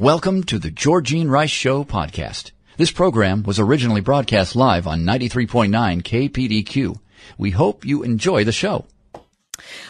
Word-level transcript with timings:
Welcome 0.00 0.42
to 0.44 0.58
the 0.58 0.72
Georgene 0.72 1.30
Rice 1.30 1.50
Show 1.50 1.84
podcast. 1.84 2.50
This 2.76 2.90
program 2.90 3.44
was 3.44 3.60
originally 3.60 4.00
broadcast 4.00 4.56
live 4.56 4.88
on 4.88 5.02
93.9 5.02 5.70
KPDQ. 6.02 6.98
We 7.38 7.52
hope 7.52 7.84
you 7.84 8.02
enjoy 8.02 8.42
the 8.42 8.50
show. 8.50 8.86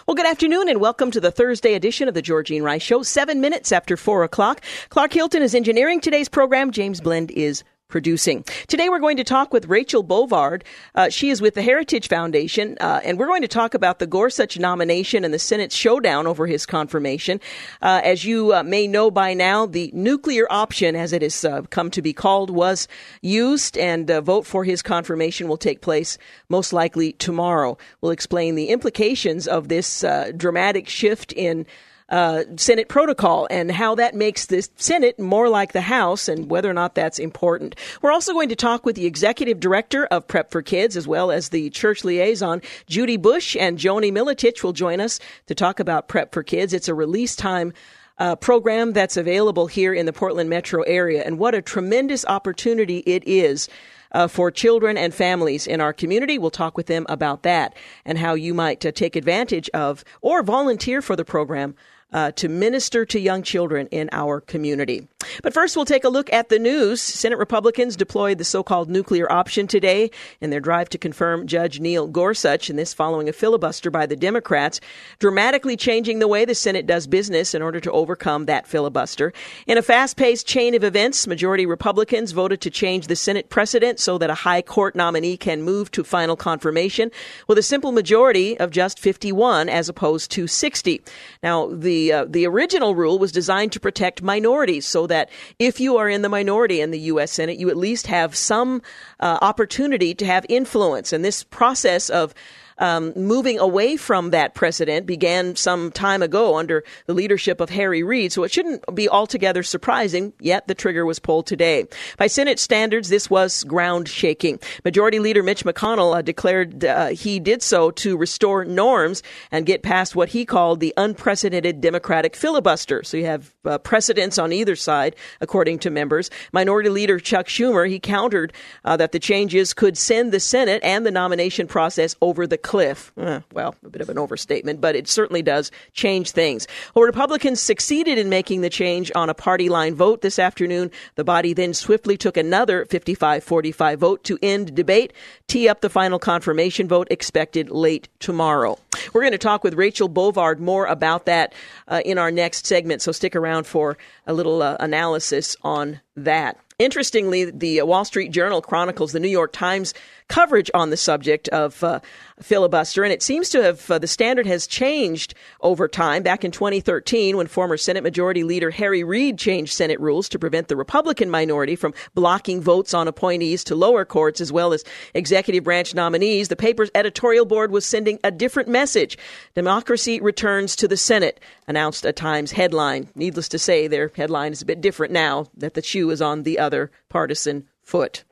Well, 0.06 0.14
good 0.14 0.27
afternoon 0.27 0.68
and 0.68 0.78
welcome 0.78 1.10
to 1.10 1.20
the 1.20 1.30
Thursday 1.30 1.72
edition 1.72 2.06
of 2.06 2.12
the 2.12 2.20
Georgene 2.20 2.62
Rice 2.62 2.82
Show, 2.82 3.02
seven 3.02 3.40
minutes 3.40 3.72
after 3.72 3.96
four 3.96 4.24
o'clock. 4.24 4.60
Clark 4.90 5.14
Hilton 5.14 5.40
is 5.40 5.54
engineering 5.54 6.02
today's 6.02 6.28
program. 6.28 6.70
James 6.70 7.00
Blend 7.00 7.30
is 7.30 7.64
producing. 7.94 8.42
Today 8.66 8.88
we're 8.88 8.98
going 8.98 9.18
to 9.18 9.22
talk 9.22 9.52
with 9.52 9.66
Rachel 9.66 10.02
Bovard. 10.02 10.62
Uh, 10.96 11.08
she 11.10 11.30
is 11.30 11.40
with 11.40 11.54
the 11.54 11.62
Heritage 11.62 12.08
Foundation, 12.08 12.76
uh, 12.80 13.00
and 13.04 13.20
we're 13.20 13.28
going 13.28 13.42
to 13.42 13.46
talk 13.46 13.72
about 13.72 14.00
the 14.00 14.06
Gorsuch 14.08 14.58
nomination 14.58 15.24
and 15.24 15.32
the 15.32 15.38
Senate's 15.38 15.76
showdown 15.76 16.26
over 16.26 16.48
his 16.48 16.66
confirmation. 16.66 17.40
Uh, 17.82 18.00
as 18.02 18.24
you 18.24 18.52
uh, 18.52 18.64
may 18.64 18.88
know 18.88 19.12
by 19.12 19.32
now, 19.32 19.64
the 19.64 19.92
nuclear 19.94 20.48
option, 20.50 20.96
as 20.96 21.12
it 21.12 21.22
has 21.22 21.44
uh, 21.44 21.62
come 21.70 21.88
to 21.92 22.02
be 22.02 22.12
called, 22.12 22.50
was 22.50 22.88
used, 23.22 23.78
and 23.78 24.10
a 24.10 24.20
vote 24.20 24.44
for 24.44 24.64
his 24.64 24.82
confirmation 24.82 25.47
will 25.47 25.56
take 25.56 25.80
place 25.80 26.19
most 26.48 26.72
likely 26.72 27.12
tomorrow. 27.12 27.78
We'll 28.00 28.10
explain 28.10 28.56
the 28.56 28.70
implications 28.70 29.47
of 29.47 29.69
this 29.69 30.02
uh, 30.02 30.32
dramatic 30.36 30.88
shift 30.88 31.32
in 31.32 31.64
uh, 32.08 32.44
Senate 32.56 32.88
protocol 32.88 33.47
and 33.50 33.70
how 33.70 33.94
that 33.94 34.14
makes 34.14 34.47
the 34.47 34.66
Senate 34.77 35.19
more 35.19 35.48
like 35.48 35.72
the 35.72 35.80
House 35.80 36.28
and 36.28 36.50
whether 36.50 36.69
or 36.69 36.74
not 36.74 36.94
that's 36.94 37.19
important. 37.19 37.77
We're 38.02 38.12
also 38.12 38.33
going 38.33 38.50
to 38.50 38.56
talk 38.56 38.84
with 38.84 38.97
the 38.97 39.06
executive 39.06 39.58
director 39.60 40.06
of 40.06 40.28
Prep 40.28 40.50
for 40.50 40.62
Kids 40.62 40.97
as 40.97 41.08
well 41.08 41.30
as 41.30 41.48
the 41.48 41.70
church 41.70 42.05
liaison. 42.05 42.60
Judy 42.86 43.16
Busch 43.16 43.56
and 43.56 43.78
Joanie 43.78 44.12
Militich 44.12 44.62
will 44.62 44.72
join 44.72 45.00
us 45.00 45.19
to 45.47 45.55
talk 45.55 45.80
about 45.80 46.08
Prep 46.08 46.32
for 46.32 46.42
Kids. 46.42 46.72
It's 46.72 46.88
a 46.88 46.94
release 46.94 47.34
time 47.34 47.72
uh, 48.19 48.36
program 48.36 48.92
that's 48.92 49.16
available 49.16 49.66
here 49.66 49.92
in 49.92 50.06
the 50.06 50.12
Portland 50.12 50.50
metro 50.50 50.82
area. 50.82 51.22
And 51.25 51.38
what 51.38 51.55
a 51.55 51.62
tremendous 51.62 52.25
opportunity 52.27 52.98
it 52.98 53.25
is. 53.27 53.69
Uh, 54.12 54.28
for 54.28 54.48
children 54.48 54.97
and 54.97 55.12
families 55.12 55.66
in 55.66 55.80
our 55.80 55.92
community. 55.92 56.38
We'll 56.38 56.52
talk 56.52 56.77
with 56.77 56.86
them 56.86 57.05
about 57.08 57.42
that 57.42 57.77
and 58.05 58.16
how 58.16 58.34
you 58.34 58.55
might 58.55 58.86
uh, 58.86 58.92
take 58.92 59.16
advantage 59.16 59.69
of 59.70 60.05
or 60.20 60.44
volunteer 60.44 61.02
for 61.02 61.16
the 61.16 61.25
program 61.25 61.75
uh, 62.14 62.30
to 62.32 62.48
minister 62.48 63.04
to 63.04 63.20
young 63.20 63.42
children 63.42 63.88
in 63.88 64.08
our 64.12 64.40
community. 64.40 65.06
But 65.42 65.52
first, 65.52 65.76
we'll 65.76 65.84
take 65.84 66.04
a 66.04 66.08
look 66.08 66.32
at 66.32 66.48
the 66.48 66.58
news. 66.58 67.00
Senate 67.00 67.38
Republicans 67.38 67.96
deployed 67.96 68.38
the 68.38 68.44
so 68.44 68.62
called 68.62 68.88
nuclear 68.88 69.30
option 69.30 69.66
today 69.66 70.10
in 70.40 70.50
their 70.50 70.60
drive 70.60 70.88
to 70.90 70.98
confirm 70.98 71.46
Judge 71.46 71.80
Neil 71.80 72.06
Gorsuch, 72.06 72.70
and 72.70 72.78
this 72.78 72.94
following 72.94 73.28
a 73.28 73.32
filibuster 73.32 73.90
by 73.90 74.06
the 74.06 74.16
Democrats, 74.16 74.80
dramatically 75.18 75.76
changing 75.76 76.18
the 76.18 76.28
way 76.28 76.44
the 76.44 76.54
Senate 76.54 76.86
does 76.86 77.06
business 77.06 77.54
in 77.54 77.62
order 77.62 77.80
to 77.80 77.90
overcome 77.90 78.46
that 78.46 78.66
filibuster. 78.66 79.32
In 79.66 79.78
a 79.78 79.82
fast 79.82 80.16
paced 80.16 80.46
chain 80.46 80.74
of 80.74 80.84
events, 80.84 81.26
majority 81.26 81.66
Republicans 81.66 82.32
voted 82.32 82.60
to 82.60 82.70
change 82.70 83.08
the 83.08 83.16
Senate 83.16 83.48
precedent 83.48 83.98
so 83.98 84.18
that 84.18 84.30
a 84.30 84.34
high 84.34 84.62
court 84.62 84.94
nominee 84.94 85.36
can 85.36 85.62
move 85.62 85.90
to 85.90 86.04
final 86.04 86.36
confirmation 86.36 87.10
with 87.48 87.58
a 87.58 87.62
simple 87.62 87.92
majority 87.92 88.58
of 88.58 88.70
just 88.70 88.98
51 88.98 89.69
as 89.69 89.88
opposed 89.88 90.30
to 90.30 90.47
60. 90.47 91.03
Now, 91.42 91.69
the 91.69 92.03
uh, 92.12 92.25
the 92.28 92.47
original 92.47 92.94
rule 92.94 93.19
was 93.19 93.32
designed 93.32 93.72
to 93.72 93.81
protect 93.81 94.22
minorities, 94.22 94.87
so 94.87 95.06
that 95.06 95.31
if 95.59 95.81
you 95.81 95.97
are 95.97 96.09
in 96.09 96.22
the 96.22 96.28
minority 96.28 96.81
in 96.81 96.91
the 96.91 97.00
U.S. 97.00 97.32
Senate, 97.32 97.59
you 97.59 97.70
at 97.70 97.76
least 97.76 98.06
have 98.06 98.34
some 98.34 98.82
uh, 99.20 99.38
opportunity 99.42 100.15
to 100.15 100.26
have 100.26 100.47
influence. 100.48 101.12
And 101.12 101.25
this 101.25 101.42
process 101.44 102.10
of 102.10 102.34
um, 102.78 103.12
moving 103.16 103.58
away 103.58 103.96
from 103.96 104.30
that 104.30 104.54
precedent 104.54 105.06
began 105.06 105.56
some 105.56 105.90
time 105.92 106.22
ago 106.22 106.56
under 106.56 106.84
the 107.06 107.14
leadership 107.14 107.60
of 107.60 107.70
Harry 107.70 108.02
Reid, 108.02 108.32
so 108.32 108.42
it 108.44 108.52
shouldn't 108.52 108.82
be 108.94 109.08
altogether 109.08 109.62
surprising, 109.62 110.32
yet 110.40 110.66
the 110.68 110.74
trigger 110.74 111.06
was 111.06 111.18
pulled 111.18 111.46
today. 111.46 111.86
By 112.18 112.26
Senate 112.26 112.58
standards, 112.58 113.08
this 113.08 113.30
was 113.30 113.64
ground 113.64 114.08
shaking. 114.08 114.58
Majority 114.84 115.18
Leader 115.18 115.42
Mitch 115.42 115.64
McConnell 115.64 116.16
uh, 116.16 116.22
declared 116.22 116.84
uh, 116.84 117.08
he 117.08 117.40
did 117.40 117.62
so 117.62 117.90
to 117.92 118.16
restore 118.16 118.64
norms 118.64 119.22
and 119.50 119.66
get 119.66 119.82
past 119.82 120.16
what 120.16 120.30
he 120.30 120.44
called 120.44 120.80
the 120.80 120.94
unprecedented 120.96 121.80
Democratic 121.80 122.36
filibuster. 122.36 123.02
So 123.02 123.16
you 123.16 123.26
have 123.26 123.54
uh, 123.64 123.78
precedents 123.78 124.38
on 124.38 124.52
either 124.52 124.76
side, 124.76 125.16
according 125.41 125.78
to 125.80 125.91
members. 125.91 126.30
Minority 126.52 126.88
Leader 126.88 127.18
Chuck 127.18 127.46
Schumer, 127.46 127.88
he 127.88 127.98
countered 127.98 128.52
uh, 128.84 128.96
that 128.96 129.12
the 129.12 129.18
changes 129.18 129.72
could 129.72 129.96
send 129.96 130.32
the 130.32 130.41
Senate 130.41 130.82
and 130.84 131.06
the 131.06 131.10
nomination 131.10 131.66
process 131.66 132.16
over 132.20 132.46
the 132.46 132.58
cliff. 132.64 133.12
Uh, 133.16 133.41
well, 133.52 133.76
a 133.84 133.91
bit 133.91 134.00
of 134.00 134.08
an 134.08 134.19
overstatement, 134.19 134.80
but 134.80 134.97
it 134.97 135.06
certainly 135.06 135.42
does 135.42 135.70
change 135.92 136.32
things. 136.32 136.66
Well, 136.94 137.04
Republicans 137.04 137.60
succeeded 137.60 138.19
in 138.19 138.28
making 138.28 138.62
the 138.62 138.70
change 138.70 139.12
on 139.14 139.30
a 139.30 139.34
party 139.34 139.69
line 139.69 139.94
vote 139.94 140.22
this 140.22 140.38
afternoon. 140.41 140.91
The 141.14 141.22
body 141.22 141.53
then 141.53 141.74
swiftly 141.74 142.16
took 142.16 142.36
another 142.36 142.86
55 142.86 143.44
45 143.44 143.98
vote 144.00 144.24
to 144.24 144.38
end 144.42 144.74
debate, 144.74 145.12
tee 145.47 145.69
up 145.69 145.82
the 145.82 145.91
final 145.91 146.19
confirmation 146.19 146.88
vote 146.88 147.06
expected 147.10 147.70
late 147.70 148.08
tomorrow. 148.19 148.78
We're 149.12 149.20
going 149.20 149.32
to 149.32 149.38
talk 149.38 149.62
with 149.62 149.74
Rachel 149.74 150.08
Bovard 150.08 150.58
more 150.58 150.86
about 150.86 151.26
that 151.26 151.53
uh, 151.86 152.00
in 152.04 152.19
our 152.19 152.30
next 152.30 152.66
segment, 152.66 153.03
so 153.03 153.12
stick 153.12 153.36
around 153.36 153.66
for 153.66 153.98
a 154.26 154.32
little 154.32 154.62
uh, 154.62 154.76
analysis 154.80 155.56
on 155.62 156.00
that. 156.16 156.58
Interestingly, 156.78 157.50
the 157.53 157.82
Wall 157.82 158.04
Street 158.04 158.32
Journal 158.32 158.60
chronicles 158.60 159.12
the 159.12 159.20
New 159.20 159.28
York 159.28 159.53
Times 159.53 159.94
coverage 160.28 160.70
on 160.74 160.90
the 160.90 160.96
subject 160.96 161.48
of 161.48 161.82
uh, 161.84 162.00
filibuster, 162.40 163.04
and 163.04 163.12
it 163.12 163.22
seems 163.22 163.48
to 163.50 163.62
have 163.62 163.90
uh, 163.90 163.98
the 163.98 164.06
standard 164.06 164.46
has 164.46 164.66
changed 164.66 165.34
over 165.60 165.86
time. 165.86 166.22
Back 166.22 166.44
in 166.44 166.50
2013, 166.50 167.36
when 167.36 167.46
former 167.46 167.76
Senate 167.76 168.02
Majority 168.02 168.44
Leader 168.44 168.70
Harry 168.70 169.04
Reid 169.04 169.38
changed 169.38 169.72
Senate 169.72 170.00
rules 170.00 170.28
to 170.30 170.38
prevent 170.38 170.68
the 170.68 170.76
Republican 170.76 171.30
minority 171.30 171.76
from 171.76 171.94
blocking 172.14 172.60
votes 172.60 172.94
on 172.94 173.08
appointees 173.08 173.64
to 173.64 173.74
lower 173.74 174.04
courts 174.04 174.40
as 174.40 174.52
well 174.52 174.72
as 174.72 174.84
executive 175.14 175.64
branch 175.64 175.94
nominees, 175.94 176.48
the 176.48 176.56
paper's 176.56 176.91
editorial 176.94 177.44
board 177.44 177.70
was 177.70 177.84
sending 177.84 178.18
a 178.24 178.30
different 178.30 178.68
message. 178.68 179.18
Democracy 179.54 180.20
returns 180.20 180.76
to 180.76 180.88
the 180.88 180.96
Senate, 180.96 181.41
announced 181.66 182.04
a 182.04 182.12
Times 182.12 182.52
headline. 182.52 183.08
Needless 183.14 183.48
to 183.48 183.58
say, 183.58 183.86
their 183.86 184.10
headline 184.14 184.52
is 184.52 184.62
a 184.62 184.66
bit 184.66 184.80
different 184.80 185.12
now 185.12 185.46
that 185.56 185.74
the 185.74 185.82
shoe 185.82 186.10
is 186.10 186.22
on 186.22 186.42
the 186.42 186.58
other 186.58 186.91
partisan 187.08 187.66
foot. 187.82 188.24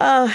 Uh, 0.00 0.32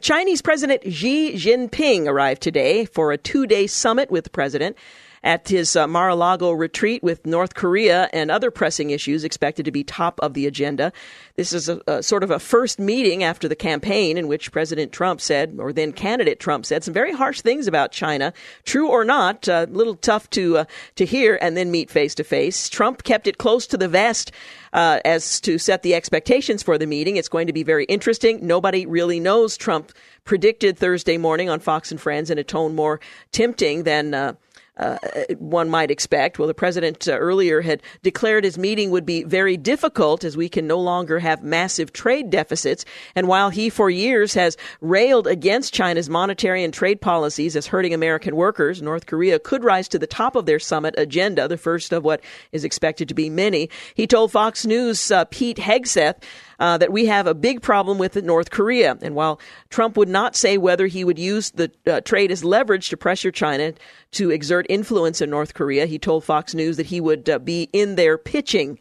Chinese 0.00 0.40
President 0.40 0.82
Xi 0.84 1.32
Jinping 1.34 2.06
arrived 2.06 2.40
today 2.40 2.84
for 2.84 3.10
a 3.10 3.18
two 3.18 3.44
day 3.44 3.66
summit 3.66 4.08
with 4.08 4.22
the 4.22 4.30
president 4.30 4.76
at 5.22 5.48
his 5.48 5.76
uh, 5.76 5.86
Mar-a-Lago 5.86 6.50
retreat 6.50 7.02
with 7.02 7.26
North 7.26 7.54
Korea 7.54 8.08
and 8.12 8.30
other 8.30 8.50
pressing 8.50 8.90
issues 8.90 9.22
expected 9.22 9.66
to 9.66 9.70
be 9.70 9.84
top 9.84 10.18
of 10.22 10.32
the 10.34 10.46
agenda. 10.46 10.92
This 11.36 11.52
is 11.52 11.68
a, 11.68 11.80
a, 11.86 12.02
sort 12.02 12.22
of 12.22 12.30
a 12.30 12.38
first 12.38 12.78
meeting 12.78 13.22
after 13.22 13.46
the 13.46 13.56
campaign 13.56 14.16
in 14.16 14.28
which 14.28 14.50
President 14.50 14.92
Trump 14.92 15.20
said, 15.20 15.56
or 15.58 15.72
then 15.72 15.92
candidate 15.92 16.40
Trump 16.40 16.64
said, 16.64 16.84
some 16.84 16.94
very 16.94 17.12
harsh 17.12 17.42
things 17.42 17.66
about 17.66 17.92
China. 17.92 18.32
True 18.64 18.88
or 18.88 19.04
not, 19.04 19.46
a 19.46 19.54
uh, 19.54 19.66
little 19.68 19.96
tough 19.96 20.30
to 20.30 20.58
uh, 20.58 20.64
to 20.96 21.04
hear 21.04 21.38
and 21.42 21.56
then 21.56 21.70
meet 21.70 21.90
face 21.90 22.14
to 22.14 22.24
face. 22.24 22.68
Trump 22.68 23.02
kept 23.02 23.26
it 23.26 23.38
close 23.38 23.66
to 23.66 23.76
the 23.76 23.88
vest 23.88 24.32
uh, 24.72 25.00
as 25.04 25.40
to 25.42 25.58
set 25.58 25.82
the 25.82 25.94
expectations 25.94 26.62
for 26.62 26.78
the 26.78 26.86
meeting. 26.86 27.16
It's 27.16 27.28
going 27.28 27.46
to 27.46 27.52
be 27.52 27.62
very 27.62 27.84
interesting. 27.84 28.46
Nobody 28.46 28.86
really 28.86 29.20
knows. 29.20 29.56
Trump 29.56 29.92
predicted 30.24 30.78
Thursday 30.78 31.18
morning 31.18 31.50
on 31.50 31.60
Fox 31.60 31.90
and 31.90 32.00
Friends 32.00 32.30
in 32.30 32.38
a 32.38 32.44
tone 32.44 32.74
more 32.74 33.00
tempting 33.32 33.82
than 33.82 34.14
uh, 34.14 34.34
uh, 34.76 34.98
one 35.38 35.68
might 35.68 35.90
expect. 35.90 36.38
Well, 36.38 36.48
the 36.48 36.54
president 36.54 37.06
uh, 37.06 37.12
earlier 37.12 37.60
had 37.60 37.82
declared 38.02 38.44
his 38.44 38.58
meeting 38.58 38.90
would 38.90 39.04
be 39.04 39.24
very 39.24 39.56
difficult 39.56 40.24
as 40.24 40.36
we 40.36 40.48
can 40.48 40.66
no 40.66 40.78
longer 40.78 41.18
have 41.18 41.42
massive 41.42 41.92
trade 41.92 42.30
deficits. 42.30 42.84
And 43.14 43.28
while 43.28 43.50
he 43.50 43.68
for 43.68 43.90
years 43.90 44.34
has 44.34 44.56
railed 44.80 45.26
against 45.26 45.74
China's 45.74 46.08
monetary 46.08 46.64
and 46.64 46.72
trade 46.72 47.00
policies 47.00 47.56
as 47.56 47.66
hurting 47.66 47.94
American 47.94 48.36
workers, 48.36 48.80
North 48.80 49.06
Korea 49.06 49.38
could 49.38 49.64
rise 49.64 49.88
to 49.88 49.98
the 49.98 50.06
top 50.06 50.34
of 50.34 50.46
their 50.46 50.58
summit 50.58 50.94
agenda, 50.96 51.48
the 51.48 51.58
first 51.58 51.92
of 51.92 52.04
what 52.04 52.20
is 52.52 52.64
expected 52.64 53.08
to 53.08 53.14
be 53.14 53.28
many. 53.28 53.68
He 53.94 54.06
told 54.06 54.32
Fox 54.32 54.64
News' 54.64 55.10
uh, 55.10 55.24
Pete 55.26 55.58
Hegseth 55.58 56.22
uh, 56.60 56.78
that 56.78 56.92
we 56.92 57.06
have 57.06 57.26
a 57.26 57.34
big 57.34 57.62
problem 57.62 57.98
with 57.98 58.14
North 58.22 58.50
Korea. 58.50 58.96
And 59.02 59.14
while 59.14 59.40
Trump 59.70 59.96
would 59.96 60.08
not 60.08 60.36
say 60.36 60.58
whether 60.58 60.86
he 60.86 61.04
would 61.04 61.18
use 61.18 61.50
the 61.50 61.72
uh, 61.86 62.00
trade 62.02 62.30
as 62.30 62.44
leverage 62.44 62.90
to 62.90 62.96
pressure 62.96 63.32
China 63.32 63.72
to 64.12 64.30
exert 64.30 64.66
influence 64.68 65.20
in 65.20 65.30
North 65.30 65.54
Korea, 65.54 65.86
he 65.86 65.98
told 65.98 66.22
Fox 66.22 66.54
News 66.54 66.76
that 66.76 66.86
he 66.86 67.00
would 67.00 67.28
uh, 67.28 67.38
be 67.38 67.68
in 67.72 67.96
there 67.96 68.18
pitching 68.18 68.78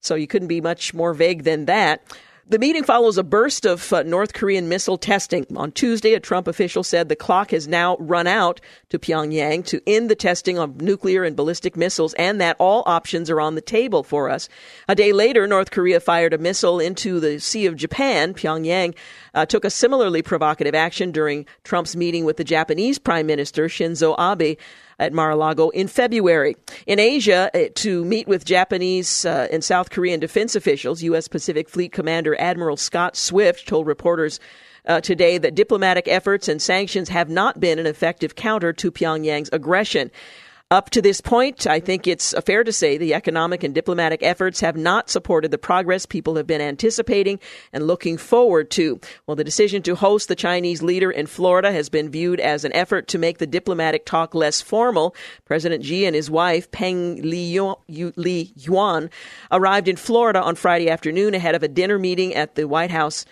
So 0.00 0.14
you 0.14 0.26
couldn't 0.26 0.48
be 0.48 0.60
much 0.60 0.94
more 0.94 1.12
vague 1.12 1.42
than 1.42 1.64
that. 1.66 2.02
The 2.48 2.60
meeting 2.60 2.84
follows 2.84 3.18
a 3.18 3.24
burst 3.24 3.66
of 3.66 3.92
uh, 3.92 4.04
North 4.04 4.32
Korean 4.32 4.68
missile 4.68 4.98
testing. 4.98 5.44
On 5.56 5.72
Tuesday, 5.72 6.14
a 6.14 6.20
Trump 6.20 6.46
official 6.46 6.84
said 6.84 7.08
the 7.08 7.16
clock 7.16 7.50
has 7.50 7.66
now 7.66 7.96
run 7.98 8.28
out 8.28 8.60
to 8.90 9.00
Pyongyang 9.00 9.66
to 9.66 9.80
end 9.84 10.08
the 10.08 10.14
testing 10.14 10.56
of 10.56 10.80
nuclear 10.80 11.24
and 11.24 11.34
ballistic 11.34 11.76
missiles 11.76 12.14
and 12.14 12.40
that 12.40 12.54
all 12.60 12.84
options 12.86 13.30
are 13.30 13.40
on 13.40 13.56
the 13.56 13.60
table 13.60 14.04
for 14.04 14.30
us. 14.30 14.48
A 14.86 14.94
day 14.94 15.12
later, 15.12 15.48
North 15.48 15.72
Korea 15.72 15.98
fired 15.98 16.32
a 16.32 16.38
missile 16.38 16.78
into 16.78 17.18
the 17.18 17.40
Sea 17.40 17.66
of 17.66 17.74
Japan. 17.74 18.32
Pyongyang 18.32 18.94
uh, 19.36 19.46
took 19.46 19.64
a 19.64 19.70
similarly 19.70 20.22
provocative 20.22 20.74
action 20.74 21.12
during 21.12 21.46
Trump's 21.62 21.94
meeting 21.94 22.24
with 22.24 22.38
the 22.38 22.44
Japanese 22.44 22.98
Prime 22.98 23.26
Minister 23.26 23.68
Shinzo 23.68 24.16
Abe 24.18 24.58
at 24.98 25.12
Mar-a-Lago 25.12 25.68
in 25.70 25.86
February. 25.86 26.56
In 26.86 26.98
Asia, 26.98 27.50
uh, 27.54 27.68
to 27.74 28.04
meet 28.04 28.26
with 28.26 28.44
Japanese 28.44 29.26
uh, 29.26 29.46
and 29.52 29.62
South 29.62 29.90
Korean 29.90 30.18
defense 30.18 30.56
officials, 30.56 31.02
U.S. 31.02 31.28
Pacific 31.28 31.68
Fleet 31.68 31.92
Commander 31.92 32.34
Admiral 32.40 32.78
Scott 32.78 33.14
Swift 33.14 33.68
told 33.68 33.86
reporters 33.86 34.40
uh, 34.86 35.00
today 35.00 35.36
that 35.36 35.54
diplomatic 35.54 36.08
efforts 36.08 36.48
and 36.48 36.62
sanctions 36.62 37.08
have 37.10 37.28
not 37.28 37.60
been 37.60 37.78
an 37.78 37.86
effective 37.86 38.36
counter 38.36 38.72
to 38.72 38.90
Pyongyang's 38.90 39.50
aggression. 39.52 40.10
Up 40.68 40.90
to 40.90 41.00
this 41.00 41.20
point, 41.20 41.64
I 41.68 41.78
think 41.78 42.08
it's 42.08 42.34
fair 42.44 42.64
to 42.64 42.72
say 42.72 42.98
the 42.98 43.14
economic 43.14 43.62
and 43.62 43.72
diplomatic 43.72 44.20
efforts 44.24 44.58
have 44.62 44.76
not 44.76 45.08
supported 45.08 45.52
the 45.52 45.58
progress 45.58 46.06
people 46.06 46.34
have 46.34 46.48
been 46.48 46.60
anticipating 46.60 47.38
and 47.72 47.86
looking 47.86 48.18
forward 48.18 48.68
to. 48.72 49.00
Well, 49.28 49.36
the 49.36 49.44
decision 49.44 49.80
to 49.82 49.94
host 49.94 50.26
the 50.26 50.34
Chinese 50.34 50.82
leader 50.82 51.08
in 51.08 51.26
Florida 51.26 51.70
has 51.70 51.88
been 51.88 52.10
viewed 52.10 52.40
as 52.40 52.64
an 52.64 52.72
effort 52.72 53.06
to 53.08 53.18
make 53.18 53.38
the 53.38 53.46
diplomatic 53.46 54.06
talk 54.06 54.34
less 54.34 54.60
formal. 54.60 55.14
President 55.44 55.84
Xi 55.84 56.04
and 56.04 56.16
his 56.16 56.32
wife, 56.32 56.68
Peng 56.72 57.22
Li 57.22 57.60
Yuan, 57.86 59.10
arrived 59.52 59.86
in 59.86 59.94
Florida 59.94 60.42
on 60.42 60.56
Friday 60.56 60.90
afternoon 60.90 61.32
ahead 61.32 61.54
of 61.54 61.62
a 61.62 61.68
dinner 61.68 62.00
meeting 62.00 62.34
at 62.34 62.56
the 62.56 62.66
White 62.66 62.90
House 62.90 63.24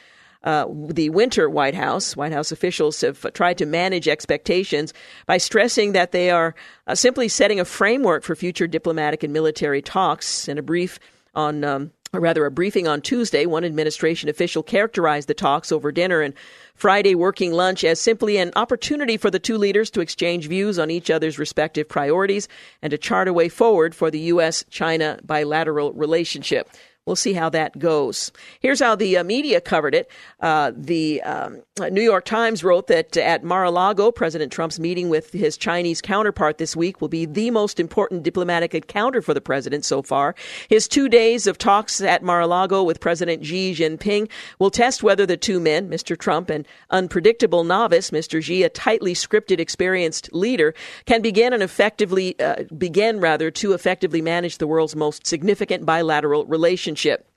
uh, 0.45 0.67
the 0.71 1.11
winter 1.11 1.49
White 1.49 1.75
House. 1.75 2.17
White 2.17 2.33
House 2.33 2.53
officials 2.53 3.01
have 3.01 3.33
tried 3.33 3.59
to 3.59 3.67
manage 3.67 4.07
expectations 4.07 4.93
by 5.27 5.39
stressing 5.39 5.93
that 5.93 6.13
they 6.13 6.31
are 6.31 6.55
uh, 6.87 6.95
simply 6.95 7.29
setting 7.29 7.59
a 7.59 7.65
framework 7.65 8.23
for 8.23 8.37
future 8.37 8.67
diplomatic 8.67 9.23
and 9.23 9.33
military 9.33 9.83
talks. 9.83 10.47
In 10.47 10.59
a 10.59 10.63
brief 10.63 11.01
on 11.35 11.65
um, 11.65 11.91
rather 12.13 12.45
a 12.45 12.51
briefing 12.51 12.87
on 12.87 13.01
Tuesday, 13.01 13.47
one 13.47 13.65
administration 13.65 14.29
official 14.29 14.63
characterized 14.63 15.29
the 15.29 15.35
talks 15.35 15.73
over 15.73 15.91
dinner 15.91 16.21
and 16.21 16.35
Friday 16.75 17.15
working 17.15 17.53
lunch 17.53 17.85
as 17.85 18.01
simply 18.01 18.37
an 18.37 18.53
opportunity 18.57 19.17
for 19.17 19.31
the 19.31 19.39
two 19.39 19.57
leaders 19.57 19.91
to 19.91 20.01
exchange 20.01 20.49
views 20.49 20.79
on 20.79 20.91
each 20.91 21.11
other's 21.11 21.39
respective 21.39 21.89
priorities 21.89 22.49
and 22.83 22.91
to 22.91 22.99
chart 22.99 23.29
a 23.29 23.33
way 23.33 23.49
forward 23.49 23.95
for 23.95 24.11
the 24.11 24.21
U.S. 24.21 24.65
China 24.71 25.19
bilateral 25.25 25.93
relationship. 25.93 26.69
We'll 27.07 27.17
see 27.17 27.35
how 27.35 27.51
that 27.51 27.79
goes. 27.79 28.33
Here's 28.61 28.81
how 28.81 28.95
the 28.95 29.19
uh, 29.19 29.25
media 29.25 29.61
covered 29.61 29.95
it. 29.95 30.11
Uh, 30.41 30.73
the 30.75 31.21
um, 31.21 31.63
New 31.91 32.01
York 32.01 32.25
Times 32.25 32.65
wrote 32.65 32.87
that 32.87 33.15
at 33.19 33.45
Mar 33.45 33.65
a 33.65 33.71
Lago, 33.71 34.11
President 34.11 34.51
Trump's 34.51 34.79
meeting 34.79 35.11
with 35.11 35.31
his 35.31 35.59
Chinese 35.59 36.01
counterpart 36.01 36.57
this 36.57 36.75
week 36.75 37.03
will 37.03 37.09
be 37.09 37.27
the 37.27 37.51
most 37.51 37.79
important 37.79 38.23
diplomatic 38.23 38.75
encounter 38.75 39.21
for 39.21 39.35
the 39.35 39.43
president 39.43 39.85
so 39.85 40.01
far. 40.01 40.35
His 40.71 40.89
two 40.89 41.11
days 41.11 41.47
of 41.47 41.59
talks 41.59 42.01
at 42.01 42.23
Mar 42.23 42.41
a 42.41 42.47
Lago 42.47 42.83
with 42.83 43.01
President 43.01 43.45
Xi 43.45 43.75
Jinping 43.75 44.31
will 44.59 44.71
test 44.71 45.03
whether 45.03 45.27
the 45.27 45.37
two 45.37 45.61
men, 45.61 45.91
Mr. 45.91 46.19
Trump 46.19 46.49
and 46.49 46.67
unpredictable 46.89 47.65
novice, 47.65 48.13
Mr. 48.13 48.43
Xi, 48.43 48.63
a 48.63 48.71
tightly 48.71 49.13
scripted, 49.13 49.61
experienced 49.61 50.33
leader, 50.33 50.73
can 51.05 51.21
begin 51.21 51.53
and 51.53 51.63
effectively 51.63 52.41
uh, 52.41 52.63
begin 52.79 53.21
rather 53.21 53.51
to 53.51 53.75
effectively 53.75 54.23
manage 54.23 54.57
the 54.57 54.67
world's 54.67 54.97
most 54.97 55.27
significant 55.27 55.85
bilateral 55.85 56.47
relationship 56.47 56.94
relationship. 56.95 57.29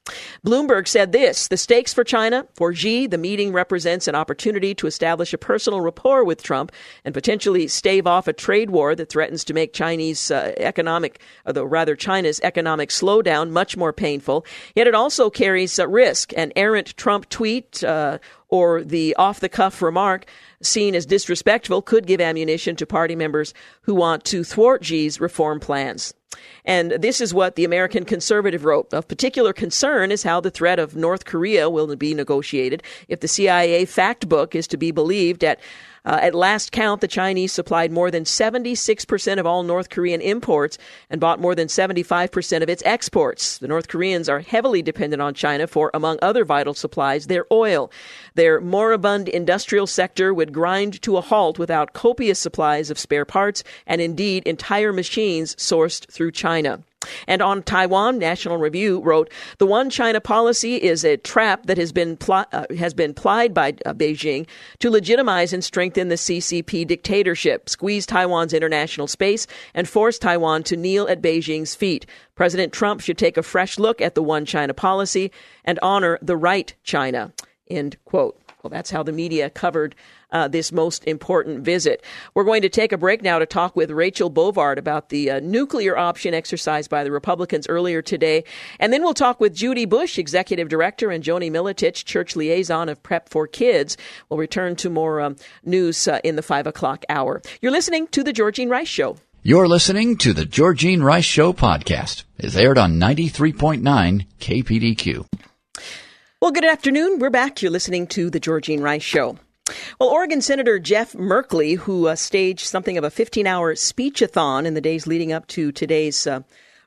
Bloomberg 0.45 0.87
said 0.87 1.11
this 1.11 1.49
The 1.49 1.57
stakes 1.57 1.93
for 1.93 2.05
China, 2.05 2.47
for 2.53 2.73
Xi, 2.73 3.07
the 3.07 3.17
meeting 3.17 3.51
represents 3.51 4.07
an 4.07 4.15
opportunity 4.15 4.73
to 4.75 4.87
establish 4.87 5.33
a 5.33 5.37
personal 5.37 5.81
rapport 5.81 6.23
with 6.23 6.41
Trump 6.41 6.71
and 7.03 7.13
potentially 7.13 7.67
stave 7.67 8.07
off 8.07 8.25
a 8.25 8.33
trade 8.33 8.69
war 8.69 8.95
that 8.95 9.09
threatens 9.09 9.43
to 9.43 9.53
make 9.53 9.73
Chinese 9.73 10.31
uh, 10.31 10.53
economic, 10.57 11.19
or 11.45 11.67
rather 11.67 11.93
China's 11.93 12.39
economic 12.41 12.89
slowdown 12.89 13.49
much 13.49 13.75
more 13.75 13.91
painful. 13.91 14.45
Yet 14.75 14.87
it 14.87 14.95
also 14.95 15.29
carries 15.29 15.77
a 15.77 15.89
risk. 15.89 16.31
An 16.37 16.53
errant 16.55 16.95
Trump 16.95 17.27
tweet 17.27 17.83
uh, 17.83 18.19
or 18.47 18.85
the 18.85 19.13
off 19.17 19.41
the 19.41 19.49
cuff 19.49 19.81
remark 19.81 20.25
seen 20.61 20.95
as 20.95 21.05
disrespectful 21.05 21.81
could 21.81 22.07
give 22.07 22.21
ammunition 22.21 22.77
to 22.77 22.85
party 22.85 23.15
members 23.15 23.53
who 23.81 23.93
want 23.93 24.23
to 24.23 24.45
thwart 24.45 24.85
Xi's 24.85 25.19
reform 25.19 25.59
plans. 25.59 26.13
And 26.65 26.91
this 26.91 27.21
is 27.21 27.33
what 27.33 27.55
the 27.55 27.63
American 27.63 28.03
Conservative 28.03 28.65
wrote. 28.65 28.93
Of 28.93 29.07
particular 29.07 29.53
concern 29.53 30.11
is 30.11 30.23
how 30.23 30.39
the 30.41 30.51
threat 30.51 30.79
of 30.79 30.95
North 30.95 31.25
Korea 31.25 31.69
will 31.69 31.95
be 31.95 32.13
negotiated 32.13 32.83
if 33.07 33.21
the 33.21 33.27
CIA 33.27 33.85
fact 33.85 34.27
book 34.27 34.53
is 34.53 34.67
to 34.67 34.77
be 34.77 34.91
believed 34.91 35.43
at 35.43 35.59
uh, 36.07 36.19
at 36.21 36.33
last 36.33 36.71
count, 36.71 37.01
the 37.01 37.07
Chinese 37.07 37.51
supplied 37.51 37.91
more 37.91 38.09
than 38.09 38.23
76% 38.23 39.39
of 39.39 39.45
all 39.45 39.61
North 39.61 39.89
Korean 39.89 40.21
imports 40.21 40.77
and 41.09 41.19
bought 41.19 41.41
more 41.41 41.53
than 41.53 41.67
75% 41.67 42.63
of 42.63 42.69
its 42.69 42.81
exports. 42.85 43.57
The 43.57 43.67
North 43.67 43.89
Koreans 43.89 44.29
are 44.29 44.39
heavily 44.39 44.81
dependent 44.81 45.21
on 45.21 45.33
China 45.33 45.67
for, 45.67 45.91
among 45.93 46.17
other 46.21 46.45
vital 46.45 46.73
supplies, 46.73 47.27
their 47.27 47.45
oil. 47.51 47.91
Their 48.35 48.61
moribund 48.61 49.27
industrial 49.27 49.85
sector 49.85 50.33
would 50.33 50.53
grind 50.53 51.01
to 51.01 51.17
a 51.17 51.21
halt 51.21 51.59
without 51.59 51.91
copious 51.91 52.39
supplies 52.39 52.89
of 52.89 52.97
spare 52.97 53.25
parts 53.25 53.65
and 53.85 53.99
indeed 53.99 54.43
entire 54.47 54.93
machines 54.93 55.55
sourced 55.55 56.09
through 56.09 56.31
China. 56.31 56.83
And 57.27 57.41
on 57.41 57.63
Taiwan, 57.63 58.17
National 58.17 58.57
Review 58.57 59.01
wrote, 59.01 59.29
"The 59.59 59.65
one 59.65 59.89
China 59.89 60.19
policy 60.19 60.75
is 60.75 61.03
a 61.03 61.17
trap 61.17 61.65
that 61.67 61.77
has 61.77 61.91
been 61.91 62.17
pl- 62.17 62.45
uh, 62.51 62.65
has 62.77 62.93
been 62.93 63.13
plied 63.13 63.53
by 63.53 63.75
uh, 63.85 63.93
Beijing 63.93 64.47
to 64.79 64.89
legitimize 64.89 65.53
and 65.53 65.63
strengthen 65.63 66.07
the 66.07 66.17
CCP 66.17 66.85
dictatorship, 66.85 67.69
squeeze 67.69 68.05
Taiwan's 68.05 68.53
international 68.53 69.07
space, 69.07 69.47
and 69.73 69.87
force 69.87 70.17
Taiwan 70.17 70.63
to 70.63 70.77
kneel 70.77 71.07
at 71.07 71.21
Beijing's 71.21 71.75
feet. 71.75 72.05
President 72.35 72.73
Trump 72.73 73.01
should 73.01 73.17
take 73.17 73.37
a 73.37 73.43
fresh 73.43 73.77
look 73.77 74.01
at 74.01 74.15
the 74.15 74.23
one 74.23 74.45
China 74.45 74.73
policy 74.73 75.31
and 75.63 75.79
honor 75.81 76.17
the 76.21 76.37
right 76.37 76.73
China." 76.83 77.31
End 77.69 77.97
quote. 78.05 78.39
Well, 78.67 78.77
that's 78.77 78.91
how 78.91 79.01
the 79.01 79.13
media 79.13 79.49
covered 79.49 79.95
uh, 80.33 80.49
this 80.49 80.73
most 80.73 81.05
important 81.05 81.61
visit. 81.61 82.03
We're 82.33 82.43
going 82.43 82.63
to 82.63 82.69
take 82.69 82.91
a 82.91 82.97
break 82.97 83.21
now 83.21 83.39
to 83.39 83.45
talk 83.45 83.77
with 83.77 83.91
Rachel 83.91 84.29
Bovard 84.29 84.77
about 84.77 85.07
the 85.07 85.31
uh, 85.31 85.39
nuclear 85.39 85.97
option 85.97 86.33
exercised 86.33 86.89
by 86.89 87.05
the 87.05 87.11
Republicans 87.13 87.65
earlier 87.69 88.01
today. 88.01 88.43
And 88.81 88.91
then 88.91 89.03
we'll 89.03 89.13
talk 89.13 89.39
with 89.39 89.55
Judy 89.55 89.85
Busch, 89.85 90.19
Executive 90.19 90.67
Director, 90.67 91.11
and 91.11 91.23
Joanie 91.23 91.49
Militich, 91.49 92.03
Church 92.03 92.35
Liaison 92.35 92.89
of 92.89 93.01
Prep 93.03 93.29
for 93.29 93.47
Kids. 93.47 93.95
We'll 94.27 94.37
return 94.37 94.75
to 94.77 94.89
more 94.89 95.21
um, 95.21 95.37
news 95.63 96.05
uh, 96.05 96.19
in 96.25 96.35
the 96.35 96.41
5 96.41 96.67
o'clock 96.67 97.05
hour. 97.07 97.41
You're 97.61 97.71
listening 97.71 98.07
to 98.07 98.21
The 98.21 98.33
Georgene 98.33 98.69
Rice 98.69 98.89
Show. 98.89 99.15
You're 99.43 99.69
listening 99.69 100.17
to 100.17 100.33
The 100.33 100.43
Georgene 100.43 101.01
Rice 101.01 101.23
Show 101.23 101.53
podcast. 101.53 102.25
It's 102.37 102.57
aired 102.57 102.77
on 102.77 102.99
93.9 102.99 104.25
KPDQ. 104.41 105.46
Well, 106.39 106.51
good 106.51 106.65
afternoon. 106.65 107.17
We're 107.17 107.31
back. 107.31 107.63
You're 107.63 107.71
listening 107.71 108.05
to 108.09 108.29
The 108.29 108.39
Georgene 108.39 108.79
Rice 108.79 109.01
Show. 109.01 109.39
Well, 109.99 110.09
Oregon 110.09 110.39
Senator 110.39 110.77
Jeff 110.77 111.13
Merkley, 111.13 111.77
who 111.77 112.05
uh, 112.05 112.15
staged 112.15 112.67
something 112.67 112.95
of 112.95 113.03
a 113.03 113.09
15 113.09 113.47
hour 113.47 113.73
speechathon 113.73 114.67
in 114.67 114.75
the 114.75 114.79
days 114.79 115.07
leading 115.07 115.31
up 115.31 115.47
to 115.47 115.71
today's 115.71 116.27
uh, 116.27 116.41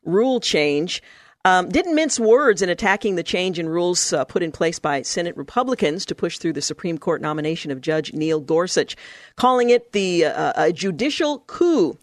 rule 0.04 0.38
change, 0.38 1.02
um, 1.44 1.68
didn't 1.68 1.96
mince 1.96 2.20
words 2.20 2.62
in 2.62 2.68
attacking 2.68 3.16
the 3.16 3.24
change 3.24 3.58
in 3.58 3.68
rules 3.68 4.12
uh, 4.12 4.24
put 4.24 4.44
in 4.44 4.52
place 4.52 4.78
by 4.78 5.02
Senate 5.02 5.36
Republicans 5.36 6.06
to 6.06 6.14
push 6.14 6.38
through 6.38 6.52
the 6.52 6.62
Supreme 6.62 6.96
Court 6.96 7.20
nomination 7.20 7.72
of 7.72 7.80
Judge 7.80 8.12
Neil 8.12 8.38
Gorsuch, 8.38 8.94
calling 9.34 9.70
it 9.70 9.90
the 9.90 10.26
uh, 10.26 10.52
a 10.54 10.72
judicial 10.72 11.40
coup. 11.48 11.98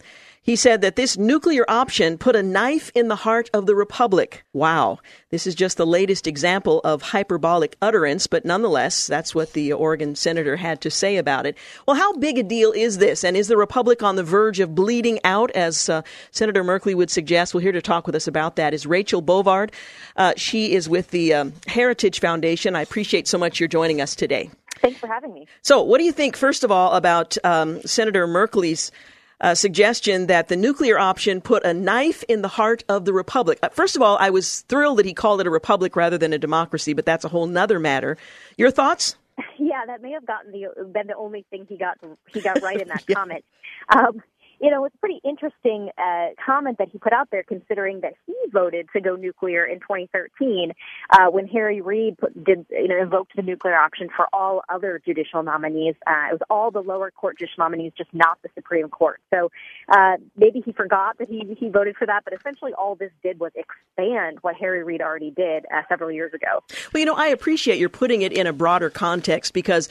He 0.47 0.55
said 0.55 0.79
that 0.79 0.95
this 0.95 1.17
nuclear 1.17 1.65
option 1.67 2.17
put 2.17 2.33
a 2.33 2.41
knife 2.41 2.89
in 2.95 3.09
the 3.09 3.17
heart 3.17 3.49
of 3.53 3.65
the 3.65 3.75
Republic. 3.75 4.45
Wow. 4.53 4.99
This 5.29 5.45
is 5.45 5.55
just 5.55 5.75
the 5.75 5.85
latest 5.85 6.25
example 6.25 6.79
of 6.85 7.01
hyperbolic 7.01 7.75
utterance, 7.81 8.27
but 8.27 8.45
nonetheless, 8.45 9.07
that's 9.07 9.35
what 9.35 9.51
the 9.51 9.73
Oregon 9.73 10.15
senator 10.15 10.55
had 10.55 10.79
to 10.79 10.89
say 10.89 11.17
about 11.17 11.45
it. 11.45 11.57
Well, 11.85 11.97
how 11.97 12.13
big 12.13 12.37
a 12.37 12.43
deal 12.43 12.71
is 12.71 12.99
this? 12.99 13.25
And 13.25 13.35
is 13.35 13.49
the 13.49 13.57
Republic 13.57 14.01
on 14.01 14.15
the 14.15 14.23
verge 14.23 14.61
of 14.61 14.73
bleeding 14.73 15.19
out, 15.25 15.51
as 15.51 15.89
uh, 15.89 16.01
Senator 16.31 16.63
Merkley 16.63 16.95
would 16.95 17.11
suggest? 17.11 17.53
Well, 17.53 17.59
here 17.59 17.73
to 17.73 17.81
talk 17.81 18.05
with 18.05 18.15
us 18.15 18.25
about 18.25 18.55
that 18.55 18.73
is 18.73 18.87
Rachel 18.87 19.21
Bovard. 19.21 19.73
Uh, 20.15 20.31
she 20.37 20.71
is 20.71 20.87
with 20.87 21.11
the 21.11 21.33
um, 21.33 21.53
Heritage 21.67 22.21
Foundation. 22.21 22.73
I 22.73 22.83
appreciate 22.83 23.27
so 23.27 23.37
much 23.37 23.59
you're 23.59 23.67
joining 23.67 23.99
us 23.99 24.15
today. 24.15 24.49
Thanks 24.79 24.97
for 24.97 25.07
having 25.07 25.33
me. 25.33 25.45
So, 25.61 25.83
what 25.83 25.97
do 25.97 26.05
you 26.05 26.13
think, 26.13 26.37
first 26.37 26.63
of 26.63 26.71
all, 26.71 26.93
about 26.93 27.35
um, 27.43 27.81
Senator 27.81 28.25
Merkley's 28.27 28.93
uh, 29.41 29.55
suggestion 29.55 30.27
that 30.27 30.47
the 30.47 30.55
nuclear 30.55 30.97
option 30.97 31.41
put 31.41 31.63
a 31.63 31.73
knife 31.73 32.23
in 32.27 32.41
the 32.41 32.47
heart 32.47 32.83
of 32.89 33.05
the 33.05 33.13
republic. 33.13 33.59
Uh, 33.61 33.69
first 33.69 33.95
of 33.95 34.01
all, 34.01 34.17
I 34.19 34.29
was 34.29 34.61
thrilled 34.61 34.99
that 34.99 35.05
he 35.05 35.13
called 35.13 35.41
it 35.41 35.47
a 35.47 35.51
republic 35.51 35.95
rather 35.95 36.17
than 36.17 36.33
a 36.33 36.37
democracy, 36.37 36.93
but 36.93 37.05
that's 37.05 37.23
a 37.23 37.29
whole 37.29 37.47
nother 37.47 37.79
matter. 37.79 38.17
Your 38.57 38.71
thoughts? 38.71 39.15
Yeah, 39.59 39.85
that 39.85 40.01
may 40.01 40.11
have 40.11 40.25
gotten 40.25 40.51
the 40.51 40.67
been 40.85 41.07
the 41.07 41.15
only 41.15 41.45
thing 41.49 41.65
he 41.67 41.77
got 41.77 41.97
he 42.33 42.41
got 42.41 42.61
right 42.61 42.79
in 42.79 42.87
that 42.87 43.03
yeah. 43.07 43.15
comment. 43.15 43.45
Um, 43.89 44.23
you 44.59 44.71
know, 44.71 44.85
it's 44.85 44.95
a 44.95 44.97
pretty 44.97 45.21
interesting 45.23 45.89
uh, 45.97 46.27
comment 46.43 46.77
that 46.79 46.89
he 46.91 46.97
put 46.97 47.13
out 47.13 47.29
there, 47.31 47.43
considering 47.43 48.01
that 48.01 48.13
he 48.25 48.33
voted 48.51 48.87
to 48.93 49.01
go 49.01 49.15
nuclear 49.15 49.63
in 49.63 49.79
2013 49.79 50.71
uh, 51.11 51.27
when 51.27 51.47
Harry 51.47 51.81
Reid 51.81 52.15
did, 52.43 52.65
you 52.69 52.87
know, 52.87 53.01
invoked 53.01 53.35
the 53.35 53.41
nuclear 53.41 53.75
option 53.75 54.09
for 54.15 54.27
all 54.33 54.63
other 54.69 55.01
judicial 55.05 55.43
nominees. 55.43 55.95
Uh, 56.07 56.29
it 56.29 56.33
was 56.33 56.41
all 56.49 56.71
the 56.71 56.81
lower 56.81 57.11
court 57.11 57.37
judicial 57.37 57.63
nominees, 57.63 57.93
just 57.97 58.13
not 58.13 58.39
the 58.41 58.49
Supreme 58.55 58.89
Court. 58.89 59.21
So 59.33 59.51
uh, 59.89 60.17
maybe 60.35 60.61
he 60.65 60.71
forgot 60.71 61.17
that 61.19 61.29
he 61.29 61.55
he 61.59 61.69
voted 61.69 61.95
for 61.95 62.07
that, 62.07 62.23
but 62.23 62.33
essentially 62.33 62.73
all 62.73 62.95
this 62.95 63.11
did 63.23 63.39
was 63.39 63.51
expand 63.55 64.39
what 64.41 64.55
Harry 64.55 64.83
Reid 64.83 65.01
already 65.01 65.31
did 65.31 65.65
uh, 65.73 65.81
several 65.89 66.11
years 66.11 66.33
ago. 66.33 66.63
Well, 66.93 66.99
you 66.99 67.05
know, 67.05 67.15
I 67.15 67.27
appreciate 67.27 67.79
you're 67.79 67.89
putting 67.89 68.21
it 68.21 68.33
in 68.33 68.47
a 68.47 68.53
broader 68.53 68.89
context 68.89 69.53
because 69.53 69.89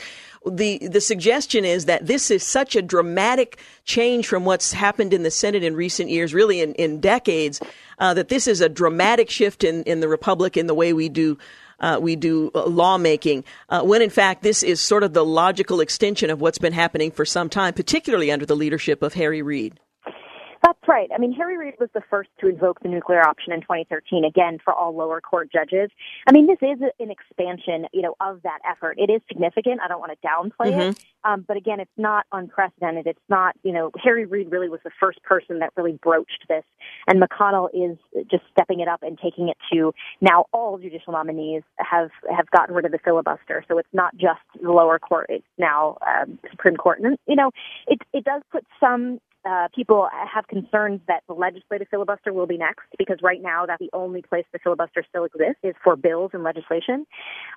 the 0.50 0.78
the 0.88 1.00
suggestion 1.00 1.64
is 1.64 1.86
that 1.86 2.06
this 2.06 2.30
is 2.30 2.42
such 2.42 2.76
a 2.76 2.82
dramatic 2.82 3.58
change 3.84 4.26
from 4.26 4.44
what's 4.44 4.72
happened 4.72 5.12
in 5.12 5.22
the 5.22 5.30
Senate 5.30 5.62
in 5.62 5.74
recent 5.74 6.10
years, 6.10 6.32
really 6.32 6.60
in, 6.60 6.74
in 6.74 7.00
decades, 7.00 7.60
uh, 7.98 8.14
that 8.14 8.28
this 8.28 8.46
is 8.46 8.60
a 8.60 8.68
dramatic 8.68 9.30
shift 9.30 9.64
in, 9.64 9.82
in 9.84 10.00
the 10.00 10.08
Republic 10.08 10.56
in 10.56 10.66
the 10.66 10.74
way 10.74 10.92
we 10.92 11.08
do 11.08 11.38
uh, 11.80 11.98
we 12.00 12.16
do 12.16 12.50
uh, 12.54 12.64
lawmaking, 12.64 13.44
uh, 13.68 13.82
when 13.82 14.02
in 14.02 14.10
fact 14.10 14.42
this 14.42 14.62
is 14.62 14.80
sort 14.80 15.02
of 15.02 15.12
the 15.12 15.24
logical 15.24 15.80
extension 15.80 16.30
of 16.30 16.40
what's 16.40 16.58
been 16.58 16.72
happening 16.72 17.10
for 17.10 17.24
some 17.24 17.48
time, 17.48 17.74
particularly 17.74 18.30
under 18.30 18.46
the 18.46 18.56
leadership 18.56 19.02
of 19.02 19.14
Harry 19.14 19.42
Reid. 19.42 19.78
Right. 20.86 21.10
I 21.12 21.18
mean, 21.18 21.32
Harry 21.32 21.58
Reid 21.58 21.74
was 21.80 21.88
the 21.94 22.02
first 22.08 22.30
to 22.40 22.48
invoke 22.48 22.80
the 22.80 22.88
nuclear 22.88 23.20
option 23.20 23.52
in 23.52 23.60
2013, 23.60 24.24
again, 24.24 24.58
for 24.62 24.72
all 24.72 24.94
lower 24.94 25.20
court 25.20 25.50
judges. 25.52 25.90
I 26.28 26.32
mean, 26.32 26.46
this 26.46 26.58
is 26.62 26.78
an 27.00 27.10
expansion, 27.10 27.86
you 27.92 28.02
know, 28.02 28.14
of 28.20 28.42
that 28.42 28.58
effort. 28.68 28.98
It 28.98 29.10
is 29.10 29.20
significant. 29.28 29.80
I 29.84 29.88
don't 29.88 30.00
want 30.00 30.12
to 30.12 30.26
downplay 30.26 30.70
mm-hmm. 30.70 30.90
it. 30.90 31.04
Um, 31.24 31.44
but 31.46 31.56
again, 31.56 31.80
it's 31.80 31.90
not 31.96 32.24
unprecedented. 32.30 33.08
It's 33.08 33.18
not, 33.28 33.56
you 33.64 33.72
know, 33.72 33.90
Harry 34.02 34.26
Reid 34.26 34.50
really 34.52 34.68
was 34.68 34.78
the 34.84 34.92
first 35.00 35.20
person 35.24 35.58
that 35.58 35.72
really 35.76 35.98
broached 36.00 36.44
this. 36.48 36.62
And 37.08 37.20
McConnell 37.20 37.68
is 37.74 37.98
just 38.30 38.44
stepping 38.52 38.78
it 38.78 38.86
up 38.86 39.02
and 39.02 39.18
taking 39.18 39.48
it 39.48 39.56
to 39.72 39.92
now 40.20 40.46
all 40.52 40.78
judicial 40.78 41.12
nominees 41.12 41.62
have, 41.78 42.10
have 42.30 42.48
gotten 42.50 42.74
rid 42.74 42.84
of 42.84 42.92
the 42.92 42.98
filibuster. 42.98 43.64
So 43.66 43.78
it's 43.78 43.88
not 43.92 44.16
just 44.16 44.40
the 44.62 44.70
lower 44.70 45.00
court. 45.00 45.26
It's 45.30 45.44
now, 45.58 45.98
um, 46.06 46.38
Supreme 46.50 46.76
Court. 46.76 47.00
And, 47.00 47.18
you 47.26 47.34
know, 47.34 47.50
it, 47.88 47.98
it 48.12 48.24
does 48.24 48.42
put 48.52 48.64
some 48.78 49.20
uh, 49.46 49.68
people 49.74 50.08
have 50.34 50.46
concerns 50.48 51.00
that 51.06 51.22
the 51.28 51.34
legislative 51.34 51.86
filibuster 51.90 52.32
will 52.32 52.46
be 52.46 52.58
next 52.58 52.86
because 52.98 53.18
right 53.22 53.40
now 53.40 53.66
that's 53.66 53.78
the 53.78 53.90
only 53.92 54.22
place 54.22 54.44
the 54.52 54.58
filibuster 54.58 55.04
still 55.08 55.24
exists 55.24 55.58
is 55.62 55.74
for 55.84 55.96
bills 55.96 56.30
and 56.34 56.42
legislation. 56.42 57.06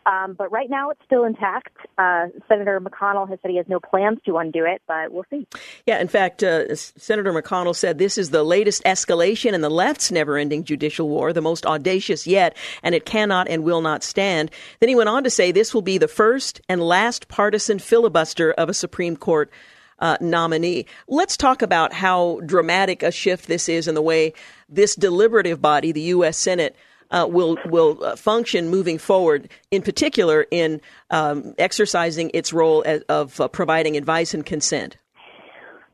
Um, 0.05 0.36
but 0.38 0.51
right 0.51 0.69
now 0.69 0.91
it's 0.91 1.01
still 1.05 1.24
intact. 1.24 1.75
Uh, 1.98 2.27
Senator 2.48 2.79
McConnell 2.79 3.27
has 3.29 3.39
said 3.41 3.51
he 3.51 3.58
has 3.58 3.67
no 3.67 3.79
plans 3.79 4.19
to 4.25 4.38
undo 4.38 4.65
it, 4.65 4.81
but 4.88 5.12
we'll 5.12 5.25
see. 5.29 5.48
Yeah, 5.86 6.00
in 6.00 6.08
fact, 6.08 6.43
uh, 6.43 6.75
Senator 6.75 7.34
McConnell 7.34 7.75
said 7.75 7.98
this 7.98 8.17
is 8.17 8.29
the 8.29 8.43
latest 8.43 8.84
escalation 8.84 9.53
in 9.53 9.62
the 9.62 9.69
left's 9.69 10.12
never-ending 10.12 10.63
judicial 10.63 11.10
war, 11.10 11.34
the 11.34 11.41
most 11.41 11.65
audacious 11.65 12.27
yet, 12.27 12.55
and 12.84 12.93
it 12.93 13.05
cannot 13.05 13.48
and 13.48 13.63
will 13.63 13.81
not 13.81 14.03
stand. 14.03 14.51
Then 14.79 14.89
he 14.89 14.96
went 14.96 15.10
on 15.10 15.24
to 15.24 15.29
say 15.29 15.51
this 15.51 15.74
will 15.74 15.81
be 15.81 15.98
the 15.98 16.08
first 16.08 16.62
and 16.69 16.81
last 16.81 17.27
partisan 17.27 17.79
filibuster 17.79 18.51
of 18.51 18.69
a 18.69 18.74
Supreme 18.74 19.15
Court 19.15 19.51
uh, 20.00 20.18
nominee. 20.22 20.86
Let's 21.08 21.38
talk 21.38 21.62
about 21.62 21.94
how 21.94 22.39
dramatic 22.46 23.03
a 23.03 23.12
shift 23.12 23.48
this 23.48 23.70
is 23.70 23.88
in 23.88 23.96
the 23.96 24.01
way 24.01 24.34
this 24.68 24.96
deliberative 24.96 25.62
body, 25.62 25.91
the 25.91 26.01
U.S. 26.01 26.38
Senate, 26.38 26.75
uh, 27.12 27.27
will 27.29 27.58
will 27.65 28.03
uh, 28.03 28.15
function 28.15 28.70
moving 28.70 28.98
forward. 28.98 29.50
In 29.72 29.82
particular, 29.82 30.46
in 30.51 30.79
um, 31.10 31.56
exercising 31.58 32.29
its 32.34 32.53
role 32.53 32.84
as, 32.86 33.01
of 33.10 33.41
uh, 33.41 33.48
providing 33.48 33.98
advice 33.98 34.34
and 34.34 34.46
consent. 34.46 34.98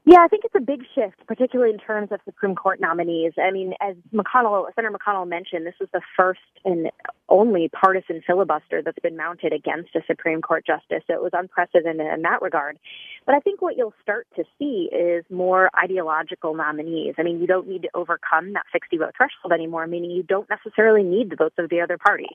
Yeah, 0.08 0.20
I 0.20 0.28
think 0.28 0.46
it's 0.46 0.54
a 0.54 0.62
big 0.62 0.82
shift, 0.94 1.26
particularly 1.26 1.74
in 1.74 1.80
terms 1.80 2.12
of 2.12 2.20
Supreme 2.26 2.54
Court 2.54 2.80
nominees. 2.80 3.34
I 3.40 3.50
mean, 3.50 3.74
as 3.82 3.96
McConnell, 4.14 4.68
Senator 4.76 4.96
McConnell 4.96 5.28
mentioned, 5.28 5.66
this 5.66 5.74
was 5.80 5.90
the 5.94 6.02
first 6.16 6.42
and 6.64 6.92
only 7.30 7.70
partisan 7.70 8.22
filibuster 8.26 8.82
that's 8.84 9.00
been 9.00 9.18
mounted 9.18 9.54
against 9.54 9.96
a 9.96 10.02
Supreme 10.08 10.42
Court 10.42 10.66
justice. 10.66 11.04
So 11.08 11.14
it 11.14 11.22
was 11.22 11.32
unprecedented 11.34 12.08
in 12.14 12.22
that 12.22 12.42
regard. 12.42 12.78
But 13.26 13.36
I 13.36 13.40
think 13.40 13.62
what 13.62 13.76
you'll 13.76 13.94
start 14.02 14.28
to 14.36 14.44
see 14.60 14.90
is 14.92 15.26
more 15.32 15.70
ideological 15.78 16.54
nominees. 16.54 17.16
I 17.18 17.24
mean, 17.24 17.40
you 17.40 17.48
don't 17.48 17.68
need 17.68 17.82
to 17.84 17.90
overcome 17.96 18.54
that 18.54 18.66
60 18.72 18.98
vote 18.98 19.14
threshold 19.18 19.52
anymore, 19.54 19.88
meaning 19.88 20.12
you 20.12 20.24
don't 20.24 20.48
necessarily 20.50 21.04
need 21.04 21.32
the 21.32 21.36
votes 21.36 21.56
of 21.58 21.70
the 21.70 21.82
other 21.82 21.98
party. 21.98 22.30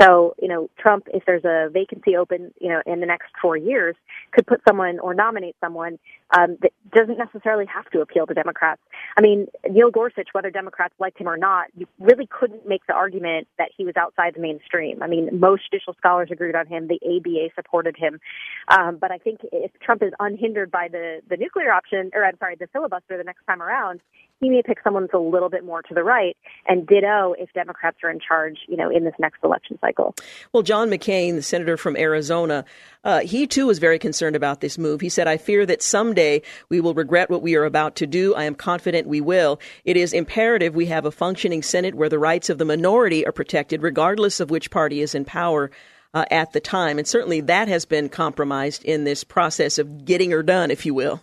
So, 0.00 0.34
you 0.40 0.48
know, 0.48 0.70
Trump, 0.78 1.08
if 1.12 1.24
there's 1.26 1.44
a 1.44 1.68
vacancy 1.70 2.16
open, 2.16 2.52
you 2.60 2.68
know, 2.68 2.80
in 2.86 3.00
the 3.00 3.06
next 3.06 3.32
four 3.42 3.56
years, 3.56 3.96
could 4.32 4.46
put 4.46 4.60
someone 4.66 4.98
or 5.00 5.14
nominate 5.14 5.56
someone 5.60 5.98
um, 6.36 6.56
that 6.62 6.72
doesn't 6.92 7.18
necessarily 7.18 7.66
have 7.66 7.90
to 7.90 8.00
appeal 8.00 8.26
to 8.26 8.34
Democrats. 8.34 8.80
I 9.18 9.20
mean, 9.20 9.46
Neil 9.68 9.90
Gorsuch, 9.90 10.28
whether 10.32 10.50
Democrats 10.50 10.94
liked 11.00 11.20
him 11.20 11.28
or 11.28 11.36
not, 11.36 11.66
you 11.76 11.86
really 11.98 12.26
couldn't 12.26 12.66
make 12.66 12.86
the 12.86 12.94
argument 12.94 13.48
that 13.58 13.70
he 13.76 13.84
was 13.84 13.94
outside 13.96 14.19
the 14.28 14.40
mainstream. 14.40 15.02
I 15.02 15.06
mean, 15.06 15.30
most 15.40 15.62
judicial 15.70 15.94
scholars 15.94 16.28
agreed 16.30 16.54
on 16.54 16.66
him. 16.66 16.88
The 16.88 17.00
ABA 17.02 17.54
supported 17.54 17.96
him. 17.96 18.20
Um, 18.68 18.98
but 19.00 19.10
I 19.10 19.16
think 19.16 19.40
if 19.50 19.70
Trump 19.80 20.02
is 20.02 20.12
unhindered 20.20 20.70
by 20.70 20.88
the, 20.92 21.20
the 21.30 21.38
nuclear 21.38 21.72
option, 21.72 22.10
or 22.12 22.26
I'm 22.26 22.36
sorry, 22.38 22.56
the 22.56 22.66
filibuster 22.66 23.16
the 23.16 23.24
next 23.24 23.46
time 23.46 23.62
around, 23.62 24.00
he 24.40 24.48
may 24.48 24.62
pick 24.62 24.78
someone 24.82 25.04
that's 25.04 25.14
a 25.14 25.18
little 25.18 25.50
bit 25.50 25.64
more 25.64 25.82
to 25.82 25.94
the 25.94 26.02
right, 26.02 26.36
and 26.66 26.86
ditto 26.86 27.34
if 27.38 27.52
Democrats 27.52 27.98
are 28.02 28.10
in 28.10 28.18
charge, 28.26 28.58
you 28.68 28.76
know, 28.76 28.90
in 28.90 29.04
this 29.04 29.14
next 29.18 29.44
election 29.44 29.78
cycle. 29.80 30.14
Well, 30.52 30.62
John 30.62 30.88
McCain, 30.88 31.34
the 31.34 31.42
senator 31.42 31.76
from 31.76 31.96
Arizona, 31.96 32.64
uh, 33.04 33.20
he 33.20 33.46
too 33.46 33.66
was 33.66 33.78
very 33.78 33.98
concerned 33.98 34.36
about 34.36 34.60
this 34.60 34.78
move. 34.78 35.02
He 35.02 35.08
said, 35.10 35.28
"I 35.28 35.36
fear 35.36 35.66
that 35.66 35.82
someday 35.82 36.42
we 36.70 36.80
will 36.80 36.94
regret 36.94 37.28
what 37.30 37.42
we 37.42 37.54
are 37.54 37.64
about 37.64 37.96
to 37.96 38.06
do. 38.06 38.34
I 38.34 38.44
am 38.44 38.54
confident 38.54 39.06
we 39.06 39.20
will. 39.20 39.60
It 39.84 39.96
is 39.96 40.12
imperative 40.12 40.74
we 40.74 40.86
have 40.86 41.04
a 41.04 41.10
functioning 41.10 41.62
Senate 41.62 41.94
where 41.94 42.08
the 42.08 42.18
rights 42.18 42.48
of 42.48 42.58
the 42.58 42.64
minority 42.64 43.26
are 43.26 43.32
protected, 43.32 43.82
regardless 43.82 44.09
of 44.40 44.50
which 44.50 44.70
party 44.70 45.00
is 45.00 45.14
in 45.14 45.24
power." 45.24 45.70
Uh, 46.12 46.24
at 46.28 46.52
the 46.52 46.58
time. 46.58 46.98
And 46.98 47.06
certainly 47.06 47.40
that 47.42 47.68
has 47.68 47.84
been 47.84 48.08
compromised 48.08 48.84
in 48.84 49.04
this 49.04 49.22
process 49.22 49.78
of 49.78 50.04
getting 50.04 50.32
her 50.32 50.42
done, 50.42 50.72
if 50.72 50.84
you 50.84 50.92
will. 50.92 51.20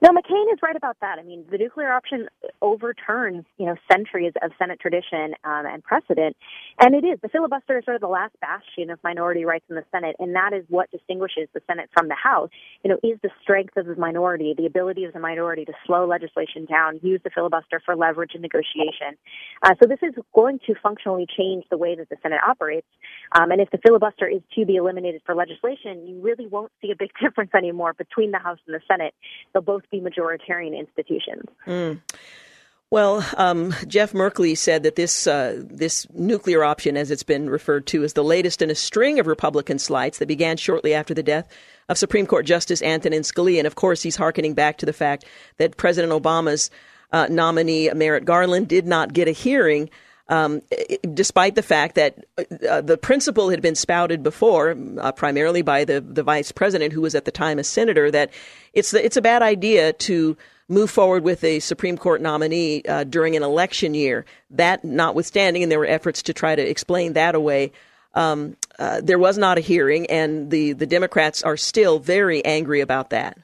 No, 0.00 0.10
McCain 0.10 0.52
is 0.52 0.60
right 0.62 0.76
about 0.76 0.96
that. 1.00 1.18
I 1.18 1.24
mean, 1.24 1.44
the 1.50 1.58
nuclear 1.58 1.90
option 1.90 2.28
overturns, 2.62 3.44
you 3.56 3.66
know, 3.66 3.74
centuries 3.90 4.32
of 4.42 4.52
Senate 4.56 4.78
tradition 4.78 5.34
um, 5.42 5.66
and 5.66 5.82
precedent, 5.82 6.36
and 6.78 6.94
it 6.94 7.04
is 7.04 7.18
the 7.20 7.28
filibuster 7.28 7.78
is 7.78 7.84
sort 7.84 7.96
of 7.96 8.00
the 8.00 8.08
last 8.08 8.34
bastion 8.40 8.90
of 8.90 9.00
minority 9.02 9.44
rights 9.44 9.64
in 9.68 9.74
the 9.74 9.84
Senate, 9.90 10.14
and 10.20 10.36
that 10.36 10.52
is 10.52 10.64
what 10.68 10.88
distinguishes 10.92 11.48
the 11.52 11.60
Senate 11.66 11.90
from 11.92 12.06
the 12.06 12.14
House. 12.14 12.50
You 12.84 12.90
know, 12.90 12.98
is 13.02 13.18
the 13.22 13.30
strength 13.42 13.76
of 13.76 13.86
the 13.86 13.96
minority, 13.96 14.54
the 14.56 14.66
ability 14.66 15.04
of 15.04 15.12
the 15.12 15.20
minority 15.20 15.64
to 15.64 15.72
slow 15.84 16.06
legislation 16.06 16.64
down, 16.66 17.00
use 17.02 17.20
the 17.24 17.30
filibuster 17.30 17.82
for 17.84 17.96
leverage 17.96 18.32
and 18.34 18.42
negotiation. 18.42 19.18
Uh, 19.64 19.74
so 19.82 19.88
this 19.88 19.98
is 20.02 20.14
going 20.32 20.60
to 20.66 20.74
functionally 20.80 21.26
change 21.36 21.64
the 21.70 21.76
way 21.76 21.96
that 21.96 22.08
the 22.08 22.16
Senate 22.22 22.40
operates. 22.46 22.86
Um, 23.32 23.50
and 23.50 23.60
if 23.60 23.70
the 23.70 23.78
filibuster 23.78 24.28
is 24.28 24.42
to 24.54 24.64
be 24.64 24.76
eliminated 24.76 25.22
for 25.26 25.34
legislation, 25.34 26.06
you 26.06 26.20
really 26.20 26.46
won't 26.46 26.70
see 26.80 26.92
a 26.92 26.96
big 26.96 27.10
difference 27.20 27.50
anymore 27.56 27.94
between 27.94 28.30
the 28.30 28.38
House 28.38 28.58
and 28.66 28.76
the 28.76 28.80
Senate. 28.86 29.14
They'll 29.52 29.62
both 29.62 29.82
be 29.90 30.00
majoritarian 30.00 30.78
institutions. 30.78 31.44
Mm. 31.66 32.00
Well, 32.90 33.22
um, 33.36 33.74
Jeff 33.86 34.12
Merkley 34.12 34.56
said 34.56 34.82
that 34.82 34.96
this 34.96 35.26
uh, 35.26 35.62
this 35.62 36.06
nuclear 36.14 36.64
option, 36.64 36.96
as 36.96 37.10
it's 37.10 37.22
been 37.22 37.50
referred 37.50 37.86
to, 37.88 38.02
is 38.02 38.14
the 38.14 38.24
latest 38.24 38.62
in 38.62 38.70
a 38.70 38.74
string 38.74 39.18
of 39.18 39.26
Republican 39.26 39.78
slights 39.78 40.18
that 40.18 40.26
began 40.26 40.56
shortly 40.56 40.94
after 40.94 41.12
the 41.12 41.22
death 41.22 41.48
of 41.90 41.98
Supreme 41.98 42.26
Court 42.26 42.46
Justice 42.46 42.80
Antonin 42.80 43.22
Scalia. 43.22 43.58
And 43.58 43.66
of 43.66 43.74
course, 43.74 44.02
he's 44.02 44.16
harkening 44.16 44.54
back 44.54 44.78
to 44.78 44.86
the 44.86 44.94
fact 44.94 45.26
that 45.58 45.76
President 45.76 46.14
Obama's 46.14 46.70
uh, 47.12 47.26
nominee 47.28 47.90
Merrick 47.90 48.24
Garland 48.24 48.68
did 48.68 48.86
not 48.86 49.12
get 49.12 49.28
a 49.28 49.32
hearing. 49.32 49.90
Um, 50.30 50.60
despite 51.14 51.54
the 51.54 51.62
fact 51.62 51.94
that 51.94 52.26
uh, 52.68 52.82
the 52.82 52.98
principle 52.98 53.48
had 53.48 53.62
been 53.62 53.74
spouted 53.74 54.22
before, 54.22 54.76
uh, 55.00 55.10
primarily 55.12 55.62
by 55.62 55.84
the, 55.84 56.02
the 56.02 56.22
vice 56.22 56.52
president, 56.52 56.92
who 56.92 57.00
was 57.00 57.14
at 57.14 57.24
the 57.24 57.30
time 57.30 57.58
a 57.58 57.64
senator, 57.64 58.10
that 58.10 58.30
it's 58.74 58.92
it's 58.92 59.16
a 59.16 59.22
bad 59.22 59.40
idea 59.40 59.94
to 59.94 60.36
move 60.68 60.90
forward 60.90 61.24
with 61.24 61.42
a 61.44 61.60
Supreme 61.60 61.96
Court 61.96 62.20
nominee 62.20 62.82
uh, 62.84 63.04
during 63.04 63.36
an 63.36 63.42
election 63.42 63.94
year. 63.94 64.26
That 64.50 64.84
notwithstanding, 64.84 65.62
and 65.62 65.72
there 65.72 65.78
were 65.78 65.86
efforts 65.86 66.22
to 66.24 66.34
try 66.34 66.54
to 66.54 66.62
explain 66.62 67.14
that 67.14 67.34
away. 67.34 67.72
Um, 68.14 68.56
uh, 68.78 69.00
there 69.02 69.18
was 69.18 69.38
not 69.38 69.58
a 69.58 69.60
hearing, 69.60 70.06
and 70.06 70.50
the, 70.50 70.72
the 70.72 70.86
Democrats 70.86 71.42
are 71.42 71.56
still 71.56 71.98
very 71.98 72.44
angry 72.44 72.80
about 72.80 73.10
that. 73.10 73.38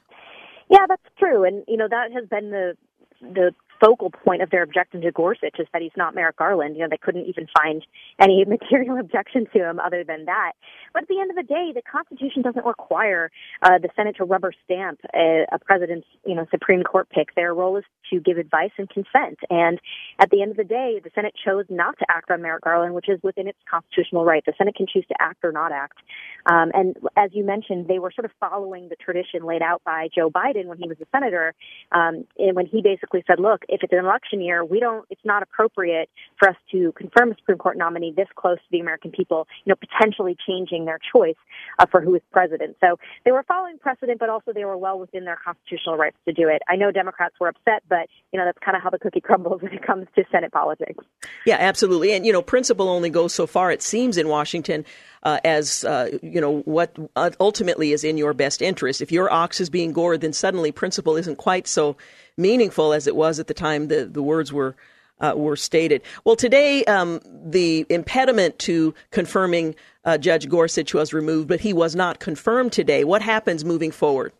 Yeah, 0.69 0.85
that's 0.87 1.01
true, 1.17 1.43
and 1.43 1.63
you 1.67 1.77
know 1.77 1.87
that 1.87 2.11
has 2.11 2.27
been 2.27 2.51
the 2.51 2.77
the 3.21 3.53
focal 3.85 4.09
point 4.09 4.41
of 4.41 4.49
their 4.49 4.63
objection 4.63 5.01
to 5.01 5.11
Gorsuch 5.11 5.59
is 5.59 5.67
that 5.71 5.81
he's 5.81 5.91
not 5.95 6.15
Merrick 6.15 6.37
Garland. 6.37 6.75
You 6.75 6.83
know, 6.83 6.87
they 6.89 6.97
couldn't 6.97 7.25
even 7.27 7.47
find 7.55 7.85
any 8.19 8.43
material 8.47 8.99
objection 8.99 9.45
to 9.53 9.69
him 9.69 9.79
other 9.79 10.03
than 10.03 10.25
that. 10.25 10.53
But 10.95 11.03
at 11.03 11.09
the 11.09 11.19
end 11.19 11.29
of 11.29 11.35
the 11.35 11.43
day, 11.43 11.73
the 11.75 11.81
Constitution 11.81 12.41
doesn't 12.41 12.65
require 12.65 13.29
uh, 13.61 13.79
the 13.79 13.89
Senate 13.97 14.15
to 14.15 14.23
rubber 14.23 14.53
stamp 14.63 15.01
a, 15.13 15.43
a 15.51 15.59
president's, 15.59 16.07
you 16.25 16.33
know, 16.35 16.45
Supreme 16.49 16.83
Court 16.83 17.09
pick. 17.09 17.35
Their 17.35 17.53
role 17.53 17.75
is 17.75 17.83
to 18.11 18.21
give 18.21 18.37
advice 18.37 18.71
and 18.77 18.89
consent. 18.89 19.37
And 19.49 19.77
at 20.19 20.29
the 20.29 20.41
end 20.41 20.51
of 20.51 20.57
the 20.57 20.63
day, 20.63 21.01
the 21.03 21.09
Senate 21.13 21.33
chose 21.43 21.65
not 21.69 21.99
to 21.99 22.05
act 22.09 22.31
on 22.31 22.41
Merrick 22.41 22.63
Garland, 22.63 22.93
which 22.93 23.09
is 23.09 23.19
within 23.23 23.45
its 23.45 23.57
constitutional 23.69 24.23
right. 24.23 24.41
The 24.45 24.53
Senate 24.57 24.75
can 24.75 24.87
choose 24.87 25.05
to 25.09 25.15
act 25.19 25.43
or 25.43 25.51
not 25.51 25.73
act. 25.73 25.97
Um, 26.45 26.71
and 26.73 26.95
as 27.17 27.31
you 27.33 27.43
mentioned, 27.43 27.89
they 27.89 27.99
were 27.99 28.11
sort 28.15 28.23
of 28.23 28.31
following 28.39 28.87
the 28.87 28.95
tradition 28.95 29.43
laid 29.43 29.61
out 29.61 29.81
by 29.83 30.07
Joe 30.15 30.29
Biden 30.29 30.67
when 30.67 30.77
he 30.77 30.87
was 30.87 30.97
a 31.01 31.05
senator, 31.11 31.53
um, 31.91 32.25
and 32.37 32.55
when 32.55 32.67
he 32.67 32.81
basically 32.81 33.23
said, 33.27 33.39
"Look, 33.39 33.65
if 33.67 33.83
it's 33.83 33.91
an 33.91 33.99
election 33.99 34.39
year, 34.39 34.63
we 34.63 34.79
don't. 34.79 35.05
It's 35.09 35.25
not 35.25 35.43
appropriate 35.43 36.09
for 36.37 36.49
us 36.49 36.55
to 36.71 36.93
confirm 36.93 37.31
a 37.31 37.35
Supreme 37.35 37.57
Court 37.57 37.77
nominee 37.77 38.13
this 38.15 38.27
close 38.35 38.59
to 38.59 38.71
the 38.71 38.79
American 38.79 39.11
people. 39.11 39.47
You 39.65 39.71
know, 39.71 39.75
potentially 39.75 40.37
changing 40.47 40.84
their 40.85 40.99
choice 41.13 41.35
uh, 41.79 41.85
for 41.85 42.01
who 42.01 42.15
is 42.15 42.21
president." 42.31 42.77
So 42.81 42.97
they 43.25 43.31
were 43.31 43.43
following 43.43 43.77
precedent, 43.77 44.19
but 44.19 44.29
also 44.29 44.53
they 44.53 44.65
were 44.65 44.77
well 44.77 44.99
within 44.99 45.25
their 45.25 45.37
constitutional 45.43 45.97
rights 45.97 46.17
to 46.27 46.33
do 46.33 46.47
it. 46.47 46.61
I 46.69 46.75
know 46.75 46.91
Democrats 46.91 47.35
were 47.39 47.47
upset, 47.47 47.83
but 47.89 48.07
you 48.31 48.39
know 48.39 48.45
that's 48.45 48.59
kind 48.63 48.77
of 48.77 48.83
how 48.83 48.89
the 48.89 48.99
cookie 48.99 49.21
crumbles 49.21 49.61
when 49.61 49.73
it 49.73 49.85
comes 49.85 50.07
to 50.15 50.23
Senate 50.31 50.51
politics. 50.51 51.03
Yeah, 51.45 51.57
absolutely. 51.59 52.13
And 52.13 52.25
you 52.25 52.33
know, 52.33 52.41
principle 52.41 52.89
only 52.89 53.09
goes 53.09 53.33
so 53.33 53.47
far. 53.47 53.71
It 53.71 53.81
seems 53.81 54.17
in 54.17 54.27
Washington 54.27 54.85
uh, 55.25 55.39
as 55.43 55.83
uh, 55.83 56.17
you 56.21 56.39
know 56.39 56.59
what 56.61 56.95
ultimately 57.39 57.91
is 57.91 58.03
in 58.03 58.17
your 58.17 58.33
best 58.33 58.61
interest. 58.61 59.01
If 59.01 59.11
your 59.11 59.31
ox 59.31 59.59
is 59.59 59.69
being 59.69 59.91
gored, 59.91 60.21
then 60.21 60.33
suddenly 60.33 60.71
principle 60.71 61.17
isn't 61.17 61.37
quite 61.37 61.67
so 61.67 61.97
meaningful 62.37 62.93
as 62.93 63.07
it 63.07 63.15
was 63.15 63.39
at 63.39 63.47
the 63.47 63.53
time 63.53 63.87
the 63.87 64.05
the 64.05 64.23
words 64.23 64.53
were. 64.53 64.75
Uh, 65.17 65.31
were 65.33 65.55
stated. 65.55 66.01
Well, 66.25 66.35
today 66.35 66.83
um, 66.83 67.21
the 67.23 67.85
impediment 67.87 68.59
to 68.59 68.93
confirming 69.11 69.75
uh, 70.05 70.17
Judge 70.17 70.47
Gorsuch 70.47 70.93
was 70.93 71.13
removed, 71.13 71.47
but 71.47 71.61
he 71.61 71.73
was 71.73 71.95
not 71.95 72.19
confirmed 72.19 72.71
today. 72.71 73.03
What 73.03 73.21
happens 73.21 73.65
moving 73.65 73.91
forward? 73.91 74.31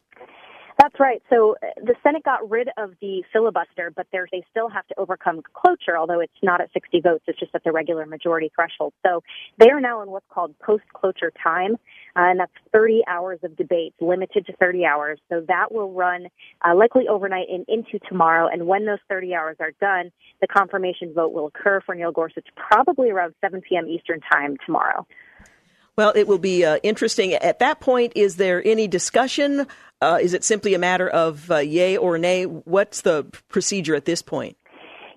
That's 0.81 0.99
right. 0.99 1.21
So 1.29 1.55
uh, 1.63 1.67
the 1.77 1.95
Senate 2.03 2.23
got 2.23 2.49
rid 2.49 2.67
of 2.77 2.91
the 3.01 3.23
filibuster, 3.31 3.91
but 3.95 4.07
they 4.11 4.43
still 4.51 4.67
have 4.69 4.85
to 4.87 4.99
overcome 4.99 5.41
cloture, 5.53 5.97
although 5.97 6.19
it's 6.19 6.33
not 6.43 6.59
at 6.59 6.71
60 6.73 6.99
votes. 7.01 7.23
It's 7.27 7.39
just 7.39 7.55
at 7.55 7.63
the 7.63 7.71
regular 7.71 8.05
majority 8.05 8.51
threshold. 8.53 8.93
So 9.05 9.23
they 9.57 9.69
are 9.69 9.79
now 9.79 10.01
in 10.01 10.11
what's 10.11 10.25
called 10.29 10.53
post-cloture 10.59 11.31
time, 11.41 11.73
uh, 12.15 12.27
and 12.27 12.39
that's 12.41 12.51
30 12.73 13.03
hours 13.07 13.39
of 13.43 13.55
debate, 13.55 13.93
limited 14.01 14.45
to 14.47 14.53
30 14.57 14.85
hours. 14.85 15.19
So 15.29 15.45
that 15.47 15.71
will 15.71 15.93
run 15.93 16.27
uh, 16.63 16.75
likely 16.75 17.07
overnight 17.07 17.47
and 17.49 17.65
into 17.69 17.97
tomorrow. 18.09 18.49
And 18.51 18.67
when 18.67 18.85
those 18.85 18.99
30 19.07 19.33
hours 19.33 19.55
are 19.61 19.71
done, 19.79 20.11
the 20.41 20.47
confirmation 20.47 21.13
vote 21.13 21.31
will 21.31 21.47
occur 21.47 21.81
for 21.85 21.95
Neil 21.95 22.11
Gorsuch 22.11 22.47
probably 22.55 23.11
around 23.11 23.33
7 23.39 23.61
p.m. 23.61 23.87
Eastern 23.87 24.19
time 24.31 24.57
tomorrow. 24.65 25.07
Well, 25.97 26.11
it 26.15 26.27
will 26.27 26.39
be 26.39 26.65
uh, 26.65 26.77
interesting. 26.83 27.33
At 27.33 27.59
that 27.59 27.79
point, 27.79 28.13
is 28.15 28.35
there 28.35 28.61
any 28.65 28.87
discussion? 28.87 29.65
Uh, 30.01 30.19
is 30.21 30.33
it 30.33 30.43
simply 30.43 30.73
a 30.73 30.79
matter 30.79 31.09
of 31.09 31.49
uh, 31.49 31.57
yay 31.57 31.95
or 31.95 32.17
nay? 32.17 32.43
What's 32.43 33.01
the 33.01 33.25
procedure 33.47 33.95
at 33.95 34.05
this 34.05 34.21
point? 34.21 34.57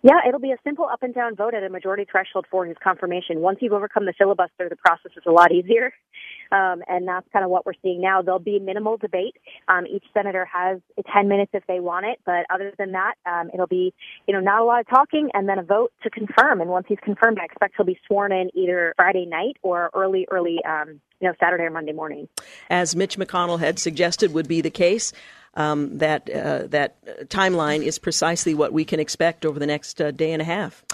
Yeah, 0.03 0.21
it'll 0.27 0.41
be 0.41 0.53
a 0.53 0.59
simple 0.65 0.87
up 0.87 1.03
and 1.03 1.15
down 1.15 1.35
vote 1.35 1.55
at 1.55 1.63
a 1.63 1.69
majority 1.69 2.07
threshold 2.11 2.47
for 2.51 2.65
his 2.65 2.77
confirmation. 2.83 3.41
Once 3.41 3.59
you've 3.61 3.73
overcome 3.73 4.07
the 4.07 4.15
filibuster, 4.17 4.69
the 4.69 4.77
process 4.77 5.13
is 5.17 5.25
a 5.27 5.31
lot 5.31 5.53
easier. 5.53 5.93
Um, 6.51 6.83
and 6.89 7.07
that's 7.07 7.27
kind 7.31 7.45
of 7.45 7.51
what 7.51 7.67
we're 7.67 7.75
seeing 7.83 8.01
now. 8.01 8.23
There'll 8.23 8.39
be 8.39 8.59
minimal 8.59 8.97
debate. 8.97 9.37
Um, 9.69 9.87
each 9.87 10.05
senator 10.15 10.47
has 10.47 10.81
10 11.13 11.29
minutes 11.29 11.51
if 11.53 11.63
they 11.67 11.79
want 11.79 12.07
it, 12.07 12.21
but 12.25 12.47
other 12.49 12.73
than 12.79 12.93
that, 12.93 13.17
um, 13.27 13.51
it'll 13.53 13.67
be, 13.67 13.93
you 14.27 14.33
know, 14.33 14.41
not 14.41 14.63
a 14.63 14.65
lot 14.65 14.81
of 14.81 14.89
talking 14.89 15.29
and 15.35 15.47
then 15.47 15.59
a 15.59 15.63
vote 15.63 15.93
to 16.05 16.09
confirm. 16.11 16.63
And 16.63 16.71
once 16.71 16.87
he's 16.89 16.99
confirmed, 17.05 17.39
I 17.39 17.45
expect 17.45 17.75
he'll 17.77 17.85
be 17.85 18.01
sworn 18.07 18.33
in 18.33 18.49
either 18.55 18.95
Friday 18.97 19.27
night 19.27 19.59
or 19.63 19.91
early, 19.95 20.27
early, 20.31 20.59
um, 20.67 21.03
you 21.21 21.29
know, 21.29 21.35
Saturday 21.39 21.65
or 21.65 21.71
Monday 21.71 21.93
morning. 21.93 22.29
As 22.71 22.97
Mitch 22.97 23.19
McConnell 23.19 23.61
had 23.61 23.79
suggested 23.79 24.33
would 24.33 24.49
be 24.49 24.63
the 24.63 24.71
case, 24.71 25.13
um, 25.59 25.99
that 25.99 26.31
uh, 26.31 26.69
that 26.69 27.05
timeline 27.29 27.83
is 27.83 27.99
precisely 27.99 28.55
what 28.55 28.73
we 28.73 28.85
can 28.85 29.01
expect 29.01 29.45
over 29.45 29.59
the 29.59 29.67
next 29.67 30.01
uh, 30.01 30.13
day 30.13 30.33
and 30.33 30.41
a 30.41 30.45
half. 30.45 30.85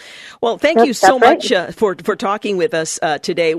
Well, 0.40 0.56
thank 0.56 0.78
that's, 0.78 0.86
you 0.86 0.94
so 0.94 1.18
right. 1.18 1.36
much 1.36 1.52
uh, 1.52 1.70
for 1.70 1.94
for 2.02 2.16
talking 2.16 2.56
with 2.56 2.72
us 2.72 2.98
uh, 3.02 3.18
today. 3.18 3.54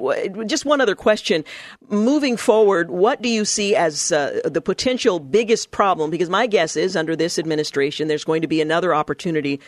Just 0.47 0.65
one 0.65 0.81
other 0.81 0.95
question: 0.95 1.45
moving 1.89 2.37
forward, 2.37 2.89
what 2.89 3.21
do 3.21 3.29
you 3.29 3.45
see 3.45 3.75
as 3.75 4.11
uh, 4.11 4.41
the 4.45 4.61
potential 4.61 5.19
biggest 5.19 5.69
problem? 5.69 6.09
Because 6.09 6.29
my 6.29 6.47
guess 6.47 6.75
is, 6.75 6.95
under 6.95 7.15
this 7.15 7.37
administration, 7.37 8.07
there's 8.07 8.25
going 8.25 8.41
to 8.41 8.47
be 8.47 8.59
another 8.59 8.93
opportunity 8.93 9.61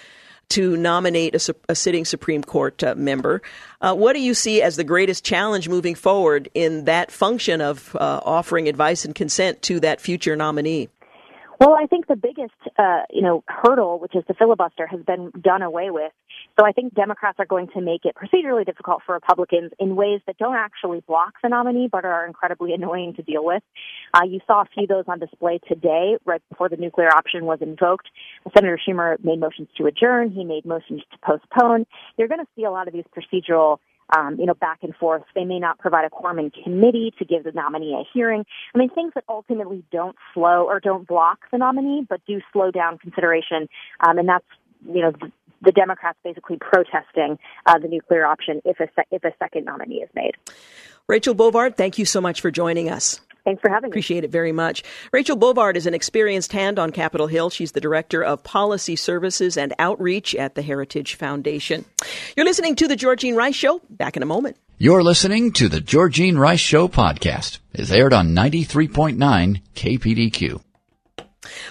to 0.50 0.78
nominate 0.78 1.36
a, 1.36 1.56
a, 1.70 1.76
sitting 1.76 2.06
Supreme 2.06 2.42
Court 2.42 2.82
uh, 2.82 2.96
member. 2.96 3.42
Uh, 3.82 3.94
what 3.94 4.14
do 4.14 4.22
you 4.22 4.34
see 4.34 4.62
as 4.62 4.78
the 4.78 4.84
greatest 4.84 5.26
challenge 5.26 5.68
moving 5.68 5.94
forward 5.94 6.50
in 6.54 6.86
that 6.86 7.12
function 7.12 7.60
of 7.60 7.96
uh, 7.98 8.22
offering 8.24 8.70
advice 8.70 9.04
and 9.04 9.14
consent 9.14 9.62
to 9.64 9.80
that 9.82 10.00
future 10.00 10.36
nominee? 10.36 10.88
Well, 11.60 11.76
I 11.76 11.88
think 11.88 12.06
the 12.06 12.16
biggest, 12.16 12.54
uh, 12.78 13.04
you 13.10 13.24
know, 13.24 13.44
hurdle, 13.48 14.00
which 14.00 14.16
is 14.16 14.24
the 14.28 14.36
filibuster, 14.36 14.86
has 14.86 15.02
been 15.02 15.32
done 15.42 15.64
away 15.64 15.90
with. 15.90 16.12
So 16.60 16.66
I 16.66 16.72
think 16.72 16.94
Democrats 16.94 17.40
are 17.40 17.48
going 17.48 17.68
to 17.74 17.82
make 17.82 18.02
it 18.06 18.16
procedurally 18.16 18.64
difficult 18.64 19.02
for 19.06 19.16
Republicans 19.16 19.72
in 19.80 19.96
ways 19.96 20.22
that 20.28 20.38
don't 20.38 20.56
actually 20.56 21.02
block 21.08 21.34
the 21.42 21.50
nominee, 21.50 21.90
but 21.92 22.06
are 22.06 22.28
incredibly 22.28 22.74
annoying 22.76 23.16
to 23.16 23.24
deal 23.24 23.44
with. 23.44 23.64
Uh, 24.14 24.26
you 24.28 24.40
saw 24.46 24.62
a 24.62 24.66
few 24.72 24.84
of 24.84 24.90
those 24.90 25.06
on 25.08 25.20
display 25.20 25.60
today, 25.68 26.18
right 26.26 26.42
before 26.50 26.70
the 26.70 26.78
nuclear 26.78 27.10
option 27.10 27.46
was 27.46 27.58
invoked. 27.62 28.08
Senator 28.56 28.80
Schumer 28.88 29.18
made 29.24 29.40
motions 29.40 29.68
to 29.78 29.88
adjourn. 29.88 30.30
He 30.30 30.44
made 30.44 30.64
motions 30.64 31.02
to 31.12 31.18
postpone. 31.26 31.88
You're 32.18 32.28
going 32.28 32.42
to 32.42 32.48
see 32.56 32.66
a 32.66 32.72
lot 32.72 32.88
of 32.88 32.94
these 32.94 33.06
procedural 33.16 33.80
um, 34.16 34.38
you 34.40 34.46
know, 34.46 34.54
back 34.54 34.80
and 34.84 34.96
forth. 34.96 35.24
They 35.36 35.46
may 35.46 35.60
not 35.60 35.80
provide 35.80 36.06
a 36.06 36.10
quorum 36.10 36.40
in 36.40 36.52
committee 36.52 37.14
to 37.20 37.26
give 37.26 37.44
the 37.44 37.52
nominee 37.52 37.94
a 37.94 38.04
hearing. 38.14 38.46
I 38.74 38.78
mean, 38.78 38.90
things 38.90 39.14
that 39.16 39.24
ultimately 39.28 39.84
don't 39.92 40.16
slow 40.34 40.66
or 40.66 40.80
don't 40.80 41.08
block 41.08 41.40
the 41.52 41.58
nominee, 41.58 42.06
but 42.08 42.22
do 42.26 42.40
slow 42.54 42.72
down 42.72 42.98
consideration. 42.98 43.68
Um, 44.06 44.18
and 44.18 44.28
that's, 44.28 44.46
you 44.86 45.02
know, 45.02 45.12
the, 45.12 45.32
the 45.62 45.72
Democrats 45.72 46.18
basically 46.24 46.58
protesting 46.58 47.38
uh, 47.66 47.80
the 47.80 47.88
nuclear 47.88 48.26
option 48.26 48.62
if 48.64 48.80
a, 48.80 48.88
se- 48.96 49.08
if 49.12 49.24
a 49.24 49.32
second 49.40 49.66
nominee 49.66 49.98
is 49.98 50.10
made. 50.16 50.34
Rachel 51.08 51.34
Bovard, 51.34 51.76
thank 51.76 51.98
you 51.98 52.06
so 52.06 52.22
much 52.22 52.42
for 52.42 52.52
joining 52.52 52.90
us. 52.90 53.22
Thanks 53.48 53.62
for 53.62 53.70
having 53.70 53.92
me. 53.92 53.94
Appreciate 53.94 54.26
it 54.26 54.30
very 54.30 54.52
much. 54.52 54.84
Rachel 55.14 55.38
Bovard 55.38 55.78
is 55.78 55.86
an 55.86 55.94
experienced 55.94 56.52
hand 56.52 56.78
on 56.78 56.92
Capitol 56.92 57.28
Hill. 57.28 57.50
She's 57.50 57.72
the 57.72 57.80
Director 57.80 58.22
of 58.22 58.44
Policy 58.44 58.98
Services 58.98 59.56
and 59.56 59.74
Outreach 59.80 60.36
at 60.36 60.56
the 60.56 60.62
Heritage 60.62 61.16
Foundation. 61.16 61.86
You're 62.36 62.46
listening 62.46 62.76
to 62.76 62.90
The 62.90 62.98
Georgene 62.98 63.38
Rice 63.38 63.56
Show. 63.56 63.80
Back 63.90 64.18
in 64.18 64.24
a 64.24 64.26
moment. 64.26 64.58
You're 64.78 65.02
listening 65.02 65.54
to 65.54 65.70
The 65.70 65.80
Georgene 65.80 66.38
Rice 66.38 66.60
Show 66.60 66.90
podcast. 66.90 67.60
It's 67.72 67.90
aired 67.90 68.12
on 68.12 68.36
93.9 68.36 69.62
KPDQ. 69.76 70.67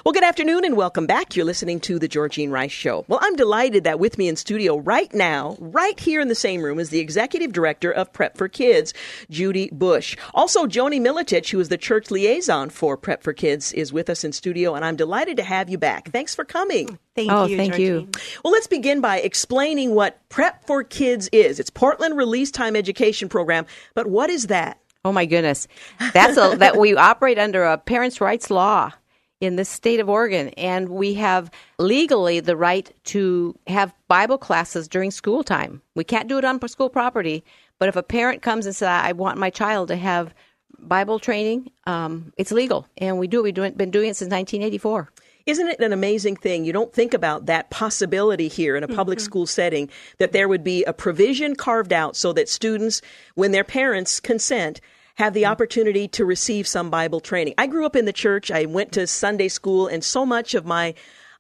Well, 0.05 0.13
good 0.13 0.25
afternoon 0.25 0.65
and 0.65 0.77
welcome 0.77 1.07
back. 1.07 1.37
You're 1.37 1.45
listening 1.45 1.81
to 1.81 1.99
the 1.99 2.09
Georgene 2.09 2.51
Rice 2.51 2.73
Show. 2.73 3.05
Well, 3.09 3.19
I'm 3.23 3.37
delighted 3.37 3.85
that 3.85 3.99
with 3.99 4.19
me 4.19 4.29
in 4.29 4.37
studio 4.37 4.79
right 4.79 5.13
now, 5.13 5.57
right 5.59 5.99
here 5.99 6.21
in 6.21 6.29
the 6.29 6.35
same 6.35 6.63
room, 6.63 6.79
is 6.79 6.91
the 6.91 6.99
executive 6.99 7.53
director 7.53 7.91
of 7.91 8.13
Prep 8.13 8.37
for 8.37 8.49
Kids, 8.49 8.95
Judy 9.31 9.69
Busch. 9.73 10.17
Also, 10.35 10.67
Joanie 10.67 11.01
Militich, 11.01 11.51
who 11.51 11.61
is 11.61 11.69
the 11.69 11.79
church 11.79 12.11
liaison 12.11 12.71
for 12.71 12.97
Prep 12.97 13.23
for 13.23 13.33
Kids, 13.33 13.73
is 13.73 13.93
with 13.93 14.09
us 14.09 14.25
in 14.25 14.33
studio, 14.33 14.75
and 14.75 14.85
I'm 14.85 14.97
delighted 14.97 15.37
to 15.39 15.43
have 15.43 15.69
you 15.69 15.79
back. 15.79 16.11
Thanks 16.11 16.35
for 16.35 16.45
coming. 16.45 16.99
Thank 17.15 17.33
oh, 17.33 17.47
you. 17.47 17.57
thank 17.57 17.75
Georgene. 17.75 17.79
you. 17.79 18.09
Well, 18.45 18.53
let's 18.53 18.67
begin 18.67 19.01
by 19.01 19.19
explaining 19.19 19.95
what 19.95 20.21
Prep 20.29 20.67
for 20.67 20.85
Kids 20.85 21.29
is. 21.33 21.59
It's 21.59 21.71
Portland 21.71 22.17
Release 22.17 22.51
Time 22.51 22.77
Education 22.77 23.29
Program, 23.29 23.67
but 23.95 24.07
what 24.07 24.31
is 24.31 24.49
that? 24.49 24.79
Oh 25.05 25.13
my 25.13 25.25
goodness, 25.25 25.69
that's 26.13 26.37
a 26.37 26.57
that 26.57 26.77
we 26.77 26.97
operate 26.97 27.39
under 27.39 27.63
a 27.63 27.79
parents' 27.79 28.21
rights 28.21 28.51
law 28.51 28.93
in 29.41 29.57
the 29.57 29.65
state 29.65 30.01
of 30.01 30.09
Oregon, 30.09 30.49
and 30.51 30.89
we 30.89 31.15
have 31.15 31.51
legally 31.79 32.41
the 32.41 32.57
right 32.57 32.91
to 33.05 33.55
have 33.67 33.95
Bible 34.09 34.39
classes 34.39 34.89
during 34.89 35.11
school 35.11 35.45
time. 35.45 35.83
We 35.95 36.05
can't 36.05 36.29
do 36.29 36.39
it 36.39 36.45
on 36.45 36.67
school 36.69 36.89
property, 36.89 37.45
but 37.79 37.89
if 37.89 37.97
a 37.97 38.03
parent 38.03 38.43
comes 38.43 38.67
and 38.67 38.75
says, 38.75 38.89
"I 38.89 39.13
want 39.13 39.39
my 39.39 39.51
child 39.51 39.89
to 39.89 39.97
have 39.97 40.35
Bible 40.79 41.19
training," 41.19 41.71
um, 41.87 42.33
it's 42.39 42.53
legal, 42.53 42.87
and 42.97 43.19
we 43.19 43.27
do. 43.27 43.43
We've 43.43 43.55
been 43.55 43.91
doing 43.91 44.11
it 44.11 44.17
since 44.17 44.31
1984. 44.31 45.11
Isn't 45.45 45.69
it 45.69 45.79
an 45.79 45.93
amazing 45.93 46.37
thing? 46.37 46.65
You 46.65 46.73
don't 46.73 46.93
think 46.93 47.15
about 47.15 47.47
that 47.47 47.71
possibility 47.71 48.49
here 48.49 48.75
in 48.75 48.83
a 48.83 48.89
public 48.89 49.19
mm-hmm. 49.19 49.25
school 49.25 49.47
setting 49.47 49.89
that 50.19 50.33
there 50.33 50.49
would 50.49 50.65
be 50.65 50.83
a 50.85 50.93
provision 50.93 51.55
carved 51.55 51.93
out 51.93 52.17
so 52.17 52.33
that 52.33 52.49
students, 52.49 53.01
when 53.37 53.53
their 53.53 53.63
parents 53.63 54.19
consent, 54.19 54.81
have 55.17 55.35
the 55.35 55.47
opportunity 55.47 56.09
to 56.09 56.25
receive 56.25 56.67
some 56.67 56.91
Bible 56.91 57.21
training. 57.21 57.55
I 57.59 57.67
grew 57.67 57.85
up 57.85 57.97
in 57.97 58.05
the 58.05 58.13
church. 58.13 58.51
I 58.51 58.67
went 58.67 58.93
to 58.93 59.07
Sunday 59.07 59.49
school, 59.49 59.87
and 59.87 60.05
so 60.05 60.25
much 60.25 60.55
of 60.55 60.65
my 60.65 60.95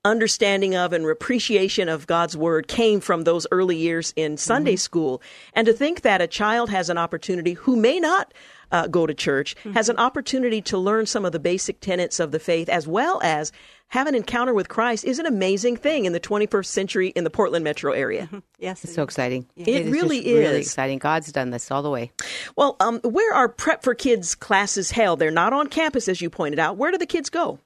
understanding 0.04 0.74
of 0.76 0.92
and 0.92 1.04
appreciation 1.04 1.88
of 1.88 2.06
God's 2.06 2.36
word 2.36 2.68
came 2.68 3.00
from 3.00 3.24
those 3.24 3.46
early 3.50 3.76
years 3.76 4.12
in 4.16 4.36
Sunday 4.36 4.74
mm-hmm. 4.74 4.78
school. 4.78 5.22
And 5.52 5.66
to 5.66 5.72
think 5.72 6.02
that 6.02 6.22
a 6.22 6.26
child 6.26 6.70
has 6.70 6.88
an 6.88 6.96
opportunity 6.96 7.54
who 7.54 7.76
may 7.76 7.98
not 7.98 8.32
uh, 8.72 8.86
go 8.86 9.06
to 9.06 9.14
church 9.14 9.56
mm-hmm. 9.56 9.72
has 9.72 9.88
an 9.88 9.98
opportunity 9.98 10.60
to 10.62 10.78
learn 10.78 11.06
some 11.06 11.24
of 11.24 11.32
the 11.32 11.38
basic 11.38 11.80
tenets 11.80 12.20
of 12.20 12.30
the 12.32 12.38
faith 12.38 12.68
as 12.68 12.86
well 12.86 13.20
as 13.22 13.52
have 13.88 14.06
an 14.06 14.14
encounter 14.14 14.52
with 14.52 14.68
Christ 14.68 15.04
is 15.04 15.18
an 15.18 15.26
amazing 15.26 15.76
thing 15.76 16.06
in 16.06 16.12
the 16.12 16.20
21st 16.20 16.66
century 16.66 17.08
in 17.08 17.24
the 17.24 17.30
Portland 17.30 17.62
metro 17.64 17.92
area. 17.92 18.24
Mm-hmm. 18.24 18.38
Yes, 18.58 18.82
it's 18.82 18.94
so 18.94 19.02
exciting. 19.02 19.46
Yeah. 19.54 19.66
It, 19.68 19.86
it 19.86 19.90
really 19.90 20.18
is, 20.18 20.26
is 20.26 20.38
really 20.38 20.60
exciting. 20.60 20.98
God's 20.98 21.30
done 21.30 21.50
this 21.50 21.70
all 21.70 21.82
the 21.82 21.90
way. 21.90 22.10
Well, 22.56 22.76
um, 22.80 23.00
where 23.00 23.32
are 23.32 23.48
Prep 23.48 23.82
for 23.82 23.94
Kids 23.94 24.34
classes 24.34 24.90
held? 24.90 25.20
They're 25.20 25.30
not 25.30 25.52
on 25.52 25.68
campus, 25.68 26.08
as 26.08 26.20
you 26.20 26.30
pointed 26.30 26.58
out. 26.58 26.76
Where 26.76 26.90
do 26.90 26.98
the 26.98 27.06
kids 27.06 27.30
go? 27.30 27.60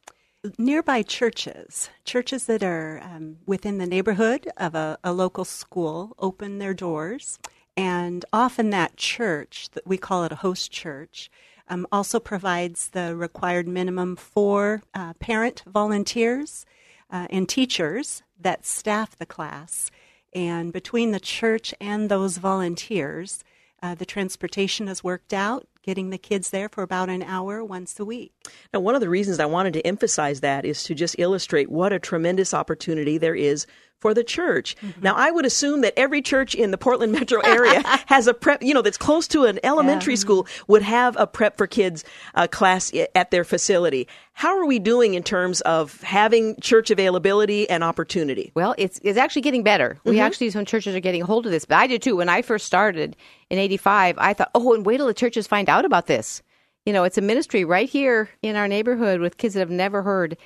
Nearby 0.59 1.03
churches, 1.03 1.91
churches 2.05 2.47
that 2.47 2.63
are 2.63 3.01
um, 3.03 3.37
within 3.47 3.79
the 3.79 3.87
neighborhood 3.87 4.49
of 4.57 4.75
a, 4.75 4.99
a 5.05 5.13
local 5.13 5.45
school, 5.45 6.15
open 6.19 6.59
their 6.59 6.73
doors. 6.73 7.39
And 7.81 8.27
often 8.31 8.69
that 8.71 8.99
church, 8.99 9.71
that 9.73 9.87
we 9.87 9.97
call 9.97 10.25
it 10.25 10.33
a 10.33 10.37
host 10.37 10.71
church, 10.71 11.31
um, 11.67 11.87
also 11.91 12.21
provides 12.21 12.91
the 12.91 13.17
required 13.17 13.67
minimum 13.67 14.17
for 14.17 14.83
uh, 14.93 15.15
parent 15.15 15.63
volunteers 15.67 16.67
uh, 17.11 17.27
and 17.31 17.49
teachers 17.49 18.23
that 18.39 18.67
staff 18.67 19.17
the 19.17 19.25
class. 19.25 19.91
And 20.35 20.75
between 20.75 21.13
the 21.13 21.21
church 21.21 21.73
and 21.81 22.11
those 22.11 22.37
volunteers, 22.37 23.45
uh, 23.83 23.95
the 23.95 24.05
transportation 24.05 24.87
is 24.87 25.03
worked 25.03 25.33
out, 25.33 25.67
getting 25.83 26.11
the 26.11 26.19
kids 26.19 26.51
there 26.51 26.69
for 26.69 26.83
about 26.83 27.09
an 27.09 27.23
hour 27.23 27.65
once 27.65 27.99
a 27.99 28.05
week. 28.05 28.35
Now, 28.75 28.81
one 28.81 28.95
of 28.95 29.01
the 29.01 29.09
reasons 29.09 29.41
I 29.41 29.47
wanted 29.47 29.73
to 29.73 29.87
emphasize 29.87 30.41
that 30.41 30.67
is 30.67 30.85
to 30.85 30.95
just 30.95 31.17
illustrate 31.19 31.71
what 31.71 31.95
a 31.95 31.99
tremendous 31.99 32.53
opportunity 32.53 33.17
there 33.17 33.35
is 33.35 33.67
for 34.01 34.15
the 34.15 34.25
church. 34.25 34.77
Mm-hmm. 34.83 35.03
Now, 35.03 35.15
I 35.15 35.31
would 35.31 35.45
assume 35.45 35.83
that 35.83 35.95
every 35.97 36.23
church 36.23 36.55
in 36.55 36.71
the 36.71 36.79
Portland 36.79 37.13
metro 37.13 37.41
area 37.41 37.83
has 38.07 38.27
a 38.27 38.35
prep, 38.35 38.63
you 38.63 38.75
know, 38.75 38.83
that's 38.83 38.97
close 38.97 39.29
to 39.29 39.45
an 39.45 39.61
elementary 39.63 40.15
yeah. 40.15 40.19
school 40.19 40.47
would 40.67 40.83
have 40.83 41.17
a 41.19 41.27
prep 41.27 41.57
for 41.57 41.67
kids 41.67 42.05
uh, 42.35 42.47
class 42.47 42.93
at 43.15 43.31
their 43.31 43.45
facility. 43.45 44.09
How 44.33 44.59
are 44.59 44.65
we 44.65 44.79
doing 44.79 45.15
in 45.15 45.23
terms 45.23 45.61
of 45.63 46.01
having 46.01 46.59
church 46.61 46.91
availability 46.91 47.69
and 47.69 47.85
opportunity? 47.85 48.53
Well, 48.55 48.75
it's 48.79 48.99
it's 49.03 49.19
actually 49.19 49.43
getting 49.43 49.63
better. 49.63 49.99
Mm-hmm. 49.99 50.11
We 50.11 50.21
actually 50.21 50.51
some 50.51 50.65
churches 50.65 50.95
are 50.95 51.01
getting 51.01 51.21
hold 51.21 51.45
of 51.45 51.53
this, 51.53 51.67
but 51.67 51.77
I 51.77 51.87
did 51.87 52.01
too. 52.01 52.17
When 52.17 52.31
I 52.31 52.41
first 52.41 52.67
started 52.67 53.17
in 53.51 53.59
'85, 53.59 54.17
I 54.19 54.33
thought, 54.33 54.51
oh, 54.55 54.73
and 54.73 54.87
wait 54.87 54.97
till 54.97 55.07
the 55.07 55.15
churches 55.15 55.47
find 55.47 55.69
out 55.69 55.85
about 55.85 56.07
this. 56.07 56.43
You 56.87 56.95
know, 56.95 57.05
it's 57.05 57.19
a 57.19 57.23
ministry 57.23 57.65
right 57.65 57.89
here 57.89 58.31
in 58.41 58.57
our 58.57 58.67
neighborhood 58.67 59.21
with 59.21 59.37
kids 59.37 59.55
that 59.55 59.61
have 59.61 59.71
never 59.71 60.03
heard. 60.03 60.39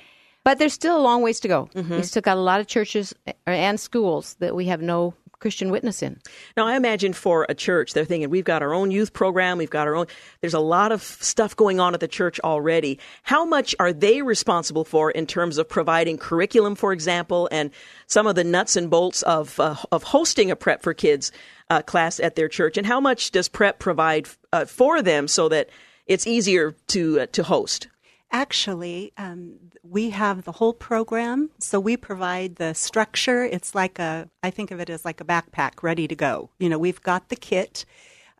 But 0.45 0.59
there's 0.59 0.73
still 0.73 0.95
a 0.95 1.01
long 1.01 1.23
ways 1.23 1.41
to 1.41 1.49
go. 1.49 1.69
Mm-hmm. 1.73 1.95
We 1.95 2.03
still 2.03 2.21
got 2.21 2.37
a 2.37 2.41
lot 2.41 2.61
of 2.61 2.67
churches 2.67 3.13
uh, 3.27 3.33
and 3.47 3.79
schools 3.79 4.35
that 4.39 4.55
we 4.55 4.65
have 4.67 4.81
no 4.81 5.15
Christian 5.39 5.71
witness 5.71 6.01
in. 6.01 6.21
Now, 6.55 6.67
I 6.67 6.75
imagine 6.75 7.13
for 7.13 7.45
a 7.49 7.55
church, 7.55 7.93
they're 7.93 8.05
thinking, 8.05 8.29
we've 8.29 8.45
got 8.45 8.61
our 8.61 8.73
own 8.73 8.91
youth 8.91 9.11
program, 9.11 9.57
we've 9.57 9.69
got 9.69 9.87
our 9.87 9.95
own, 9.95 10.05
there's 10.41 10.53
a 10.53 10.59
lot 10.59 10.91
of 10.91 11.01
stuff 11.01 11.55
going 11.55 11.79
on 11.79 11.93
at 11.93 11.99
the 11.99 12.07
church 12.07 12.39
already. 12.39 12.99
How 13.23 13.43
much 13.43 13.75
are 13.79 13.91
they 13.91 14.21
responsible 14.21 14.85
for 14.85 15.11
in 15.11 15.25
terms 15.25 15.57
of 15.57 15.67
providing 15.67 16.17
curriculum, 16.17 16.75
for 16.75 16.93
example, 16.93 17.49
and 17.51 17.71
some 18.07 18.27
of 18.27 18.35
the 18.35 18.43
nuts 18.43 18.75
and 18.75 18.89
bolts 18.89 19.23
of, 19.23 19.59
uh, 19.59 19.75
of 19.91 20.03
hosting 20.03 20.51
a 20.51 20.55
prep 20.55 20.83
for 20.83 20.93
kids 20.93 21.31
uh, 21.69 21.81
class 21.81 22.19
at 22.19 22.35
their 22.35 22.47
church? 22.47 22.77
And 22.77 22.85
how 22.85 22.99
much 22.99 23.31
does 23.31 23.49
prep 23.49 23.79
provide 23.79 24.27
uh, 24.53 24.65
for 24.65 25.01
them 25.01 25.27
so 25.27 25.49
that 25.49 25.69
it's 26.05 26.27
easier 26.27 26.75
to, 26.87 27.21
uh, 27.21 27.25
to 27.33 27.43
host? 27.43 27.87
Actually, 28.31 29.13
um, 29.17 29.55
we 29.83 30.09
have 30.09 30.43
the 30.43 30.53
whole 30.53 30.73
program. 30.73 31.49
So 31.59 31.79
we 31.79 31.95
provide 31.95 32.57
the 32.57 32.73
structure. 32.73 33.43
It's 33.43 33.73
like 33.73 33.99
a, 33.99 34.29
I 34.43 34.49
think 34.49 34.71
of 34.71 34.79
it 34.79 34.89
as 34.89 35.05
like 35.05 35.21
a 35.21 35.25
backpack 35.25 35.83
ready 35.83 36.07
to 36.07 36.15
go. 36.15 36.49
You 36.59 36.69
know, 36.69 36.77
we've 36.77 37.01
got 37.01 37.29
the 37.29 37.35
kit. 37.35 37.85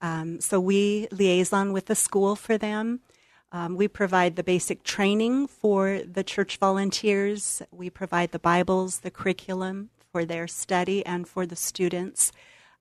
Um, 0.02 0.42
so 0.42 0.60
we 0.60 1.08
liaison 1.12 1.72
with 1.72 1.86
the 1.86 1.96
school 1.96 2.36
for 2.36 2.58
them. 2.58 3.00
Um, 3.52 3.78
we 3.78 3.88
provide 3.88 4.36
the 4.36 4.44
basic 4.44 4.84
training 4.84 5.48
for 5.48 6.02
the 6.04 6.24
church 6.24 6.58
volunteers. 6.58 7.62
We 7.72 7.90
provide 7.90 8.32
the 8.32 8.40
Bibles, 8.40 9.00
the 9.00 9.12
curriculum 9.12 9.92
for 10.12 10.26
their 10.26 10.48
study 10.48 11.06
and 11.06 11.28
for 11.28 11.46
the 11.46 11.56
students. 11.56 12.32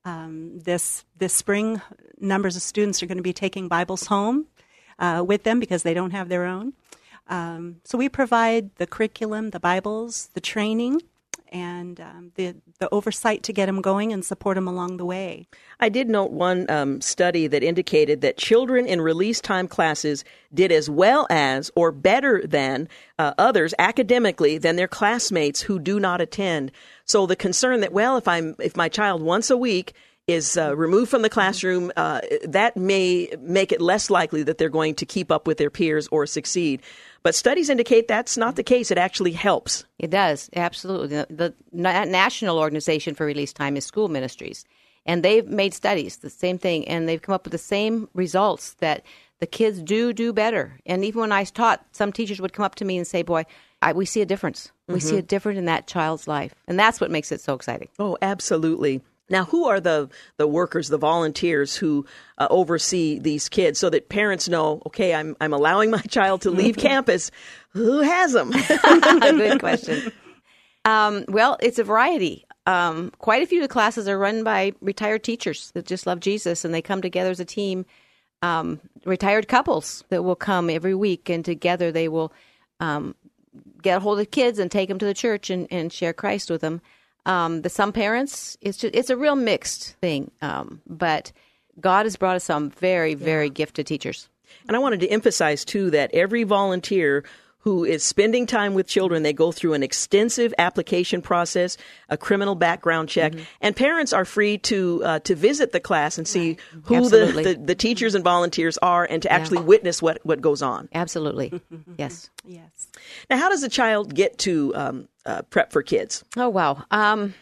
Um, 0.03 0.59
this 0.59 1.05
this 1.17 1.33
spring, 1.33 1.81
numbers 2.19 2.55
of 2.55 2.61
students 2.61 3.01
are 3.01 3.05
going 3.05 3.17
to 3.17 3.23
be 3.23 3.33
taking 3.33 3.67
Bibles 3.67 4.07
home 4.07 4.47
uh, 4.99 5.23
with 5.25 5.43
them 5.43 5.59
because 5.59 5.83
they 5.83 5.93
don't 5.93 6.11
have 6.11 6.29
their 6.29 6.45
own. 6.45 6.73
Um, 7.27 7.77
so 7.83 7.97
we 7.97 8.09
provide 8.09 8.75
the 8.75 8.87
curriculum, 8.87 9.49
the 9.49 9.59
Bibles, 9.59 10.29
the 10.33 10.41
training, 10.41 11.01
and 11.55 12.01
um, 12.01 12.31
the 12.35 12.55
the 12.79 12.89
oversight 12.91 13.43
to 13.43 13.53
get 13.53 13.67
them 13.67 13.81
going 13.81 14.11
and 14.11 14.25
support 14.25 14.55
them 14.55 14.67
along 14.67 14.97
the 14.97 15.05
way. 15.05 15.47
I 15.79 15.89
did 15.89 16.09
note 16.09 16.31
one 16.31 16.69
um, 16.69 16.99
study 17.01 17.47
that 17.47 17.63
indicated 17.63 18.21
that 18.21 18.37
children 18.37 18.85
in 18.85 18.99
release 18.99 19.39
time 19.39 19.67
classes 19.67 20.25
did 20.53 20.71
as 20.71 20.89
well 20.89 21.25
as 21.29 21.71
or 21.75 21.91
better 21.91 22.45
than 22.45 22.89
uh, 23.17 23.33
others 23.37 23.73
academically 23.79 24.57
than 24.57 24.75
their 24.75 24.87
classmates 24.87 25.61
who 25.61 25.79
do 25.79 25.99
not 25.99 26.19
attend. 26.19 26.71
So 27.05 27.25
the 27.25 27.35
concern 27.35 27.79
that 27.81 27.93
well, 27.93 28.17
if 28.17 28.27
I'm 28.27 28.55
if 28.59 28.75
my 28.75 28.89
child 28.89 29.21
once 29.21 29.49
a 29.49 29.57
week 29.57 29.93
is 30.27 30.57
uh, 30.57 30.75
removed 30.75 31.11
from 31.11 31.21
the 31.21 31.29
classroom, 31.29 31.91
uh, 31.95 32.19
that 32.43 32.75
may 32.75 33.29
make 33.39 33.71
it 33.71 33.79
less 33.79 34.09
likely 34.09 34.41
that 34.43 34.57
they're 34.57 34.69
going 34.69 34.95
to 34.95 35.05
keep 35.05 35.31
up 35.31 35.45
with 35.45 35.57
their 35.57 35.69
peers 35.69 36.07
or 36.11 36.25
succeed. 36.25 36.81
But 37.21 37.35
studies 37.35 37.69
indicate 37.69 38.07
that's 38.07 38.37
not 38.37 38.55
the 38.55 38.63
case. 38.63 38.89
It 38.89 38.97
actually 38.97 39.33
helps. 39.33 39.85
It 39.99 40.09
does, 40.09 40.49
absolutely. 40.55 41.07
The, 41.07 41.27
the 41.29 41.53
national 41.71 42.57
organization 42.57 43.13
for 43.13 43.25
release 43.25 43.53
time 43.53 43.77
is 43.77 43.85
School 43.85 44.07
Ministries. 44.07 44.65
And 45.05 45.23
they've 45.23 45.47
made 45.47 45.75
studies, 45.75 46.17
the 46.17 46.31
same 46.31 46.57
thing, 46.57 46.87
and 46.87 47.07
they've 47.07 47.21
come 47.21 47.35
up 47.35 47.45
with 47.45 47.51
the 47.51 47.59
same 47.59 48.09
results 48.13 48.73
that 48.79 49.05
the 49.39 49.45
kids 49.45 49.81
do 49.81 50.13
do 50.13 50.33
better. 50.33 50.79
And 50.85 51.05
even 51.05 51.21
when 51.21 51.31
I 51.31 51.43
taught, 51.43 51.85
some 51.91 52.11
teachers 52.11 52.41
would 52.41 52.53
come 52.53 52.65
up 52.65 52.75
to 52.75 52.85
me 52.85 52.97
and 52.97 53.05
say, 53.05 53.21
Boy, 53.21 53.45
I, 53.81 53.93
we 53.93 54.05
see 54.05 54.21
a 54.21 54.25
difference. 54.25 54.71
We 54.87 54.95
mm-hmm. 54.95 55.07
see 55.07 55.17
a 55.17 55.21
difference 55.21 55.59
in 55.59 55.65
that 55.65 55.85
child's 55.85 56.27
life. 56.27 56.55
And 56.67 56.79
that's 56.79 56.99
what 56.99 57.11
makes 57.11 57.31
it 57.31 57.41
so 57.41 57.53
exciting. 57.53 57.89
Oh, 57.99 58.17
absolutely. 58.21 59.01
Now, 59.29 59.45
who 59.45 59.65
are 59.65 59.79
the, 59.79 60.09
the 60.37 60.47
workers, 60.47 60.89
the 60.89 60.97
volunteers 60.97 61.75
who 61.75 62.05
uh, 62.37 62.47
oversee 62.49 63.17
these 63.17 63.49
kids 63.49 63.79
so 63.79 63.89
that 63.89 64.09
parents 64.09 64.47
know, 64.47 64.83
okay, 64.85 65.15
I'm, 65.15 65.35
I'm 65.41 65.53
allowing 65.53 65.89
my 65.89 66.01
child 66.09 66.41
to 66.41 66.51
leave 66.51 66.77
campus? 66.77 67.31
Who 67.69 68.01
has 68.01 68.33
them? 68.33 68.51
Good 69.19 69.59
question. 69.59 70.11
Um, 70.85 71.25
well, 71.27 71.57
it's 71.59 71.79
a 71.79 71.83
variety. 71.83 72.45
Um, 72.67 73.11
quite 73.17 73.43
a 73.43 73.47
few 73.47 73.59
of 73.59 73.67
the 73.67 73.73
classes 73.73 74.07
are 74.07 74.17
run 74.17 74.43
by 74.43 74.73
retired 74.81 75.23
teachers 75.23 75.71
that 75.71 75.85
just 75.85 76.05
love 76.05 76.19
Jesus 76.19 76.63
and 76.63 76.73
they 76.73 76.81
come 76.81 77.01
together 77.01 77.31
as 77.31 77.39
a 77.39 77.45
team. 77.45 77.85
Um, 78.41 78.79
retired 79.05 79.47
couples 79.47 80.03
that 80.09 80.23
will 80.23 80.35
come 80.35 80.69
every 80.69 80.93
week 80.93 81.29
and 81.29 81.43
together 81.43 81.91
they 81.91 82.07
will 82.07 82.31
um, 82.79 83.15
get 83.81 83.97
a 83.97 83.99
hold 83.99 84.19
of 84.19 84.29
kids 84.29 84.59
and 84.59 84.69
take 84.69 84.89
them 84.89 84.99
to 84.99 85.05
the 85.05 85.13
church 85.13 85.49
and, 85.49 85.67
and 85.71 85.91
share 85.91 86.13
Christ 86.13 86.51
with 86.51 86.61
them. 86.61 86.81
Um, 87.25 87.61
the 87.61 87.69
some 87.69 87.91
parents, 87.91 88.57
it's 88.61 88.77
just 88.77 88.95
it's 88.95 89.09
a 89.09 89.17
real 89.17 89.35
mixed 89.35 89.95
thing. 90.01 90.31
Um, 90.41 90.81
but 90.87 91.31
God 91.79 92.05
has 92.05 92.15
brought 92.15 92.35
us 92.35 92.43
some 92.43 92.69
very 92.69 93.13
very 93.13 93.47
yeah. 93.47 93.53
gifted 93.53 93.87
teachers. 93.87 94.29
And 94.67 94.75
I 94.75 94.79
wanted 94.79 94.99
to 95.01 95.07
emphasize 95.07 95.65
too 95.65 95.89
that 95.91 96.13
every 96.13 96.43
volunteer 96.43 97.23
who 97.65 97.83
is 97.83 98.03
spending 98.03 98.45
time 98.45 98.75
with 98.75 98.87
children, 98.87 99.23
they 99.23 99.33
go 99.33 99.51
through 99.51 99.73
an 99.73 99.81
extensive 99.81 100.53
application 100.59 101.19
process, 101.19 101.77
a 102.09 102.15
criminal 102.17 102.53
background 102.53 103.09
check, 103.09 103.31
mm-hmm. 103.33 103.43
and 103.59 103.75
parents 103.75 104.13
are 104.13 104.23
free 104.23 104.59
to 104.59 105.01
uh, 105.03 105.19
to 105.19 105.33
visit 105.33 105.71
the 105.71 105.79
class 105.79 106.19
and 106.19 106.27
see 106.27 106.57
right. 106.73 106.83
who 106.83 107.09
the, 107.09 107.41
the, 107.43 107.59
the, 107.61 107.73
teachers 107.73 108.13
and 108.13 108.23
volunteers 108.23 108.77
are, 108.83 109.03
and 109.09 109.23
to 109.23 109.27
yeah. 109.27 109.35
actually 109.35 109.63
witness 109.63 109.99
what 109.99 110.19
what 110.23 110.41
goes 110.41 110.61
on. 110.61 110.87
Absolutely, 110.93 111.59
yes, 111.97 112.29
yes. 112.45 112.87
Now, 113.31 113.37
how 113.37 113.49
does 113.49 113.63
a 113.63 113.69
child 113.69 114.13
get 114.13 114.37
to 114.39 114.71
um, 114.75 115.09
uh, 115.25 115.41
prep 115.49 115.71
for 115.71 115.81
kids? 115.81 116.23
Oh 116.37 116.49
wow. 116.49 116.83
Um, 116.91 117.33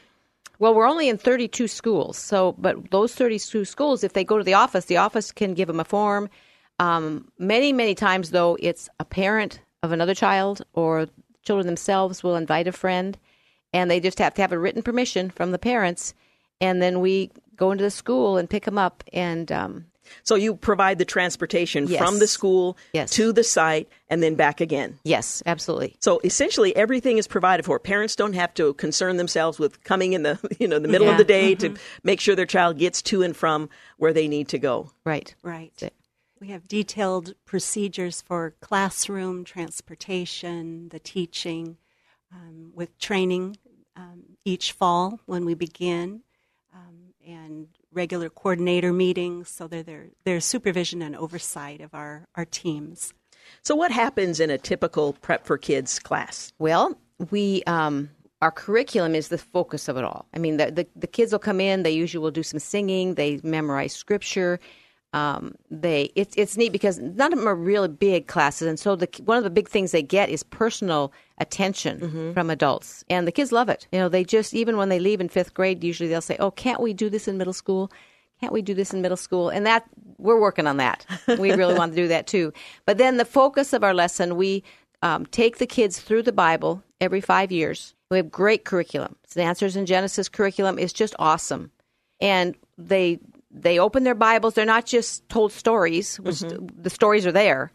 well, 0.58 0.74
we're 0.74 0.88
only 0.88 1.10
in 1.10 1.18
32 1.18 1.68
schools, 1.68 2.18
so 2.18 2.54
but 2.58 2.92
those 2.92 3.14
32 3.14 3.66
schools, 3.66 4.06
if 4.06 4.14
they 4.14 4.24
go 4.24 4.38
to 4.38 4.44
the 4.46 4.54
office, 4.54 4.86
the 4.86 4.98
office 4.98 5.34
can 5.34 5.54
give 5.54 5.68
them 5.68 5.82
a 5.82 5.86
form. 5.86 6.30
Um, 6.80 7.30
many, 7.38 7.74
many 7.74 7.94
times, 7.94 8.32
though, 8.32 8.58
it's 8.60 8.90
a 9.00 9.06
parent 9.06 9.60
of 9.84 9.92
another 9.92 10.16
child 10.16 10.64
or 10.74 11.08
children 11.44 11.68
themselves 11.68 12.24
will 12.24 12.36
invite 12.36 12.68
a 12.68 12.72
friend 12.72 13.18
and 13.74 13.92
they 13.92 14.00
just 14.00 14.20
have 14.20 14.34
to 14.34 14.42
have 14.42 14.52
a 14.52 14.58
written 14.58 14.82
permission 14.82 15.30
from 15.30 15.52
the 15.52 15.60
parents 15.60 16.14
and 16.62 16.82
then 16.82 17.02
we 17.02 17.30
go 17.56 17.72
into 17.72 17.84
the 17.84 17.92
school 17.92 18.38
and 18.38 18.50
pick 18.50 18.66
them 18.66 18.78
up 18.78 19.04
and 19.14 19.52
um, 19.52 19.86
so 20.24 20.36
you 20.36 20.56
provide 20.56 20.98
the 20.98 21.06
transportation 21.06 21.88
yes. 21.88 22.00
from 22.00 22.20
the 22.20 22.28
school 22.28 22.78
yes. 22.94 23.12
to 23.12 23.32
the 23.32 23.44
site 23.44 23.90
and 24.10 24.22
then 24.22 24.36
back 24.36 24.62
again. 24.62 25.00
Yes, 25.04 25.42
absolutely. 25.46 25.96
So 26.00 26.20
essentially 26.24 26.76
everything 26.76 27.18
is 27.18 27.28
provided 27.28 27.66
for. 27.66 27.80
Parents 27.80 28.16
don't 28.16 28.34
have 28.34 28.54
to 28.56 28.74
concern 28.76 29.18
themselves 29.18 29.60
with 29.60 29.84
coming 29.84 30.14
in 30.14 30.24
the 30.24 30.40
you 30.60 30.68
know 30.68 30.80
the 30.80 30.88
middle 30.88 31.08
yeah. 31.08 31.14
of 31.14 31.18
the 31.18 31.24
day 31.24 31.56
mm-hmm. 31.56 31.74
to 31.74 31.82
make 32.04 32.20
sure 32.20 32.36
their 32.36 32.46
child 32.46 32.78
gets 32.78 33.02
to 33.04 33.24
and 33.24 33.36
from 33.36 33.70
where 33.98 34.14
they 34.14 34.28
need 34.28 34.50
to 34.50 34.60
go. 34.60 34.92
Right. 35.06 35.34
Right. 35.42 35.94
We 36.44 36.50
have 36.50 36.68
detailed 36.68 37.36
procedures 37.46 38.20
for 38.20 38.54
classroom 38.60 39.46
transportation, 39.46 40.90
the 40.90 41.00
teaching, 41.00 41.78
um, 42.34 42.74
with 42.76 43.00
training 43.00 43.56
um, 43.96 44.24
each 44.44 44.74
fall 44.74 45.22
when 45.26 45.46
we 45.46 45.54
begin, 45.54 46.20
um, 46.76 47.14
and 47.26 47.70
regular 47.94 48.30
coordinator 48.30 48.92
meetings. 48.92 49.48
So 49.48 49.70
they're, 49.70 50.10
there's 50.26 50.44
supervision 50.44 51.02
and 51.02 51.16
oversight 51.16 51.80
of 51.80 51.94
our, 51.94 52.28
our 52.36 52.44
teams. 52.44 53.14
So, 53.62 53.74
what 53.74 53.94
happens 53.94 54.42
in 54.42 54.50
a 54.50 54.58
typical 54.58 55.14
Prep 55.14 55.46
for 55.46 55.58
Kids 55.58 55.98
class? 55.98 56.52
Well, 56.60 57.00
we 57.32 57.64
um, 57.68 58.10
our 58.42 58.52
curriculum 58.52 59.16
is 59.16 59.30
the 59.30 59.38
focus 59.38 59.88
of 59.88 59.96
it 59.96 60.04
all. 60.04 60.26
I 60.34 60.40
mean, 60.40 60.58
the, 60.58 60.70
the, 60.70 60.88
the 60.98 61.08
kids 61.08 61.32
will 61.32 61.40
come 61.40 61.62
in. 61.62 61.84
They 61.84 61.92
usually 61.92 62.22
will 62.22 62.32
do 62.32 62.44
some 62.44 62.60
singing. 62.60 63.16
They 63.16 63.40
memorize 63.44 63.94
scripture. 63.94 64.60
Um, 65.14 65.54
they 65.70 66.10
it's 66.16 66.34
it's 66.36 66.58
neat 66.58 66.72
because 66.72 66.98
none 66.98 67.32
of 67.32 67.38
them 67.40 67.48
are 67.48 67.56
really 67.56 67.88
big 67.88 68.28
classes, 68.28 68.68
and 68.68 68.80
so 68.80 68.96
the 68.96 69.08
one 69.26 69.38
of 69.38 69.44
the 69.44 69.52
big 69.52 69.70
things 69.70 69.92
they 69.92 70.02
get 70.02 70.30
is 70.30 70.42
personal 70.44 71.14
attention 71.38 72.00
Mm-hmm. 72.00 72.34
from 72.34 72.50
adults, 72.50 73.06
and 73.10 73.28
the 73.28 73.32
kids 73.32 73.52
love 73.52 73.70
it. 73.70 73.88
You 73.92 74.00
know, 74.00 74.10
they 74.10 74.24
just 74.24 74.54
even 74.56 74.76
when 74.76 74.90
they 74.90 75.00
leave 75.00 75.22
in 75.22 75.30
fifth 75.30 75.54
grade, 75.54 75.84
usually 75.84 76.10
they'll 76.10 76.22
say, 76.22 76.38
"Oh, 76.40 76.50
can't 76.52 76.82
we 76.82 76.94
do 76.94 77.10
this 77.10 77.28
in 77.28 77.38
middle 77.38 77.54
school? 77.54 77.92
Can't 78.42 78.52
we 78.54 78.64
do 78.64 78.74
this 78.74 78.92
in 78.94 79.02
middle 79.02 79.18
school?" 79.18 79.50
And 79.50 79.66
that 79.68 79.86
we're 80.18 80.42
working 80.42 80.66
on 80.68 80.78
that. 80.78 81.06
We 81.28 81.52
really 81.52 81.76
want 81.76 81.92
to 81.92 81.96
do 82.02 82.08
that 82.08 82.26
too. 82.28 82.52
But 82.86 82.98
then 82.98 83.18
the 83.18 83.26
focus 83.26 83.72
of 83.74 83.84
our 83.84 83.94
lesson, 83.94 84.36
we 84.36 84.64
um, 85.04 85.26
take 85.28 85.58
the 85.58 85.68
kids 85.68 86.00
through 86.00 86.24
the 86.24 86.32
Bible 86.32 86.82
every 87.00 87.22
five 87.22 87.52
years. 87.52 87.94
We 88.10 88.18
have 88.18 88.32
great 88.32 88.64
curriculum. 88.66 89.16
So 89.28 89.40
the 89.40 89.46
Answers 89.46 89.76
in 89.76 89.86
Genesis 89.86 90.28
curriculum 90.30 90.80
is 90.80 90.92
just 90.94 91.14
awesome, 91.20 91.72
and 92.20 92.56
they 92.78 93.20
they 93.54 93.80
open 93.80 94.04
their 94.04 94.16
Bibles. 94.16 94.56
They're 94.56 94.66
not 94.66 94.86
just 94.86 95.28
told 95.30 95.52
stories, 95.52 96.20
which 96.20 96.38
mm-hmm. 96.38 96.82
the 96.82 96.90
stories 96.90 97.26
are 97.26 97.32
there, 97.32 97.72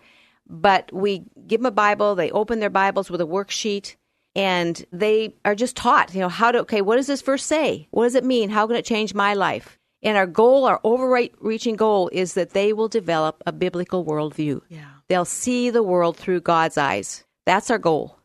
but 0.49 0.93
we 0.93 1.25
give 1.47 1.61
them 1.61 1.67
a 1.67 1.71
Bible. 1.71 2.15
They 2.15 2.31
open 2.31 2.61
their 2.61 2.71
Bibles 2.71 3.11
with 3.11 3.21
a 3.21 3.27
worksheet, 3.27 3.97
and 4.35 4.85
they 4.93 5.35
are 5.45 5.55
just 5.55 5.77
taught, 5.77 6.15
you 6.15 6.21
know, 6.21 6.29
how 6.29 6.51
to. 6.51 6.59
Okay, 6.61 6.83
what 6.83 6.97
does 6.97 7.07
this 7.07 7.23
verse 7.23 7.45
say? 7.45 7.87
What 7.91 8.05
does 8.05 8.15
it 8.17 8.25
mean? 8.25 8.51
How 8.51 8.67
can 8.67 8.77
it 8.77 8.85
change 8.85 9.15
my 9.15 9.35
life? 9.35 9.79
And 10.03 10.17
our 10.17 10.27
goal, 10.27 10.65
our 10.65 10.81
overreaching 10.85 11.77
goal, 11.77 12.09
is 12.13 12.35
that 12.35 12.51
they 12.51 12.73
will 12.73 12.89
develop 12.89 13.43
a 13.47 13.53
biblical 13.53 14.05
worldview. 14.05 14.61
Yeah. 14.69 14.85
They'll 15.09 15.25
see 15.25 15.71
the 15.71 15.83
world 15.83 16.17
through 16.17 16.43
God's 16.43 16.79
eyes. 16.79 17.25
That's 17.47 17.71
our 17.71 17.79
goal. 17.79 18.18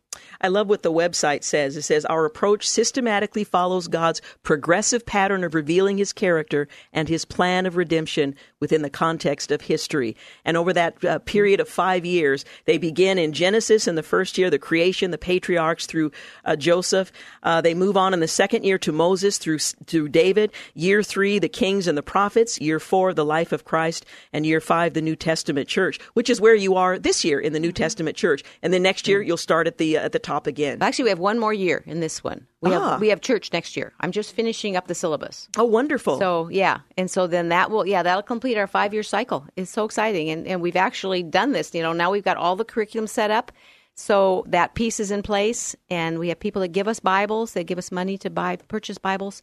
I 0.44 0.50
love 0.50 0.68
what 0.68 0.84
the 0.84 0.92
website 0.92 1.46
says. 1.46 1.78
It 1.78 1.84
says 1.84 2.04
our 2.04 2.26
approach 2.26 2.70
systematically 2.70 3.46
follows 3.46 3.88
God's 3.88 4.22
progressive 4.44 5.06
pattern 5.06 5.46
of 5.46 5.56
revealing 5.56 5.98
his 5.98 6.12
character 6.12 6.68
and 6.92 7.08
his 7.08 7.24
plan 7.24 7.66
of 7.66 7.78
redemption 7.78 8.36
within 8.60 8.82
the 8.82 8.90
context 8.90 9.52
of 9.52 9.62
history. 9.62 10.18
And 10.44 10.58
over 10.58 10.74
that 10.74 11.04
uh, 11.06 11.20
period 11.20 11.62
of 11.62 11.70
five 11.70 12.06
years, 12.06 12.44
they 12.66 12.78
begin 12.78 13.18
in 13.18 13.32
Genesis 13.32 13.88
in 13.88 13.96
the 13.96 14.04
first 14.04 14.38
year, 14.38 14.50
the 14.50 14.60
creation, 14.60 15.12
the 15.12 15.18
patriarchs 15.18 15.86
through 15.86 16.12
uh, 16.44 16.58
Joseph. 16.58 17.14
Uh, 17.42 17.62
they 17.62 17.74
move 17.74 17.96
on 17.96 18.14
in 18.14 18.20
the 18.20 18.28
second 18.28 18.66
year 18.66 18.78
to 18.80 18.92
Moses 18.92 19.38
through 19.38 19.60
through 19.60 20.10
David. 20.10 20.52
Year 20.74 21.04
three, 21.04 21.40
the 21.40 21.48
kings 21.48 21.88
and 21.88 21.98
the 21.98 22.04
prophets. 22.04 22.60
Year 22.60 22.82
four, 22.82 23.14
the 23.14 23.24
life 23.24 23.54
of 23.54 23.64
Christ, 23.64 24.06
and 24.34 24.46
year 24.46 24.60
five, 24.60 24.94
the 24.94 25.02
New 25.02 25.16
Testament 25.16 25.70
church, 25.70 26.00
which 26.16 26.30
is 26.30 26.42
where 26.42 26.56
you 26.56 26.76
are 26.76 27.00
this 27.00 27.24
year 27.24 27.40
in 27.40 27.54
the 27.54 27.62
New 27.62 27.72
Testament 27.72 28.18
church. 28.18 28.44
And 28.62 28.74
then 28.74 28.84
next 28.84 29.08
year, 29.08 29.22
you'll 29.22 29.38
start 29.38 29.68
at 29.68 29.78
the 29.78 29.98
uh, 29.98 30.02
at 30.04 30.12
the 30.12 30.20
top 30.20 30.33
again. 30.48 30.80
Actually, 30.82 31.04
we 31.04 31.10
have 31.10 31.19
one 31.19 31.39
more 31.39 31.54
year 31.54 31.84
in 31.86 32.00
this 32.00 32.24
one. 32.24 32.48
We 32.62 32.74
Ah. 32.74 32.91
have 32.91 33.02
we 33.02 33.10
have 33.10 33.22
church 33.22 33.52
next 33.54 33.76
year. 33.78 33.93
I'm 34.00 34.12
just 34.12 34.34
finishing 34.36 34.76
up 34.76 34.88
the 34.88 34.96
syllabus. 34.96 35.48
Oh, 35.58 35.63
wonderful! 35.65 36.19
So 36.19 36.50
yeah, 36.50 36.80
and 36.98 37.10
so 37.10 37.28
then 37.28 37.50
that 37.50 37.69
will 37.72 37.86
yeah 37.88 38.04
that'll 38.04 38.24
complete 38.24 38.58
our 38.58 38.67
five 38.67 38.93
year 38.93 39.04
cycle. 39.04 39.46
It's 39.56 39.72
so 39.72 39.86
exciting, 39.86 40.30
and 40.30 40.48
and 40.48 40.62
we've 40.62 40.76
actually 40.76 41.24
done 41.24 41.52
this. 41.54 41.74
You 41.74 41.82
know, 41.82 41.93
now 41.93 42.12
we've 42.12 42.24
got 42.24 42.38
all 42.38 42.56
the 42.56 42.65
curriculum 42.65 43.08
set 43.08 43.32
up, 43.32 43.52
so 43.96 44.43
that 44.48 44.74
piece 44.76 45.00
is 45.00 45.12
in 45.12 45.22
place, 45.24 45.76
and 45.89 46.19
we 46.19 46.30
have 46.30 46.39
people 46.39 46.62
that 46.62 46.69
give 46.74 46.88
us 46.88 47.00
Bibles. 47.00 47.54
They 47.54 47.63
give 47.63 47.78
us 47.78 47.91
money 47.91 48.17
to 48.19 48.30
buy 48.30 48.56
purchase 48.56 48.98
Bibles. 48.98 49.41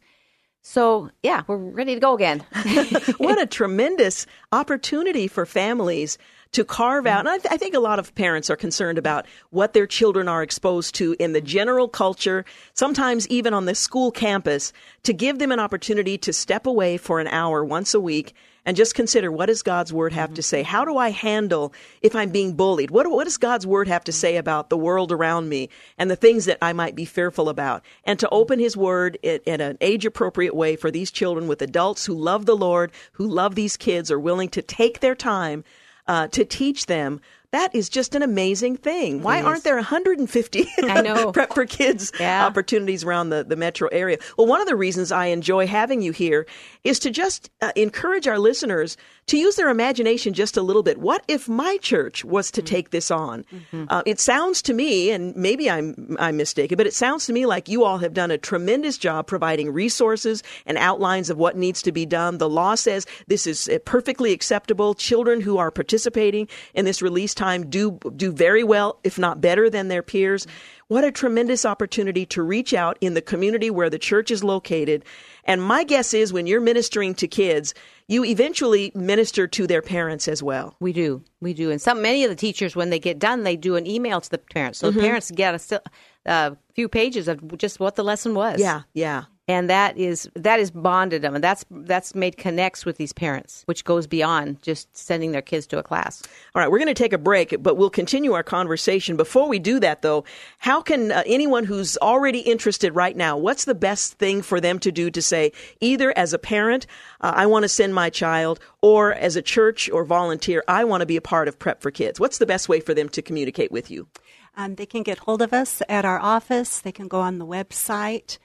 So 0.63 1.09
yeah, 1.23 1.41
we're 1.47 1.57
ready 1.57 1.95
to 1.95 1.99
go 1.99 2.13
again. 2.13 2.45
what 3.17 3.41
a 3.41 3.45
tremendous 3.49 4.27
opportunity 4.51 5.27
for 5.27 5.45
families 5.47 6.19
to 6.51 6.65
carve 6.65 7.07
out. 7.07 7.21
And 7.21 7.29
I, 7.29 7.37
th- 7.37 7.53
I 7.53 7.57
think 7.57 7.73
a 7.73 7.79
lot 7.79 7.99
of 7.99 8.13
parents 8.15 8.49
are 8.49 8.55
concerned 8.55 8.97
about 8.97 9.25
what 9.49 9.73
their 9.73 9.87
children 9.87 10.27
are 10.27 10.43
exposed 10.43 10.95
to 10.95 11.15
in 11.19 11.33
the 11.33 11.41
general 11.41 11.87
culture, 11.87 12.45
sometimes 12.73 13.27
even 13.27 13.53
on 13.53 13.65
the 13.65 13.75
school 13.75 14.11
campus, 14.11 14.73
to 15.03 15.13
give 15.13 15.39
them 15.39 15.51
an 15.51 15.59
opportunity 15.59 16.17
to 16.19 16.33
step 16.33 16.65
away 16.65 16.97
for 16.97 17.19
an 17.19 17.27
hour 17.27 17.63
once 17.63 17.93
a 17.93 17.99
week 17.99 18.33
and 18.65 18.77
just 18.77 18.95
consider 18.95 19.31
what 19.31 19.47
does 19.47 19.63
God's 19.63 19.91
word 19.91 20.13
have 20.13 20.29
to 20.29 20.41
mm-hmm. 20.41 20.41
say? 20.41 20.63
How 20.63 20.85
do 20.85 20.97
I 20.97 21.09
handle 21.09 21.73
if 22.01 22.15
I'm 22.15 22.29
being 22.29 22.53
bullied? 22.53 22.91
What, 22.91 23.09
what 23.09 23.23
does 23.23 23.37
God's 23.37 23.65
word 23.65 23.87
have 23.87 24.03
to 24.03 24.11
say 24.11 24.37
about 24.37 24.69
the 24.69 24.77
world 24.77 25.11
around 25.11 25.49
me 25.49 25.69
and 25.97 26.11
the 26.11 26.15
things 26.15 26.45
that 26.45 26.59
I 26.61 26.73
might 26.73 26.95
be 26.95 27.05
fearful 27.05 27.49
about? 27.49 27.83
And 28.03 28.19
to 28.19 28.29
open 28.29 28.59
his 28.59 28.77
word 28.77 29.17
in, 29.23 29.39
in 29.45 29.61
an 29.61 29.77
age 29.81 30.05
appropriate 30.05 30.55
way 30.55 30.75
for 30.75 30.91
these 30.91 31.11
children 31.11 31.47
with 31.47 31.61
adults 31.61 32.05
who 32.05 32.13
love 32.13 32.45
the 32.45 32.55
Lord, 32.55 32.91
who 33.13 33.27
love 33.27 33.55
these 33.55 33.77
kids, 33.77 34.11
are 34.11 34.19
willing 34.19 34.49
to 34.49 34.61
take 34.61 34.99
their 34.99 35.15
time 35.15 35.63
uh, 36.07 36.27
to 36.29 36.45
teach 36.45 36.85
them. 36.87 37.21
That 37.51 37.75
is 37.75 37.89
just 37.89 38.15
an 38.15 38.21
amazing 38.21 38.77
thing. 38.77 39.23
Why 39.23 39.41
aren't 39.41 39.65
there 39.65 39.75
150 39.75 40.67
I 40.83 41.01
know. 41.01 41.31
prep 41.33 41.53
for 41.53 41.65
kids 41.65 42.11
Yeah. 42.17 42.45
opportunities 42.45 43.03
around 43.03 43.29
the, 43.29 43.43
the 43.43 43.57
metro 43.57 43.89
area? 43.89 44.19
Well, 44.37 44.47
one 44.47 44.61
of 44.61 44.67
the 44.67 44.75
reasons 44.77 45.11
I 45.11 45.25
enjoy 45.27 45.67
having 45.67 46.01
you 46.01 46.13
here 46.13 46.45
is 46.83 46.99
to 46.99 47.11
just 47.11 47.49
uh, 47.61 47.71
encourage 47.75 48.27
our 48.27 48.39
listeners 48.39 48.97
to 49.27 49.37
use 49.37 49.55
their 49.55 49.69
imagination 49.69 50.33
just 50.33 50.57
a 50.57 50.61
little 50.61 50.83
bit. 50.83 50.97
What 50.97 51.23
if 51.27 51.47
my 51.47 51.77
church 51.77 52.25
was 52.25 52.47
Mm-hmm. 52.51 52.55
to 52.55 52.61
take 52.63 52.89
this 52.89 53.11
on? 53.11 53.45
Uh, 53.89 54.01
it 54.05 54.19
sounds 54.19 54.61
to 54.63 54.73
me, 54.73 55.11
and 55.11 55.35
maybe 55.35 55.69
I'm 55.69 56.17
I'm 56.19 56.37
mistaken, 56.37 56.75
but 56.75 56.87
it 56.87 56.93
sounds 56.93 57.25
to 57.27 57.33
me 57.33 57.45
like 57.45 57.69
you 57.69 57.83
all 57.83 57.99
have 57.99 58.13
done 58.13 58.31
a 58.31 58.37
tremendous 58.37 58.97
job 58.97 59.27
providing 59.27 59.71
resources 59.71 60.41
and 60.65 60.77
outlines 60.77 61.29
of 61.29 61.37
what 61.37 61.55
needs 61.55 61.81
to 61.83 61.91
be 61.91 62.05
done. 62.05 62.39
The 62.39 62.49
law 62.49 62.75
says 62.75 63.05
this 63.27 63.45
is 63.45 63.69
uh, 63.69 63.77
perfectly 63.85 64.33
acceptable. 64.33 64.95
Children 64.95 65.41
who 65.41 65.57
are 65.59 65.71
participating 65.71 66.47
in 66.73 66.85
this 66.85 67.01
release 67.01 67.33
time 67.35 67.69
do 67.69 67.99
do 68.15 68.31
very 68.31 68.63
well, 68.63 68.99
if 69.03 69.19
not 69.19 69.39
better 69.39 69.69
than 69.69 69.87
their 69.87 70.01
peers. 70.03 70.47
What 70.91 71.05
a 71.05 71.11
tremendous 71.11 71.63
opportunity 71.63 72.25
to 72.25 72.43
reach 72.43 72.73
out 72.73 72.97
in 72.99 73.13
the 73.13 73.21
community 73.21 73.69
where 73.69 73.89
the 73.89 73.97
church 73.97 74.29
is 74.29 74.43
located. 74.43 75.05
And 75.45 75.63
my 75.63 75.85
guess 75.85 76.13
is 76.13 76.33
when 76.33 76.47
you're 76.47 76.59
ministering 76.59 77.15
to 77.15 77.29
kids, 77.29 77.73
you 78.09 78.25
eventually 78.25 78.91
minister 78.93 79.47
to 79.47 79.67
their 79.67 79.81
parents 79.81 80.27
as 80.27 80.43
well. 80.43 80.75
We 80.81 80.91
do, 80.91 81.23
we 81.39 81.53
do, 81.53 81.71
and 81.71 81.81
some 81.81 82.01
many 82.01 82.25
of 82.25 82.29
the 82.29 82.35
teachers, 82.35 82.75
when 82.75 82.89
they 82.89 82.99
get 82.99 83.19
done, 83.19 83.43
they 83.43 83.55
do 83.55 83.77
an 83.77 83.87
email 83.87 84.19
to 84.19 84.29
the 84.29 84.37
parents, 84.37 84.79
so 84.79 84.89
Mm-hmm. 84.89 84.97
the 84.97 85.03
parents 85.05 85.31
get 85.31 85.71
a 85.71 85.81
a 86.25 86.57
few 86.75 86.89
pages 86.89 87.29
of 87.29 87.57
just 87.57 87.79
what 87.79 87.95
the 87.95 88.03
lesson 88.03 88.35
was. 88.35 88.59
Yeah, 88.59 88.81
yeah. 88.93 89.23
And 89.47 89.69
that 89.69 89.97
is 89.97 90.29
that 90.35 90.59
is 90.59 90.71
bonded 90.71 91.21
them, 91.21 91.35
and 91.35 91.43
that's 91.43 91.65
that's 91.71 92.13
made 92.15 92.37
connects 92.37 92.85
with 92.85 92.97
these 92.97 93.11
parents, 93.11 93.63
which 93.65 93.83
goes 93.83 94.07
beyond 94.07 94.61
just 94.61 94.95
sending 94.95 95.31
their 95.31 95.41
kids 95.41 95.67
to 95.67 95.79
a 95.79 95.83
class. 95.83 96.21
All 96.53 96.61
right, 96.61 96.69
we're 96.69 96.77
going 96.77 96.87
to 96.87 96.93
take 96.93 97.13
a 97.13 97.17
break, 97.17 97.61
but 97.61 97.75
we'll 97.75 97.89
continue 97.89 98.33
our 98.33 98.43
conversation. 98.43 99.17
Before 99.17 99.49
we 99.49 99.59
do 99.59 99.79
that, 99.79 100.01
though, 100.01 100.23
how 100.59 100.81
can 100.81 101.11
uh, 101.11 101.23
anyone 101.25 101.63
who's 101.63 101.97
already 101.97 102.39
interested 102.39 102.95
right 102.95 103.17
now, 103.17 103.35
what's 103.37 103.65
the 103.65 103.75
best 103.75 104.13
thing 104.13 104.41
for 104.41 104.61
them 104.61 104.79
to 104.79 104.91
do 104.91 105.09
to 105.09 105.21
say, 105.21 105.51
either 105.79 106.15
as 106.17 106.33
a 106.33 106.39
parent, 106.39 106.85
uh, 107.21 107.33
I 107.35 107.45
want 107.47 107.63
to 107.63 107.69
send 107.69 107.95
my 107.95 108.09
child, 108.09 108.59
or 108.81 109.13
as 109.13 109.35
a 109.35 109.41
church 109.41 109.89
or 109.89 110.05
volunteer, 110.05 110.63
I 110.67 110.83
want 110.83 111.01
to 111.01 111.05
be 111.05 111.17
a 111.17 111.21
part 111.21 111.47
of 111.47 111.57
Prep 111.57 111.81
for 111.81 111.91
Kids? 111.91 112.19
What's 112.19 112.37
the 112.37 112.45
best 112.45 112.69
way 112.69 112.79
for 112.79 112.93
them 112.93 113.09
to 113.09 113.21
communicate 113.21 113.71
with 113.71 113.89
you? 113.89 114.07
Um, 114.55 114.75
they 114.75 114.85
can 114.85 115.03
get 115.03 115.19
hold 115.19 115.41
of 115.41 115.53
us 115.53 115.81
at 115.87 116.05
our 116.05 116.19
office. 116.19 116.79
They 116.79 116.91
can 116.91 117.07
go 117.07 117.21
on 117.21 117.37
the 117.37 117.45
website, 117.45 118.37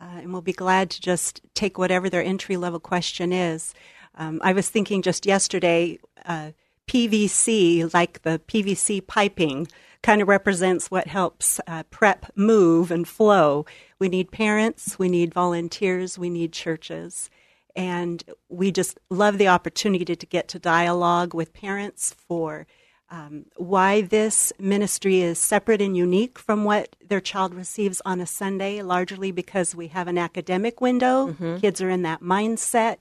uh, 0.00 0.18
and 0.18 0.32
we'll 0.32 0.42
be 0.42 0.52
glad 0.52 0.90
to 0.90 1.00
just 1.00 1.40
take 1.54 1.78
whatever 1.78 2.10
their 2.10 2.22
entry 2.22 2.56
level 2.56 2.80
question 2.80 3.32
is. 3.32 3.74
Um, 4.14 4.40
I 4.42 4.52
was 4.52 4.68
thinking 4.68 5.02
just 5.02 5.26
yesterday, 5.26 5.98
uh, 6.24 6.52
PVC, 6.86 7.92
like 7.92 8.22
the 8.22 8.40
PVC 8.46 9.06
piping, 9.06 9.68
kind 10.02 10.22
of 10.22 10.28
represents 10.28 10.90
what 10.90 11.08
helps 11.08 11.60
uh, 11.66 11.82
prep 11.84 12.26
move 12.36 12.90
and 12.90 13.08
flow. 13.08 13.66
We 13.98 14.08
need 14.08 14.30
parents, 14.30 14.98
we 14.98 15.08
need 15.08 15.34
volunteers, 15.34 16.18
we 16.18 16.30
need 16.30 16.52
churches. 16.52 17.28
And 17.74 18.22
we 18.48 18.70
just 18.70 18.98
love 19.10 19.36
the 19.36 19.48
opportunity 19.48 20.16
to 20.16 20.26
get 20.26 20.48
to 20.48 20.58
dialogue 20.58 21.34
with 21.34 21.52
parents 21.52 22.14
for 22.26 22.66
um, 23.10 23.46
why 23.56 24.00
this 24.00 24.52
ministry 24.58 25.20
is 25.20 25.38
separate 25.38 25.80
and 25.80 25.96
unique 25.96 26.38
from 26.38 26.64
what 26.64 26.96
their 27.06 27.20
child 27.20 27.54
receives 27.54 28.02
on 28.04 28.20
a 28.20 28.26
Sunday, 28.26 28.82
largely 28.82 29.30
because 29.30 29.74
we 29.74 29.88
have 29.88 30.08
an 30.08 30.18
academic 30.18 30.80
window. 30.80 31.28
Kids 31.60 31.80
are 31.80 31.90
in 31.90 32.02
that 32.02 32.20
mindset, 32.20 32.98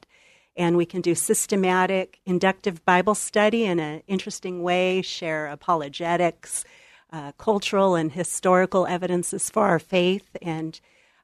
and 0.56 0.78
we 0.78 0.86
can 0.86 1.02
do 1.02 1.15
systematic, 1.15 2.20
inductive 2.26 2.86
Bible 2.86 3.15
study 3.15 3.65
in 3.65 3.80
an 3.80 4.04
interesting 4.08 4.62
way, 4.62 5.02
share 5.02 5.48
apologetics, 5.48 6.63
uh, 7.12 7.32
cultural 7.34 7.96
and 7.96 8.12
historical 8.12 8.86
evidences 8.86 9.50
for 9.50 9.65
our 9.65 9.80
faith, 9.80 10.38
and 10.41 10.80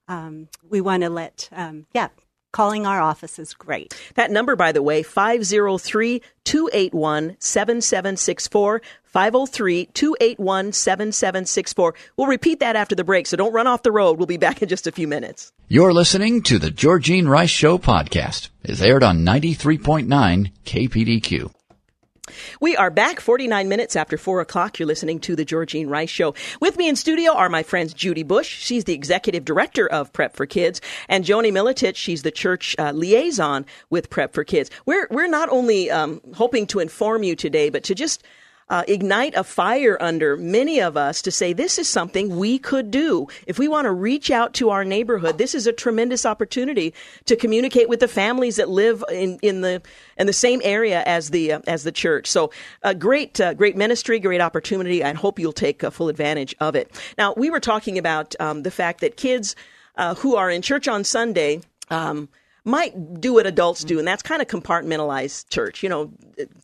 um, 0.08 0.48
we 0.68 0.82
want 0.82 1.04
to 1.04 1.10
let, 1.10 1.50
um, 1.52 1.86
yeah, 1.94 2.10
calling 2.52 2.86
our 2.86 3.02
office 3.02 3.40
is 3.40 3.54
great. 3.54 3.94
That 4.16 4.32
number, 4.32 4.56
by 4.56 4.72
the 4.72 4.82
way, 4.82 5.04
503 5.04 6.22
281 6.44 7.38
7764. 7.40 8.82
503 9.04 9.86
281 9.88 10.72
7764. 10.74 11.94
We'll 12.16 12.28
repeat 12.28 12.60
that 12.62 12.76
after 12.76 12.96
the 12.96 13.04
break, 13.04 13.28
so 13.28 13.38
don't 13.38 13.54
run 13.54 13.68
off 13.68 13.84
the 13.84 13.92
road. 13.92 14.18
We'll 14.18 14.26
be 14.26 14.38
back 14.38 14.62
in 14.62 14.70
just 14.70 14.88
a 14.88 14.92
few 14.92 15.08
minutes. 15.08 15.52
You're 15.68 15.94
listening 15.94 16.44
to 16.44 16.60
the 16.60 16.72
Georgene 16.72 17.28
Rice 17.28 17.50
Show 17.50 17.78
podcast. 17.78 18.50
It's 18.64 18.82
aired 18.82 19.04
on 19.04 19.26
93.9 19.26 20.52
KPDQ. 20.66 21.61
We 22.60 22.78
are 22.78 22.92
back 22.92 23.20
49 23.20 23.68
minutes 23.68 23.96
after 23.96 24.16
4 24.16 24.42
o'clock. 24.42 24.78
You're 24.78 24.88
listening 24.88 25.20
to 25.22 25.36
The 25.36 25.44
Georgene 25.44 25.90
Rice 25.90 26.12
Show. 26.12 26.36
With 26.60 26.78
me 26.78 26.88
in 26.88 26.96
studio 26.96 27.34
are 27.34 27.50
my 27.50 27.64
friends 27.64 27.96
Judy 27.96 28.22
Busch. 28.22 28.48
She's 28.48 28.84
the 28.84 28.94
executive 28.94 29.44
director 29.44 29.88
of 29.88 30.14
Prep 30.14 30.36
for 30.36 30.46
Kids, 30.46 30.82
and 31.10 31.26
Joanie 31.26 31.52
Militich. 31.52 31.96
She's 31.96 32.22
the 32.22 32.30
church 32.30 32.76
uh, 32.78 32.92
liaison 32.92 33.66
with 33.90 34.12
Prep 34.12 34.36
for 34.36 34.44
Kids. 34.44 34.70
We're, 34.86 35.08
we're 35.10 35.28
not 35.28 35.50
only 35.50 35.90
um, 35.90 36.22
hoping 36.36 36.68
to 36.68 36.80
inform 36.80 37.24
you 37.24 37.36
today, 37.36 37.72
but 37.72 37.84
to 37.86 37.96
just 37.96 38.24
uh, 38.72 38.84
ignite 38.88 39.36
a 39.36 39.44
fire 39.44 39.98
under 40.02 40.38
many 40.38 40.80
of 40.80 40.96
us 40.96 41.22
to 41.22 41.30
say 41.30 41.52
this 41.52 41.78
is 41.78 41.90
something 41.90 42.38
we 42.38 42.58
could 42.58 42.90
do. 42.90 43.28
If 43.46 43.60
we 43.60 43.68
want 43.68 43.84
to 43.84 43.92
reach 43.92 44.32
out 44.32 44.54
to 44.56 44.70
our 44.70 44.86
neighborhood, 44.86 45.38
this 45.38 45.54
is 45.54 45.68
a 45.68 45.74
tremendous 45.74 46.26
opportunity 46.26 46.94
to 47.26 47.36
communicate 47.36 47.90
with 47.90 48.00
the 48.00 48.08
families 48.08 48.56
that 48.56 48.70
live 48.70 49.04
in, 49.12 49.38
in 49.42 49.60
the 49.60 49.82
in 50.18 50.26
the 50.26 50.34
same 50.34 50.62
area 50.64 51.04
as 51.06 51.32
the 51.32 51.52
uh, 51.52 51.60
as 51.68 51.84
the 51.84 51.92
church. 51.92 52.28
So, 52.28 52.52
a 52.82 52.96
great 52.96 53.42
uh, 53.42 53.54
great 53.54 53.76
ministry, 53.76 54.20
great 54.20 54.40
opportunity. 54.40 55.04
I 55.04 55.14
hope 55.16 55.38
you'll 55.38 55.52
take 55.52 55.82
full 55.92 56.08
advantage 56.08 56.56
of 56.62 56.74
it. 56.74 56.90
Now, 57.18 57.34
we 57.36 57.50
were 57.50 57.60
talking 57.60 57.98
about 57.98 58.36
um, 58.40 58.64
the 58.64 58.72
fact 58.72 59.02
that 59.02 59.18
kids 59.18 59.54
uh, 59.98 60.16
who 60.16 60.38
are 60.38 60.50
in 60.50 60.62
church 60.62 60.88
on 60.88 61.04
Sunday. 61.04 61.62
Um, 61.90 62.30
might 62.64 63.20
do 63.20 63.34
what 63.34 63.48
adults 63.48 63.84
do, 63.84 63.98
and 64.00 64.08
that's 64.08 64.22
kind 64.22 64.42
of 64.42 64.48
compartmentalized 64.48 65.50
church. 65.50 65.84
You 65.84 65.90
know, 65.90 66.12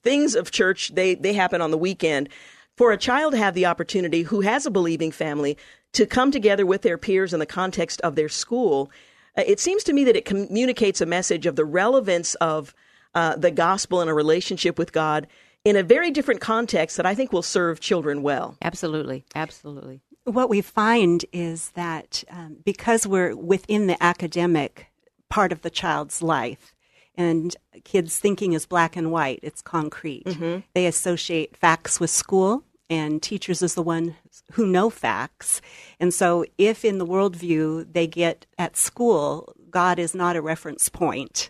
things 0.02 0.36
of 0.36 0.52
church 0.52 0.92
they 0.94 1.16
they 1.16 1.34
happen 1.34 1.62
on 1.62 1.72
the 1.72 1.78
weekend. 1.78 2.30
For 2.76 2.92
a 2.92 2.98
child 2.98 3.34
to 3.34 3.40
have 3.40 3.56
the 3.56 3.66
opportunity 3.66 4.22
who 4.22 4.42
has 4.42 4.68
a 4.68 4.72
believing 4.72 5.12
family 5.12 5.58
to 5.94 6.06
come 6.06 6.30
together 6.30 6.64
with 6.64 6.84
their 6.84 6.98
peers 6.98 7.34
in 7.34 7.40
the 7.40 7.48
context 7.48 8.00
of 8.02 8.16
their 8.16 8.30
school, 8.30 8.92
uh, 9.36 9.44
it 9.48 9.60
seems 9.60 9.84
to 9.86 9.94
me 9.94 10.04
that 10.04 10.16
it 10.16 10.26
communicates 10.26 11.02
a 11.02 11.08
message 11.08 11.48
of 11.48 11.56
the 11.56 11.66
relevance 11.66 12.36
of 12.36 12.76
uh, 13.16 13.36
the 13.36 13.50
gospel 13.50 14.00
and 14.02 14.12
a 14.12 14.14
relationship 14.14 14.78
with 14.78 14.92
God 14.92 15.26
in 15.66 15.76
a 15.76 15.82
very 15.82 16.12
different 16.12 16.40
context 16.40 16.98
that 16.98 17.06
I 17.08 17.16
think 17.16 17.34
will 17.34 17.42
serve 17.42 17.80
children 17.80 18.22
well. 18.22 18.58
Absolutely, 18.62 19.26
absolutely. 19.34 20.02
What 20.24 20.50
we 20.50 20.62
find 20.62 21.26
is 21.34 21.70
that 21.70 22.24
um, 22.30 22.58
because 22.64 23.08
we're 23.08 23.36
within 23.36 23.88
the 23.88 24.02
academic 24.04 24.88
part 25.30 25.52
of 25.52 25.62
the 25.62 25.70
child's 25.70 26.22
life. 26.22 26.74
And 27.16 27.56
kids' 27.84 28.20
thinking 28.20 28.54
is 28.54 28.66
black 28.66 28.96
and 28.96 29.12
white, 29.12 29.40
it's 29.42 29.62
concrete. 29.62 30.26
Mm-hmm. 30.26 30.60
They 30.74 30.86
associate 30.86 31.58
facts 31.58 32.00
with 32.00 32.12
school, 32.12 32.63
and 32.90 33.22
teachers 33.22 33.62
is 33.62 33.74
the 33.74 33.82
one 33.82 34.16
who 34.54 34.66
know 34.68 34.90
facts. 34.90 35.62
And 36.00 36.13
so, 36.13 36.46
if 36.58 36.86
in 36.86 37.00
the 37.00 37.06
worldview 37.06 37.92
they 37.92 38.08
get 38.08 38.46
at 38.58 38.78
school, 38.78 39.54
God 39.70 40.00
is 40.00 40.13
not 40.13 40.36
a 40.36 40.42
reference 40.42 40.90
point. 40.90 41.50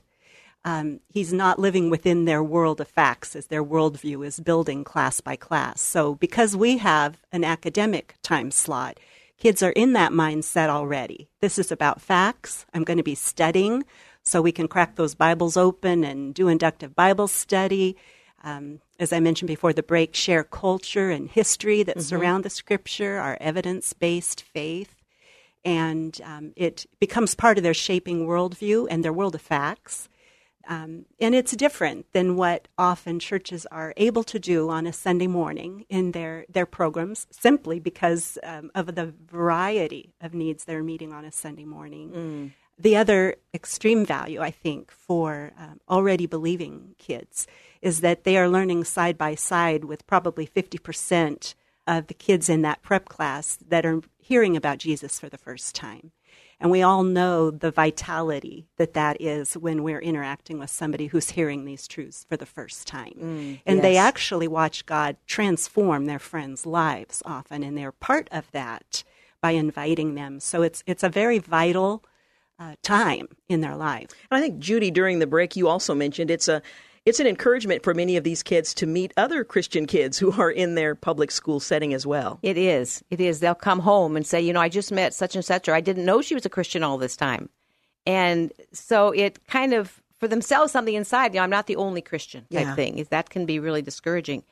Um, 0.66 1.00
he's 1.10 1.32
not 1.32 1.60
living 1.60 1.90
within 1.90 2.26
their 2.26 2.44
world 2.44 2.82
of 2.82 2.88
facts 2.88 3.36
as 3.36 3.48
their 3.48 3.64
worldview 3.64 4.26
is 4.26 4.40
building 4.40 4.84
class 4.84 5.22
by 5.22 5.36
class. 5.36 5.82
So, 5.82 6.16
because 6.16 6.56
we 6.56 6.78
have 6.78 7.20
an 7.32 7.44
academic 7.44 8.16
time 8.24 8.52
slot, 8.52 9.00
kids 9.38 9.64
are 9.64 9.72
in 9.72 9.94
that 9.94 10.12
mindset 10.12 10.70
already. 10.70 11.30
This 11.40 11.58
is 11.58 11.72
about 11.72 12.02
facts. 12.02 12.66
I'm 12.74 12.84
going 12.84 12.98
to 12.98 13.04
be 13.04 13.16
studying 13.16 13.86
so 14.24 14.42
we 14.42 14.52
can 14.52 14.68
crack 14.68 14.96
those 14.96 15.16
Bibles 15.16 15.56
open 15.56 16.04
and 16.04 16.34
do 16.34 16.48
inductive 16.48 16.96
Bible 16.96 17.28
study. 17.28 17.96
Um, 18.44 18.82
as 19.00 19.14
I 19.14 19.20
mentioned 19.20 19.48
before, 19.48 19.74
the 19.74 19.84
break 19.84 20.16
share 20.16 20.44
culture 20.44 21.10
and 21.10 21.30
history 21.30 21.84
that 21.84 21.98
mm-hmm. 21.98 22.06
surround 22.06 22.44
the 22.44 22.50
scripture, 22.50 23.18
our 23.18 23.38
evidence 23.40 23.94
based 23.94 24.42
faith. 24.42 24.94
And 25.64 26.20
um, 26.24 26.54
it 26.56 26.86
becomes 27.00 27.36
part 27.36 27.58
of 27.58 27.64
their 27.64 27.74
shaping 27.74 28.28
worldview 28.28 28.88
and 28.90 29.04
their 29.04 29.14
world 29.14 29.36
of 29.36 29.42
facts. 29.42 30.10
Um, 30.68 31.06
and 31.20 31.34
it's 31.34 31.56
different 31.56 32.12
than 32.12 32.36
what 32.36 32.68
often 32.78 33.20
churches 33.20 33.66
are 33.68 33.94
able 33.96 34.24
to 34.26 34.38
do 34.38 34.70
on 34.70 34.86
a 34.86 34.94
Sunday 34.94 35.28
morning 35.28 35.86
in 35.90 36.12
their, 36.12 36.46
their 36.50 36.66
programs, 36.66 37.26
simply 37.32 37.80
because 37.80 38.38
um, 38.44 38.70
of 38.76 38.96
the 38.96 39.14
variety 39.32 40.14
of 40.20 40.34
needs 40.34 40.66
they're 40.66 40.84
meeting 40.84 41.14
on 41.14 41.24
a 41.24 41.32
Sunday 41.32 41.66
morning. 41.66 42.12
Mm. 42.12 42.52
The 42.80 42.98
other 42.98 43.38
extreme 43.54 44.06
value, 44.06 44.40
I 44.42 44.52
think, 44.52 44.92
for 44.92 45.52
um, 45.58 45.80
already 45.90 46.28
believing 46.28 46.96
kids 47.00 47.48
is 47.82 48.02
that 48.02 48.24
they 48.24 48.38
are 48.38 48.50
learning 48.50 48.84
side 48.84 49.18
by 49.18 49.36
side 49.36 49.86
with 49.86 50.06
probably 50.06 50.46
50% 50.46 51.56
of 51.88 52.08
the 52.08 52.14
kids 52.14 52.50
in 52.50 52.62
that 52.64 52.84
prep 52.84 53.08
class 53.08 53.58
that 53.68 53.86
are 53.86 54.02
hearing 54.18 54.56
about 54.56 54.78
Jesus 54.78 55.20
for 55.20 55.30
the 55.30 55.38
first 55.38 55.74
time. 55.74 56.12
And 56.60 56.72
we 56.72 56.82
all 56.82 57.04
know 57.04 57.52
the 57.52 57.70
vitality 57.70 58.68
that 58.78 58.94
that 58.94 59.22
is 59.22 59.56
when 59.56 59.84
we're 59.84 60.02
interacting 60.02 60.58
with 60.58 60.72
somebody 60.72 61.08
who's 61.08 61.32
hearing 61.32 61.66
these 61.66 61.88
truths 61.88 62.26
for 62.28 62.36
the 62.36 62.48
first 62.48 62.88
time. 62.88 63.14
Mm, 63.16 63.62
and 63.66 63.78
yes. 63.78 63.82
they 63.84 63.98
actually 63.98 64.48
watch 64.48 64.86
God 64.86 65.18
transform 65.28 66.06
their 66.06 66.20
friends' 66.20 66.66
lives 66.66 67.22
often, 67.26 67.62
and 67.62 67.78
they're 67.78 67.92
part 67.92 68.28
of 68.32 68.52
that 68.54 69.04
by 69.40 69.52
inviting 69.52 70.16
them. 70.16 70.40
So 70.40 70.64
it's 70.64 70.84
it's 70.88 71.04
a 71.04 71.10
very 71.10 71.38
vital 71.38 72.04
uh, 72.60 72.76
time 72.82 73.28
in 73.48 73.62
their 73.62 73.76
life. 73.76 74.10
And 74.32 74.38
I 74.38 74.42
think 74.42 74.60
Judy, 74.60 74.90
during 74.90 75.20
the 75.20 75.28
break, 75.28 75.56
you 75.56 75.68
also 75.68 75.94
mentioned 75.94 76.32
it's 76.32 76.48
a 76.48 76.62
it's 77.08 77.22
an 77.22 77.28
encouragement 77.28 77.84
for 77.84 77.94
many 77.94 78.18
of 78.18 78.26
these 78.26 78.44
kids 78.44 78.74
to 78.74 78.86
meet 78.86 79.14
other 79.16 79.46
Christian 79.46 79.86
kids 79.86 80.18
who 80.18 80.34
are 80.34 80.52
in 80.52 80.76
their 80.76 80.94
public 80.94 81.32
school 81.32 81.62
setting 81.62 81.94
as 81.94 82.06
well. 82.06 82.38
It 82.44 82.58
is. 82.58 83.02
It 83.10 83.22
is. 83.22 83.40
They'll 83.40 83.56
come 83.56 83.80
home 83.80 84.18
and 84.18 84.28
say, 84.28 84.42
you 84.42 84.52
know, 84.52 84.60
I 84.60 84.68
just 84.68 84.92
met 84.92 85.14
such 85.14 85.34
and 85.34 85.46
such, 85.46 85.70
or 85.70 85.74
I 85.74 85.80
didn't 85.80 86.04
know 86.04 86.22
she 86.22 86.36
was 86.36 86.46
a 86.46 86.50
Christian 86.50 86.84
all 86.84 86.98
this 86.98 87.16
time. 87.16 87.48
And 88.06 88.52
so 88.74 89.12
it 89.12 89.48
kind 89.48 89.74
of, 89.74 90.02
for 90.20 90.28
themselves, 90.28 90.74
something 90.74 90.96
inside, 90.96 91.34
you 91.34 91.40
know, 91.40 91.44
I'm 91.44 91.50
not 91.50 91.68
the 91.68 91.78
only 91.78 92.02
Christian 92.02 92.42
type 92.52 92.66
yeah. 92.66 92.76
thing. 92.76 92.98
Is 92.98 93.08
that 93.08 93.30
can 93.30 93.46
be 93.46 93.58
really 93.58 93.82
discouraging. 93.82 94.44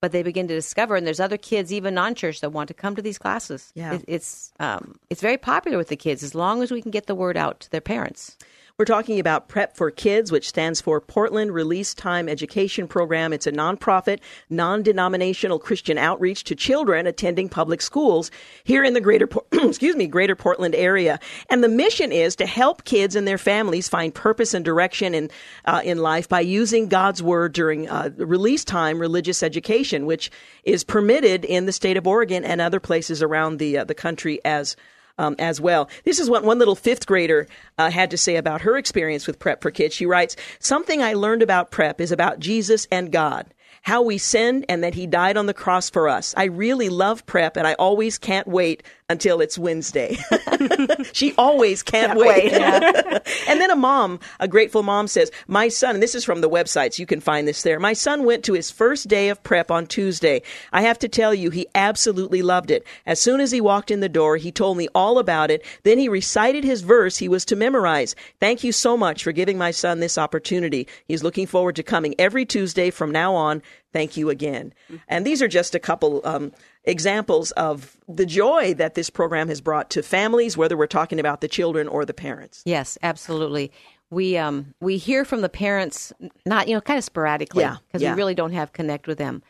But 0.00 0.12
they 0.12 0.22
begin 0.22 0.48
to 0.48 0.54
discover, 0.54 0.96
and 0.96 1.06
there's 1.06 1.20
other 1.20 1.36
kids, 1.36 1.72
even 1.72 1.92
non-church, 1.92 2.40
that 2.40 2.52
want 2.52 2.68
to 2.68 2.74
come 2.74 2.96
to 2.96 3.02
these 3.02 3.18
classes. 3.18 3.70
Yeah. 3.74 3.94
It, 3.94 4.04
it's 4.08 4.52
um, 4.60 4.94
it's 5.10 5.20
very 5.20 5.36
popular 5.36 5.76
with 5.76 5.88
the 5.88 5.96
kids 5.96 6.22
as 6.22 6.34
long 6.34 6.62
as 6.62 6.70
we 6.70 6.80
can 6.80 6.90
get 6.90 7.06
the 7.06 7.16
word 7.16 7.36
out 7.36 7.60
to 7.60 7.70
their 7.70 7.82
parents. 7.82 8.38
We're 8.78 8.84
talking 8.84 9.18
about 9.18 9.48
Prep 9.48 9.76
for 9.76 9.90
Kids, 9.90 10.30
which 10.30 10.48
stands 10.48 10.80
for 10.80 11.00
Portland 11.00 11.52
Release 11.52 11.94
Time 11.94 12.28
Education 12.28 12.86
Program. 12.86 13.32
It's 13.32 13.48
a 13.48 13.50
nonprofit, 13.50 14.20
non-denominational 14.50 15.58
Christian 15.58 15.98
outreach 15.98 16.44
to 16.44 16.54
children 16.54 17.04
attending 17.08 17.48
public 17.48 17.82
schools 17.82 18.30
here 18.62 18.84
in 18.84 18.94
the 18.94 19.00
greater, 19.00 19.28
excuse 19.52 19.96
me, 19.96 20.06
greater 20.06 20.36
Portland 20.36 20.76
area. 20.76 21.18
And 21.50 21.64
the 21.64 21.68
mission 21.68 22.12
is 22.12 22.36
to 22.36 22.46
help 22.46 22.84
kids 22.84 23.16
and 23.16 23.26
their 23.26 23.36
families 23.36 23.88
find 23.88 24.14
purpose 24.14 24.54
and 24.54 24.64
direction 24.64 25.12
in, 25.12 25.28
uh, 25.64 25.80
in 25.84 25.98
life 25.98 26.28
by 26.28 26.38
using 26.38 26.86
God's 26.86 27.20
Word 27.20 27.54
during 27.54 27.88
uh, 27.88 28.10
release 28.16 28.64
time 28.64 29.00
religious 29.00 29.42
education, 29.42 30.06
which 30.06 30.30
is 30.62 30.84
permitted 30.84 31.44
in 31.44 31.66
the 31.66 31.72
state 31.72 31.96
of 31.96 32.06
Oregon 32.06 32.44
and 32.44 32.60
other 32.60 32.78
places 32.78 33.24
around 33.24 33.58
the, 33.58 33.78
uh, 33.78 33.82
the 33.82 33.94
country 33.96 34.38
as 34.44 34.76
um, 35.18 35.36
as 35.38 35.60
well. 35.60 35.88
This 36.04 36.18
is 36.18 36.30
what 36.30 36.44
one 36.44 36.58
little 36.58 36.76
fifth 36.76 37.06
grader 37.06 37.46
uh, 37.76 37.90
had 37.90 38.10
to 38.10 38.16
say 38.16 38.36
about 38.36 38.62
her 38.62 38.76
experience 38.76 39.26
with 39.26 39.38
Prep 39.38 39.62
for 39.62 39.70
Kids. 39.70 39.94
She 39.94 40.06
writes, 40.06 40.36
Something 40.58 41.02
I 41.02 41.14
learned 41.14 41.42
about 41.42 41.70
Prep 41.70 42.00
is 42.00 42.12
about 42.12 42.38
Jesus 42.38 42.86
and 42.90 43.12
God 43.12 43.52
how 43.82 44.02
we 44.02 44.18
sinned 44.18 44.66
and 44.68 44.84
that 44.84 44.94
he 44.94 45.06
died 45.06 45.36
on 45.36 45.46
the 45.46 45.54
cross 45.54 45.88
for 45.88 46.08
us. 46.08 46.34
I 46.36 46.44
really 46.44 46.88
love 46.88 47.24
prep 47.26 47.56
and 47.56 47.66
I 47.66 47.74
always 47.74 48.18
can't 48.18 48.46
wait 48.46 48.82
until 49.10 49.40
it's 49.40 49.58
Wednesday. 49.58 50.18
she 51.12 51.34
always 51.38 51.82
can't, 51.82 52.12
can't 52.12 52.18
wait. 52.18 52.52
wait 52.52 52.52
yeah. 52.52 53.18
and 53.48 53.60
then 53.60 53.70
a 53.70 53.76
mom, 53.76 54.20
a 54.38 54.46
grateful 54.46 54.82
mom 54.82 55.08
says, 55.08 55.30
My 55.46 55.68
son, 55.68 55.96
and 55.96 56.02
this 56.02 56.14
is 56.14 56.24
from 56.24 56.42
the 56.42 56.50
websites, 56.50 56.98
you 56.98 57.06
can 57.06 57.20
find 57.20 57.48
this 57.48 57.62
there. 57.62 57.80
My 57.80 57.94
son 57.94 58.24
went 58.24 58.44
to 58.44 58.52
his 58.52 58.70
first 58.70 59.08
day 59.08 59.30
of 59.30 59.42
prep 59.42 59.70
on 59.70 59.86
Tuesday. 59.86 60.42
I 60.72 60.82
have 60.82 60.98
to 60.98 61.08
tell 61.08 61.32
you, 61.32 61.48
he 61.50 61.66
absolutely 61.74 62.42
loved 62.42 62.70
it. 62.70 62.86
As 63.06 63.18
soon 63.18 63.40
as 63.40 63.50
he 63.50 63.62
walked 63.62 63.90
in 63.90 64.00
the 64.00 64.08
door, 64.10 64.36
he 64.36 64.52
told 64.52 64.76
me 64.76 64.88
all 64.94 65.18
about 65.18 65.50
it. 65.50 65.64
Then 65.84 65.98
he 65.98 66.08
recited 66.08 66.64
his 66.64 66.82
verse 66.82 67.16
he 67.16 67.28
was 67.28 67.46
to 67.46 67.56
memorize. 67.56 68.14
Thank 68.40 68.62
you 68.62 68.72
so 68.72 68.96
much 68.96 69.24
for 69.24 69.32
giving 69.32 69.56
my 69.56 69.70
son 69.70 70.00
this 70.00 70.18
opportunity. 70.18 70.86
He's 71.06 71.22
looking 71.22 71.46
forward 71.46 71.76
to 71.76 71.82
coming 71.82 72.14
every 72.18 72.44
Tuesday 72.44 72.90
from 72.90 73.10
now 73.10 73.34
on. 73.34 73.62
Thank 73.92 74.16
you 74.16 74.28
again. 74.30 74.74
And 75.08 75.26
these 75.26 75.40
are 75.40 75.48
just 75.48 75.74
a 75.74 75.78
couple 75.78 76.20
um, 76.24 76.52
examples 76.84 77.52
of 77.52 77.96
the 78.06 78.26
joy 78.26 78.74
that 78.74 78.94
this 78.94 79.10
program 79.10 79.48
has 79.48 79.60
brought 79.60 79.90
to 79.90 80.02
families, 80.02 80.56
whether 80.56 80.76
we're 80.76 80.86
talking 80.86 81.18
about 81.18 81.40
the 81.40 81.48
children 81.48 81.88
or 81.88 82.04
the 82.04 82.14
parents. 82.14 82.62
Yes, 82.66 82.98
absolutely. 83.02 83.72
We 84.10 84.38
um 84.38 84.74
we 84.80 84.96
hear 84.96 85.24
from 85.26 85.42
the 85.42 85.50
parents 85.50 86.14
not 86.46 86.66
you 86.66 86.74
know 86.74 86.80
kind 86.80 86.96
of 86.96 87.04
sporadically 87.04 87.64
because 87.64 88.00
yeah, 88.00 88.08
yeah. 88.08 88.14
we 88.14 88.16
really 88.16 88.34
don't 88.34 88.52
have 88.52 88.72
connect 88.72 89.06
with 89.06 89.18
them. 89.18 89.42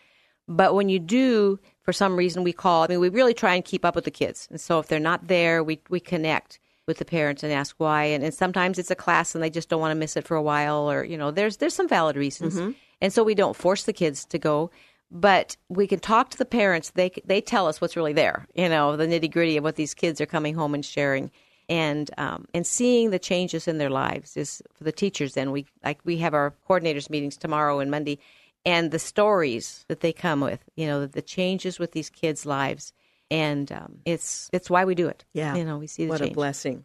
But 0.49 0.75
when 0.75 0.89
you 0.89 0.99
do, 0.99 1.61
for 1.83 1.93
some 1.93 2.17
reason, 2.17 2.43
we 2.43 2.53
call. 2.53 2.83
I 2.83 2.89
mean, 2.89 3.01
we 3.01 3.11
really 3.11 3.35
try 3.35 3.55
and 3.55 3.65
keep 3.65 3.85
up 3.85 3.95
with 3.95 4.05
the 4.05 4.11
kids, 4.11 4.49
and 4.51 4.61
so 4.61 4.81
if 4.81 4.89
they're 4.89 4.99
not 4.99 5.29
there, 5.29 5.63
we 5.63 5.81
we 5.89 6.01
connect 6.01 6.59
with 6.89 6.99
the 6.99 7.05
parents 7.05 7.45
and 7.45 7.53
ask 7.53 7.77
why. 7.79 8.05
And, 8.05 8.25
and 8.25 8.35
sometimes 8.35 8.79
it's 8.79 8.91
a 8.91 8.97
class 8.97 9.35
and 9.35 9.45
they 9.45 9.51
just 9.51 9.69
don't 9.69 9.81
want 9.81 9.93
to 9.93 9.95
miss 9.95 10.17
it 10.17 10.27
for 10.27 10.37
a 10.37 10.43
while, 10.43 10.91
or 10.91 11.05
you 11.05 11.17
know, 11.17 11.31
there's 11.31 11.59
there's 11.59 11.75
some 11.75 11.87
valid 11.87 12.17
reasons, 12.17 12.57
mm-hmm. 12.57 12.73
And 13.01 13.13
so 13.13 13.23
we 13.23 13.35
don't 13.35 13.57
force 13.57 13.85
the 13.85 13.93
kids 13.93 14.25
to 14.25 14.39
go 14.39 14.71
but 15.11 15.57
we 15.69 15.87
can 15.87 16.01
talk 16.01 16.31
to 16.31 16.39
the 16.39 16.45
parents. 16.45 16.91
They 16.91 17.11
they 17.25 17.41
tell 17.41 17.67
us 17.67 17.81
what's 17.81 17.97
really 17.97 18.13
there, 18.13 18.47
you 18.55 18.69
know, 18.69 18.97
the 18.97 19.07
nitty 19.07 19.31
gritty 19.31 19.57
of 19.57 19.65
what 19.65 19.77
these 19.77 19.95
kids 19.95 20.21
are 20.21 20.27
coming 20.27 20.55
home 20.55 20.75
and 20.75 20.85
sharing, 20.85 21.31
and 21.69 22.11
um, 22.19 22.47
and 22.53 22.67
seeing 22.67 23.11
the 23.11 23.19
changes 23.19 23.69
in 23.69 23.79
their 23.79 23.91
lives 23.91 24.37
is 24.37 24.63
for 24.75 24.85
the 24.85 24.93
teachers. 24.93 25.37
And 25.37 25.53
we 25.53 25.67
like 25.85 26.01
we 26.05 26.19
have 26.19 26.35
our 26.35 26.55
coordinators 26.69 27.11
meetings 27.11 27.37
tomorrow 27.37 27.79
and 27.79 27.91
Monday, 27.91 28.19
and 28.67 28.91
the 28.91 28.99
stories 28.99 29.85
that 29.89 30.01
they 30.01 30.13
come 30.13 30.41
with, 30.41 30.61
you 30.77 30.87
know, 30.87 31.07
the 31.07 31.23
changes 31.23 31.79
with 31.79 31.93
these 31.93 32.11
kids' 32.11 32.45
lives. 32.45 32.93
And 33.31 33.71
um, 33.73 33.99
it's 34.05 34.49
it's 34.53 34.71
why 34.71 34.85
we 34.85 34.95
do 34.95 35.09
it. 35.09 35.25
Yeah. 35.35 35.55
You 35.55 35.65
know, 35.65 35.79
we 35.79 35.87
see 35.87 36.05
the 36.05 36.11
what 36.11 36.21
change. 36.21 36.33
a 36.33 36.35
blessing. 36.35 36.85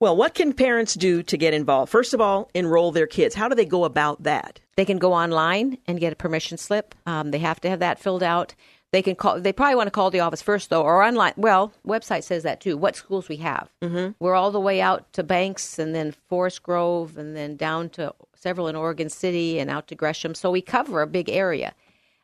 Well, 0.00 0.16
what 0.16 0.34
can 0.34 0.52
parents 0.52 0.94
do 0.94 1.24
to 1.24 1.36
get 1.36 1.54
involved? 1.54 1.90
First 1.90 2.14
of 2.14 2.20
all, 2.20 2.50
enroll 2.54 2.92
their 2.92 3.08
kids. 3.08 3.34
How 3.34 3.48
do 3.48 3.56
they 3.56 3.64
go 3.64 3.84
about 3.84 4.22
that? 4.22 4.60
They 4.76 4.84
can 4.84 4.98
go 4.98 5.12
online 5.12 5.78
and 5.88 5.98
get 5.98 6.12
a 6.12 6.16
permission 6.16 6.56
slip. 6.56 6.94
Um, 7.04 7.32
they 7.32 7.40
have 7.40 7.60
to 7.62 7.70
have 7.70 7.80
that 7.80 7.98
filled 7.98 8.22
out. 8.22 8.54
They 8.92 9.02
can 9.02 9.16
call. 9.16 9.40
They 9.40 9.52
probably 9.52 9.74
want 9.74 9.88
to 9.88 9.92
call 9.92 10.10
the 10.10 10.20
office 10.20 10.40
first, 10.40 10.70
though, 10.70 10.82
or 10.82 11.02
online. 11.02 11.34
Well, 11.36 11.72
website 11.84 12.22
says 12.22 12.44
that 12.44 12.60
too. 12.60 12.76
What 12.76 12.94
schools 12.94 13.28
we 13.28 13.38
have? 13.38 13.70
Mm-hmm. 13.82 14.12
We're 14.20 14.36
all 14.36 14.52
the 14.52 14.60
way 14.60 14.80
out 14.80 15.12
to 15.14 15.24
Banks, 15.24 15.80
and 15.80 15.94
then 15.94 16.14
Forest 16.28 16.62
Grove, 16.62 17.18
and 17.18 17.36
then 17.36 17.56
down 17.56 17.90
to 17.90 18.14
several 18.34 18.68
in 18.68 18.76
Oregon 18.76 19.10
City, 19.10 19.58
and 19.58 19.68
out 19.68 19.88
to 19.88 19.96
Gresham. 19.96 20.34
So 20.34 20.50
we 20.50 20.62
cover 20.62 21.02
a 21.02 21.08
big 21.08 21.28
area. 21.28 21.74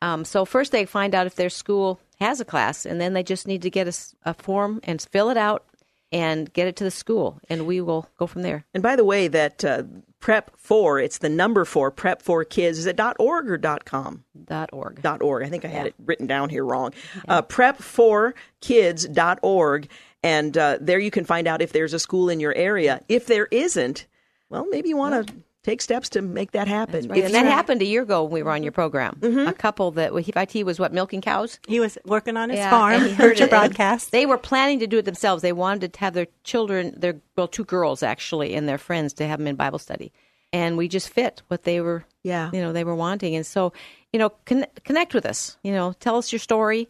Um, 0.00 0.24
so 0.24 0.44
first 0.44 0.70
they 0.70 0.84
find 0.86 1.14
out 1.14 1.26
if 1.26 1.34
their 1.34 1.50
school 1.50 1.98
has 2.20 2.40
a 2.40 2.44
class, 2.44 2.86
and 2.86 3.00
then 3.00 3.14
they 3.14 3.24
just 3.24 3.48
need 3.48 3.62
to 3.62 3.70
get 3.70 4.14
a 4.24 4.34
form 4.34 4.80
and 4.84 5.02
fill 5.02 5.28
it 5.28 5.36
out 5.36 5.64
and 6.14 6.50
get 6.52 6.68
it 6.68 6.76
to 6.76 6.84
the 6.84 6.92
school, 6.92 7.40
and 7.50 7.66
we 7.66 7.80
will 7.80 8.08
go 8.18 8.28
from 8.28 8.42
there. 8.42 8.64
And 8.72 8.84
by 8.84 8.94
the 8.94 9.04
way, 9.04 9.26
that 9.26 9.64
uh, 9.64 9.82
Prep 10.20 10.56
4, 10.56 11.00
it's 11.00 11.18
the 11.18 11.28
number 11.28 11.64
4, 11.64 11.90
Prep 11.90 12.22
4 12.22 12.44
Kids. 12.44 12.78
Is 12.78 12.86
it 12.86 13.00
.org 13.18 13.50
or 13.50 13.58
.com? 13.84 14.22
Dot 14.44 14.70
org. 14.72 15.04
.org. 15.20 15.42
I 15.42 15.48
think 15.48 15.64
I 15.64 15.68
had 15.68 15.88
it 15.88 15.96
written 15.98 16.28
down 16.28 16.50
here 16.50 16.64
wrong. 16.64 16.94
Uh, 17.26 17.42
prep4kids.org. 17.42 19.88
And 20.22 20.56
uh, 20.56 20.78
there 20.80 21.00
you 21.00 21.10
can 21.10 21.24
find 21.24 21.48
out 21.48 21.60
if 21.60 21.72
there's 21.72 21.92
a 21.92 21.98
school 21.98 22.28
in 22.28 22.38
your 22.38 22.54
area. 22.54 23.02
If 23.08 23.26
there 23.26 23.48
isn't, 23.50 24.06
well, 24.48 24.66
maybe 24.70 24.90
you 24.90 24.96
want 24.96 25.26
to 25.26 25.34
take 25.64 25.82
steps 25.82 26.08
to 26.10 26.22
make 26.22 26.52
that 26.52 26.68
happen. 26.68 27.08
Right, 27.08 27.18
If 27.18 27.24
and 27.26 27.34
that 27.34 27.44
you- 27.44 27.50
happened 27.50 27.82
a 27.82 27.84
year 27.86 28.02
ago 28.02 28.22
when 28.22 28.32
we 28.32 28.42
were 28.44 28.52
on 28.52 28.62
your 28.62 28.70
program. 28.70 29.18
A 29.22 29.52
couple 29.52 29.90
that 29.92 30.12
IT 30.14 30.62
was 30.64 30.78
what 30.78 30.92
milking 30.92 31.20
cows. 31.20 31.58
He 31.66 31.80
was 31.80 31.98
working 32.04 32.36
on 32.36 32.50
his 32.50 32.58
Yeah, 32.58 32.70
farm, 32.70 32.92
and 32.94 33.02
he 33.06 33.12
heard 33.14 33.24
heard 33.30 33.38
your 33.40 33.48
broadcast. 33.48 34.12
They 34.12 34.26
were 34.26 34.38
planning 34.38 34.78
to 34.80 34.86
do 34.86 34.98
it 34.98 35.04
themselves. 35.06 35.42
They 35.42 35.52
wanted 35.52 35.92
to 35.94 36.00
have 36.00 36.14
their 36.14 36.26
children, 36.44 36.94
their 36.96 37.16
well, 37.36 37.48
two 37.48 37.64
girls 37.64 38.02
actually, 38.04 38.54
and 38.54 38.68
their 38.68 38.78
friends 38.78 39.12
to 39.14 39.26
have 39.26 39.38
them 39.40 39.48
in 39.48 39.56
Bible 39.56 39.78
study, 39.80 40.12
and 40.52 40.76
we 40.76 40.86
just 40.86 41.08
fit 41.08 41.42
what 41.48 41.64
they 41.64 41.80
were, 41.80 42.04
Yeah. 42.22 42.50
you 42.52 42.60
know, 42.60 42.72
they 42.72 42.84
were 42.84 42.94
wanting. 42.94 43.34
And 43.34 43.44
so, 43.46 43.72
you 44.12 44.18
know, 44.18 44.30
con- 44.44 44.66
connect 44.84 45.14
with 45.14 45.26
us. 45.26 45.56
You 45.64 45.72
know, 45.72 45.94
tell 45.98 46.16
us 46.18 46.30
your 46.32 46.38
story 46.38 46.88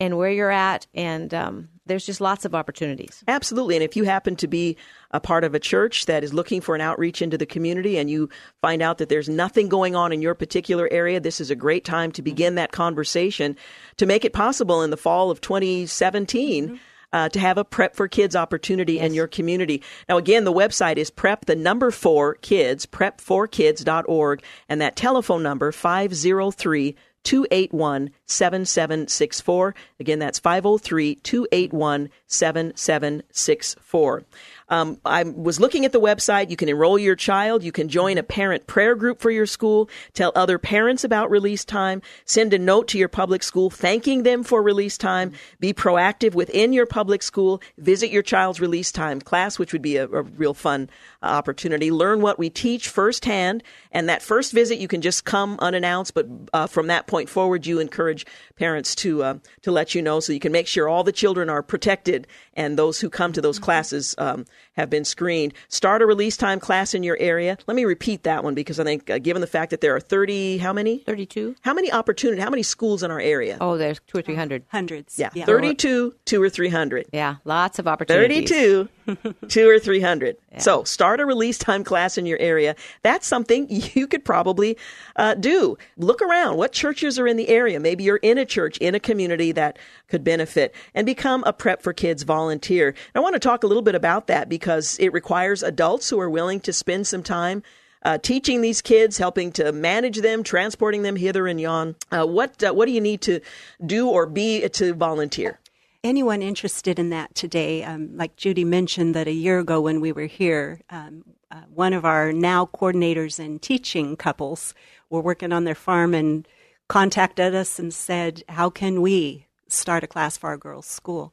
and 0.00 0.18
where 0.18 0.30
you're 0.30 0.50
at, 0.50 0.86
and 0.94 1.32
um, 1.32 1.68
there's 1.86 2.04
just 2.04 2.20
lots 2.20 2.44
of 2.44 2.54
opportunities. 2.54 3.22
Absolutely. 3.28 3.76
And 3.76 3.84
if 3.84 3.96
you 3.96 4.04
happen 4.04 4.36
to 4.36 4.48
be 4.48 4.76
a 5.12 5.20
part 5.20 5.44
of 5.44 5.54
a 5.54 5.60
church 5.60 6.06
that 6.06 6.24
is 6.24 6.34
looking 6.34 6.60
for 6.60 6.74
an 6.74 6.80
outreach 6.80 7.22
into 7.22 7.38
the 7.38 7.46
community 7.46 7.96
and 7.96 8.10
you 8.10 8.28
find 8.60 8.82
out 8.82 8.98
that 8.98 9.08
there's 9.08 9.28
nothing 9.28 9.68
going 9.68 9.94
on 9.94 10.12
in 10.12 10.20
your 10.20 10.34
particular 10.34 10.88
area, 10.90 11.20
this 11.20 11.40
is 11.40 11.50
a 11.50 11.56
great 11.56 11.84
time 11.84 12.12
to 12.12 12.22
begin 12.22 12.56
that 12.56 12.72
conversation 12.72 13.56
to 13.96 14.06
make 14.06 14.24
it 14.24 14.32
possible 14.32 14.82
in 14.82 14.90
the 14.90 14.96
fall 14.96 15.30
of 15.30 15.40
2017. 15.40 16.80
Uh, 17.12 17.28
to 17.28 17.38
have 17.38 17.56
a 17.56 17.64
prep 17.64 17.94
for 17.94 18.08
kids 18.08 18.34
opportunity 18.34 18.98
in 18.98 19.14
your 19.14 19.28
community. 19.28 19.80
Now, 20.08 20.18
again, 20.18 20.42
the 20.42 20.52
website 20.52 20.96
is 20.96 21.08
prep 21.08 21.46
the 21.46 21.54
number 21.54 21.92
four 21.92 22.34
kids, 22.34 22.84
prep4kids.org, 22.84 24.42
and 24.68 24.80
that 24.80 24.96
telephone 24.96 25.42
number 25.42 25.70
503 25.70 26.96
281 27.26 28.10
7764. 28.26 29.74
Again, 29.98 30.20
that's 30.20 30.38
503 30.38 31.16
281 31.16 32.08
7764. 32.28 34.24
Um, 34.68 34.98
I 35.04 35.22
was 35.22 35.60
looking 35.60 35.84
at 35.84 35.92
the 35.92 36.00
website. 36.00 36.50
You 36.50 36.56
can 36.56 36.68
enroll 36.68 36.98
your 36.98 37.14
child. 37.14 37.62
You 37.62 37.72
can 37.72 37.88
join 37.88 38.18
a 38.18 38.22
parent 38.22 38.66
prayer 38.66 38.94
group 38.94 39.20
for 39.20 39.30
your 39.30 39.46
school. 39.46 39.88
Tell 40.12 40.32
other 40.34 40.58
parents 40.58 41.04
about 41.04 41.30
release 41.30 41.64
time. 41.64 42.02
Send 42.24 42.52
a 42.52 42.58
note 42.58 42.88
to 42.88 42.98
your 42.98 43.08
public 43.08 43.42
school 43.42 43.70
thanking 43.70 44.24
them 44.24 44.42
for 44.42 44.62
release 44.62 44.98
time. 44.98 45.32
Be 45.60 45.72
proactive 45.72 46.34
within 46.34 46.72
your 46.72 46.86
public 46.86 47.22
school. 47.22 47.62
Visit 47.78 48.10
your 48.10 48.22
child's 48.22 48.60
release 48.60 48.90
time 48.90 49.20
class, 49.20 49.58
which 49.58 49.72
would 49.72 49.82
be 49.82 49.96
a, 49.96 50.04
a 50.04 50.22
real 50.22 50.54
fun 50.54 50.90
uh, 51.22 51.26
opportunity. 51.26 51.90
Learn 51.90 52.20
what 52.20 52.38
we 52.38 52.50
teach 52.50 52.88
firsthand. 52.88 53.62
And 53.92 54.08
that 54.08 54.22
first 54.22 54.52
visit, 54.52 54.78
you 54.78 54.88
can 54.88 55.00
just 55.00 55.24
come 55.24 55.58
unannounced, 55.60 56.14
but 56.14 56.26
uh, 56.52 56.66
from 56.66 56.88
that 56.88 57.06
point 57.06 57.28
forward, 57.28 57.66
you 57.66 57.78
encourage 57.78 58.26
parents 58.56 58.94
to 58.96 59.22
uh, 59.22 59.38
to 59.62 59.70
let 59.70 59.94
you 59.94 60.02
know 60.02 60.18
so 60.18 60.32
you 60.32 60.40
can 60.40 60.52
make 60.52 60.66
sure 60.66 60.88
all 60.88 61.04
the 61.04 61.12
children 61.12 61.48
are 61.48 61.62
protected 61.62 62.26
and 62.54 62.78
those 62.78 63.00
who 63.00 63.08
come 63.08 63.32
to 63.32 63.40
those 63.40 63.58
classes 63.58 64.14
um, 64.18 64.44
have 64.74 64.90
been 64.90 65.04
screened. 65.04 65.54
Start 65.68 66.02
a 66.02 66.06
release 66.06 66.36
time 66.36 66.60
class 66.60 66.94
in 66.94 67.02
your 67.02 67.16
area. 67.18 67.56
Let 67.66 67.74
me 67.74 67.84
repeat 67.84 68.24
that 68.24 68.44
one 68.44 68.54
because 68.54 68.78
I 68.78 68.84
think, 68.84 69.08
uh, 69.10 69.18
given 69.18 69.40
the 69.40 69.46
fact 69.46 69.70
that 69.70 69.80
there 69.80 69.94
are 69.94 70.00
30, 70.00 70.58
how 70.58 70.72
many? 70.72 70.98
32? 70.98 71.56
How 71.62 71.74
many 71.74 71.92
opportunity? 71.92 72.40
How 72.40 72.50
many 72.50 72.62
schools 72.62 73.02
in 73.02 73.10
our 73.10 73.20
area? 73.20 73.58
Oh, 73.60 73.76
there's 73.76 74.00
two 74.06 74.18
or 74.18 74.22
three 74.22 74.34
hundred. 74.34 74.64
Hundreds. 74.68 75.18
yeah, 75.18 75.30
32, 75.30 76.14
two 76.24 76.42
or 76.42 76.50
three 76.50 76.68
hundred. 76.68 77.06
Yeah, 77.12 77.36
lots 77.44 77.78
of 77.78 77.86
opportunities. 77.86 78.48
32, 78.48 78.88
two 79.48 79.68
or 79.68 79.78
300. 79.78 80.36
So 80.58 80.84
start 80.84 81.20
a 81.20 81.26
release 81.26 81.58
time 81.58 81.84
class 81.84 82.16
in 82.16 82.24
your 82.26 82.38
area. 82.38 82.74
That's 83.02 83.26
something 83.26 83.66
you 83.70 84.06
could 84.06 84.24
probably 84.24 84.76
uh, 85.16 85.34
do. 85.34 85.76
Look 85.96 86.22
around. 86.22 86.56
What 86.56 86.72
churches 86.72 87.18
are 87.18 87.26
in 87.26 87.36
the 87.36 87.48
area? 87.48 87.78
Maybe 87.78 88.04
you're 88.04 88.16
in 88.16 88.38
a 88.38 88.44
church, 88.44 88.78
in 88.78 88.94
a 88.94 89.00
community 89.00 89.52
that 89.52 89.78
could 90.08 90.24
benefit 90.24 90.74
and 90.94 91.04
become 91.04 91.44
a 91.44 91.52
Prep 91.52 91.82
for 91.82 91.92
Kids 91.92 92.22
volunteer. 92.22 92.94
I 93.14 93.20
want 93.20 93.34
to 93.34 93.38
talk 93.38 93.64
a 93.64 93.66
little 93.66 93.82
bit 93.82 93.94
about 93.94 94.26
that 94.28 94.45
because 94.48 94.98
it 94.98 95.12
requires 95.12 95.62
adults 95.62 96.10
who 96.10 96.20
are 96.20 96.30
willing 96.30 96.60
to 96.60 96.72
spend 96.72 97.06
some 97.06 97.22
time 97.22 97.62
uh, 98.04 98.18
teaching 98.18 98.60
these 98.60 98.82
kids, 98.82 99.18
helping 99.18 99.50
to 99.52 99.72
manage 99.72 100.18
them, 100.18 100.42
transporting 100.42 101.02
them 101.02 101.16
hither 101.16 101.46
and 101.46 101.60
yon. 101.60 101.96
Uh, 102.12 102.24
what 102.24 102.62
uh, 102.62 102.72
what 102.72 102.86
do 102.86 102.92
you 102.92 103.00
need 103.00 103.20
to 103.22 103.40
do 103.84 104.08
or 104.08 104.26
be 104.26 104.68
to 104.68 104.94
volunteer? 104.94 105.58
anyone 106.06 106.40
interested 106.40 106.98
in 106.98 107.10
that 107.10 107.34
today, 107.34 107.82
um, 107.82 108.16
like 108.16 108.36
Judy 108.36 108.64
mentioned 108.64 109.14
that 109.14 109.26
a 109.26 109.32
year 109.32 109.58
ago 109.58 109.80
when 109.80 110.00
we 110.00 110.12
were 110.12 110.26
here, 110.26 110.80
um, 110.88 111.24
uh, 111.50 111.62
one 111.72 111.92
of 111.92 112.04
our 112.04 112.32
now 112.32 112.66
coordinators 112.66 113.38
and 113.38 113.60
teaching 113.60 114.16
couples 114.16 114.74
were 115.10 115.20
working 115.20 115.52
on 115.52 115.64
their 115.64 115.74
farm 115.74 116.14
and 116.14 116.46
contacted 116.88 117.54
us 117.54 117.78
and 117.78 117.92
said, 117.92 118.44
How 118.48 118.70
can 118.70 119.02
we 119.02 119.46
start 119.68 120.04
a 120.04 120.06
class 120.06 120.36
for 120.36 120.48
our 120.48 120.56
girls' 120.56 120.86
school? 120.86 121.32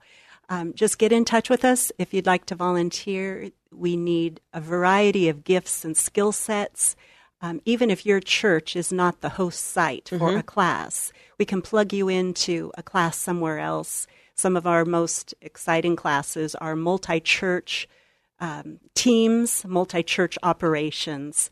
Um, 0.50 0.74
just 0.74 0.98
get 0.98 1.12
in 1.12 1.26
touch 1.26 1.50
with 1.50 1.64
us 1.64 1.92
if 1.98 2.14
you'd 2.14 2.26
like 2.26 2.46
to 2.48 2.56
volunteer. 2.56 3.52
We 3.72 3.96
need 3.96 4.42
a 4.54 4.62
variety 4.62 5.30
of 5.30 5.44
gifts 5.44 5.86
and 5.86 5.96
skill 5.96 6.32
sets. 6.32 6.96
Um, 7.42 7.62
even 7.66 7.90
if 7.90 8.06
your 8.06 8.22
church 8.22 8.76
is 8.76 8.92
not 8.92 9.22
the 9.22 9.30
host 9.30 9.66
site 9.66 10.10
for 10.10 10.38
a 10.38 10.44
class, 10.44 11.12
we 11.38 11.44
can 11.44 11.62
plug 11.62 11.92
you 11.92 12.08
into 12.08 12.72
a 12.78 12.84
class 12.84 13.18
somewhere 13.18 13.60
else. 13.60 14.08
Some 14.36 14.56
of 14.56 14.66
our 14.66 14.86
most 14.86 15.34
exciting 15.42 15.96
classes 15.96 16.56
are 16.56 16.76
multi 16.76 17.20
church 17.20 17.88
um, 18.40 18.80
teams, 18.94 19.66
multi 19.66 20.04
church 20.04 20.38
operations. 20.42 21.52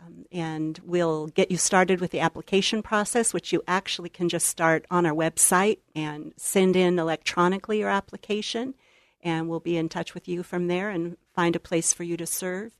Um, 0.00 0.24
and 0.32 0.80
we'll 0.84 1.26
get 1.28 1.50
you 1.50 1.56
started 1.56 2.00
with 2.00 2.10
the 2.10 2.20
application 2.20 2.82
process, 2.82 3.34
which 3.34 3.52
you 3.52 3.62
actually 3.66 4.08
can 4.08 4.28
just 4.28 4.46
start 4.46 4.86
on 4.90 5.04
our 5.04 5.14
website 5.14 5.78
and 5.94 6.32
send 6.36 6.76
in 6.76 6.98
electronically 6.98 7.80
your 7.80 7.90
application. 7.90 8.74
And 9.22 9.48
we'll 9.48 9.60
be 9.60 9.76
in 9.76 9.88
touch 9.88 10.14
with 10.14 10.28
you 10.28 10.42
from 10.42 10.68
there 10.68 10.90
and 10.90 11.16
find 11.34 11.54
a 11.54 11.60
place 11.60 11.92
for 11.92 12.04
you 12.04 12.16
to 12.16 12.26
serve. 12.26 12.72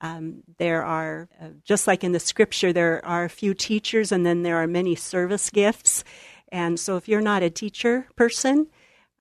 Um, 0.00 0.42
there 0.58 0.84
are, 0.84 1.28
uh, 1.40 1.48
just 1.64 1.86
like 1.86 2.04
in 2.04 2.12
the 2.12 2.20
scripture, 2.20 2.72
there 2.72 3.04
are 3.04 3.24
a 3.24 3.30
few 3.30 3.54
teachers 3.54 4.12
and 4.12 4.24
then 4.24 4.42
there 4.42 4.56
are 4.56 4.66
many 4.66 4.94
service 4.94 5.50
gifts. 5.50 6.04
And 6.52 6.78
so 6.78 6.96
if 6.96 7.08
you're 7.08 7.20
not 7.20 7.42
a 7.42 7.50
teacher 7.50 8.08
person, 8.14 8.68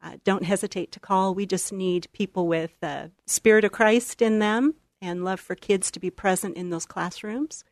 uh, 0.04 0.18
don't 0.24 0.43
hesitate 0.43 0.91
to 0.91 1.00
call. 1.00 1.34
We 1.34 1.45
just 1.45 1.74
need 1.74 2.08
people 2.14 2.48
with 2.48 2.80
the 2.80 3.12
Spirit 3.26 3.66
of 3.66 3.72
Christ 3.72 4.22
in 4.22 4.39
them 4.39 4.76
and 5.02 5.24
love 5.24 5.39
for 5.39 5.56
kids 5.56 5.91
to 5.91 6.00
be 6.00 6.10
present 6.10 6.56
in 6.58 6.70
those 6.70 6.86
classrooms. 6.86 7.64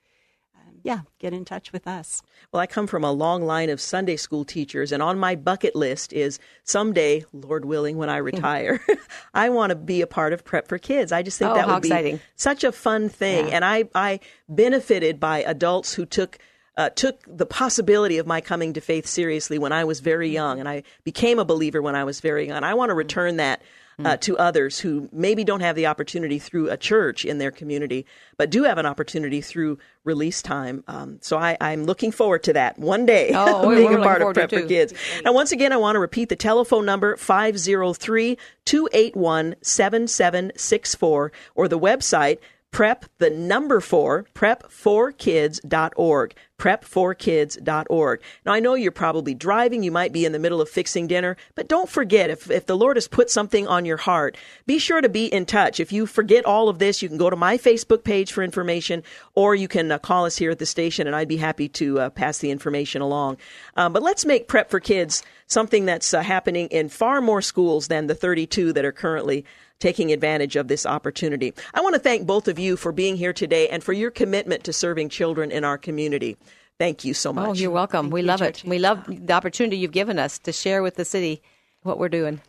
Um, 0.55 0.76
yeah, 0.84 1.01
get 1.19 1.34
in 1.34 1.45
touch 1.45 1.71
with 1.71 1.88
us. 1.88 2.21
Well, 2.51 2.61
I 2.61 2.65
come 2.67 2.88
from 2.88 3.03
a 3.03 3.11
long 3.11 3.43
line 3.43 3.69
of 3.69 3.82
Sunday 3.82 4.15
school 4.15 4.45
teachers, 4.45 4.91
and 4.91 5.03
on 5.03 5.19
my 5.19 5.36
bucket 5.36 5.76
list 5.76 6.13
is 6.13 6.39
someday, 6.63 7.26
Lord 7.34 7.65
willing, 7.65 7.97
when 7.97 8.09
I 8.09 8.17
retire, 8.17 8.80
I 9.34 9.49
want 9.49 9.71
to 9.71 9.76
be 9.76 10.01
a 10.01 10.07
part 10.07 10.34
of 10.34 10.43
Prep 10.45 10.67
for 10.67 10.78
Kids. 10.78 11.11
I 11.11 11.23
just 11.23 11.38
think 11.39 11.51
Oh, 11.51 11.55
that 11.55 11.67
would 11.67 11.82
be 11.84 12.19
such 12.36 12.63
a 12.63 12.71
fun 12.71 13.09
thing, 13.09 13.51
and 13.51 13.65
I 13.65 13.86
I 13.93 14.19
benefited 14.47 15.19
by 15.19 15.43
adults 15.43 15.93
who 15.93 16.05
took. 16.05 16.38
Uh, 16.78 16.89
took 16.89 17.21
the 17.26 17.45
possibility 17.45 18.17
of 18.17 18.28
my 18.28 18.41
coming 18.41 18.73
to 18.73 18.82
faith 18.82 19.07
seriously 19.07 19.57
when 19.57 19.71
I 19.71 19.86
was 19.86 20.01
very 20.01 20.30
young, 20.30 20.59
and 20.59 20.67
I 20.67 20.84
became 21.05 21.39
a 21.39 21.45
believer 21.45 21.82
when 21.82 21.95
I 21.95 22.03
was 22.03 22.19
very 22.19 22.47
young. 22.47 22.65
I 22.65 22.73
want 22.73 22.89
to 22.89 22.93
return 22.93 23.38
that 23.38 23.61
uh, 24.03 24.17
to 24.17 24.37
others 24.37 24.79
who 24.79 25.07
maybe 25.11 25.43
don't 25.43 25.61
have 25.61 25.75
the 25.75 25.85
opportunity 25.85 26.39
through 26.39 26.69
a 26.69 26.77
church 26.77 27.23
in 27.23 27.37
their 27.37 27.51
community, 27.51 28.05
but 28.37 28.49
do 28.49 28.63
have 28.63 28.77
an 28.77 28.85
opportunity 28.85 29.39
through 29.41 29.77
release 30.03 30.41
time. 30.41 30.83
Um, 30.87 31.17
so 31.21 31.37
I, 31.37 31.57
I'm 31.61 31.85
looking 31.85 32.11
forward 32.11 32.43
to 32.43 32.53
that 32.53 32.77
one 32.77 33.05
day, 33.05 33.31
Oh, 33.33 33.67
we're 33.67 33.75
being 33.77 33.93
a 33.93 33.99
part 34.01 34.21
of 34.21 34.33
Prep 34.33 34.49
for. 34.49 34.61
Kids. 34.67 34.93
Now, 35.23 35.33
once 35.33 35.51
again, 35.51 35.71
I 35.71 35.77
want 35.77 35.95
to 35.95 35.99
repeat 35.99 36.29
the 36.29 36.35
telephone 36.35 36.85
number 36.85 37.15
503 37.15 38.37
281 38.65 39.55
7764 39.61 41.31
or 41.55 41.67
the 41.67 41.79
website 41.79 42.39
prep 42.76 43.05
the 43.19 43.30
number 43.30 43.80
four 43.80 44.26
prep4kids.org 44.36 46.36
prep4kids.org. 46.57 48.21
Now, 48.45 48.53
I 48.53 48.59
know 48.59 48.76
you're 48.76 48.91
probably 48.91 49.34
driving, 49.34 49.84
you 49.84 49.91
might 49.91 50.13
be 50.13 50.26
in 50.26 50.32
the 50.32 50.39
middle 50.39 50.61
of 50.61 50.69
fixing 50.69 51.07
dinner, 51.07 51.36
but 51.53 51.67
don't 51.67 51.89
forget 51.89 52.30
if, 52.30 52.49
if 52.49 52.65
the 52.65 52.78
Lord 52.78 52.97
has 52.97 53.07
put 53.07 53.30
something 53.30 53.67
on 53.67 53.86
your 53.86 53.97
heart, 53.97 54.38
be 54.65 54.80
sure 54.80 55.01
to 55.01 55.09
be 55.09 55.26
in 55.26 55.45
touch. 55.45 55.80
If 55.80 55.91
you 55.91 56.05
forget 56.05 56.45
all 56.45 56.69
of 56.69 56.80
this, 56.80 57.01
you 57.01 57.09
can 57.09 57.17
go 57.17 57.30
to 57.30 57.36
my 57.36 57.57
Facebook 57.57 58.03
page 58.03 58.32
for 58.32 58.43
information, 58.43 59.03
or 59.34 59.53
you 59.53 59.67
can 59.67 59.91
uh, 59.91 59.99
call 59.99 60.26
us 60.26 60.38
here 60.38 60.51
at 60.51 60.59
the 60.59 60.65
station, 60.65 61.07
and 61.07 61.15
I'd 61.15 61.28
be 61.28 61.38
happy 61.38 61.67
to 61.69 61.99
uh, 61.99 62.09
pass 62.09 62.38
the 62.38 62.51
information 62.51 63.01
along. 63.01 63.38
Um, 63.76 63.91
but 63.91 64.03
let's 64.03 64.26
make 64.26 64.47
Prep 64.47 64.69
for 64.69 64.80
Kids 64.80 65.23
something 65.47 65.86
that's 65.86 66.13
uh, 66.13 66.21
happening 66.21 66.67
in 66.69 66.89
far 66.89 67.21
more 67.21 67.41
schools 67.41 67.88
than 67.88 68.07
the 68.07 68.15
32 68.15 68.73
that 68.73 68.86
are 68.86 68.91
currently 68.91 69.45
taking 69.80 70.11
advantage 70.11 70.55
of 70.55 70.67
this 70.67 70.86
opportunity. 70.86 71.53
I 71.73 71.82
want 71.82 71.95
to 71.95 71.99
thank 71.99 72.26
both 72.26 72.47
of 72.47 72.59
you 72.59 72.78
for 72.78 72.91
being 72.91 73.15
here 73.15 73.34
today 73.34 73.67
and 73.69 73.84
for 73.84 73.93
your 73.93 74.11
commitment 74.11 74.63
to 74.65 74.73
serving 74.73 75.09
children 75.09 75.51
in 75.51 75.63
our 75.63 75.78
community. 75.78 76.38
Thank 76.78 77.05
you 77.05 77.13
so 77.13 77.30
oh, 77.30 77.34
much. 77.34 77.49
Oh, 77.49 77.53
you're 77.53 77.71
welcome. 77.71 78.05
Thank 78.05 78.13
we 78.13 78.21
you, 78.21 78.28
love 78.28 78.39
Judge. 78.39 78.63
it. 78.63 78.69
We 78.69 78.80
love 78.80 79.05
the 79.07 79.34
opportunity 79.34 79.78
you've 79.78 79.91
given 79.91 80.19
us 80.19 80.39
to 80.39 80.51
share 80.51 80.84
with 80.84 80.95
the 80.95 81.05
city 81.05 81.41
what 81.84 81.99
we're 81.99 82.09
doing. 82.09 82.41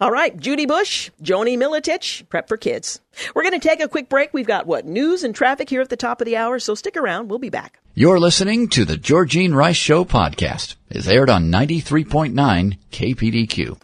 All 0.00 0.10
right, 0.10 0.36
Judy 0.38 0.66
Busch, 0.66 1.10
Joanie 1.22 1.56
Militich, 1.56 2.28
Prep 2.28 2.46
for 2.46 2.58
Kids. 2.58 3.00
We're 3.34 3.42
going 3.42 3.58
to 3.58 3.68
take 3.68 3.80
a 3.80 3.88
quick 3.88 4.10
break. 4.10 4.34
We've 4.34 4.46
got 4.46 4.66
what 4.66 4.84
news 4.84 5.24
and 5.24 5.34
traffic 5.34 5.70
here 5.70 5.80
at 5.80 5.88
the 5.88 5.96
top 5.96 6.20
of 6.20 6.26
the 6.26 6.36
hour, 6.36 6.58
so 6.58 6.74
stick 6.74 6.96
around. 6.96 7.28
We'll 7.28 7.38
be 7.38 7.48
back. 7.48 7.80
You're 7.94 8.20
listening 8.20 8.68
to 8.70 8.84
the 8.84 8.98
Georgene 8.98 9.54
Rice 9.54 9.76
Show 9.76 10.04
podcast. 10.04 10.76
It's 10.90 11.08
aired 11.08 11.30
on 11.30 11.50
93.9 11.50 12.76
KPDQ. 12.92 13.80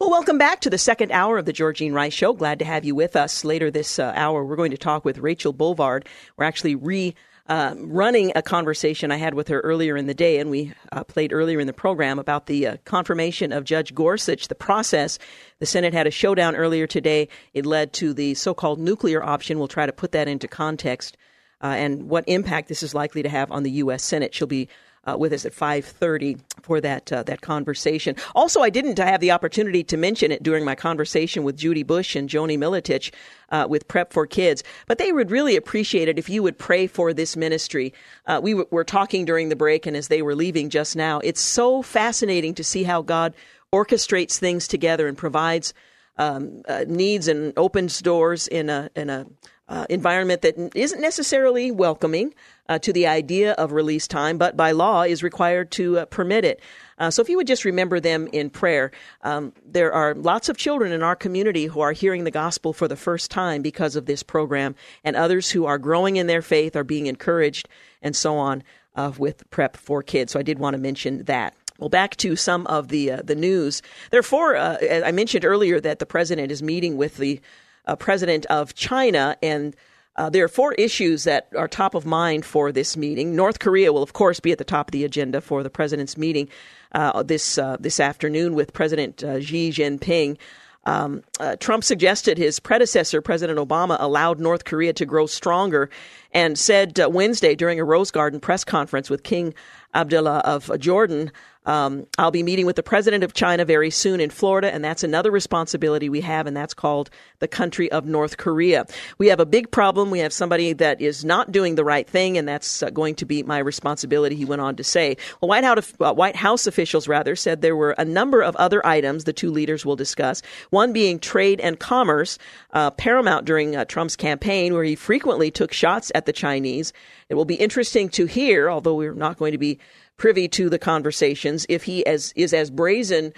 Well, 0.00 0.10
welcome 0.10 0.38
back 0.38 0.60
to 0.62 0.70
the 0.70 0.76
second 0.76 1.12
hour 1.12 1.38
of 1.38 1.44
the 1.44 1.52
Georgene 1.52 1.92
Rice 1.92 2.12
Show. 2.12 2.32
Glad 2.32 2.58
to 2.58 2.64
have 2.64 2.84
you 2.84 2.96
with 2.96 3.14
us. 3.14 3.44
Later 3.44 3.70
this 3.70 4.00
uh, 4.00 4.12
hour, 4.16 4.44
we're 4.44 4.56
going 4.56 4.72
to 4.72 4.76
talk 4.76 5.04
with 5.04 5.18
Rachel 5.18 5.54
Bovard. 5.54 6.04
We're 6.36 6.46
actually 6.46 6.74
re 6.74 7.14
uh, 7.46 7.76
running 7.78 8.32
a 8.34 8.42
conversation 8.42 9.12
I 9.12 9.18
had 9.18 9.34
with 9.34 9.46
her 9.48 9.60
earlier 9.60 9.96
in 9.96 10.06
the 10.08 10.14
day, 10.14 10.40
and 10.40 10.50
we 10.50 10.72
uh, 10.90 11.04
played 11.04 11.32
earlier 11.32 11.60
in 11.60 11.68
the 11.68 11.72
program 11.72 12.18
about 12.18 12.46
the 12.46 12.66
uh, 12.66 12.76
confirmation 12.84 13.52
of 13.52 13.62
Judge 13.62 13.94
Gorsuch, 13.94 14.48
the 14.48 14.56
process. 14.56 15.20
The 15.60 15.66
Senate 15.66 15.94
had 15.94 16.08
a 16.08 16.10
showdown 16.10 16.56
earlier 16.56 16.88
today. 16.88 17.28
It 17.52 17.64
led 17.64 17.92
to 17.94 18.12
the 18.12 18.34
so 18.34 18.52
called 18.52 18.80
nuclear 18.80 19.22
option. 19.22 19.60
We'll 19.60 19.68
try 19.68 19.86
to 19.86 19.92
put 19.92 20.10
that 20.10 20.26
into 20.26 20.48
context 20.48 21.16
uh, 21.62 21.68
and 21.68 22.08
what 22.08 22.24
impact 22.26 22.68
this 22.68 22.82
is 22.82 22.96
likely 22.96 23.22
to 23.22 23.28
have 23.28 23.52
on 23.52 23.62
the 23.62 23.70
U.S. 23.70 24.02
Senate. 24.02 24.34
She'll 24.34 24.48
be 24.48 24.68
uh, 25.06 25.16
with 25.18 25.32
us 25.32 25.44
at 25.44 25.52
5:30 25.52 26.40
for 26.62 26.80
that 26.80 27.12
uh, 27.12 27.22
that 27.24 27.40
conversation. 27.40 28.16
Also, 28.34 28.60
I 28.60 28.70
didn't 28.70 28.98
have 28.98 29.20
the 29.20 29.30
opportunity 29.30 29.84
to 29.84 29.96
mention 29.96 30.32
it 30.32 30.42
during 30.42 30.64
my 30.64 30.74
conversation 30.74 31.44
with 31.44 31.56
Judy 31.56 31.82
Busch 31.82 32.16
and 32.16 32.28
Joanie 32.28 32.58
Militich 32.58 33.12
uh, 33.50 33.66
with 33.68 33.88
Prep 33.88 34.12
for 34.12 34.26
Kids, 34.26 34.62
but 34.86 34.98
they 34.98 35.12
would 35.12 35.30
really 35.30 35.56
appreciate 35.56 36.08
it 36.08 36.18
if 36.18 36.28
you 36.28 36.42
would 36.42 36.58
pray 36.58 36.86
for 36.86 37.12
this 37.12 37.36
ministry. 37.36 37.92
Uh, 38.26 38.40
we 38.42 38.52
w- 38.52 38.68
were 38.70 38.84
talking 38.84 39.24
during 39.24 39.48
the 39.48 39.56
break, 39.56 39.86
and 39.86 39.96
as 39.96 40.08
they 40.08 40.22
were 40.22 40.34
leaving 40.34 40.70
just 40.70 40.96
now, 40.96 41.20
it's 41.20 41.40
so 41.40 41.82
fascinating 41.82 42.54
to 42.54 42.64
see 42.64 42.82
how 42.82 43.02
God 43.02 43.34
orchestrates 43.72 44.38
things 44.38 44.68
together 44.68 45.08
and 45.08 45.18
provides 45.18 45.74
um, 46.16 46.62
uh, 46.68 46.84
needs 46.86 47.28
and 47.28 47.52
opens 47.56 48.00
doors 48.00 48.46
in 48.46 48.70
a 48.70 48.88
in 48.94 49.10
a 49.10 49.26
uh, 49.68 49.86
environment 49.88 50.42
that 50.42 50.56
isn't 50.74 51.00
necessarily 51.00 51.70
welcoming 51.70 52.34
uh, 52.68 52.78
to 52.78 52.92
the 52.92 53.06
idea 53.06 53.52
of 53.52 53.72
release 53.72 54.06
time, 54.06 54.38
but 54.38 54.56
by 54.56 54.72
law 54.72 55.02
is 55.02 55.22
required 55.22 55.70
to 55.70 55.98
uh, 55.98 56.04
permit 56.06 56.44
it. 56.44 56.60
Uh, 56.98 57.10
so 57.10 57.22
if 57.22 57.28
you 57.28 57.36
would 57.36 57.46
just 57.46 57.64
remember 57.64 57.98
them 57.98 58.28
in 58.32 58.50
prayer, 58.50 58.90
um, 59.22 59.52
there 59.64 59.92
are 59.92 60.14
lots 60.14 60.48
of 60.48 60.56
children 60.56 60.92
in 60.92 61.02
our 61.02 61.16
community 61.16 61.66
who 61.66 61.80
are 61.80 61.92
hearing 61.92 62.24
the 62.24 62.30
gospel 62.30 62.72
for 62.72 62.88
the 62.88 62.96
first 62.96 63.30
time 63.30 63.62
because 63.62 63.96
of 63.96 64.06
this 64.06 64.22
program, 64.22 64.74
and 65.02 65.16
others 65.16 65.50
who 65.50 65.64
are 65.64 65.78
growing 65.78 66.16
in 66.16 66.26
their 66.26 66.42
faith 66.42 66.76
are 66.76 66.84
being 66.84 67.06
encouraged, 67.06 67.68
and 68.02 68.14
so 68.14 68.36
on 68.36 68.62
uh, 68.96 69.12
with 69.18 69.48
Prep 69.50 69.76
for 69.76 70.02
Kids. 70.02 70.32
So 70.32 70.38
I 70.38 70.42
did 70.42 70.58
want 70.58 70.74
to 70.74 70.78
mention 70.78 71.24
that. 71.24 71.54
Well, 71.78 71.88
back 71.88 72.16
to 72.18 72.36
some 72.36 72.66
of 72.68 72.88
the 72.88 73.10
uh, 73.10 73.22
the 73.24 73.34
news. 73.34 73.82
Therefore, 74.10 74.54
uh, 74.54 74.76
I 75.04 75.10
mentioned 75.10 75.44
earlier 75.44 75.80
that 75.80 75.98
the 75.98 76.06
president 76.06 76.52
is 76.52 76.62
meeting 76.62 76.96
with 76.96 77.16
the 77.16 77.40
uh, 77.86 77.96
president 77.96 78.46
of 78.46 78.74
China, 78.74 79.36
and 79.42 79.76
uh, 80.16 80.30
there 80.30 80.44
are 80.44 80.48
four 80.48 80.72
issues 80.74 81.24
that 81.24 81.48
are 81.56 81.66
top 81.66 81.94
of 81.94 82.06
mind 82.06 82.44
for 82.44 82.70
this 82.70 82.96
meeting. 82.96 83.34
North 83.34 83.58
Korea 83.58 83.92
will, 83.92 84.02
of 84.02 84.12
course, 84.12 84.38
be 84.38 84.52
at 84.52 84.58
the 84.58 84.64
top 84.64 84.88
of 84.88 84.92
the 84.92 85.04
agenda 85.04 85.40
for 85.40 85.62
the 85.62 85.70
president's 85.70 86.16
meeting 86.16 86.48
uh, 86.92 87.22
this 87.22 87.58
uh, 87.58 87.76
this 87.80 87.98
afternoon 87.98 88.54
with 88.54 88.72
President 88.72 89.24
uh, 89.24 89.40
Xi 89.40 89.70
Jinping. 89.70 90.38
Um, 90.86 91.22
uh, 91.40 91.56
Trump 91.56 91.82
suggested 91.82 92.36
his 92.36 92.60
predecessor, 92.60 93.22
President 93.22 93.58
Obama, 93.58 93.96
allowed 93.98 94.38
North 94.38 94.64
Korea 94.64 94.92
to 94.92 95.06
grow 95.06 95.26
stronger 95.26 95.88
and 96.32 96.58
said 96.58 97.00
uh, 97.00 97.08
Wednesday 97.08 97.54
during 97.54 97.80
a 97.80 97.84
Rose 97.84 98.10
Garden 98.10 98.38
press 98.38 98.64
conference 98.64 99.08
with 99.08 99.22
King 99.22 99.54
Abdullah 99.94 100.40
of 100.40 100.70
Jordan, 100.78 101.32
um, 101.66 102.06
I'll 102.18 102.30
be 102.30 102.42
meeting 102.42 102.66
with 102.66 102.76
the 102.76 102.82
president 102.82 103.24
of 103.24 103.32
China 103.32 103.64
very 103.64 103.90
soon 103.90 104.20
in 104.20 104.30
Florida, 104.30 104.72
and 104.72 104.84
that's 104.84 105.02
another 105.02 105.30
responsibility 105.30 106.08
we 106.08 106.20
have, 106.20 106.46
and 106.46 106.56
that's 106.56 106.74
called 106.74 107.10
the 107.38 107.48
country 107.48 107.90
of 107.90 108.04
North 108.04 108.36
Korea. 108.36 108.86
We 109.18 109.28
have 109.28 109.40
a 109.40 109.46
big 109.46 109.70
problem. 109.70 110.10
We 110.10 110.18
have 110.18 110.32
somebody 110.32 110.72
that 110.74 111.00
is 111.00 111.24
not 111.24 111.52
doing 111.52 111.74
the 111.74 111.84
right 111.84 112.08
thing, 112.08 112.36
and 112.36 112.46
that's 112.46 112.82
uh, 112.82 112.90
going 112.90 113.14
to 113.16 113.24
be 113.24 113.42
my 113.42 113.58
responsibility, 113.58 114.36
he 114.36 114.44
went 114.44 114.60
on 114.60 114.76
to 114.76 114.84
say. 114.84 115.16
Well, 115.40 115.48
White 115.48 115.64
House, 115.64 115.92
uh, 116.00 116.12
White 116.12 116.36
House 116.36 116.66
officials, 116.66 117.08
rather, 117.08 117.36
said 117.36 117.62
there 117.62 117.76
were 117.76 117.92
a 117.92 118.04
number 118.04 118.42
of 118.42 118.54
other 118.56 118.84
items 118.86 119.24
the 119.24 119.32
two 119.32 119.50
leaders 119.50 119.86
will 119.86 119.96
discuss, 119.96 120.42
one 120.70 120.92
being 120.92 121.18
trade 121.18 121.60
and 121.60 121.78
commerce, 121.78 122.38
uh, 122.72 122.90
paramount 122.90 123.46
during 123.46 123.74
uh, 123.74 123.84
Trump's 123.84 124.16
campaign, 124.16 124.74
where 124.74 124.84
he 124.84 124.94
frequently 124.94 125.50
took 125.50 125.72
shots 125.72 126.12
at 126.14 126.26
the 126.26 126.32
Chinese. 126.32 126.92
It 127.28 127.34
will 127.34 127.44
be 127.44 127.54
interesting 127.54 128.08
to 128.10 128.26
hear, 128.26 128.70
although 128.70 128.94
we're 128.94 129.14
not 129.14 129.38
going 129.38 129.52
to 129.52 129.58
be 129.58 129.78
privy 130.16 130.48
to 130.48 130.68
the 130.68 130.78
conversations 130.78 131.66
if 131.68 131.84
he 131.84 132.04
as, 132.06 132.32
is 132.36 132.52
as 132.52 132.70
brazen 132.70 133.32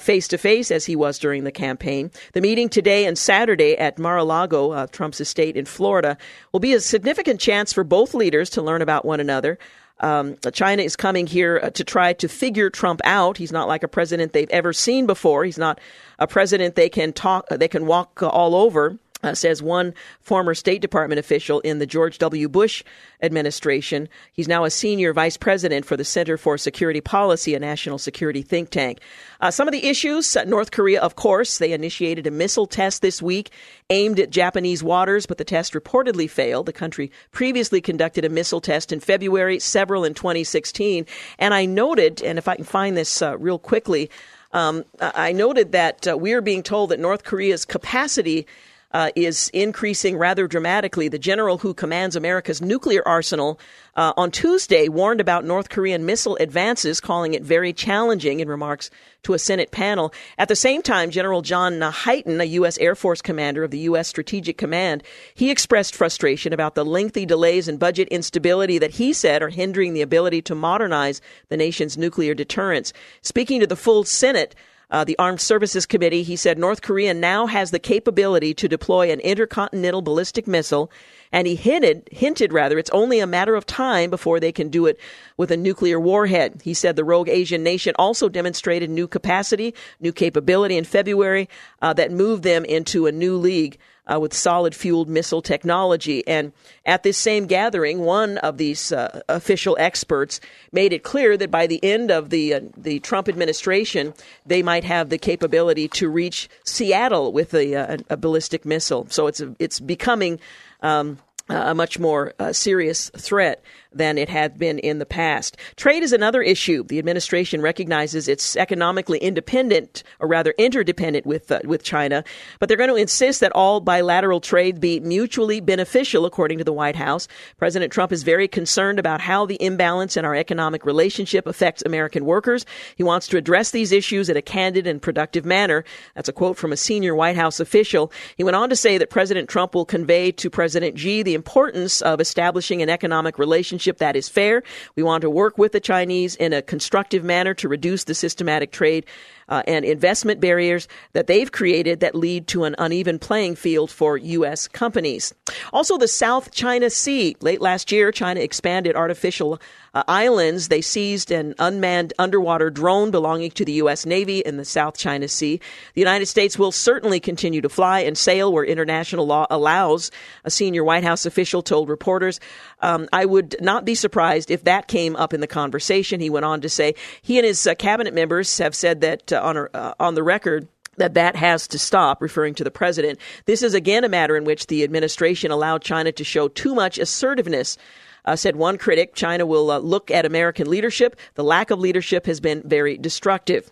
face 0.00 0.28
to 0.28 0.38
face 0.38 0.70
as 0.70 0.84
he 0.84 0.94
was 0.94 1.18
during 1.18 1.44
the 1.44 1.52
campaign. 1.52 2.10
The 2.34 2.40
meeting 2.40 2.68
today 2.68 3.06
and 3.06 3.16
Saturday 3.16 3.76
at 3.78 3.98
Mar-a-Lago, 3.98 4.72
uh, 4.72 4.86
Trump's 4.88 5.20
estate 5.20 5.56
in 5.56 5.64
Florida, 5.64 6.18
will 6.52 6.60
be 6.60 6.74
a 6.74 6.80
significant 6.80 7.40
chance 7.40 7.72
for 7.72 7.84
both 7.84 8.12
leaders 8.14 8.50
to 8.50 8.62
learn 8.62 8.82
about 8.82 9.04
one 9.04 9.20
another. 9.20 9.58
Um, 10.00 10.36
China 10.52 10.82
is 10.82 10.96
coming 10.96 11.26
here 11.26 11.60
uh, 11.62 11.70
to 11.70 11.84
try 11.84 12.14
to 12.14 12.28
figure 12.28 12.70
Trump 12.70 13.00
out. 13.04 13.36
He's 13.36 13.52
not 13.52 13.68
like 13.68 13.82
a 13.82 13.88
president 13.88 14.32
they've 14.32 14.50
ever 14.50 14.72
seen 14.72 15.06
before. 15.06 15.44
He's 15.44 15.58
not 15.58 15.78
a 16.18 16.26
president 16.26 16.74
they 16.74 16.88
can 16.88 17.12
talk, 17.12 17.48
they 17.48 17.68
can 17.68 17.86
walk 17.86 18.22
all 18.22 18.54
over. 18.54 18.98
Uh, 19.22 19.34
says 19.34 19.62
one 19.62 19.92
former 20.20 20.54
State 20.54 20.80
Department 20.80 21.18
official 21.18 21.60
in 21.60 21.78
the 21.78 21.86
George 21.86 22.16
W. 22.16 22.48
Bush 22.48 22.82
administration. 23.20 24.08
He's 24.32 24.48
now 24.48 24.64
a 24.64 24.70
senior 24.70 25.12
vice 25.12 25.36
president 25.36 25.84
for 25.84 25.94
the 25.94 26.04
Center 26.04 26.38
for 26.38 26.56
Security 26.56 27.02
Policy, 27.02 27.54
a 27.54 27.60
national 27.60 27.98
security 27.98 28.40
think 28.40 28.70
tank. 28.70 29.00
Uh, 29.42 29.50
some 29.50 29.68
of 29.68 29.72
the 29.72 29.86
issues 29.86 30.34
uh, 30.36 30.44
North 30.44 30.70
Korea, 30.70 31.02
of 31.02 31.16
course, 31.16 31.58
they 31.58 31.72
initiated 31.72 32.26
a 32.26 32.30
missile 32.30 32.66
test 32.66 33.02
this 33.02 33.20
week 33.20 33.50
aimed 33.90 34.18
at 34.18 34.30
Japanese 34.30 34.82
waters, 34.82 35.26
but 35.26 35.36
the 35.36 35.44
test 35.44 35.74
reportedly 35.74 36.28
failed. 36.28 36.64
The 36.64 36.72
country 36.72 37.12
previously 37.30 37.82
conducted 37.82 38.24
a 38.24 38.30
missile 38.30 38.60
test 38.60 38.90
in 38.90 39.00
February, 39.00 39.58
several 39.58 40.04
in 40.04 40.14
2016. 40.14 41.04
And 41.38 41.52
I 41.52 41.66
noted, 41.66 42.22
and 42.22 42.38
if 42.38 42.48
I 42.48 42.56
can 42.56 42.64
find 42.64 42.96
this 42.96 43.20
uh, 43.20 43.36
real 43.36 43.58
quickly, 43.58 44.10
um, 44.52 44.84
I 45.00 45.32
noted 45.32 45.72
that 45.72 46.08
uh, 46.08 46.16
we 46.16 46.32
are 46.32 46.40
being 46.40 46.62
told 46.62 46.90
that 46.90 46.98
North 46.98 47.24
Korea's 47.24 47.64
capacity 47.64 48.46
uh, 48.92 49.10
is 49.14 49.50
increasing 49.54 50.16
rather 50.16 50.46
dramatically. 50.46 51.08
The 51.08 51.18
general 51.18 51.58
who 51.58 51.74
commands 51.74 52.16
America's 52.16 52.60
nuclear 52.60 53.06
arsenal 53.06 53.60
uh, 53.96 54.12
on 54.16 54.30
Tuesday 54.30 54.88
warned 54.88 55.20
about 55.20 55.44
North 55.44 55.68
Korean 55.68 56.06
missile 56.06 56.36
advances, 56.40 57.00
calling 57.00 57.34
it 57.34 57.42
very 57.42 57.72
challenging 57.72 58.40
in 58.40 58.48
remarks 58.48 58.90
to 59.22 59.34
a 59.34 59.38
Senate 59.38 59.70
panel. 59.70 60.12
At 60.38 60.48
the 60.48 60.56
same 60.56 60.82
time, 60.82 61.10
General 61.10 61.42
John 61.42 61.74
Hyten, 61.74 62.40
a 62.40 62.46
U.S. 62.46 62.78
Air 62.78 62.94
Force 62.94 63.20
commander 63.20 63.62
of 63.62 63.70
the 63.70 63.78
U.S. 63.80 64.08
Strategic 64.08 64.56
Command, 64.56 65.02
he 65.34 65.50
expressed 65.50 65.94
frustration 65.94 66.52
about 66.52 66.74
the 66.74 66.84
lengthy 66.84 67.26
delays 67.26 67.68
and 67.68 67.78
budget 67.78 68.08
instability 68.08 68.78
that 68.78 68.92
he 68.92 69.12
said 69.12 69.42
are 69.42 69.50
hindering 69.50 69.92
the 69.92 70.02
ability 70.02 70.42
to 70.42 70.54
modernize 70.54 71.20
the 71.48 71.56
nation's 71.56 71.98
nuclear 71.98 72.34
deterrence. 72.34 72.92
Speaking 73.22 73.60
to 73.60 73.66
the 73.66 73.76
full 73.76 74.04
Senate, 74.04 74.54
uh, 74.90 75.04
the 75.04 75.18
Armed 75.18 75.40
Services 75.40 75.86
Committee, 75.86 76.22
he 76.22 76.36
said 76.36 76.58
North 76.58 76.82
Korea 76.82 77.14
now 77.14 77.46
has 77.46 77.70
the 77.70 77.78
capability 77.78 78.54
to 78.54 78.68
deploy 78.68 79.10
an 79.10 79.20
intercontinental 79.20 80.02
ballistic 80.02 80.46
missile, 80.46 80.90
and 81.32 81.46
he 81.46 81.54
hinted, 81.54 82.08
hinted 82.10 82.52
rather, 82.52 82.78
it's 82.78 82.90
only 82.90 83.20
a 83.20 83.26
matter 83.26 83.54
of 83.54 83.66
time 83.66 84.10
before 84.10 84.40
they 84.40 84.52
can 84.52 84.68
do 84.68 84.86
it 84.86 84.98
with 85.36 85.50
a 85.50 85.56
nuclear 85.56 86.00
warhead. 86.00 86.60
He 86.64 86.74
said 86.74 86.96
the 86.96 87.04
rogue 87.04 87.28
Asian 87.28 87.62
nation 87.62 87.94
also 87.98 88.28
demonstrated 88.28 88.90
new 88.90 89.06
capacity, 89.06 89.74
new 90.00 90.12
capability 90.12 90.76
in 90.76 90.84
February 90.84 91.48
uh, 91.80 91.92
that 91.94 92.10
moved 92.10 92.42
them 92.42 92.64
into 92.64 93.06
a 93.06 93.12
new 93.12 93.36
league 93.36 93.78
uh, 94.10 94.18
with 94.18 94.34
solid 94.34 94.74
fueled 94.74 95.08
missile 95.08 95.42
technology. 95.42 96.26
And 96.26 96.52
at 96.84 97.02
this 97.02 97.16
same 97.16 97.46
gathering, 97.46 98.00
one 98.00 98.38
of 98.38 98.56
these 98.56 98.92
uh, 98.92 99.20
official 99.28 99.76
experts 99.78 100.40
made 100.72 100.92
it 100.92 101.02
clear 101.02 101.36
that 101.36 101.50
by 101.50 101.66
the 101.66 101.80
end 101.82 102.10
of 102.10 102.30
the 102.30 102.54
uh, 102.54 102.60
the 102.76 102.98
Trump 103.00 103.28
administration, 103.28 104.12
they 104.46 104.62
might 104.62 104.84
have 104.84 105.08
the 105.08 105.18
capability 105.18 105.88
to 105.88 106.08
reach 106.08 106.48
Seattle 106.64 107.32
with 107.32 107.54
a, 107.54 107.72
a, 107.74 107.98
a 108.10 108.16
ballistic 108.16 108.64
missile. 108.64 109.06
So 109.10 109.28
it's 109.28 109.40
a, 109.40 109.54
it's 109.58 109.80
becoming 109.80 110.40
Um, 110.82 111.18
a 111.48 111.74
much 111.74 111.98
more 111.98 112.32
uh, 112.38 112.52
serious 112.52 113.10
threat 113.18 113.62
than 113.92 114.18
it 114.18 114.28
had 114.28 114.58
been 114.58 114.78
in 114.78 114.98
the 114.98 115.06
past. 115.06 115.56
Trade 115.76 116.02
is 116.02 116.12
another 116.12 116.42
issue. 116.42 116.84
The 116.84 116.98
administration 116.98 117.60
recognizes 117.60 118.28
it's 118.28 118.56
economically 118.56 119.18
independent, 119.18 120.02
or 120.20 120.28
rather 120.28 120.54
interdependent 120.58 121.26
with 121.26 121.50
uh, 121.50 121.60
with 121.64 121.82
China, 121.82 122.22
but 122.58 122.68
they're 122.68 122.76
going 122.76 122.90
to 122.90 122.96
insist 122.96 123.40
that 123.40 123.52
all 123.52 123.80
bilateral 123.80 124.40
trade 124.40 124.80
be 124.80 125.00
mutually 125.00 125.60
beneficial, 125.60 126.24
according 126.24 126.58
to 126.58 126.64
the 126.64 126.72
White 126.72 126.96
House. 126.96 127.26
President 127.58 127.92
Trump 127.92 128.12
is 128.12 128.22
very 128.22 128.46
concerned 128.46 128.98
about 128.98 129.20
how 129.20 129.44
the 129.44 129.60
imbalance 129.60 130.16
in 130.16 130.24
our 130.24 130.36
economic 130.36 130.84
relationship 130.84 131.46
affects 131.46 131.82
American 131.84 132.24
workers. 132.24 132.64
He 132.96 133.02
wants 133.02 133.26
to 133.28 133.36
address 133.36 133.72
these 133.72 133.92
issues 133.92 134.28
in 134.28 134.36
a 134.36 134.42
candid 134.42 134.86
and 134.86 135.02
productive 135.02 135.44
manner. 135.44 135.84
That's 136.14 136.28
a 136.28 136.32
quote 136.32 136.56
from 136.56 136.72
a 136.72 136.76
senior 136.76 137.14
White 137.14 137.36
House 137.36 137.60
official. 137.60 138.12
He 138.36 138.44
went 138.44 138.56
on 138.56 138.70
to 138.70 138.76
say 138.76 138.98
that 138.98 139.10
President 139.10 139.48
Trump 139.48 139.74
will 139.74 139.84
convey 139.84 140.30
to 140.32 140.48
President 140.48 140.98
Xi 140.98 141.22
the 141.22 141.34
importance 141.34 142.02
of 142.02 142.20
establishing 142.20 142.82
an 142.82 142.88
economic 142.88 143.38
relationship 143.38 143.79
relationship 143.80 143.98
that 143.98 144.16
is 144.16 144.28
fair. 144.28 144.62
We 144.94 145.02
want 145.02 145.22
to 145.22 145.30
work 145.30 145.56
with 145.56 145.72
the 145.72 145.80
Chinese 145.80 146.36
in 146.36 146.52
a 146.52 146.62
constructive 146.62 147.24
manner 147.24 147.54
to 147.54 147.68
reduce 147.68 148.04
the 148.04 148.14
systematic 148.14 148.72
trade 148.72 149.06
uh, 149.50 149.62
and 149.66 149.84
investment 149.84 150.40
barriers 150.40 150.88
that 151.12 151.26
they've 151.26 151.52
created 151.52 152.00
that 152.00 152.14
lead 152.14 152.46
to 152.46 152.64
an 152.64 152.74
uneven 152.78 153.18
playing 153.18 153.56
field 153.56 153.90
for 153.90 154.16
U.S. 154.16 154.68
companies. 154.68 155.34
Also, 155.72 155.98
the 155.98 156.08
South 156.08 156.52
China 156.52 156.88
Sea. 156.88 157.36
Late 157.40 157.60
last 157.60 157.92
year, 157.92 158.12
China 158.12 158.40
expanded 158.40 158.96
artificial 158.96 159.60
uh, 159.94 160.04
islands. 160.06 160.68
They 160.68 160.80
seized 160.80 161.30
an 161.30 161.54
unmanned 161.58 162.12
underwater 162.18 162.70
drone 162.70 163.10
belonging 163.10 163.50
to 163.52 163.64
the 163.64 163.72
U.S. 163.72 164.06
Navy 164.06 164.38
in 164.38 164.56
the 164.56 164.64
South 164.64 164.96
China 164.96 165.28
Sea. 165.28 165.60
The 165.94 166.00
United 166.00 166.26
States 166.26 166.58
will 166.58 166.72
certainly 166.72 167.20
continue 167.20 167.60
to 167.60 167.68
fly 167.68 168.00
and 168.00 168.16
sail 168.16 168.52
where 168.52 168.64
international 168.64 169.26
law 169.26 169.46
allows, 169.50 170.10
a 170.44 170.50
senior 170.50 170.84
White 170.84 171.04
House 171.04 171.26
official 171.26 171.62
told 171.62 171.88
reporters. 171.88 172.40
Um, 172.80 173.08
I 173.12 173.24
would 173.24 173.56
not 173.60 173.84
be 173.84 173.94
surprised 173.94 174.50
if 174.50 174.64
that 174.64 174.88
came 174.88 175.16
up 175.16 175.34
in 175.34 175.40
the 175.40 175.46
conversation. 175.46 176.20
He 176.20 176.30
went 176.30 176.44
on 176.44 176.60
to 176.60 176.68
say 176.68 176.94
he 177.22 177.38
and 177.38 177.46
his 177.46 177.66
uh, 177.66 177.74
cabinet 177.74 178.14
members 178.14 178.58
have 178.58 178.74
said 178.74 179.00
that 179.00 179.32
on, 179.40 179.68
uh, 179.74 179.94
on 179.98 180.14
the 180.14 180.22
record 180.22 180.68
that 180.96 181.14
that 181.14 181.34
has 181.36 181.66
to 181.68 181.78
stop, 181.78 182.20
referring 182.22 182.54
to 182.54 182.64
the 182.64 182.70
president. 182.70 183.18
This 183.46 183.62
is 183.62 183.74
again 183.74 184.04
a 184.04 184.08
matter 184.08 184.36
in 184.36 184.44
which 184.44 184.66
the 184.66 184.84
administration 184.84 185.50
allowed 185.50 185.82
China 185.82 186.12
to 186.12 186.24
show 186.24 186.48
too 186.48 186.74
much 186.74 186.98
assertiveness. 186.98 187.78
Uh, 188.24 188.36
said 188.36 188.56
one 188.56 188.78
critic, 188.78 189.14
China 189.14 189.46
will 189.46 189.70
uh, 189.70 189.78
look 189.78 190.10
at 190.10 190.26
American 190.26 190.68
leadership. 190.68 191.16
The 191.34 191.44
lack 191.44 191.70
of 191.70 191.78
leadership 191.78 192.26
has 192.26 192.40
been 192.40 192.62
very 192.64 192.96
destructive. 192.96 193.70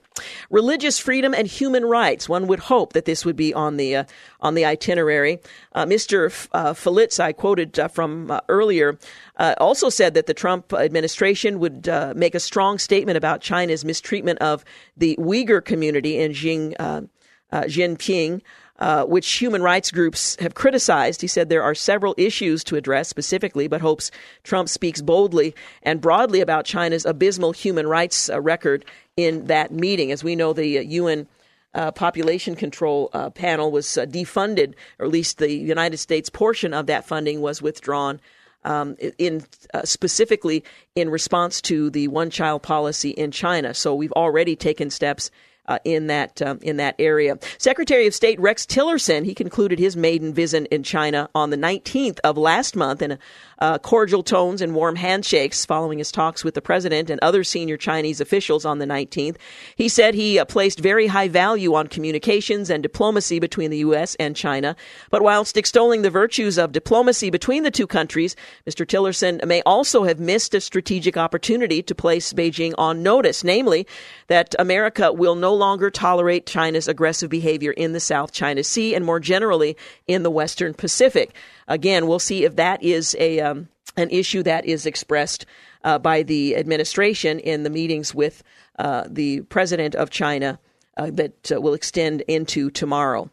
Religious 0.50 0.98
freedom 0.98 1.34
and 1.34 1.46
human 1.46 1.84
rights. 1.84 2.28
One 2.28 2.46
would 2.46 2.58
hope 2.60 2.92
that 2.92 3.04
this 3.04 3.24
would 3.24 3.36
be 3.36 3.54
on 3.54 3.76
the 3.76 3.96
uh, 3.96 4.04
on 4.40 4.54
the 4.54 4.64
itinerary. 4.64 5.38
Uh, 5.72 5.84
Mr. 5.84 6.26
F- 6.26 6.48
uh, 6.52 6.72
Fleitz, 6.72 7.20
I 7.20 7.32
quoted 7.32 7.78
uh, 7.78 7.88
from 7.88 8.40
earlier, 8.48 8.98
also 9.38 9.88
said 9.88 10.14
that 10.14 10.26
the 10.26 10.34
Trump 10.34 10.72
administration 10.72 11.60
would 11.60 11.86
make 12.16 12.34
a 12.34 12.40
strong 12.40 12.78
statement 12.78 13.16
about 13.16 13.40
China's 13.40 13.84
mistreatment 13.84 14.40
of 14.40 14.64
the 14.96 15.16
Uyghur 15.16 15.64
community 15.64 16.18
in 16.18 16.32
Xing, 16.32 17.08
Xinjiang. 17.52 18.42
Uh, 18.78 19.04
which 19.04 19.28
human 19.28 19.60
rights 19.60 19.90
groups 19.90 20.36
have 20.38 20.54
criticized. 20.54 21.20
He 21.20 21.26
said 21.26 21.48
there 21.48 21.64
are 21.64 21.74
several 21.74 22.14
issues 22.16 22.62
to 22.62 22.76
address 22.76 23.08
specifically, 23.08 23.66
but 23.66 23.80
hopes 23.80 24.12
Trump 24.44 24.68
speaks 24.68 25.02
boldly 25.02 25.52
and 25.82 26.00
broadly 26.00 26.40
about 26.40 26.64
China's 26.64 27.04
abysmal 27.04 27.50
human 27.50 27.88
rights 27.88 28.30
uh, 28.30 28.40
record 28.40 28.84
in 29.16 29.46
that 29.46 29.72
meeting. 29.72 30.12
As 30.12 30.22
we 30.22 30.36
know, 30.36 30.52
the 30.52 30.78
uh, 30.78 30.82
UN 30.82 31.26
uh, 31.74 31.90
population 31.90 32.54
control 32.54 33.10
uh, 33.12 33.30
panel 33.30 33.72
was 33.72 33.86
defunded, 33.86 34.74
or 35.00 35.06
at 35.06 35.12
least 35.12 35.38
the 35.38 35.50
United 35.50 35.96
States 35.96 36.30
portion 36.30 36.72
of 36.72 36.86
that 36.86 37.04
funding 37.04 37.40
was 37.40 37.60
withdrawn. 37.60 38.20
Um, 38.64 38.96
in 39.18 39.44
uh, 39.72 39.84
specifically 39.84 40.64
in 40.94 41.10
response 41.10 41.60
to 41.62 41.90
the 41.90 42.08
one-child 42.08 42.62
policy 42.62 43.10
in 43.10 43.30
China, 43.30 43.72
so 43.72 43.94
we've 43.94 44.12
already 44.12 44.56
taken 44.56 44.90
steps 44.90 45.30
uh, 45.68 45.78
in 45.84 46.08
that 46.08 46.42
um, 46.42 46.58
in 46.62 46.76
that 46.78 46.94
area. 46.98 47.38
Secretary 47.58 48.06
of 48.06 48.14
State 48.14 48.40
Rex 48.40 48.66
Tillerson 48.66 49.24
he 49.24 49.34
concluded 49.34 49.78
his 49.78 49.96
maiden 49.96 50.34
visit 50.34 50.66
in 50.68 50.82
China 50.82 51.28
on 51.34 51.50
the 51.50 51.56
19th 51.56 52.18
of 52.24 52.36
last 52.36 52.74
month 52.74 53.02
in 53.02 53.18
uh, 53.58 53.78
cordial 53.78 54.22
tones 54.22 54.62
and 54.62 54.74
warm 54.74 54.96
handshakes 54.96 55.64
following 55.66 55.98
his 55.98 56.12
talks 56.12 56.44
with 56.44 56.54
the 56.54 56.62
president 56.62 57.10
and 57.10 57.18
other 57.20 57.42
senior 57.42 57.76
Chinese 57.76 58.20
officials 58.20 58.64
on 58.64 58.78
the 58.78 58.86
19th. 58.86 59.36
He 59.74 59.88
said 59.88 60.14
he 60.14 60.38
uh, 60.38 60.44
placed 60.44 60.80
very 60.80 61.08
high 61.08 61.28
value 61.28 61.74
on 61.74 61.88
communications 61.88 62.70
and 62.70 62.82
diplomacy 62.82 63.38
between 63.38 63.70
the 63.70 63.78
U.S. 63.78 64.14
and 64.16 64.36
China. 64.36 64.76
But 65.10 65.22
whilst 65.22 65.56
extolling 65.56 66.02
the 66.02 66.10
virtues 66.10 66.58
of 66.58 66.72
diplomacy 66.72 67.30
between 67.30 67.62
the 67.62 67.70
two 67.70 67.86
countries, 67.86 68.36
Mr. 68.66 68.86
Tillerson 68.86 69.44
may 69.46 69.62
also 69.62 70.04
have 70.04 70.20
missed 70.20 70.54
a 70.54 70.60
strategic 70.60 71.16
opportunity 71.16 71.82
to 71.82 71.94
place 71.94 72.32
Beijing 72.32 72.74
on 72.78 73.02
notice, 73.02 73.42
namely 73.42 73.86
that 74.28 74.54
America 74.58 75.12
will 75.12 75.34
no 75.34 75.54
longer 75.54 75.90
tolerate 75.90 76.46
China's 76.46 76.88
aggressive 76.88 77.30
behavior 77.30 77.72
in 77.72 77.92
the 77.92 78.00
South 78.00 78.32
China 78.32 78.62
Sea 78.62 78.94
and 78.94 79.04
more 79.04 79.20
generally 79.20 79.76
in 80.06 80.22
the 80.22 80.30
Western 80.30 80.74
Pacific. 80.74 81.34
Again, 81.68 82.06
we'll 82.06 82.18
see 82.18 82.44
if 82.44 82.56
that 82.56 82.82
is 82.82 83.14
a 83.18 83.40
um, 83.40 83.68
an 83.96 84.10
issue 84.10 84.42
that 84.44 84.64
is 84.64 84.86
expressed 84.86 85.44
uh, 85.84 85.98
by 85.98 86.22
the 86.22 86.56
administration 86.56 87.38
in 87.38 87.62
the 87.62 87.70
meetings 87.70 88.14
with 88.14 88.42
uh, 88.78 89.04
the 89.08 89.42
president 89.42 89.94
of 89.94 90.10
China 90.10 90.58
uh, 90.96 91.10
that 91.12 91.52
uh, 91.52 91.60
will 91.60 91.74
extend 91.74 92.22
into 92.22 92.70
tomorrow. 92.70 93.30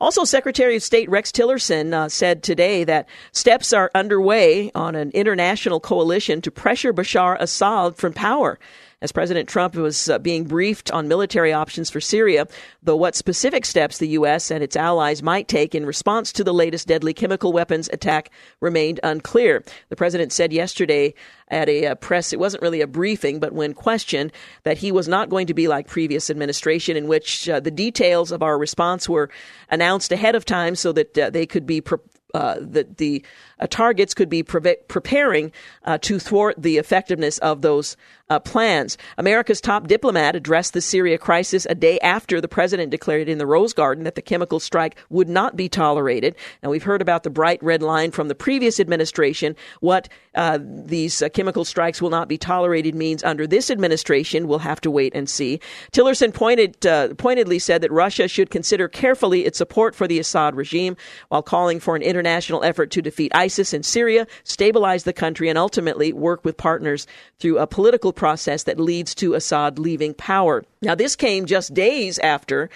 Also, 0.00 0.24
Secretary 0.24 0.76
of 0.76 0.82
State 0.82 1.08
Rex 1.08 1.32
Tillerson 1.32 1.94
uh, 1.94 2.08
said 2.08 2.42
today 2.42 2.84
that 2.84 3.08
steps 3.32 3.72
are 3.72 3.90
underway 3.94 4.70
on 4.74 4.94
an 4.94 5.10
international 5.12 5.80
coalition 5.80 6.42
to 6.42 6.50
pressure 6.50 6.92
Bashar 6.92 7.38
Assad 7.40 7.96
from 7.96 8.12
power 8.12 8.58
as 9.02 9.12
President 9.12 9.48
Trump 9.48 9.74
was 9.74 10.08
uh, 10.08 10.18
being 10.18 10.44
briefed 10.44 10.90
on 10.92 11.08
military 11.08 11.52
options 11.52 11.90
for 11.90 12.00
Syria, 12.00 12.46
though 12.82 12.96
what 12.96 13.16
specific 13.16 13.66
steps 13.66 13.98
the 13.98 14.08
U.S. 14.08 14.50
and 14.50 14.62
its 14.62 14.76
allies 14.76 15.22
might 15.22 15.48
take 15.48 15.74
in 15.74 15.84
response 15.84 16.32
to 16.32 16.44
the 16.44 16.54
latest 16.54 16.86
deadly 16.86 17.12
chemical 17.12 17.52
weapons 17.52 17.90
attack 17.92 18.30
remained 18.60 19.00
unclear. 19.02 19.64
The 19.88 19.96
president 19.96 20.32
said 20.32 20.52
yesterday 20.52 21.14
at 21.48 21.68
a 21.68 21.86
uh, 21.86 21.94
press, 21.96 22.32
it 22.32 22.38
wasn't 22.38 22.62
really 22.62 22.80
a 22.80 22.86
briefing, 22.86 23.40
but 23.40 23.52
when 23.52 23.74
questioned, 23.74 24.32
that 24.62 24.78
he 24.78 24.92
was 24.92 25.08
not 25.08 25.28
going 25.28 25.48
to 25.48 25.54
be 25.54 25.66
like 25.66 25.88
previous 25.88 26.30
administration 26.30 26.96
in 26.96 27.08
which 27.08 27.48
uh, 27.48 27.58
the 27.58 27.70
details 27.72 28.30
of 28.30 28.42
our 28.42 28.56
response 28.56 29.08
were 29.08 29.28
announced 29.68 30.12
ahead 30.12 30.36
of 30.36 30.44
time 30.44 30.76
so 30.76 30.92
that 30.92 31.18
uh, 31.18 31.28
they 31.28 31.44
could 31.44 31.66
be 31.66 31.80
pre- 31.80 31.98
uh, 32.34 32.56
that 32.60 32.96
the 32.96 33.24
targets 33.66 34.14
could 34.14 34.28
be 34.28 34.42
pre- 34.42 34.76
preparing 34.88 35.52
uh, 35.84 35.98
to 35.98 36.18
thwart 36.18 36.54
the 36.58 36.78
effectiveness 36.78 37.38
of 37.38 37.62
those 37.62 37.96
uh, 38.32 38.40
plans. 38.40 38.96
America's 39.18 39.60
top 39.60 39.86
diplomat 39.86 40.34
addressed 40.34 40.72
the 40.72 40.80
Syria 40.80 41.18
crisis 41.18 41.66
a 41.68 41.74
day 41.74 41.98
after 42.00 42.40
the 42.40 42.48
president 42.48 42.90
declared 42.90 43.28
in 43.28 43.38
the 43.38 43.46
Rose 43.46 43.74
Garden 43.74 44.04
that 44.04 44.14
the 44.14 44.22
chemical 44.22 44.58
strike 44.58 44.96
would 45.10 45.28
not 45.28 45.54
be 45.54 45.68
tolerated. 45.68 46.34
Now, 46.62 46.70
we've 46.70 46.82
heard 46.82 47.02
about 47.02 47.24
the 47.24 47.30
bright 47.30 47.62
red 47.62 47.82
line 47.82 48.10
from 48.10 48.28
the 48.28 48.34
previous 48.34 48.80
administration. 48.80 49.54
What 49.80 50.08
uh, 50.34 50.58
these 50.62 51.20
uh, 51.20 51.28
chemical 51.28 51.64
strikes 51.64 52.00
will 52.00 52.08
not 52.08 52.28
be 52.28 52.38
tolerated 52.38 52.94
means 52.94 53.22
under 53.22 53.46
this 53.46 53.70
administration, 53.70 54.48
we'll 54.48 54.60
have 54.60 54.80
to 54.80 54.90
wait 54.90 55.14
and 55.14 55.28
see. 55.28 55.60
Tillerson 55.92 56.32
pointed, 56.32 56.86
uh, 56.86 57.12
pointedly 57.14 57.58
said 57.58 57.82
that 57.82 57.92
Russia 57.92 58.28
should 58.28 58.48
consider 58.48 58.88
carefully 58.88 59.44
its 59.44 59.58
support 59.58 59.94
for 59.94 60.08
the 60.08 60.18
Assad 60.18 60.56
regime 60.56 60.96
while 61.28 61.42
calling 61.42 61.80
for 61.80 61.96
an 61.96 62.02
international 62.02 62.64
effort 62.64 62.90
to 62.92 63.02
defeat 63.02 63.30
ISIS 63.34 63.51
in 63.58 63.82
Syria, 63.82 64.26
stabilize 64.44 65.04
the 65.04 65.12
country, 65.12 65.48
and 65.48 65.58
ultimately 65.58 66.12
work 66.12 66.44
with 66.44 66.56
partners 66.56 67.06
through 67.38 67.58
a 67.58 67.66
political 67.66 68.12
process 68.12 68.64
that 68.64 68.80
leads 68.80 69.14
to 69.16 69.34
Assad 69.34 69.78
leaving 69.78 70.14
power. 70.14 70.64
Now, 70.80 70.94
this 70.94 71.16
came 71.16 71.46
just 71.46 71.74
days 71.74 72.18
after 72.18 72.70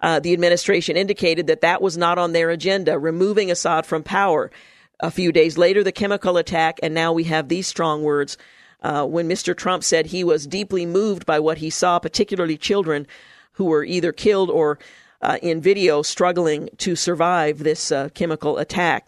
uh, 0.00 0.20
the 0.20 0.32
administration 0.32 0.96
indicated 0.96 1.46
that 1.46 1.62
that 1.62 1.80
was 1.80 1.96
not 1.96 2.18
on 2.18 2.32
their 2.32 2.50
agenda, 2.50 2.98
removing 2.98 3.50
Assad 3.50 3.86
from 3.86 4.02
power. 4.02 4.50
A 5.00 5.10
few 5.10 5.32
days 5.32 5.58
later, 5.58 5.82
the 5.82 5.92
chemical 5.92 6.36
attack, 6.36 6.78
and 6.82 6.94
now 6.94 7.12
we 7.12 7.24
have 7.24 7.48
these 7.48 7.66
strong 7.66 8.02
words 8.02 8.36
uh, 8.82 9.04
when 9.04 9.28
Mr. 9.28 9.56
Trump 9.56 9.84
said 9.84 10.06
he 10.06 10.24
was 10.24 10.46
deeply 10.46 10.86
moved 10.86 11.26
by 11.26 11.40
what 11.40 11.58
he 11.58 11.70
saw, 11.70 11.98
particularly 11.98 12.56
children 12.56 13.06
who 13.52 13.64
were 13.64 13.84
either 13.84 14.12
killed 14.12 14.50
or 14.50 14.78
uh, 15.22 15.38
in 15.42 15.60
video 15.60 16.02
struggling 16.02 16.68
to 16.78 16.94
survive 16.94 17.58
this 17.58 17.90
uh, 17.90 18.08
chemical 18.14 18.58
attack. 18.58 19.06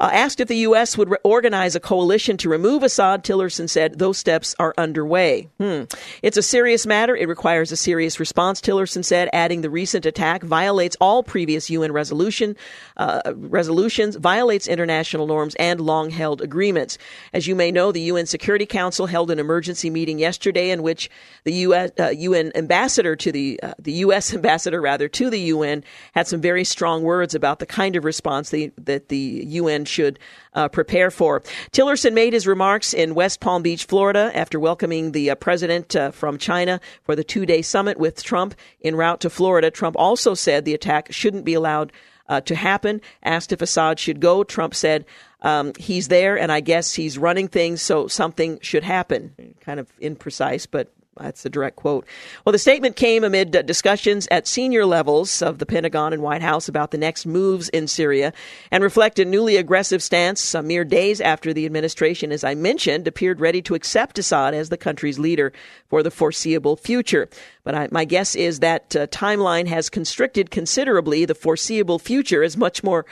Uh, 0.00 0.10
asked 0.12 0.38
if 0.38 0.46
the 0.46 0.58
U.S. 0.58 0.96
would 0.96 1.10
re- 1.10 1.18
organize 1.24 1.74
a 1.74 1.80
coalition 1.80 2.36
to 2.36 2.48
remove 2.48 2.84
Assad, 2.84 3.24
Tillerson 3.24 3.68
said 3.68 3.98
those 3.98 4.16
steps 4.16 4.54
are 4.58 4.72
underway. 4.78 5.48
Hmm. 5.58 5.84
It's 6.22 6.36
a 6.36 6.42
serious 6.42 6.86
matter. 6.86 7.16
It 7.16 7.28
requires 7.28 7.72
a 7.72 7.76
serious 7.76 8.20
response, 8.20 8.60
Tillerson 8.60 9.04
said, 9.04 9.28
adding 9.32 9.62
the 9.62 9.70
recent 9.70 10.06
attack 10.06 10.44
violates 10.44 10.96
all 11.00 11.24
previous 11.24 11.68
UN 11.68 11.90
resolution 11.90 12.56
uh, 12.96 13.32
resolutions, 13.34 14.14
violates 14.16 14.68
international 14.68 15.26
norms 15.26 15.56
and 15.56 15.80
long-held 15.80 16.42
agreements. 16.42 16.96
As 17.32 17.48
you 17.48 17.56
may 17.56 17.72
know, 17.72 17.90
the 17.90 18.02
UN 18.02 18.26
Security 18.26 18.66
Council 18.66 19.06
held 19.06 19.32
an 19.32 19.38
emergency 19.38 19.90
meeting 19.90 20.18
yesterday 20.20 20.70
in 20.70 20.82
which 20.82 21.10
the 21.42 21.52
US, 21.54 21.90
uh, 21.98 22.10
UN 22.10 22.52
ambassador 22.54 23.16
to 23.16 23.32
the 23.32 23.58
uh, 23.62 23.74
the 23.78 23.92
U.S. 23.92 24.32
ambassador 24.38 24.80
rather 24.80 25.08
to 25.08 25.30
the 25.30 25.40
UN 25.40 25.82
had 26.14 26.28
some 26.28 26.40
very 26.40 26.64
strong 26.64 27.02
words 27.02 27.34
about 27.34 27.58
the 27.58 27.66
kind 27.66 27.96
of 27.96 28.04
response 28.04 28.50
the, 28.50 28.72
that 28.76 29.08
the 29.08 29.42
UN 29.46 29.84
should 29.88 30.18
uh, 30.54 30.68
prepare 30.68 31.10
for. 31.10 31.40
Tillerson 31.72 32.12
made 32.12 32.32
his 32.32 32.46
remarks 32.46 32.94
in 32.94 33.14
West 33.14 33.40
Palm 33.40 33.62
Beach, 33.62 33.84
Florida, 33.84 34.30
after 34.34 34.60
welcoming 34.60 35.12
the 35.12 35.30
uh, 35.30 35.34
president 35.34 35.96
uh, 35.96 36.10
from 36.10 36.38
China 36.38 36.80
for 37.02 37.16
the 37.16 37.24
two 37.24 37.46
day 37.46 37.62
summit 37.62 37.98
with 37.98 38.22
Trump 38.22 38.54
en 38.82 38.94
route 38.94 39.20
to 39.20 39.30
Florida. 39.30 39.70
Trump 39.70 39.96
also 39.98 40.34
said 40.34 40.64
the 40.64 40.74
attack 40.74 41.12
shouldn't 41.12 41.44
be 41.44 41.54
allowed 41.54 41.92
uh, 42.28 42.40
to 42.42 42.54
happen. 42.54 43.00
Asked 43.22 43.52
if 43.52 43.62
Assad 43.62 43.98
should 43.98 44.20
go, 44.20 44.44
Trump 44.44 44.74
said, 44.74 45.04
um, 45.40 45.72
he's 45.78 46.08
there, 46.08 46.38
and 46.38 46.50
I 46.50 46.60
guess 46.60 46.94
he's 46.94 47.16
running 47.16 47.48
things, 47.48 47.80
so 47.80 48.08
something 48.08 48.58
should 48.60 48.84
happen. 48.84 49.54
Kind 49.60 49.80
of 49.80 49.88
imprecise, 50.00 50.66
but 50.70 50.92
that's 51.18 51.44
a 51.44 51.50
direct 51.50 51.76
quote. 51.76 52.06
Well, 52.44 52.52
the 52.52 52.58
statement 52.58 52.96
came 52.96 53.24
amid 53.24 53.50
discussions 53.66 54.28
at 54.30 54.46
senior 54.46 54.84
levels 54.86 55.42
of 55.42 55.58
the 55.58 55.66
Pentagon 55.66 56.12
and 56.12 56.22
White 56.22 56.42
House 56.42 56.68
about 56.68 56.90
the 56.90 56.98
next 56.98 57.26
moves 57.26 57.68
in 57.70 57.88
Syria 57.88 58.32
and 58.70 58.82
reflect 58.82 59.18
a 59.18 59.24
newly 59.24 59.56
aggressive 59.56 60.02
stance 60.02 60.40
some 60.40 60.66
mere 60.66 60.84
days 60.84 61.20
after 61.20 61.52
the 61.52 61.66
administration, 61.66 62.32
as 62.32 62.44
I 62.44 62.54
mentioned, 62.54 63.06
appeared 63.06 63.40
ready 63.40 63.62
to 63.62 63.74
accept 63.74 64.18
Assad 64.18 64.54
as 64.54 64.68
the 64.68 64.76
country's 64.76 65.18
leader 65.18 65.52
for 65.88 66.02
the 66.02 66.10
foreseeable 66.10 66.76
future. 66.76 67.28
But 67.64 67.74
I, 67.74 67.88
my 67.90 68.04
guess 68.04 68.34
is 68.34 68.60
that 68.60 68.96
uh, 68.96 69.06
timeline 69.08 69.66
has 69.66 69.90
constricted 69.90 70.50
considerably. 70.50 71.24
The 71.24 71.34
foreseeable 71.34 71.98
future 71.98 72.42
is 72.42 72.56
much 72.56 72.82
more, 72.82 73.04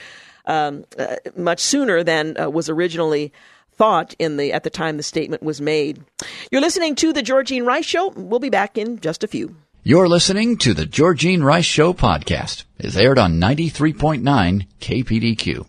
um, 0.47 0.85
uh, 0.99 1.17
much 1.37 1.61
sooner 1.61 2.03
than 2.03 2.39
uh, 2.39 2.49
was 2.49 2.69
originally 2.69 3.33
thought 3.77 4.15
in 4.19 4.37
the 4.37 4.53
at 4.53 4.65
the 4.65 4.71
time 4.71 4.97
the 4.97 5.03
statement 5.03 5.43
was 5.43 5.61
made. 5.61 6.03
You're 6.51 6.61
listening 6.61 6.95
to 6.97 7.13
the 7.13 7.23
Georgene 7.23 7.65
Rice 7.67 7.85
Show. 7.87 8.09
We'll 8.11 8.41
be 8.41 8.51
back 8.51 8.79
in 8.79 9.01
just 9.01 9.23
a 9.25 9.29
few. 9.29 9.57
You're 9.83 10.09
listening 10.09 10.57
to 10.59 10.75
the 10.75 10.87
Georgene 10.87 11.45
Rice 11.45 11.65
Show 11.65 11.93
podcast. 11.93 12.65
is 12.79 12.97
aired 12.97 13.19
on 13.19 13.41
93.9 13.41 14.67
KPDQ. 14.81 15.67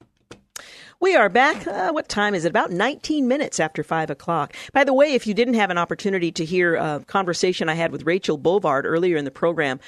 We 0.99 1.15
are 1.15 1.29
back. 1.29 1.67
Uh, 1.67 1.91
what 1.91 2.09
time 2.09 2.33
is 2.33 2.43
it? 2.43 2.49
About 2.49 2.71
19 2.71 3.27
minutes 3.27 3.59
after 3.59 3.83
5 3.83 4.09
o'clock. 4.09 4.55
By 4.73 4.83
the 4.83 4.93
way, 4.95 5.13
if 5.13 5.27
you 5.27 5.35
didn't 5.35 5.53
have 5.53 5.69
an 5.69 5.77
opportunity 5.77 6.31
to 6.31 6.43
hear 6.43 6.75
a 6.75 7.03
conversation 7.05 7.69
I 7.69 7.75
had 7.75 7.91
with 7.91 8.07
Rachel 8.07 8.39
Bovard 8.39 8.85
earlier 8.85 9.17
in 9.17 9.23
the 9.25 9.29
program, 9.29 9.79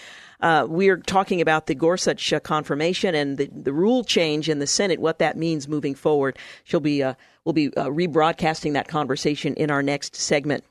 uh, 0.41 0.65
we're 0.69 0.97
talking 0.97 1.41
about 1.41 1.67
the 1.67 1.75
Gorsuch 1.75 2.31
uh, 2.33 2.39
confirmation 2.39 3.15
and 3.15 3.37
the, 3.37 3.47
the 3.47 3.73
rule 3.73 4.03
change 4.03 4.49
in 4.49 4.59
the 4.59 4.67
Senate, 4.67 4.99
what 4.99 5.19
that 5.19 5.37
means 5.37 5.67
moving 5.67 5.95
forward. 5.95 6.37
She'll 6.63 6.79
be, 6.79 7.03
uh, 7.03 7.15
we'll 7.43 7.53
be 7.53 7.67
uh, 7.75 7.87
rebroadcasting 7.87 8.73
that 8.73 8.87
conversation 8.87 9.53
in 9.55 9.69
our 9.71 9.83
next 9.83 10.15
segment. 10.15 10.63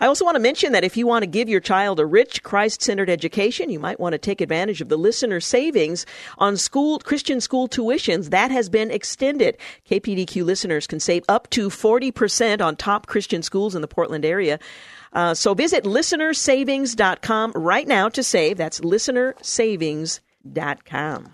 I 0.00 0.06
also 0.06 0.24
want 0.24 0.36
to 0.36 0.40
mention 0.40 0.72
that 0.72 0.84
if 0.84 0.96
you 0.96 1.06
want 1.06 1.22
to 1.22 1.26
give 1.26 1.48
your 1.48 1.60
child 1.60 1.98
a 2.00 2.06
rich, 2.06 2.42
Christ 2.42 2.82
centered 2.82 3.10
education, 3.10 3.70
you 3.70 3.80
might 3.80 3.98
want 3.98 4.12
to 4.12 4.18
take 4.18 4.40
advantage 4.40 4.80
of 4.80 4.88
the 4.88 4.98
listener 4.98 5.40
savings 5.40 6.06
on 6.38 6.56
school 6.56 6.98
Christian 6.98 7.40
school 7.40 7.68
tuitions. 7.68 8.30
That 8.30 8.50
has 8.50 8.68
been 8.68 8.90
extended. 8.90 9.56
KPDQ 9.90 10.44
listeners 10.44 10.86
can 10.86 11.00
save 11.00 11.24
up 11.28 11.50
to 11.50 11.70
40% 11.70 12.60
on 12.60 12.76
top 12.76 13.06
Christian 13.06 13.42
schools 13.42 13.74
in 13.74 13.82
the 13.82 13.88
Portland 13.88 14.24
area. 14.24 14.58
Uh, 15.14 15.34
so 15.34 15.54
visit 15.54 15.84
listenersavings.com 15.84 17.52
right 17.54 17.86
now 17.86 18.08
to 18.08 18.22
save. 18.22 18.56
That's 18.56 18.80
listenersavings.com. 18.80 21.32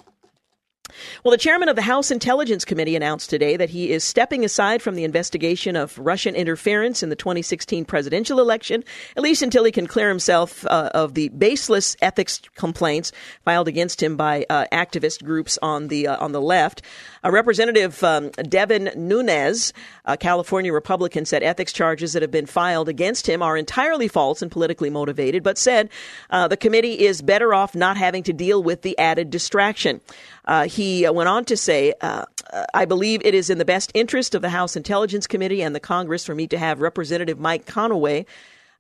Well, 1.25 1.33
the 1.33 1.39
chairman 1.39 1.69
of 1.69 1.77
the 1.77 1.83
House 1.83 2.11
Intelligence 2.11 2.65
Committee 2.65 2.97
announced 2.97 3.31
today 3.31 3.57
that 3.57 3.71
he 3.71 3.91
is 3.91 4.05
stepping 4.05 4.45
aside 4.45 4.83
from 4.83 4.95
the 4.95 5.05
investigation 5.05 5.77
of 5.77 5.99
Russian 5.99 6.35
interference 6.35 7.03
in 7.03 7.09
the 7.09 7.17
2016 7.17 7.85
presidential 7.85 8.41
election, 8.41 8.85
at 9.17 9.23
least 9.23 9.43
until 9.43 9.65
he 9.65 9.73
can 9.73 9.87
clear 9.87 10.09
himself 10.09 10.67
uh, 10.67 10.91
of 10.95 11.15
the 11.15 11.29
baseless 11.31 11.97
ethics 12.01 12.41
complaints 12.55 13.13
filed 13.45 13.69
against 13.69 14.03
him 14.03 14.17
by 14.17 14.47
uh, 14.51 14.65
activist 14.73 15.25
groups 15.25 15.59
on 15.63 15.89
the 15.89 16.07
uh, 16.07 16.17
on 16.23 16.33
the 16.33 16.41
left. 16.41 16.83
Uh, 17.25 17.31
Representative 17.31 18.03
um, 18.03 18.31
Devin 18.31 18.91
Nunes, 18.97 19.73
a 20.05 20.17
California 20.17 20.73
Republican, 20.73 21.25
said 21.25 21.43
ethics 21.43 21.73
charges 21.73 22.13
that 22.13 22.23
have 22.23 22.31
been 22.31 22.47
filed 22.47 22.89
against 22.89 23.29
him 23.29 23.43
are 23.43 23.57
entirely 23.57 24.09
false 24.09 24.43
and 24.43 24.51
politically 24.51 24.91
motivated, 24.91 25.43
but 25.43 25.59
said 25.59 25.89
uh, 26.31 26.49
the 26.49 26.57
committee 26.57 27.01
is 27.01 27.23
better 27.23 27.55
off 27.55 27.75
not 27.75 27.97
having 27.97 28.23
to 28.23 28.33
deal 28.33 28.63
with 28.63 28.83
the 28.83 28.99
added 28.99 29.31
distraction. 29.31 30.01
Uh, 30.45 30.67
he 30.67 31.09
went 31.09 31.29
on 31.29 31.45
to 31.47 31.57
say, 31.57 31.95
uh, 32.01 32.25
I 32.75 32.85
believe 32.85 33.21
it 33.25 33.35
is 33.35 33.51
in 33.51 33.59
the 33.59 33.65
best 33.65 33.91
interest 33.95 34.35
of 34.35 34.43
the 34.43 34.51
House 34.51 34.77
Intelligence 34.77 35.27
Committee 35.27 35.63
and 35.63 35.75
the 35.75 35.81
Congress 35.81 36.25
for 36.25 36.35
me 36.35 36.47
to 36.49 36.59
have 36.59 36.81
Representative 36.81 37.39
Mike 37.39 37.67
Conaway. 37.67 38.27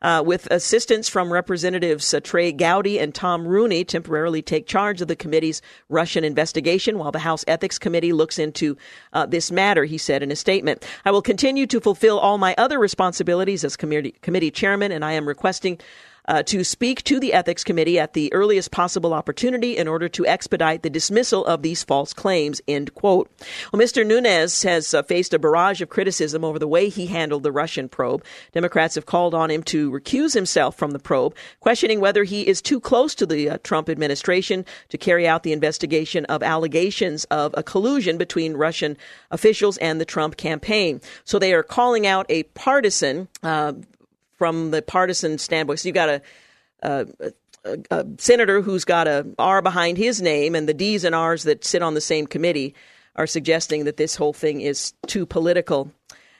Uh, 0.03 0.23
with 0.25 0.51
assistance 0.51 1.11
from 1.11 1.31
Representatives 1.31 2.15
uh, 2.15 2.21
Trey 2.21 2.53
Gowdy 2.53 2.99
and 2.99 3.15
Tom 3.15 3.47
Rooney, 3.47 3.85
temporarily 3.85 4.41
take 4.41 4.67
charge 4.67 5.03
of 5.03 5.09
the 5.09 5.15
committee's 5.15 5.61
Russian 5.91 6.25
investigation 6.25 6.97
while 6.97 7.13
the 7.13 7.19
House 7.19 7.45
Ethics 7.47 7.79
Committee 7.79 8.15
looks 8.15 8.39
into 8.39 8.79
uh, 9.13 9.27
this 9.27 9.51
matter, 9.51 9.85
he 9.85 9.99
said 9.99 10.23
in 10.23 10.31
a 10.31 10.37
statement. 10.37 10.87
I 11.05 11.11
will 11.11 11.21
continue 11.21 11.67
to 11.67 11.83
fulfill 11.83 12.19
all 12.19 12.39
my 12.39 12.55
other 12.57 12.79
responsibilities 12.79 13.63
as 13.63 13.77
committee, 13.77 14.15
committee 14.23 14.51
chairman, 14.51 14.91
and 14.91 15.05
I 15.05 15.13
am 15.13 15.29
requesting 15.29 15.79
uh, 16.31 16.45
to 16.45 16.63
speak 16.63 17.03
to 17.03 17.19
the 17.19 17.33
Ethics 17.33 17.65
Committee 17.65 17.99
at 17.99 18.13
the 18.13 18.33
earliest 18.33 18.71
possible 18.71 19.13
opportunity 19.13 19.77
in 19.77 19.89
order 19.89 20.09
to 20.09 20.25
expedite 20.25 20.85
the 20.85 20.89
dismissal 20.89 21.45
of 21.45 21.63
these 21.63 21.83
false 21.83 22.13
claims. 22.13 22.61
End 22.69 22.95
quote. 22.95 23.29
Well, 23.73 23.83
Mr. 23.83 24.07
Nunes 24.07 24.63
has 24.63 24.95
uh, 24.95 25.03
faced 25.03 25.35
a 25.35 25.41
barrage 25.41 25.83
of 25.83 25.89
criticism 25.89 26.45
over 26.45 26.61
the 26.61 26.69
way 26.69 26.89
he 26.89 27.07
handled 27.07 27.43
the 27.43 27.51
Russian 27.51 27.89
probe. 27.89 28.25
Democrats 28.53 28.95
have 28.95 29.07
called 29.07 29.35
on 29.35 29.51
him 29.51 29.65
to 29.65 29.91
recuse 29.91 30.33
himself 30.33 30.77
from 30.77 30.93
the 30.93 31.01
probe, 31.01 31.35
questioning 31.59 31.99
whether 31.99 32.23
he 32.23 32.47
is 32.47 32.63
too 32.63 32.79
close 32.79 33.17
to 33.17 33.27
the 33.27 33.51
uh, 33.51 33.59
Trump 33.65 33.89
administration 33.89 34.65
to 34.91 34.97
carry 34.97 35.27
out 35.27 35.43
the 35.43 35.53
investigation 35.53 36.25
of 36.27 36.45
allegations 36.45 37.25
of 37.25 37.53
a 37.57 37.65
collusion 37.65 38.19
between 38.19 38.55
Russian 38.55 38.97
officials 39.33 39.79
and 39.79 40.01
the 40.01 40.05
Trump 40.05 40.37
campaign. 40.37 41.01
So 41.25 41.41
they 41.41 41.53
are 41.55 41.65
calling 41.65 42.07
out 42.07 42.27
a 42.29 42.45
partisan 42.45 43.27
uh, 43.43 43.73
from 44.41 44.71
the 44.71 44.81
partisan 44.81 45.37
standpoint. 45.37 45.81
So 45.81 45.89
you've 45.89 45.95
got 45.95 46.09
a, 46.09 46.23
a, 46.83 47.07
a, 47.67 47.79
a, 47.91 48.07
senator 48.17 48.63
who's 48.63 48.87
got 48.87 49.07
a 49.07 49.27
R 49.39 49.61
behind 49.61 49.99
his 49.99 50.23
name, 50.23 50.55
and 50.55 50.67
the 50.67 50.73
D's 50.73 51.05
and 51.05 51.15
R's 51.15 51.43
that 51.43 51.63
sit 51.63 51.83
on 51.83 51.93
the 51.93 52.01
same 52.01 52.27
committee 52.27 52.75
are 53.17 53.27
suggesting 53.27 53.85
that 53.85 53.99
this 53.99 54.17
whole 54.17 54.33
thing 54.33 54.63
is 54.63 54.95
too 55.07 55.27
political. 55.27 55.93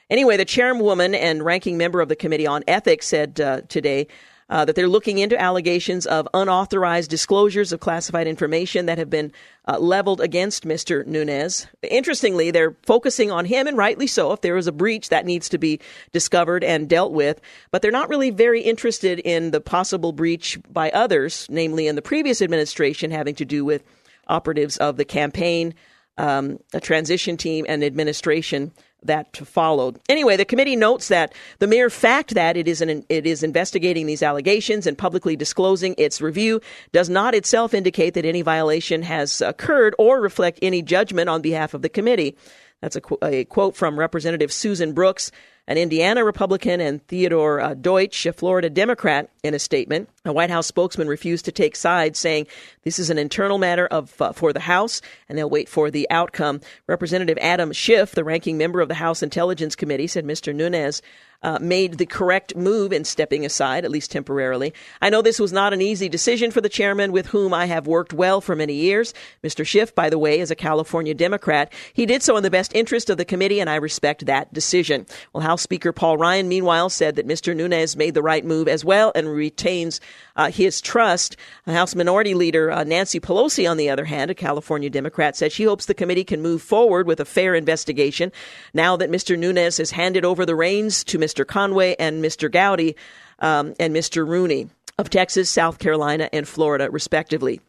Anyway, 0.09 0.39
the 0.39 0.47
chairwoman 0.47 1.15
and 1.15 1.45
ranking 1.45 1.77
member 1.77 2.01
of 2.01 2.09
the 2.09 2.17
Committee 2.17 2.47
on 2.47 2.65
Ethics 2.67 3.07
said 3.07 3.39
uh, 3.39 3.61
today 3.69 4.07
uh, 4.51 4.65
that 4.65 4.75
they're 4.75 4.89
looking 4.89 5.19
into 5.19 5.41
allegations 5.41 6.07
of 6.07 6.29
unauthorized 6.35 7.09
disclosures 7.09 7.73
of 7.73 7.81
classified 7.81 8.27
information 8.27 8.87
that 8.87 8.99
have 8.99 9.09
been 9.09 9.33
uh, 9.69 9.79
leveled 9.79 10.21
against 10.21 10.67
Mr. 10.67 11.07
Nunes. 11.07 11.69
Interestingly, 11.83 12.51
they're 12.51 12.77
focusing 12.83 13.31
on 13.31 13.45
him, 13.45 13.69
and 13.69 13.77
rightly 13.77 14.09
so. 14.09 14.33
If 14.33 14.41
there 14.41 14.57
is 14.57 14.67
a 14.67 14.73
breach, 14.73 15.09
that 15.11 15.25
needs 15.25 15.49
to 15.51 15.59
be 15.59 15.81
discovered 16.13 16.65
and 16.65 16.89
dealt 16.89 17.13
with. 17.13 17.41
But 17.71 17.81
they're 17.81 17.93
not 17.93 18.09
really 18.09 18.31
very 18.31 18.61
interested 18.61 19.21
in 19.21 19.53
the 19.53 19.61
possible 19.61 20.13
breach 20.13 20.59
by 20.69 20.91
others, 20.91 21.47
namely 21.49 21.87
in 21.87 21.95
the 21.95 22.03
previous 22.03 22.43
administration, 22.43 23.13
having 23.13 23.37
to 23.37 23.45
do 23.45 23.65
with 23.65 23.85
operatives 24.27 24.77
of 24.79 24.97
the 24.97 25.05
campaign, 25.05 25.75
um, 26.19 26.59
a 26.75 26.81
transition 26.81 27.37
team, 27.37 27.65
and 27.69 27.85
administration 27.85 28.73
that 29.03 29.37
followed. 29.37 29.99
Anyway, 30.09 30.37
the 30.37 30.45
committee 30.45 30.77
notes 30.77 31.09
that 31.09 31.35
the 31.59 31.67
mere 31.67 31.91
fact 31.91 32.35
that 32.35 32.57
it 32.57 32.69
is 32.69 32.81
an, 32.81 33.05
it 33.09 33.27
is 33.27 33.43
investigating 33.43 34.07
these 34.07 34.23
allegations 34.23 34.87
and 34.87 34.97
publicly 34.97 35.37
disclosing 35.37 35.95
its 35.99 36.21
review 36.21 36.61
does 36.93 37.09
not 37.09 37.35
itself 37.35 37.75
indicate 37.75 38.15
that 38.15 38.25
any 38.25 38.43
violation 38.43 39.03
has 39.03 39.41
occurred 39.41 39.95
or 39.99 40.21
reflect 40.21 40.59
any 40.63 40.83
judgment 40.83 41.29
on 41.29 41.43
behalf 41.43 41.75
of 41.75 41.83
the 41.83 41.89
committee. 41.89 42.37
That's 42.81 42.97
a, 42.97 43.03
a 43.23 43.45
quote 43.45 43.77
from 43.77 43.99
Representative 43.99 44.53
Susan 44.53 44.93
Brooks, 44.93 45.31
an 45.71 45.79
Indiana 45.79 46.25
Republican, 46.25 46.81
and 46.81 47.07
Theodore 47.07 47.61
uh, 47.61 47.75
Deutch, 47.75 48.27
a 48.27 48.33
Florida 48.33 48.69
Democrat, 48.69 49.31
in 49.45 49.55
a 49.55 49.59
statement. 49.61 50.09
A 50.25 50.33
White 50.33 50.51
House 50.51 50.67
spokesman 50.67 51.07
refused 51.07 51.45
to 51.45 51.53
take 51.53 51.77
sides, 51.77 52.19
saying 52.19 52.49
this 52.83 52.99
is 52.99 53.09
an 53.09 53.19
internal 53.19 53.57
matter 53.57 53.87
of 53.87 54.21
uh, 54.21 54.33
for 54.33 54.53
the 54.53 54.59
House, 54.59 55.01
and 55.29 55.39
they'll 55.39 55.49
wait 55.49 55.69
for 55.69 55.89
the 55.89 56.11
outcome. 56.11 56.61
Representative 56.89 57.39
Adam 57.41 57.73
Schiff, 57.73 58.11
the 58.11 58.25
ranking 58.25 58.59
member 58.59 58.81
of 58.81 58.89
the 58.89 58.95
House 58.95 59.23
Intelligence 59.23 59.77
Committee, 59.77 60.09
said 60.09 60.25
Mr. 60.25 60.53
Nunes 60.53 61.03
uh, 61.43 61.59
made 61.61 61.99
the 61.99 62.07
correct 62.07 62.55
move 62.55 62.93
in 62.93 63.05
stepping 63.05 63.45
aside, 63.45 63.85
at 63.85 63.91
least 63.91 64.11
temporarily. 64.11 64.75
I 65.01 65.11
know 65.11 65.23
this 65.23 65.39
was 65.39 65.53
not 65.53 65.73
an 65.73 65.81
easy 65.81 66.09
decision 66.09 66.51
for 66.51 66.61
the 66.61 66.69
chairman, 66.69 67.13
with 67.13 67.27
whom 67.27 67.55
I 67.55 67.67
have 67.67 67.87
worked 67.87 68.13
well 68.13 68.41
for 68.41 68.55
many 68.55 68.75
years. 68.75 69.15
Mr. 69.43 69.67
Schiff, 69.67 69.95
by 69.95 70.11
the 70.11 70.19
way, 70.19 70.41
is 70.41 70.51
a 70.51 70.57
California 70.57 71.15
Democrat. 71.15 71.73
He 71.93 72.05
did 72.07 72.23
so 72.23 72.37
in 72.37 72.43
the 72.43 72.51
best 72.51 72.75
interest 72.75 73.09
of 73.09 73.17
the 73.17 73.25
committee, 73.25 73.61
and 73.61 73.71
I 73.71 73.77
respect 73.77 74.27
that 74.27 74.53
decision. 74.53 75.07
Well, 75.33 75.43
House 75.43 75.63
Speaker 75.63 75.93
Paul 75.93 76.19
Ryan, 76.19 76.49
meanwhile, 76.49 76.91
said 76.91 77.17
that 77.17 77.27
Mr. 77.27 77.57
Nunes 77.57 77.97
made 77.97 78.15
the 78.15 78.23
right 78.23 78.45
move 78.45 78.69
as 78.69 78.85
well 78.85 79.13
and 79.15 79.29
retains 79.29 80.01
uh, 80.37 80.51
his 80.51 80.81
trust. 80.81 81.37
House 81.67 81.95
Minority 81.95 82.35
Leader 82.35 82.71
uh, 82.71 82.85
Nancy 82.85 83.21
Pelosi, 83.21 83.71
on 83.71 83.77
the 83.77 83.89
other 83.89 84.05
hand, 84.05 84.31
a 84.31 84.35
California 84.35 84.91
Democrat, 84.91 85.37
said 85.37 85.53
she 85.53 85.65
hopes 85.65 85.87
the 85.87 85.95
committee 85.95 86.25
can 86.25 86.43
move 86.43 86.61
forward 86.61 87.07
with 87.07 87.21
a 87.21 87.25
fair 87.25 87.55
investigation 87.55 88.31
now 88.75 88.97
that 88.97 89.11
Mr. 89.11 89.39
Nunes 89.39 89.79
has 89.79 89.91
handed 89.93 90.25
over 90.25 90.45
the 90.45 90.55
reins 90.55 91.03
to 91.05 91.19
Mr. 91.19 91.30
Conaway 91.37 91.97
and 91.99 92.23
Mr. 92.23 92.51
Gowdy 92.51 92.97
um, 93.39 93.75
and 93.79 93.95
Mr. 93.95 94.27
Rooney 94.27 94.69
of 94.99 95.09
Texas, 95.09 95.51
South 95.51 95.79
Carolina, 95.79 96.29
and 96.33 96.47
Florida, 96.47 96.91
respectively. 96.91 97.61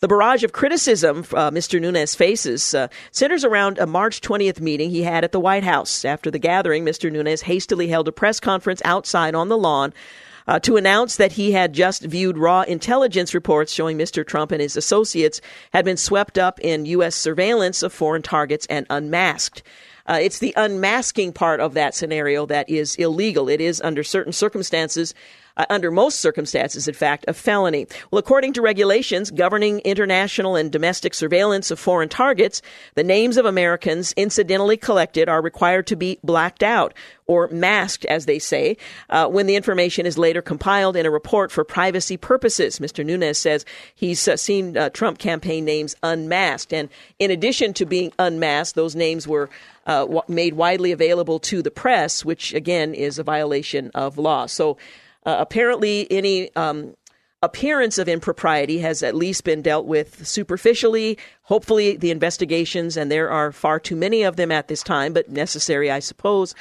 The 0.00 0.08
barrage 0.08 0.44
of 0.44 0.52
criticism 0.52 1.20
uh, 1.32 1.50
Mr. 1.50 1.80
Nunes 1.80 2.14
faces 2.14 2.74
uh, 2.74 2.88
centers 3.10 3.44
around 3.44 3.78
a 3.78 3.86
March 3.86 4.20
20th 4.20 4.60
meeting 4.60 4.90
he 4.90 5.02
had 5.02 5.24
at 5.24 5.32
the 5.32 5.40
White 5.40 5.64
House. 5.64 6.04
After 6.04 6.30
the 6.30 6.38
gathering, 6.38 6.84
Mr. 6.84 7.10
Nunes 7.10 7.42
hastily 7.42 7.88
held 7.88 8.06
a 8.06 8.12
press 8.12 8.38
conference 8.38 8.82
outside 8.84 9.34
on 9.34 9.48
the 9.48 9.56
lawn 9.56 9.94
uh, 10.46 10.58
to 10.60 10.76
announce 10.76 11.16
that 11.16 11.32
he 11.32 11.52
had 11.52 11.72
just 11.72 12.02
viewed 12.02 12.36
raw 12.36 12.62
intelligence 12.62 13.34
reports 13.34 13.72
showing 13.72 13.96
Mr. 13.96 14.26
Trump 14.26 14.52
and 14.52 14.60
his 14.60 14.76
associates 14.76 15.40
had 15.72 15.84
been 15.84 15.96
swept 15.96 16.36
up 16.36 16.60
in 16.60 16.84
U.S. 16.86 17.14
surveillance 17.14 17.82
of 17.82 17.92
foreign 17.92 18.22
targets 18.22 18.66
and 18.66 18.86
unmasked. 18.90 19.62
Uh, 20.06 20.18
it's 20.20 20.38
the 20.38 20.52
unmasking 20.56 21.32
part 21.32 21.60
of 21.60 21.74
that 21.74 21.94
scenario 21.94 22.46
that 22.46 22.68
is 22.68 22.94
illegal. 22.96 23.48
It 23.48 23.60
is, 23.60 23.80
under 23.80 24.04
certain 24.04 24.32
circumstances, 24.32 25.14
uh, 25.56 25.64
under 25.70 25.90
most 25.90 26.20
circumstances, 26.20 26.88
in 26.88 26.94
fact, 26.94 27.24
a 27.28 27.32
felony. 27.32 27.86
Well, 28.10 28.18
according 28.18 28.54
to 28.54 28.62
regulations 28.62 29.30
governing 29.30 29.78
international 29.80 30.56
and 30.56 30.70
domestic 30.70 31.14
surveillance 31.14 31.70
of 31.70 31.78
foreign 31.78 32.08
targets, 32.08 32.60
the 32.94 33.04
names 33.04 33.36
of 33.36 33.46
Americans 33.46 34.12
incidentally 34.16 34.76
collected 34.76 35.28
are 35.28 35.40
required 35.40 35.86
to 35.88 35.96
be 35.96 36.18
blacked 36.24 36.62
out 36.62 36.92
or 37.26 37.48
masked, 37.48 38.04
as 38.06 38.26
they 38.26 38.38
say, 38.38 38.76
uh, 39.10 39.26
when 39.28 39.46
the 39.46 39.56
information 39.56 40.04
is 40.04 40.18
later 40.18 40.42
compiled 40.42 40.96
in 40.96 41.06
a 41.06 41.10
report 41.10 41.50
for 41.50 41.64
privacy 41.64 42.16
purposes. 42.16 42.78
Mr. 42.78 43.06
Nunes 43.06 43.38
says 43.38 43.64
he's 43.94 44.26
uh, 44.26 44.36
seen 44.36 44.76
uh, 44.76 44.90
Trump 44.90 45.18
campaign 45.18 45.64
names 45.64 45.94
unmasked. 46.02 46.72
And 46.72 46.90
in 47.18 47.30
addition 47.30 47.72
to 47.74 47.86
being 47.86 48.12
unmasked, 48.18 48.74
those 48.74 48.94
names 48.96 49.26
were 49.26 49.48
uh, 49.86 50.00
w- 50.00 50.22
made 50.28 50.54
widely 50.54 50.92
available 50.92 51.38
to 51.38 51.62
the 51.62 51.70
press, 51.70 52.24
which 52.24 52.54
again 52.54 52.94
is 52.94 53.18
a 53.18 53.22
violation 53.22 53.90
of 53.94 54.18
law. 54.18 54.46
So 54.46 54.76
uh, 55.26 55.36
apparently, 55.38 56.06
any 56.10 56.54
um, 56.56 56.94
appearance 57.42 57.98
of 57.98 58.08
impropriety 58.08 58.78
has 58.78 59.02
at 59.02 59.14
least 59.14 59.44
been 59.44 59.62
dealt 59.62 59.86
with 59.86 60.26
superficially. 60.26 61.18
Hopefully, 61.42 61.96
the 61.96 62.10
investigations, 62.10 62.96
and 62.96 63.10
there 63.10 63.30
are 63.30 63.52
far 63.52 63.78
too 63.78 63.96
many 63.96 64.22
of 64.22 64.36
them 64.36 64.50
at 64.50 64.68
this 64.68 64.82
time, 64.82 65.12
but 65.12 65.30
necessary, 65.30 65.90
I 65.90 65.98
suppose, 65.98 66.54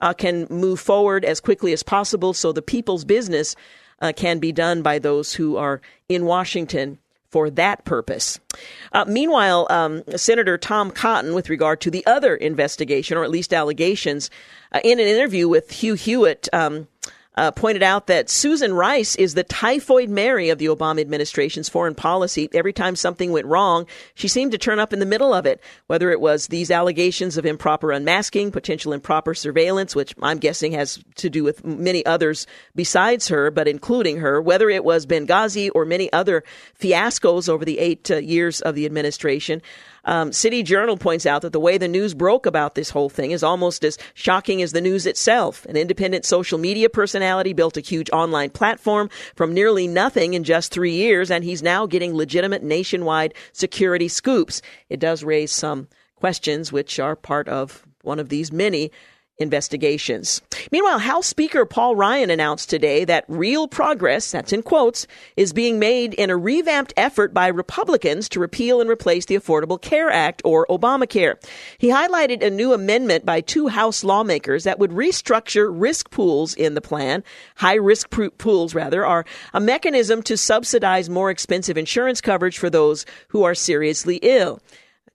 uh, 0.00 0.14
can 0.14 0.46
move 0.48 0.80
forward 0.80 1.24
as 1.24 1.40
quickly 1.40 1.72
as 1.72 1.82
possible 1.82 2.32
so 2.32 2.52
the 2.52 2.62
people's 2.62 3.04
business 3.04 3.54
uh, 4.00 4.12
can 4.16 4.38
be 4.38 4.52
done 4.52 4.82
by 4.82 4.98
those 4.98 5.34
who 5.34 5.56
are 5.56 5.80
in 6.08 6.24
Washington 6.24 6.98
for 7.30 7.50
that 7.50 7.84
purpose. 7.84 8.40
Uh, 8.92 9.04
meanwhile, 9.06 9.66
um, 9.70 10.02
Senator 10.16 10.58
Tom 10.58 10.90
Cotton, 10.90 11.34
with 11.34 11.48
regard 11.48 11.80
to 11.82 11.90
the 11.90 12.04
other 12.06 12.34
investigation, 12.34 13.16
or 13.16 13.24
at 13.24 13.30
least 13.30 13.54
allegations, 13.54 14.30
uh, 14.72 14.80
in 14.84 14.98
an 14.98 15.06
interview 15.06 15.48
with 15.48 15.70
Hugh 15.70 15.94
Hewitt, 15.94 16.48
um, 16.52 16.88
uh, 17.36 17.50
pointed 17.52 17.82
out 17.82 18.08
that 18.08 18.28
Susan 18.28 18.74
Rice 18.74 19.14
is 19.16 19.34
the 19.34 19.44
typhoid 19.44 20.08
Mary 20.08 20.50
of 20.50 20.58
the 20.58 20.66
Obama 20.66 21.00
administration's 21.00 21.68
foreign 21.68 21.94
policy. 21.94 22.48
Every 22.52 22.72
time 22.72 22.96
something 22.96 23.30
went 23.30 23.46
wrong, 23.46 23.86
she 24.14 24.26
seemed 24.28 24.52
to 24.52 24.58
turn 24.58 24.80
up 24.80 24.92
in 24.92 24.98
the 24.98 25.06
middle 25.06 25.32
of 25.32 25.46
it, 25.46 25.60
whether 25.86 26.10
it 26.10 26.20
was 26.20 26.48
these 26.48 26.70
allegations 26.70 27.36
of 27.36 27.46
improper 27.46 27.92
unmasking, 27.92 28.50
potential 28.50 28.92
improper 28.92 29.32
surveillance, 29.32 29.94
which 29.94 30.14
I'm 30.20 30.38
guessing 30.38 30.72
has 30.72 31.02
to 31.16 31.30
do 31.30 31.44
with 31.44 31.64
many 31.64 32.04
others 32.04 32.46
besides 32.74 33.28
her, 33.28 33.50
but 33.50 33.68
including 33.68 34.18
her, 34.18 34.42
whether 34.42 34.68
it 34.68 34.84
was 34.84 35.06
Benghazi 35.06 35.70
or 35.74 35.84
many 35.84 36.12
other 36.12 36.42
fiascos 36.78 37.48
over 37.48 37.64
the 37.64 37.78
eight 37.78 38.10
uh, 38.10 38.16
years 38.16 38.60
of 38.60 38.74
the 38.74 38.86
administration. 38.86 39.62
Um, 40.04 40.32
City 40.32 40.62
Journal 40.62 40.96
points 40.96 41.26
out 41.26 41.42
that 41.42 41.52
the 41.52 41.60
way 41.60 41.78
the 41.78 41.88
news 41.88 42.14
broke 42.14 42.46
about 42.46 42.74
this 42.74 42.90
whole 42.90 43.08
thing 43.08 43.30
is 43.30 43.42
almost 43.42 43.84
as 43.84 43.98
shocking 44.14 44.62
as 44.62 44.72
the 44.72 44.80
news 44.80 45.06
itself. 45.06 45.64
An 45.66 45.76
independent 45.76 46.24
social 46.24 46.58
media 46.58 46.88
personality 46.88 47.52
built 47.52 47.76
a 47.76 47.80
huge 47.80 48.10
online 48.10 48.50
platform 48.50 49.10
from 49.34 49.54
nearly 49.54 49.86
nothing 49.86 50.34
in 50.34 50.44
just 50.44 50.72
three 50.72 50.94
years, 50.94 51.30
and 51.30 51.44
he's 51.44 51.62
now 51.62 51.86
getting 51.86 52.14
legitimate 52.14 52.62
nationwide 52.62 53.34
security 53.52 54.08
scoops. 54.08 54.62
It 54.88 55.00
does 55.00 55.24
raise 55.24 55.52
some 55.52 55.88
questions, 56.16 56.72
which 56.72 56.98
are 56.98 57.16
part 57.16 57.48
of 57.48 57.86
one 58.02 58.18
of 58.18 58.28
these 58.28 58.52
many 58.52 58.90
investigations. 59.40 60.42
Meanwhile, 60.70 61.00
House 61.00 61.26
Speaker 61.26 61.64
Paul 61.64 61.96
Ryan 61.96 62.30
announced 62.30 62.70
today 62.70 63.04
that 63.06 63.24
real 63.26 63.66
progress, 63.66 64.30
that's 64.30 64.52
in 64.52 64.62
quotes, 64.62 65.06
is 65.36 65.52
being 65.52 65.78
made 65.78 66.14
in 66.14 66.30
a 66.30 66.36
revamped 66.36 66.92
effort 66.96 67.34
by 67.34 67.48
Republicans 67.48 68.28
to 68.28 68.40
repeal 68.40 68.80
and 68.80 68.88
replace 68.88 69.24
the 69.24 69.36
Affordable 69.36 69.80
Care 69.80 70.10
Act 70.10 70.42
or 70.44 70.66
Obamacare. 70.68 71.34
He 71.78 71.88
highlighted 71.88 72.42
a 72.42 72.50
new 72.50 72.72
amendment 72.72 73.24
by 73.24 73.40
two 73.40 73.68
House 73.68 74.04
lawmakers 74.04 74.64
that 74.64 74.78
would 74.78 74.90
restructure 74.90 75.70
risk 75.72 76.10
pools 76.10 76.54
in 76.54 76.74
the 76.74 76.80
plan. 76.80 77.24
High 77.56 77.74
risk 77.74 78.10
pools, 78.38 78.74
rather, 78.74 79.04
are 79.04 79.24
a 79.54 79.60
mechanism 79.60 80.22
to 80.24 80.36
subsidize 80.36 81.08
more 81.08 81.30
expensive 81.30 81.78
insurance 81.78 82.20
coverage 82.20 82.58
for 82.58 82.68
those 82.68 83.06
who 83.28 83.42
are 83.42 83.54
seriously 83.54 84.16
ill. 84.22 84.60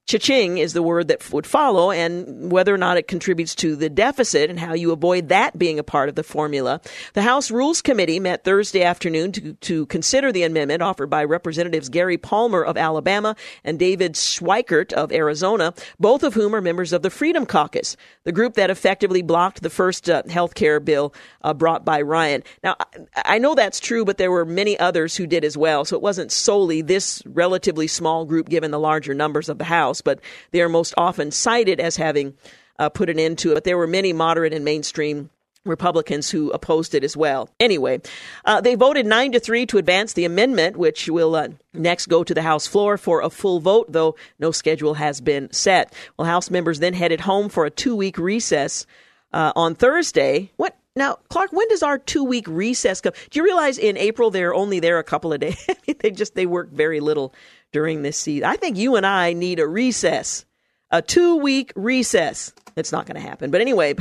Cha-ching 0.08 0.60
is 0.60 0.74
the 0.74 0.84
word 0.84 1.08
that 1.08 1.34
would 1.34 1.48
follow, 1.48 1.90
and 1.90 2.52
whether 2.52 2.72
or 2.72 2.78
not 2.78 2.98
it 2.98 3.08
contributes 3.08 3.56
to 3.56 3.76
the 3.76 3.90
deficit 3.90 4.52
and 4.52 4.60
how 4.60 4.74
you 4.74 4.92
avoid 4.92 5.30
that 5.30 5.58
being 5.58 5.80
a 5.80 5.84
part 5.84 6.10
of 6.10 6.16
the 6.16 6.22
formula. 6.22 6.80
The 7.14 7.24
House 7.24 7.50
Rules 7.50 7.82
Committee 7.82 8.20
met 8.20 8.44
Thursday 8.44 8.84
afternoon 8.84 9.32
to, 9.32 9.54
to 9.54 9.88
consider 9.88 10.32
the 10.32 10.44
amendment 10.44 10.84
offered 10.84 11.10
by 11.10 11.24
Representatives 11.24 11.90
Gary 11.90 12.20
Palmer 12.20 12.64
of 12.64 12.78
Alabama 12.78 13.36
and 13.64 13.80
David 13.80 14.14
Schweikert 14.14 14.94
of 14.94 15.12
Arizona, 15.12 15.74
both 16.00 16.22
of 16.22 16.36
whom 16.36 16.54
are 16.54 16.62
members 16.62 16.94
of 16.94 17.02
the 17.02 17.10
Freedom 17.10 17.44
Caucus, 17.44 17.98
the 18.26 18.32
group 18.32 18.54
that 18.54 18.70
effectively 18.70 19.24
blocked 19.24 19.64
the 19.64 19.72
first 19.72 20.08
uh, 20.08 20.22
health 20.30 20.54
care 20.54 20.80
bill 20.80 21.16
uh, 21.42 21.52
brought 21.52 21.84
by 21.84 22.02
Ryan. 22.02 22.44
Now, 22.64 22.76
I 23.16 23.40
know 23.40 23.56
that's 23.56 23.80
true, 23.80 24.06
but 24.06 24.20
there 24.20 24.32
were 24.32 24.46
many 24.46 24.78
others 24.78 25.16
who 25.16 25.26
did 25.26 25.44
as 25.44 25.58
well, 25.58 25.84
so 25.84 25.96
it 25.96 26.04
wasn't 26.04 26.32
solely 26.32 26.84
this 26.84 27.24
relatively 27.26 27.88
small 27.88 28.26
group 28.26 28.50
given 28.50 28.70
the 28.70 28.80
larger 28.80 29.16
numbers 29.16 29.50
of 29.50 29.58
the 29.58 29.64
House. 29.64 29.95
House, 29.96 30.02
but 30.02 30.20
they 30.52 30.62
are 30.62 30.70
most 30.70 30.94
often 30.98 31.32
cited 31.32 31.80
as 31.80 31.96
having 31.96 32.34
uh, 32.78 32.90
put 32.90 33.10
an 33.10 33.20
end 33.20 33.38
to 33.40 33.52
it. 33.52 33.56
But 33.56 33.64
there 33.64 33.78
were 33.78 33.88
many 33.88 34.14
moderate 34.14 34.54
and 34.54 34.66
mainstream 34.66 35.30
Republicans 35.66 36.30
who 36.30 36.52
opposed 36.52 36.94
it 36.94 37.04
as 37.04 37.18
well. 37.18 37.50
Anyway, 37.60 38.00
uh, 38.46 38.62
they 38.62 38.76
voted 38.76 39.06
nine 39.08 39.32
to 39.32 39.40
three 39.40 39.66
to 39.66 39.80
advance 39.80 40.14
the 40.14 40.26
amendment, 40.26 40.78
which 40.78 41.10
will 41.10 41.36
uh, 41.36 41.48
next 41.74 42.06
go 42.06 42.24
to 42.24 42.34
the 42.36 42.44
House 42.44 42.68
floor 42.68 42.98
for 42.98 43.22
a 43.22 43.32
full 43.32 43.60
vote, 43.60 43.92
though 43.92 44.16
no 44.38 44.52
schedule 44.52 44.94
has 44.94 45.22
been 45.22 45.52
set. 45.52 45.92
Well, 46.18 46.28
House 46.28 46.52
members 46.52 46.80
then 46.80 46.94
headed 46.94 47.22
home 47.22 47.50
for 47.50 47.66
a 47.66 47.72
two-week 47.72 48.20
recess 48.20 48.86
uh, 49.34 49.54
on 49.56 49.74
Thursday. 49.74 50.52
What? 50.58 50.78
Now, 50.98 51.18
Clark, 51.30 51.52
when 51.52 51.68
does 51.68 51.84
our 51.84 51.98
two-week 51.98 52.46
recess 52.48 53.02
come? 53.02 53.14
Do 53.32 53.40
you 53.40 53.44
realize 53.44 53.78
in 53.78 53.98
April 53.98 54.30
they're 54.30 54.54
only 54.54 54.80
there 54.80 55.00
a 55.00 55.04
couple 55.04 55.34
of 55.34 55.40
days? 55.40 55.68
they 56.00 56.12
just 56.12 56.36
they 56.36 56.46
work 56.46 56.70
very 56.70 57.00
little 57.00 57.34
during 57.76 58.04
this 58.04 58.18
season. 58.18 58.46
I 58.46 58.56
think 58.56 58.78
you 58.78 58.96
and 58.96 59.06
I 59.06 59.34
need 59.34 59.60
a 59.60 59.68
recess, 59.68 60.46
a 60.92 61.02
two 61.02 61.36
week 61.36 61.74
recess. 61.76 62.54
It's 62.78 62.94
not 62.94 63.06
going 63.06 63.22
to 63.22 63.28
happen. 63.28 63.52
But 63.52 63.60
anyway, 63.60 63.96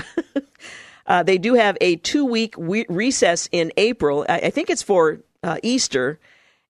uh, 1.09 1.25
they 1.25 1.39
do 1.39 1.55
have 1.55 1.77
a 1.81 1.97
two 1.97 2.25
week 2.25 2.57
we- 2.57 2.87
recess 2.89 3.49
in 3.51 3.73
April. 3.77 4.25
I, 4.29 4.39
I 4.39 4.51
think 4.51 4.71
it's 4.71 4.85
for 4.85 5.19
uh, 5.43 5.57
Easter. 5.65 6.21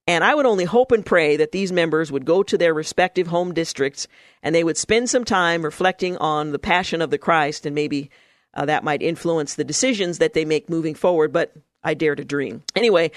And 0.07 0.23
I 0.23 0.33
would 0.33 0.47
only 0.47 0.65
hope 0.65 0.91
and 0.91 1.05
pray 1.05 1.37
that 1.37 1.51
these 1.51 1.71
members 1.71 2.11
would 2.11 2.25
go 2.25 2.41
to 2.41 2.57
their 2.57 2.73
respective 2.73 3.27
home 3.27 3.53
districts 3.53 4.07
and 4.41 4.55
they 4.55 4.63
would 4.63 4.77
spend 4.77 5.07
some 5.07 5.25
time 5.25 5.63
reflecting 5.63 6.17
on 6.17 6.53
the 6.53 6.59
passion 6.59 7.03
of 7.03 7.11
the 7.11 7.19
Christ 7.19 7.67
and 7.67 7.75
maybe 7.75 8.09
uh, 8.55 8.65
that 8.65 8.83
might 8.83 9.03
influence 9.03 9.53
the 9.53 9.63
decisions 9.63 10.17
that 10.17 10.33
they 10.33 10.43
make 10.43 10.71
moving 10.71 10.95
forward. 10.95 11.31
But 11.31 11.53
I 11.83 11.93
dare 11.93 12.15
to 12.15 12.25
dream. 12.25 12.63
Anyway, 12.75 13.11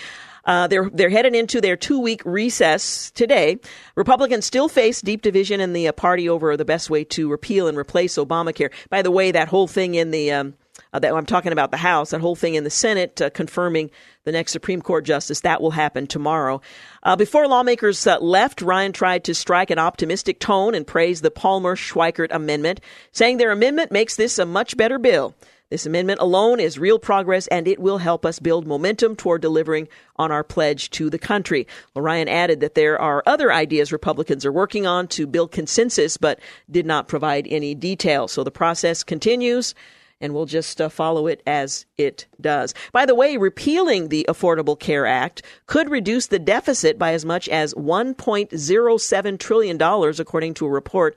uh, 0.49 0.67
they're 0.67 0.89
they're 0.95 1.11
headed 1.11 1.35
into 1.35 1.61
their 1.61 1.77
two 1.77 2.01
week 2.01 2.23
recess 2.25 3.11
today. 3.11 3.59
Republicans 3.97 4.47
still 4.47 4.69
face 4.69 5.03
deep 5.03 5.21
division 5.21 5.61
in 5.61 5.75
the 5.75 5.87
uh, 5.87 5.93
party 5.93 6.27
over 6.27 6.57
the 6.57 6.65
best 6.65 6.89
way 6.89 7.05
to 7.05 7.31
repeal 7.31 7.69
and 7.69 7.77
replace 7.77 8.17
Obamacare. 8.17 8.73
By 8.89 9.03
the 9.03 9.11
way, 9.11 9.31
that 9.31 9.49
whole 9.49 9.69
thing 9.69 9.95
in 9.95 10.11
the 10.11 10.33
um, 10.33 10.55
uh, 10.95 11.01
that 11.01 11.15
I'm 11.15 11.27
talking 11.27 11.53
about 11.53 11.71
the 11.71 11.77
House, 11.77 12.11
that 12.11 12.23
whole 12.23 12.35
thing 12.35 12.55
in 12.55 12.65
the 12.65 12.71
Senate 12.71 13.21
uh, 13.21 13.29
confirming 13.29 13.91
the 14.25 14.33
next 14.33 14.53
Supreme 14.53 14.81
Court 14.81 15.05
justice, 15.05 15.43
that 15.43 15.61
will 15.61 15.73
happen 15.73 16.07
tomorrow. 16.07 16.63
Uh, 17.03 17.15
before 17.15 17.47
lawmakers 17.47 18.07
uh, 18.07 18.19
left, 18.19 18.63
Ryan 18.63 18.93
tried 18.93 19.25
to 19.25 19.35
strike 19.35 19.71
an 19.71 19.79
optimistic 19.79 20.41
tone 20.41 20.75
and 20.75 20.87
praise 20.87 21.21
the 21.21 21.31
Palmer 21.31 21.77
Schweikert 21.77 22.29
amendment, 22.31 22.81
saying 23.13 23.37
their 23.37 23.53
amendment 23.53 23.93
makes 23.93 24.17
this 24.17 24.39
a 24.39 24.47
much 24.47 24.79
better 24.79 24.99
bill. 24.99 25.35
This 25.71 25.85
amendment 25.85 26.21
alone 26.21 26.61
is 26.61 26.79
real 26.79 26.99
progress 26.99 27.47
and 27.49 27.69
it 27.69 27.79
will 27.79 27.99
help 27.99 28.25
us 28.25 28.39
build 28.39 28.67
momentum 28.67 29.15
toward 29.15 29.43
delivering 29.43 29.87
on 30.17 30.33
our 30.33 30.43
pledge 30.43 30.89
to 30.91 31.11
the 31.11 31.19
country. 31.19 31.67
Ryan 31.95 32.29
added 32.29 32.61
that 32.61 32.75
there 32.75 32.99
are 32.99 33.23
other 33.27 33.53
ideas 33.53 33.93
Republicans 33.93 34.47
are 34.47 34.53
working 34.53 34.87
on 34.87 35.09
to 35.09 35.27
build 35.27 35.53
consensus, 35.53 36.17
but 36.17 36.41
did 36.71 36.87
not 36.87 37.07
provide 37.07 37.47
any 37.51 37.75
details. 37.75 38.33
So 38.33 38.45
the 38.45 38.51
process 38.51 39.03
continues 39.05 39.75
and 40.21 40.35
we'll 40.35 40.47
just 40.47 40.81
uh, 40.81 40.89
follow 40.89 41.27
it 41.27 41.43
as 41.47 41.87
it 41.97 42.27
does. 42.41 42.75
By 42.93 43.07
the 43.07 43.15
way, 43.15 43.37
repealing 43.37 44.09
the 44.09 44.27
Affordable 44.29 44.79
Care 44.79 45.07
Act 45.07 45.43
could 45.67 45.91
reduce 45.91 46.27
the 46.27 46.39
deficit 46.39 46.99
by 46.99 47.13
as 47.13 47.25
much 47.25 47.49
as 47.49 47.75
$1.07 47.75 49.39
trillion, 49.39 49.81
according 50.21 50.55
to 50.55 50.67
a 50.67 50.71
report 50.71 51.17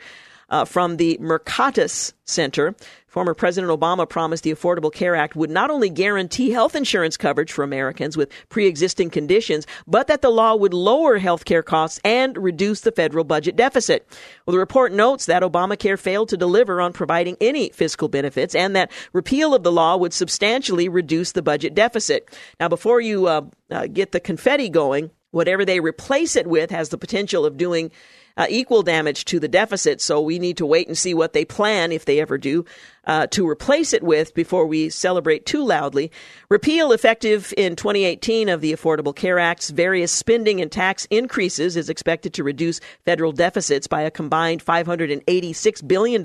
uh, 0.49 0.65
from 0.65 0.97
the 0.97 1.17
Mercatus 1.19 2.13
Center. 2.25 2.75
Former 3.11 3.33
President 3.33 3.77
Obama 3.77 4.07
promised 4.07 4.45
the 4.45 4.53
Affordable 4.53 4.89
Care 4.89 5.17
Act 5.17 5.35
would 5.35 5.49
not 5.49 5.69
only 5.69 5.89
guarantee 5.89 6.51
health 6.51 6.77
insurance 6.77 7.17
coverage 7.17 7.51
for 7.51 7.61
Americans 7.61 8.15
with 8.15 8.31
pre-existing 8.47 9.09
conditions, 9.09 9.67
but 9.85 10.07
that 10.07 10.21
the 10.21 10.29
law 10.29 10.55
would 10.55 10.73
lower 10.73 11.17
health 11.17 11.43
care 11.43 11.61
costs 11.61 11.99
and 12.05 12.37
reduce 12.37 12.79
the 12.79 12.91
federal 12.93 13.25
budget 13.25 13.57
deficit. 13.57 14.07
Well, 14.45 14.53
the 14.53 14.59
report 14.59 14.93
notes 14.93 15.25
that 15.25 15.43
Obamacare 15.43 15.99
failed 15.99 16.29
to 16.29 16.37
deliver 16.37 16.79
on 16.79 16.93
providing 16.93 17.35
any 17.41 17.67
fiscal 17.71 18.07
benefits 18.07 18.55
and 18.55 18.77
that 18.77 18.89
repeal 19.11 19.53
of 19.53 19.63
the 19.63 19.73
law 19.73 19.97
would 19.97 20.13
substantially 20.13 20.87
reduce 20.87 21.33
the 21.33 21.41
budget 21.41 21.75
deficit. 21.75 22.29
Now, 22.61 22.69
before 22.69 23.01
you 23.01 23.27
uh, 23.27 23.41
uh, 23.69 23.87
get 23.87 24.13
the 24.13 24.21
confetti 24.21 24.69
going, 24.69 25.11
whatever 25.31 25.65
they 25.65 25.81
replace 25.81 26.37
it 26.37 26.47
with 26.47 26.71
has 26.71 26.87
the 26.87 26.97
potential 26.97 27.45
of 27.45 27.57
doing 27.57 27.91
uh, 28.37 28.47
equal 28.49 28.83
damage 28.83 29.25
to 29.25 29.39
the 29.39 29.47
deficit. 29.47 30.01
So 30.01 30.21
we 30.21 30.39
need 30.39 30.57
to 30.57 30.65
wait 30.65 30.87
and 30.87 30.97
see 30.97 31.13
what 31.13 31.33
they 31.33 31.45
plan, 31.45 31.91
if 31.91 32.05
they 32.05 32.19
ever 32.19 32.37
do, 32.37 32.65
uh, 33.05 33.27
to 33.27 33.47
replace 33.47 33.93
it 33.93 34.03
with 34.03 34.33
before 34.33 34.65
we 34.65 34.89
celebrate 34.89 35.45
too 35.45 35.63
loudly. 35.63 36.11
Repeal 36.49 36.91
effective 36.91 37.53
in 37.57 37.75
2018 37.75 38.49
of 38.49 38.61
the 38.61 38.73
Affordable 38.73 39.15
Care 39.15 39.39
Act's 39.39 39.69
various 39.69 40.11
spending 40.11 40.61
and 40.61 40.71
tax 40.71 41.07
increases 41.09 41.75
is 41.75 41.89
expected 41.89 42.33
to 42.33 42.43
reduce 42.43 42.79
federal 43.05 43.31
deficits 43.31 43.87
by 43.87 44.01
a 44.01 44.11
combined 44.11 44.63
$586 44.63 45.87
billion 45.87 46.23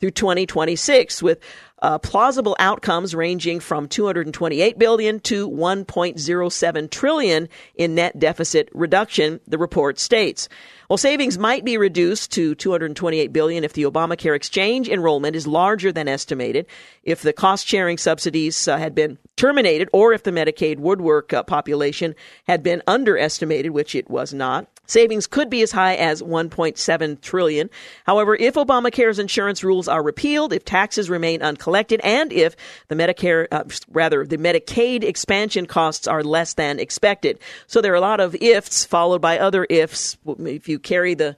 through 0.00 0.10
2026, 0.10 1.22
with 1.22 1.40
uh, 1.82 1.98
plausible 1.98 2.56
outcomes 2.58 3.14
ranging 3.14 3.60
from 3.60 3.86
228 3.88 4.78
billion 4.78 5.20
to 5.20 5.48
1.07 5.48 6.90
trillion 6.90 7.48
in 7.74 7.94
net 7.94 8.18
deficit 8.18 8.68
reduction, 8.72 9.40
the 9.46 9.58
report 9.58 9.98
states. 9.98 10.48
Well, 10.88 10.96
savings 10.96 11.36
might 11.36 11.64
be 11.64 11.76
reduced 11.76 12.32
to 12.32 12.54
228 12.54 13.32
billion 13.32 13.64
if 13.64 13.72
the 13.72 13.84
Obamacare 13.84 14.36
exchange 14.36 14.88
enrollment 14.88 15.36
is 15.36 15.46
larger 15.46 15.92
than 15.92 16.08
estimated, 16.08 16.66
if 17.02 17.22
the 17.22 17.32
cost 17.32 17.66
sharing 17.66 17.98
subsidies 17.98 18.68
uh, 18.68 18.78
had 18.78 18.94
been 18.94 19.18
terminated, 19.36 19.88
or 19.92 20.12
if 20.12 20.22
the 20.22 20.30
Medicaid 20.30 20.78
woodwork 20.78 21.32
uh, 21.32 21.42
population 21.42 22.14
had 22.46 22.62
been 22.62 22.82
underestimated, 22.86 23.72
which 23.72 23.94
it 23.94 24.08
was 24.08 24.32
not. 24.32 24.68
Savings 24.86 25.26
could 25.26 25.50
be 25.50 25.62
as 25.62 25.72
high 25.72 25.94
as 25.94 26.22
1.7 26.22 27.20
trillion. 27.20 27.70
However, 28.04 28.34
if 28.36 28.54
Obamacare's 28.54 29.18
insurance 29.18 29.62
rules 29.62 29.88
are 29.88 30.02
repealed, 30.02 30.52
if 30.52 30.64
taxes 30.64 31.10
remain 31.10 31.42
uncollected, 31.42 32.00
and 32.02 32.32
if 32.32 32.56
the 32.88 32.94
Medicare, 32.94 33.46
uh, 33.50 33.64
rather 33.90 34.24
the 34.24 34.38
Medicaid 34.38 35.02
expansion 35.02 35.66
costs 35.66 36.06
are 36.06 36.22
less 36.22 36.54
than 36.54 36.78
expected. 36.78 37.38
So 37.66 37.80
there 37.80 37.92
are 37.92 37.96
a 37.96 38.00
lot 38.00 38.20
of 38.20 38.34
ifs 38.36 38.84
followed 38.84 39.20
by 39.20 39.38
other 39.38 39.66
ifs. 39.68 40.16
If 40.38 40.68
you 40.68 40.78
carry 40.78 41.14
the 41.14 41.36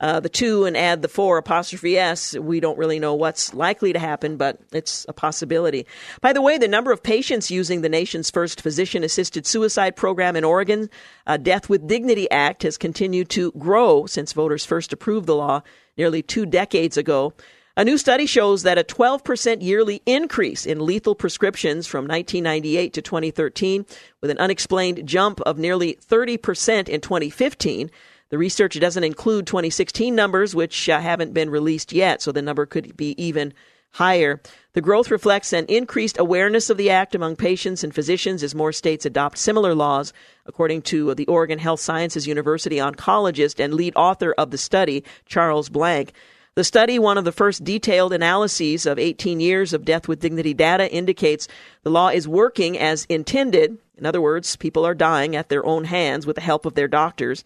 uh, 0.00 0.18
the 0.20 0.28
two 0.28 0.64
and 0.64 0.76
add 0.76 1.02
the 1.02 1.08
four 1.08 1.38
apostrophe 1.38 1.96
s, 1.96 2.36
we 2.36 2.58
don't 2.58 2.78
really 2.78 2.98
know 2.98 3.14
what's 3.14 3.54
likely 3.54 3.92
to 3.92 3.98
happen, 3.98 4.36
but 4.36 4.58
it's 4.72 5.06
a 5.08 5.12
possibility. 5.12 5.86
By 6.20 6.32
the 6.32 6.42
way, 6.42 6.58
the 6.58 6.68
number 6.68 6.90
of 6.90 7.02
patients 7.02 7.50
using 7.50 7.80
the 7.80 7.88
nation's 7.88 8.30
first 8.30 8.60
physician 8.60 9.04
assisted 9.04 9.46
suicide 9.46 9.94
program 9.94 10.34
in 10.34 10.42
Oregon, 10.44 10.90
uh, 11.26 11.36
Death 11.36 11.68
with 11.68 11.86
Dignity 11.86 12.28
Act, 12.30 12.64
has 12.64 12.76
continued 12.76 13.28
to 13.30 13.52
grow 13.52 14.06
since 14.06 14.32
voters 14.32 14.64
first 14.64 14.92
approved 14.92 15.26
the 15.26 15.36
law 15.36 15.62
nearly 15.96 16.22
two 16.22 16.44
decades 16.44 16.96
ago. 16.96 17.32
A 17.76 17.84
new 17.84 17.98
study 17.98 18.26
shows 18.26 18.62
that 18.62 18.78
a 18.78 18.84
12% 18.84 19.60
yearly 19.60 20.00
increase 20.06 20.64
in 20.64 20.86
lethal 20.86 21.16
prescriptions 21.16 21.88
from 21.88 22.06
1998 22.06 22.92
to 22.92 23.02
2013, 23.02 23.84
with 24.20 24.30
an 24.30 24.38
unexplained 24.38 25.06
jump 25.08 25.40
of 25.40 25.58
nearly 25.58 25.94
30% 25.94 26.88
in 26.88 27.00
2015. 27.00 27.90
The 28.34 28.38
research 28.38 28.80
doesn't 28.80 29.04
include 29.04 29.46
2016 29.46 30.12
numbers, 30.12 30.56
which 30.56 30.88
uh, 30.88 30.98
haven't 30.98 31.34
been 31.34 31.50
released 31.50 31.92
yet, 31.92 32.20
so 32.20 32.32
the 32.32 32.42
number 32.42 32.66
could 32.66 32.96
be 32.96 33.14
even 33.16 33.54
higher. 33.92 34.40
The 34.72 34.80
growth 34.80 35.12
reflects 35.12 35.52
an 35.52 35.66
increased 35.66 36.18
awareness 36.18 36.68
of 36.68 36.76
the 36.76 36.90
act 36.90 37.14
among 37.14 37.36
patients 37.36 37.84
and 37.84 37.94
physicians 37.94 38.42
as 38.42 38.52
more 38.52 38.72
states 38.72 39.06
adopt 39.06 39.38
similar 39.38 39.72
laws, 39.72 40.12
according 40.46 40.82
to 40.82 41.14
the 41.14 41.28
Oregon 41.28 41.60
Health 41.60 41.78
Sciences 41.78 42.26
University 42.26 42.78
oncologist 42.78 43.62
and 43.64 43.72
lead 43.72 43.92
author 43.94 44.34
of 44.36 44.50
the 44.50 44.58
study, 44.58 45.04
Charles 45.26 45.68
Blanke. 45.68 46.10
The 46.56 46.64
study, 46.64 46.98
one 46.98 47.18
of 47.18 47.24
the 47.24 47.30
first 47.30 47.62
detailed 47.62 48.12
analyses 48.12 48.84
of 48.84 48.98
18 48.98 49.38
years 49.38 49.72
of 49.72 49.84
death 49.84 50.08
with 50.08 50.18
dignity 50.18 50.54
data, 50.54 50.92
indicates 50.92 51.46
the 51.84 51.90
law 51.90 52.08
is 52.08 52.26
working 52.26 52.76
as 52.76 53.04
intended. 53.04 53.78
In 53.96 54.04
other 54.04 54.20
words, 54.20 54.56
people 54.56 54.84
are 54.84 54.92
dying 54.92 55.36
at 55.36 55.50
their 55.50 55.64
own 55.64 55.84
hands 55.84 56.26
with 56.26 56.34
the 56.34 56.42
help 56.42 56.66
of 56.66 56.74
their 56.74 56.88
doctors 56.88 57.44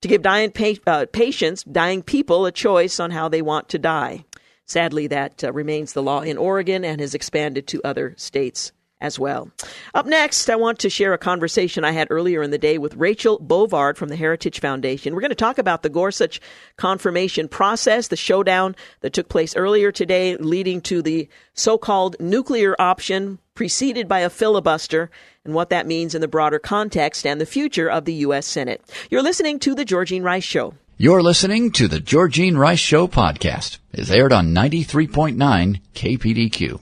to 0.00 0.08
give 0.08 0.22
dying 0.22 0.50
pa- 0.50 0.80
uh, 0.86 1.06
patients, 1.12 1.64
dying 1.64 2.02
people, 2.02 2.46
a 2.46 2.52
choice 2.52 3.00
on 3.00 3.10
how 3.10 3.28
they 3.28 3.42
want 3.42 3.68
to 3.70 3.78
die. 3.78 4.24
Sadly, 4.64 5.06
that 5.06 5.44
uh, 5.44 5.52
remains 5.52 5.92
the 5.92 6.02
law 6.02 6.20
in 6.20 6.36
Oregon 6.36 6.84
and 6.84 7.00
has 7.00 7.14
expanded 7.14 7.66
to 7.68 7.82
other 7.84 8.14
states 8.16 8.72
as 9.00 9.18
well. 9.18 9.50
Up 9.94 10.06
next, 10.06 10.48
I 10.48 10.56
want 10.56 10.78
to 10.80 10.90
share 10.90 11.12
a 11.12 11.18
conversation 11.18 11.84
I 11.84 11.92
had 11.92 12.08
earlier 12.10 12.42
in 12.42 12.50
the 12.50 12.58
day 12.58 12.78
with 12.78 12.96
Rachel 12.96 13.38
Bovard 13.38 13.96
from 13.96 14.08
the 14.08 14.16
Heritage 14.16 14.60
Foundation. 14.60 15.14
We're 15.14 15.20
going 15.20 15.30
to 15.30 15.34
talk 15.34 15.58
about 15.58 15.82
the 15.82 15.88
Gorsuch 15.88 16.40
confirmation 16.76 17.48
process, 17.48 18.08
the 18.08 18.16
showdown 18.16 18.74
that 19.00 19.12
took 19.12 19.28
place 19.28 19.54
earlier 19.54 19.92
today, 19.92 20.36
leading 20.36 20.80
to 20.82 21.02
the 21.02 21.28
so 21.54 21.76
called 21.78 22.16
nuclear 22.20 22.74
option 22.78 23.38
preceded 23.54 24.06
by 24.08 24.20
a 24.20 24.30
filibuster 24.30 25.10
and 25.44 25.54
what 25.54 25.70
that 25.70 25.86
means 25.86 26.14
in 26.14 26.20
the 26.20 26.28
broader 26.28 26.58
context 26.58 27.26
and 27.26 27.40
the 27.40 27.46
future 27.46 27.88
of 27.90 28.04
the 28.04 28.14
U.S. 28.14 28.46
Senate. 28.46 28.82
You're 29.10 29.22
listening 29.22 29.58
to 29.60 29.74
The 29.74 29.84
Georgene 29.84 30.22
Rice 30.22 30.44
Show. 30.44 30.74
You're 30.98 31.22
listening 31.22 31.72
to 31.72 31.88
The 31.88 32.00
Georgene 32.00 32.56
Rice 32.56 32.78
Show 32.78 33.06
podcast. 33.08 33.78
It's 33.92 34.10
aired 34.10 34.32
on 34.32 34.54
93.9 34.54 35.80
KPDQ. 35.94 36.80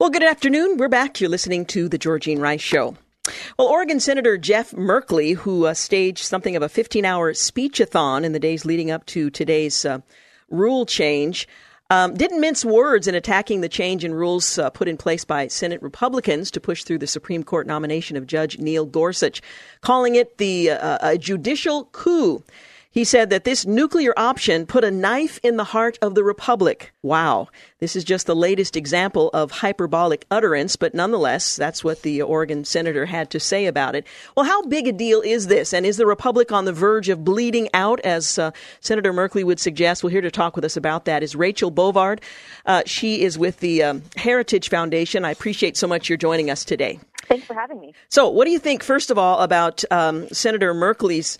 Well, 0.00 0.08
good 0.08 0.22
afternoon. 0.22 0.78
We're 0.78 0.88
back. 0.88 1.20
You're 1.20 1.28
listening 1.28 1.66
to 1.66 1.86
The 1.86 1.98
Georgene 1.98 2.38
Rice 2.38 2.62
Show. 2.62 2.96
Well, 3.58 3.68
Oregon 3.68 4.00
Senator 4.00 4.38
Jeff 4.38 4.70
Merkley, 4.70 5.34
who 5.34 5.66
uh, 5.66 5.74
staged 5.74 6.24
something 6.24 6.56
of 6.56 6.62
a 6.62 6.70
15 6.70 7.04
hour 7.04 7.34
speechathon 7.34 8.24
in 8.24 8.32
the 8.32 8.38
days 8.38 8.64
leading 8.64 8.90
up 8.90 9.04
to 9.06 9.28
today's 9.28 9.84
uh, 9.84 9.98
rule 10.48 10.86
change, 10.86 11.46
um, 11.90 12.14
didn't 12.14 12.40
mince 12.40 12.64
words 12.64 13.08
in 13.08 13.14
attacking 13.14 13.60
the 13.60 13.68
change 13.68 14.02
in 14.02 14.14
rules 14.14 14.56
uh, 14.56 14.70
put 14.70 14.88
in 14.88 14.96
place 14.96 15.26
by 15.26 15.48
Senate 15.48 15.82
Republicans 15.82 16.50
to 16.52 16.62
push 16.62 16.82
through 16.82 16.96
the 16.96 17.06
Supreme 17.06 17.44
Court 17.44 17.66
nomination 17.66 18.16
of 18.16 18.26
Judge 18.26 18.58
Neil 18.58 18.86
Gorsuch, 18.86 19.42
calling 19.82 20.14
it 20.14 20.38
the 20.38 20.70
uh, 20.70 20.96
a 21.02 21.18
judicial 21.18 21.90
coup. 21.92 22.42
He 22.92 23.04
said 23.04 23.30
that 23.30 23.44
this 23.44 23.64
nuclear 23.64 24.12
option 24.16 24.66
put 24.66 24.82
a 24.82 24.90
knife 24.90 25.38
in 25.44 25.56
the 25.56 25.62
heart 25.62 25.96
of 26.02 26.16
the 26.16 26.24
Republic. 26.24 26.92
Wow. 27.02 27.46
This 27.78 27.94
is 27.94 28.02
just 28.02 28.26
the 28.26 28.34
latest 28.34 28.76
example 28.76 29.30
of 29.32 29.52
hyperbolic 29.52 30.26
utterance, 30.28 30.74
but 30.74 30.92
nonetheless, 30.92 31.54
that's 31.54 31.84
what 31.84 32.02
the 32.02 32.20
Oregon 32.20 32.64
senator 32.64 33.06
had 33.06 33.30
to 33.30 33.38
say 33.38 33.66
about 33.66 33.94
it. 33.94 34.04
Well, 34.36 34.44
how 34.44 34.62
big 34.62 34.88
a 34.88 34.92
deal 34.92 35.20
is 35.20 35.46
this? 35.46 35.72
And 35.72 35.86
is 35.86 35.98
the 35.98 36.06
Republic 36.06 36.50
on 36.50 36.64
the 36.64 36.72
verge 36.72 37.08
of 37.08 37.24
bleeding 37.24 37.68
out, 37.74 38.00
as 38.00 38.40
uh, 38.40 38.50
Senator 38.80 39.12
Merkley 39.12 39.44
would 39.44 39.60
suggest? 39.60 40.02
Well, 40.02 40.10
here 40.10 40.20
to 40.20 40.30
talk 40.30 40.56
with 40.56 40.64
us 40.64 40.76
about 40.76 41.04
that 41.04 41.22
is 41.22 41.36
Rachel 41.36 41.70
Bovard. 41.70 42.18
Uh, 42.66 42.82
she 42.86 43.22
is 43.22 43.38
with 43.38 43.60
the 43.60 43.84
um, 43.84 44.02
Heritage 44.16 44.68
Foundation. 44.68 45.24
I 45.24 45.30
appreciate 45.30 45.76
so 45.76 45.86
much 45.86 46.08
you're 46.08 46.18
joining 46.18 46.50
us 46.50 46.64
today. 46.64 46.98
Thanks 47.28 47.46
for 47.46 47.54
having 47.54 47.78
me. 47.78 47.94
So, 48.08 48.28
what 48.28 48.46
do 48.46 48.50
you 48.50 48.58
think, 48.58 48.82
first 48.82 49.12
of 49.12 49.16
all, 49.16 49.38
about 49.38 49.84
um, 49.92 50.28
Senator 50.30 50.74
Merkley's 50.74 51.38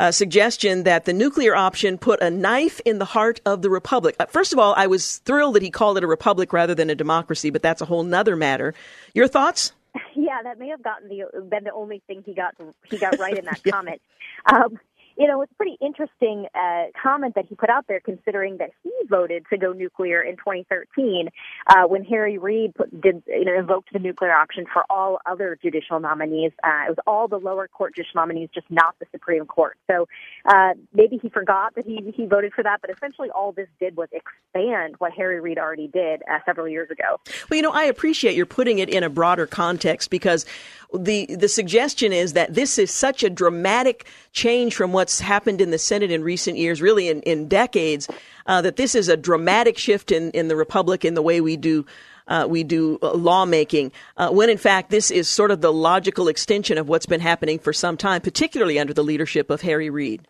uh, 0.00 0.10
suggestion 0.10 0.82
that 0.84 1.04
the 1.04 1.12
nuclear 1.12 1.54
option 1.54 1.98
put 1.98 2.20
a 2.22 2.30
knife 2.30 2.80
in 2.84 2.98
the 2.98 3.04
heart 3.04 3.40
of 3.44 3.62
the 3.62 3.70
republic. 3.70 4.16
Uh, 4.18 4.26
first 4.26 4.52
of 4.52 4.58
all, 4.58 4.74
I 4.76 4.86
was 4.86 5.18
thrilled 5.18 5.54
that 5.54 5.62
he 5.62 5.70
called 5.70 5.98
it 5.98 6.02
a 6.02 6.06
republic 6.06 6.52
rather 6.52 6.74
than 6.74 6.88
a 6.90 6.94
democracy, 6.94 7.50
but 7.50 7.62
that's 7.62 7.82
a 7.82 7.84
whole 7.84 8.02
nother 8.02 8.34
matter. 8.34 8.74
Your 9.14 9.28
thoughts? 9.28 9.72
Yeah, 10.14 10.42
that 10.44 10.58
may 10.58 10.68
have 10.68 10.82
gotten 10.82 11.08
the 11.08 11.24
been 11.48 11.64
the 11.64 11.72
only 11.72 12.02
thing 12.06 12.22
he 12.24 12.34
got 12.34 12.54
he 12.88 12.98
got 12.98 13.18
right 13.18 13.36
in 13.36 13.44
that 13.46 13.60
yeah. 13.64 13.72
comment. 13.72 14.00
Um, 14.46 14.78
you 15.20 15.26
know, 15.26 15.42
it's 15.42 15.52
a 15.52 15.54
pretty 15.56 15.76
interesting 15.82 16.46
uh, 16.54 16.84
comment 17.00 17.34
that 17.34 17.44
he 17.46 17.54
put 17.54 17.68
out 17.68 17.84
there, 17.88 18.00
considering 18.00 18.56
that 18.56 18.70
he 18.82 18.90
voted 19.06 19.44
to 19.50 19.58
go 19.58 19.74
nuclear 19.74 20.22
in 20.22 20.36
2013 20.36 21.28
uh, 21.66 21.82
when 21.86 22.04
Harry 22.04 22.38
Reid 22.38 22.72
did 23.02 23.22
you 23.26 23.44
know 23.44 23.58
invoked 23.58 23.92
the 23.92 23.98
nuclear 23.98 24.32
option 24.32 24.64
for 24.72 24.82
all 24.88 25.18
other 25.26 25.58
judicial 25.62 26.00
nominees. 26.00 26.52
Uh, 26.64 26.86
it 26.86 26.88
was 26.88 26.98
all 27.06 27.28
the 27.28 27.36
lower 27.36 27.68
court 27.68 27.94
judicial 27.94 28.16
nominees, 28.16 28.48
just 28.54 28.66
not 28.70 28.94
the 28.98 29.04
Supreme 29.12 29.44
Court. 29.44 29.76
So 29.90 30.08
uh, 30.46 30.72
maybe 30.94 31.18
he 31.20 31.28
forgot 31.28 31.74
that 31.74 31.84
he 31.84 32.14
he 32.16 32.24
voted 32.24 32.54
for 32.54 32.62
that, 32.62 32.80
but 32.80 32.88
essentially 32.88 33.28
all 33.28 33.52
this 33.52 33.68
did 33.78 33.98
was 33.98 34.08
expand 34.12 34.94
what 35.00 35.12
Harry 35.12 35.38
Reid 35.38 35.58
already 35.58 35.88
did 35.88 36.22
uh, 36.32 36.38
several 36.46 36.66
years 36.66 36.90
ago. 36.90 37.20
Well, 37.50 37.56
you 37.56 37.62
know, 37.62 37.72
I 37.72 37.84
appreciate 37.84 38.36
you're 38.36 38.46
putting 38.46 38.78
it 38.78 38.88
in 38.88 39.02
a 39.02 39.10
broader 39.10 39.46
context 39.46 40.08
because 40.08 40.46
the 40.98 41.26
the 41.26 41.48
suggestion 41.48 42.12
is 42.12 42.32
that 42.32 42.54
this 42.54 42.78
is 42.78 42.90
such 42.90 43.22
a 43.22 43.30
dramatic 43.30 44.06
change 44.32 44.74
from 44.74 44.92
what's 44.92 45.20
happened 45.20 45.60
in 45.60 45.70
the 45.70 45.78
Senate 45.78 46.10
in 46.10 46.22
recent 46.22 46.56
years, 46.56 46.82
really 46.82 47.08
in, 47.08 47.22
in 47.22 47.48
decades, 47.48 48.08
uh, 48.46 48.60
that 48.62 48.76
this 48.76 48.94
is 48.94 49.08
a 49.08 49.16
dramatic 49.16 49.78
shift 49.78 50.10
in, 50.10 50.30
in 50.32 50.48
the 50.48 50.56
Republic 50.56 51.04
in 51.04 51.14
the 51.14 51.22
way 51.22 51.40
we 51.40 51.56
do 51.56 51.86
uh, 52.28 52.46
we 52.48 52.62
do 52.62 52.98
uh, 53.02 53.12
lawmaking, 53.12 53.92
uh, 54.16 54.30
when 54.30 54.48
in 54.48 54.58
fact 54.58 54.90
this 54.90 55.10
is 55.10 55.28
sort 55.28 55.50
of 55.50 55.60
the 55.60 55.72
logical 55.72 56.28
extension 56.28 56.78
of 56.78 56.88
what's 56.88 57.06
been 57.06 57.20
happening 57.20 57.58
for 57.58 57.72
some 57.72 57.96
time, 57.96 58.20
particularly 58.20 58.78
under 58.78 58.94
the 58.94 59.04
leadership 59.04 59.50
of 59.50 59.60
Harry 59.62 59.90
Reid. 59.90 60.26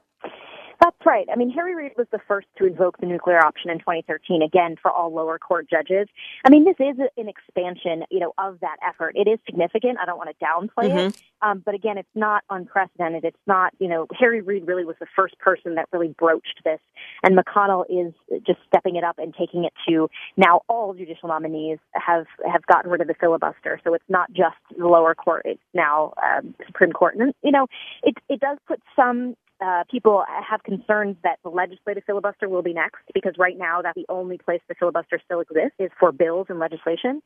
That's 0.81 0.97
right. 1.05 1.27
I 1.31 1.37
mean, 1.37 1.51
Harry 1.51 1.75
Reid 1.75 1.93
was 1.99 2.07
the 2.11 2.21
first 2.27 2.47
to 2.57 2.65
invoke 2.65 2.97
the 2.99 3.07
nuclear 3.07 3.39
option 3.39 3.71
in 3.71 3.79
2013, 3.81 4.41
again, 4.41 4.77
for 4.81 4.91
all 4.91 5.13
lower 5.13 5.39
court 5.39 5.69
judges. 5.69 6.09
I 6.47 6.49
mean, 6.49 6.65
this 6.65 6.77
is 6.79 6.97
an 7.19 7.29
expansion, 7.29 8.05
you 8.11 8.19
know, 8.19 8.33
of 8.39 8.61
that 8.61 8.77
effort. 8.87 9.15
It 9.15 9.29
is 9.29 9.39
significant. 9.45 9.99
I 10.01 10.07
don't 10.07 10.17
want 10.17 10.31
to 10.31 10.45
downplay 10.45 10.89
mm-hmm. 10.89 11.09
it. 11.09 11.23
Um, 11.43 11.63
but 11.65 11.75
again, 11.75 11.99
it's 11.99 12.09
not 12.15 12.45
unprecedented. 12.49 13.25
It's 13.25 13.37
not, 13.47 13.75
you 13.79 13.89
know, 13.89 14.07
Harry 14.19 14.41
Reid 14.41 14.67
really 14.67 14.87
was 14.87 14.97
the 15.01 15.07
first 15.15 15.39
person 15.39 15.75
that 15.75 15.87
really 15.93 16.15
broached 16.19 16.63
this. 16.65 16.81
And 17.23 17.37
McConnell 17.37 17.85
is 17.91 18.15
just 18.47 18.61
stepping 18.67 18.97
it 18.97 19.05
up 19.05 19.19
and 19.19 19.35
taking 19.39 19.65
it 19.65 19.75
to 19.87 20.09
now 20.39 20.63
all 20.67 20.95
judicial 20.95 21.29
nominees 21.29 21.79
have, 21.93 22.25
have 22.51 22.65
gotten 22.65 22.91
rid 22.91 23.03
of 23.03 23.07
the 23.07 23.15
filibuster. 23.21 23.79
So 23.85 23.93
it's 23.93 24.05
not 24.09 24.33
just 24.33 24.57
the 24.79 24.87
lower 24.87 25.15
court. 25.15 25.43
It's 25.45 25.61
now 25.75 26.15
um, 26.23 26.55
Supreme 26.67 26.93
Court. 26.93 27.17
And, 27.17 27.35
you 27.43 27.53
know, 27.53 27.67
it, 28.03 28.17
it 28.31 28.41
does 28.41 28.57
put 28.67 28.81
some 28.97 29.37
uh, 29.61 29.85
people 29.91 30.25
have 30.49 30.63
concerns 30.63 31.17
that 31.23 31.39
the 31.43 31.51
legislative 31.51 32.03
filibuster 32.07 32.49
will 32.49 32.63
be 32.63 32.73
next 32.73 33.03
because 33.13 33.35
right 33.39 33.59
now 33.59 33.83
that's 33.83 33.95
the 33.95 34.07
only 34.09 34.39
place 34.39 34.61
the 34.69 34.75
filibuster 34.75 35.21
still 35.25 35.41
exists 35.41 35.75
is 35.79 35.91
for 35.99 36.13
bills 36.13 36.47
and 36.49 36.59
legislation. 36.59 37.23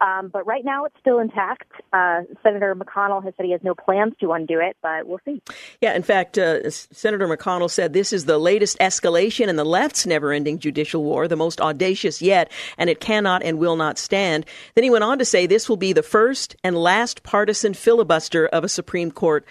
Um, 0.00 0.28
but 0.32 0.46
right 0.46 0.64
now 0.64 0.84
it's 0.84 0.94
still 1.00 1.18
intact. 1.18 1.70
Uh, 1.92 2.22
Senator 2.42 2.74
McConnell 2.74 3.24
has 3.24 3.34
said 3.36 3.46
he 3.46 3.52
has 3.52 3.62
no 3.62 3.74
plans 3.74 4.14
to 4.20 4.32
undo 4.32 4.60
it, 4.60 4.76
but 4.82 5.06
we'll 5.06 5.20
see. 5.24 5.42
Yeah, 5.80 5.94
in 5.94 6.02
fact, 6.02 6.38
uh, 6.38 6.70
Senator 6.70 7.26
McConnell 7.26 7.70
said 7.70 7.92
this 7.92 8.12
is 8.12 8.24
the 8.24 8.38
latest 8.38 8.78
escalation 8.78 9.48
in 9.48 9.56
the 9.56 9.64
left's 9.64 10.06
never 10.06 10.32
ending 10.32 10.58
judicial 10.58 11.02
war, 11.02 11.26
the 11.26 11.36
most 11.36 11.60
audacious 11.60 12.22
yet, 12.22 12.50
and 12.78 12.90
it 12.90 13.00
cannot 13.00 13.42
and 13.42 13.58
will 13.58 13.76
not 13.76 13.98
stand. 13.98 14.46
Then 14.74 14.84
he 14.84 14.90
went 14.90 15.04
on 15.04 15.18
to 15.18 15.24
say 15.24 15.46
this 15.46 15.68
will 15.68 15.76
be 15.76 15.92
the 15.92 16.02
first 16.02 16.56
and 16.62 16.76
last 16.76 17.22
partisan 17.22 17.74
filibuster 17.74 18.46
of 18.46 18.64
a 18.64 18.68
Supreme 18.68 19.10
Court 19.10 19.44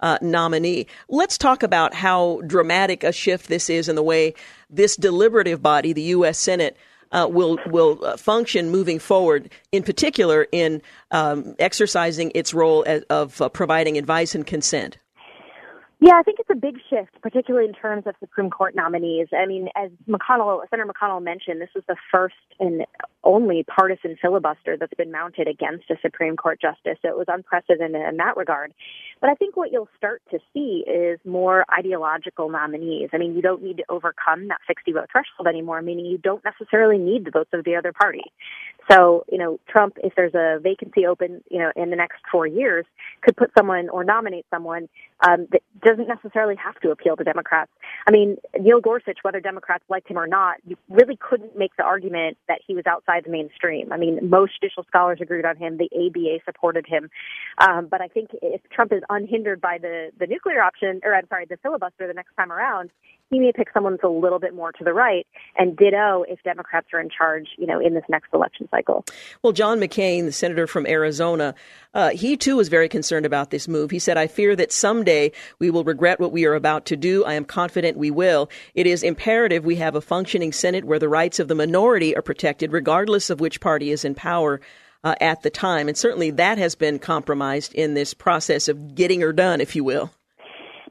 uh, 0.00 0.18
nominee. 0.22 0.86
Let's 1.08 1.38
talk 1.38 1.62
about 1.62 1.94
how 1.94 2.40
dramatic 2.46 3.04
a 3.04 3.12
shift 3.12 3.48
this 3.48 3.68
is 3.70 3.88
in 3.88 3.96
the 3.96 4.02
way 4.02 4.34
this 4.70 4.96
deliberative 4.96 5.62
body, 5.62 5.92
the 5.92 6.02
U.S. 6.02 6.38
Senate, 6.38 6.76
uh, 7.12 7.26
will 7.30 7.58
will 7.66 8.04
uh, 8.04 8.16
function 8.16 8.70
moving 8.70 8.98
forward. 8.98 9.50
In 9.72 9.82
particular, 9.82 10.46
in 10.52 10.82
um, 11.10 11.54
exercising 11.58 12.32
its 12.34 12.52
role 12.52 12.84
as, 12.86 13.02
of 13.04 13.40
uh, 13.40 13.48
providing 13.48 13.96
advice 13.96 14.34
and 14.34 14.46
consent. 14.46 14.98
Yeah, 16.00 16.14
I 16.14 16.22
think 16.22 16.38
it's 16.38 16.50
a 16.50 16.54
big 16.54 16.76
shift, 16.88 17.20
particularly 17.22 17.66
in 17.66 17.74
terms 17.74 18.04
of 18.06 18.14
Supreme 18.20 18.50
Court 18.50 18.76
nominees. 18.76 19.28
I 19.36 19.46
mean, 19.46 19.68
as 19.74 19.90
McConnell, 20.08 20.60
Senator 20.70 20.88
McConnell 20.88 21.20
mentioned, 21.20 21.60
this 21.60 21.70
is 21.74 21.82
the 21.88 21.96
first 22.12 22.36
and 22.60 22.86
only 23.24 23.64
partisan 23.64 24.16
filibuster 24.22 24.76
that's 24.76 24.94
been 24.94 25.10
mounted 25.10 25.48
against 25.48 25.90
a 25.90 25.96
Supreme 26.00 26.36
Court 26.36 26.60
justice. 26.60 26.98
So 27.02 27.08
it 27.08 27.18
was 27.18 27.26
unprecedented 27.26 28.00
in 28.00 28.16
that 28.18 28.36
regard. 28.36 28.72
But 29.20 29.30
I 29.30 29.34
think 29.34 29.56
what 29.56 29.72
you'll 29.72 29.88
start 29.96 30.22
to 30.30 30.38
see 30.52 30.84
is 30.86 31.18
more 31.24 31.64
ideological 31.76 32.48
nominees. 32.48 33.10
I 33.12 33.18
mean, 33.18 33.34
you 33.34 33.42
don't 33.42 33.62
need 33.62 33.78
to 33.78 33.84
overcome 33.88 34.48
that 34.48 34.58
60 34.66 34.92
vote 34.92 35.08
threshold 35.10 35.46
anymore, 35.48 35.82
meaning 35.82 36.06
you 36.06 36.18
don't 36.18 36.42
necessarily 36.44 36.98
need 36.98 37.24
the 37.24 37.30
votes 37.30 37.50
of 37.52 37.64
the 37.64 37.76
other 37.76 37.92
party. 37.92 38.24
So, 38.90 39.24
you 39.30 39.38
know, 39.38 39.60
Trump, 39.68 39.98
if 40.02 40.14
there's 40.16 40.34
a 40.34 40.60
vacancy 40.62 41.06
open, 41.06 41.42
you 41.50 41.58
know, 41.58 41.70
in 41.76 41.90
the 41.90 41.96
next 41.96 42.22
four 42.30 42.46
years, 42.46 42.86
could 43.20 43.36
put 43.36 43.50
someone 43.56 43.88
or 43.90 44.02
nominate 44.02 44.46
someone 44.50 44.88
um, 45.20 45.46
that 45.52 45.62
doesn't 45.82 46.08
necessarily 46.08 46.54
have 46.56 46.76
to 46.80 46.90
appeal 46.90 47.16
to 47.16 47.24
Democrats. 47.24 47.70
I 48.06 48.12
mean, 48.12 48.38
Neil 48.58 48.80
Gorsuch, 48.80 49.18
whether 49.22 49.40
Democrats 49.40 49.84
liked 49.90 50.08
him 50.08 50.18
or 50.18 50.26
not, 50.26 50.56
you 50.66 50.76
really 50.88 51.16
couldn't 51.16 51.56
make 51.56 51.76
the 51.76 51.82
argument 51.82 52.38
that 52.48 52.60
he 52.66 52.74
was 52.74 52.86
outside 52.86 53.24
the 53.24 53.30
mainstream. 53.30 53.92
I 53.92 53.98
mean, 53.98 54.30
most 54.30 54.52
judicial 54.60 54.84
scholars 54.84 55.18
agreed 55.20 55.44
on 55.44 55.56
him. 55.56 55.76
The 55.76 55.90
ABA 55.92 56.44
supported 56.46 56.86
him. 56.86 57.10
Um, 57.58 57.88
but 57.90 58.00
I 58.00 58.08
think 58.08 58.30
if 58.40 58.62
Trump 58.70 58.92
is 58.92 59.02
unhindered 59.08 59.60
by 59.60 59.78
the, 59.78 60.10
the 60.18 60.26
nuclear 60.26 60.62
option, 60.62 61.00
or 61.04 61.14
I'm 61.14 61.26
sorry, 61.28 61.46
the 61.46 61.56
filibuster 61.58 62.06
the 62.06 62.14
next 62.14 62.34
time 62.36 62.52
around, 62.52 62.90
he 63.30 63.38
may 63.38 63.52
pick 63.52 63.68
someone 63.74 63.92
that's 63.92 64.04
a 64.04 64.08
little 64.08 64.38
bit 64.38 64.54
more 64.54 64.72
to 64.72 64.84
the 64.84 64.94
right, 64.94 65.26
and 65.56 65.76
ditto 65.76 66.24
if 66.28 66.42
Democrats 66.44 66.88
are 66.94 67.00
in 67.00 67.10
charge, 67.10 67.48
you 67.58 67.66
know, 67.66 67.78
in 67.78 67.92
this 67.92 68.04
next 68.08 68.28
election 68.32 68.66
cycle. 68.70 69.04
Well, 69.42 69.52
John 69.52 69.78
McCain, 69.80 70.24
the 70.24 70.32
senator 70.32 70.66
from 70.66 70.86
Arizona, 70.86 71.54
uh, 71.92 72.10
he 72.10 72.38
too 72.38 72.56
was 72.56 72.68
very 72.68 72.88
concerned 72.88 73.26
about 73.26 73.50
this 73.50 73.68
move. 73.68 73.90
He 73.90 73.98
said, 73.98 74.16
"I 74.16 74.28
fear 74.28 74.56
that 74.56 74.72
someday 74.72 75.32
we 75.58 75.70
will 75.70 75.84
regret 75.84 76.20
what 76.20 76.32
we 76.32 76.46
are 76.46 76.54
about 76.54 76.86
to 76.86 76.96
do. 76.96 77.24
I 77.24 77.34
am 77.34 77.44
confident 77.44 77.98
we 77.98 78.10
will. 78.10 78.48
It 78.74 78.86
is 78.86 79.02
imperative 79.02 79.64
we 79.64 79.76
have 79.76 79.94
a 79.94 80.00
functioning 80.00 80.52
Senate 80.52 80.84
where 80.84 80.98
the 80.98 81.08
rights 81.08 81.38
of 81.38 81.48
the 81.48 81.54
minority 81.54 82.16
are 82.16 82.22
protected, 82.22 82.72
regardless 82.72 83.28
of 83.28 83.40
which 83.40 83.60
party 83.60 83.90
is 83.90 84.04
in 84.06 84.14
power." 84.14 84.60
Uh, 85.04 85.14
at 85.20 85.42
the 85.42 85.50
time. 85.50 85.86
And 85.86 85.96
certainly 85.96 86.32
that 86.32 86.58
has 86.58 86.74
been 86.74 86.98
compromised 86.98 87.72
in 87.72 87.94
this 87.94 88.14
process 88.14 88.66
of 88.66 88.96
getting 88.96 89.20
her 89.20 89.32
done, 89.32 89.60
if 89.60 89.76
you 89.76 89.84
will. 89.84 90.10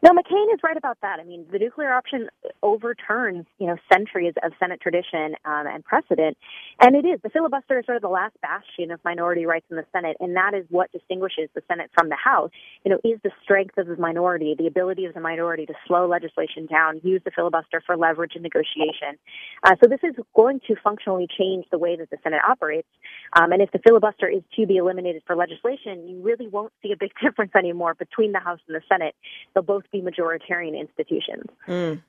No, 0.01 0.12
McCain 0.12 0.53
is 0.53 0.60
right 0.64 0.78
about 0.78 0.97
that. 1.01 1.20
I 1.20 1.24
mean, 1.24 1.45
the 1.51 1.60
nuclear 1.60 1.91
option 1.91 2.30
overturns, 2.64 3.45
you 3.58 3.68
know, 3.68 3.76
centuries 3.91 4.34
of 4.43 4.53
Senate 4.60 4.80
tradition 4.80 5.36
um, 5.43 5.68
and 5.68 5.84
precedent, 5.84 6.38
and 6.80 6.95
it 6.95 7.05
is 7.05 7.19
the 7.23 7.30
filibuster 7.30 7.80
is 7.80 7.86
sort 7.86 7.95
of 7.95 8.01
the 8.01 8.09
last 8.09 8.36
bastion 8.41 8.91
of 8.91 8.99
minority 9.03 9.45
rights 9.45 9.65
in 9.69 9.78
the 9.78 9.86
Senate, 9.91 10.17
and 10.19 10.36
that 10.36 10.53
is 10.53 10.65
what 10.69 10.91
distinguishes 10.91 11.49
the 11.55 11.61
Senate 11.67 11.89
from 11.93 12.09
the 12.09 12.15
House. 12.15 12.51
You 12.86 12.91
know, 12.91 12.99
is 13.03 13.19
the 13.23 13.32
strength 13.43 13.78
of 13.78 13.88
the 13.88 13.97
minority, 13.97 14.55
the 14.57 14.67
ability 14.67 15.05
of 15.05 15.13
the 15.13 15.19
minority 15.19 15.65
to 15.65 15.73
slow 15.88 16.07
legislation 16.07 16.65
down, 16.65 17.01
use 17.03 17.21
the 17.25 17.32
filibuster 17.32 17.82
for 17.86 17.97
leverage 17.97 18.34
and 18.36 18.43
negotiation. 18.43 19.17
Uh, 19.63 19.75
so 19.82 19.89
this 19.89 19.99
is 20.03 20.15
going 20.36 20.59
to 20.67 20.75
functionally 20.84 21.28
change 21.38 21.65
the 21.71 21.78
way 21.78 21.95
that 21.95 22.09
the 22.09 22.17
Senate 22.23 22.41
operates. 22.47 22.88
Um, 23.34 23.51
and 23.51 23.61
if 23.61 23.71
the 23.71 23.80
filibuster 23.80 24.28
is 24.28 24.43
to 24.55 24.65
be 24.65 24.78
eliminated 24.78 25.23
for 25.25 25.36
legislation, 25.36 26.07
you 26.07 26.21
really 26.21 26.47
won't 26.47 26.73
see 26.82 26.91
a 26.91 26.97
big 26.97 27.11
difference 27.23 27.51
anymore 27.55 27.93
between 27.93 28.32
the 28.32 28.39
House 28.39 28.59
and 28.67 28.75
the 28.75 28.82
Senate. 28.88 29.15
They'll 29.53 29.63
both 29.63 29.84
be 29.91 30.01
majoritarian 30.01 30.80
institutions. 30.80 31.45
Mm. 31.67 32.01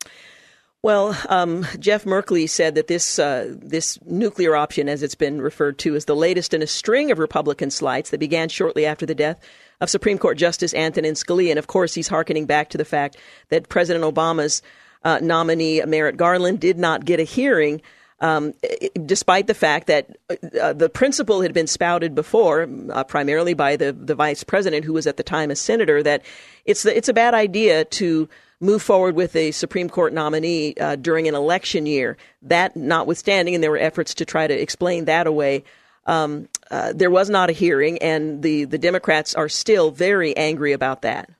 Well, 0.83 1.19
um, 1.29 1.67
Jeff 1.81 2.05
Merkley 2.05 2.49
said 2.49 2.77
that 2.77 2.87
this 2.87 3.19
uh, 3.19 3.53
this 3.59 3.99
nuclear 4.05 4.55
option, 4.55 4.89
as 4.89 5.03
it's 5.03 5.17
been 5.17 5.43
referred 5.43 5.77
to, 5.79 5.97
is 5.97 6.05
the 6.05 6.15
latest 6.15 6.55
in 6.55 6.63
a 6.63 6.69
string 6.69 7.11
of 7.11 7.19
Republican 7.19 7.71
slights 7.71 8.11
that 8.11 8.21
began 8.21 8.49
shortly 8.49 8.87
after 8.87 9.05
the 9.05 9.15
death 9.15 9.41
of 9.81 9.91
Supreme 9.91 10.19
Court 10.19 10.39
Justice 10.39 10.73
Antonin 10.75 11.15
Scalia. 11.15 11.51
And 11.51 11.59
of 11.59 11.67
course, 11.67 11.95
he's 11.95 12.07
harkening 12.07 12.47
back 12.47 12.71
to 12.71 12.79
the 12.79 12.85
fact 12.85 13.17
that 13.49 13.69
President 13.69 14.05
Obama's 14.05 14.63
uh, 15.03 15.19
nominee 15.21 15.83
Merrick 15.85 16.17
Garland 16.17 16.61
did 16.61 16.79
not 16.79 17.05
get 17.05 17.19
a 17.19 17.25
hearing. 17.25 17.83
Um, 18.21 18.55
despite 19.07 19.47
the 19.47 19.55
fact 19.55 19.87
that 19.87 20.17
uh, 20.61 20.73
the 20.73 20.89
principle 20.89 21.41
had 21.41 21.55
been 21.55 21.69
spouted 21.69 22.17
before, 22.17 22.69
uh, 22.93 23.05
primarily 23.05 23.55
by 23.55 23.77
the, 23.77 23.93
the 23.93 24.17
vice 24.17 24.43
president, 24.43 24.85
who 24.85 24.93
was 24.93 25.07
at 25.07 25.17
the 25.17 25.23
time 25.23 25.51
a 25.53 25.57
senator, 25.57 26.03
that 26.03 26.23
it's 26.65 26.83
the, 26.83 26.97
it's 26.97 27.09
a 27.09 27.13
bad 27.13 27.35
idea 27.35 27.85
to 27.85 28.29
move 28.61 28.83
forward 28.83 29.15
with 29.15 29.37
a 29.37 29.51
Supreme 29.53 29.89
Court 29.89 30.13
nominee 30.13 30.75
uh, 30.77 30.97
during 30.97 31.29
an 31.29 31.35
election 31.35 31.87
year. 31.87 32.17
That 32.43 32.77
notwithstanding, 32.77 33.55
and 33.55 33.63
there 33.63 33.71
were 33.71 33.79
efforts 33.79 34.15
to 34.15 34.25
try 34.25 34.47
to 34.47 34.55
explain 34.55 35.07
that 35.07 35.27
away. 35.27 35.65
Um, 36.07 36.49
uh, 36.71 36.93
there 36.95 37.11
was 37.11 37.29
not 37.29 37.51
a 37.51 37.53
hearing, 37.53 37.99
and 37.99 38.43
the, 38.43 38.65
the 38.65 38.79
Democrats 38.79 39.35
are 39.35 39.49
still 39.49 39.91
very 39.91 40.37
angry 40.37 40.73
about 40.73 41.03
that. 41.03 41.31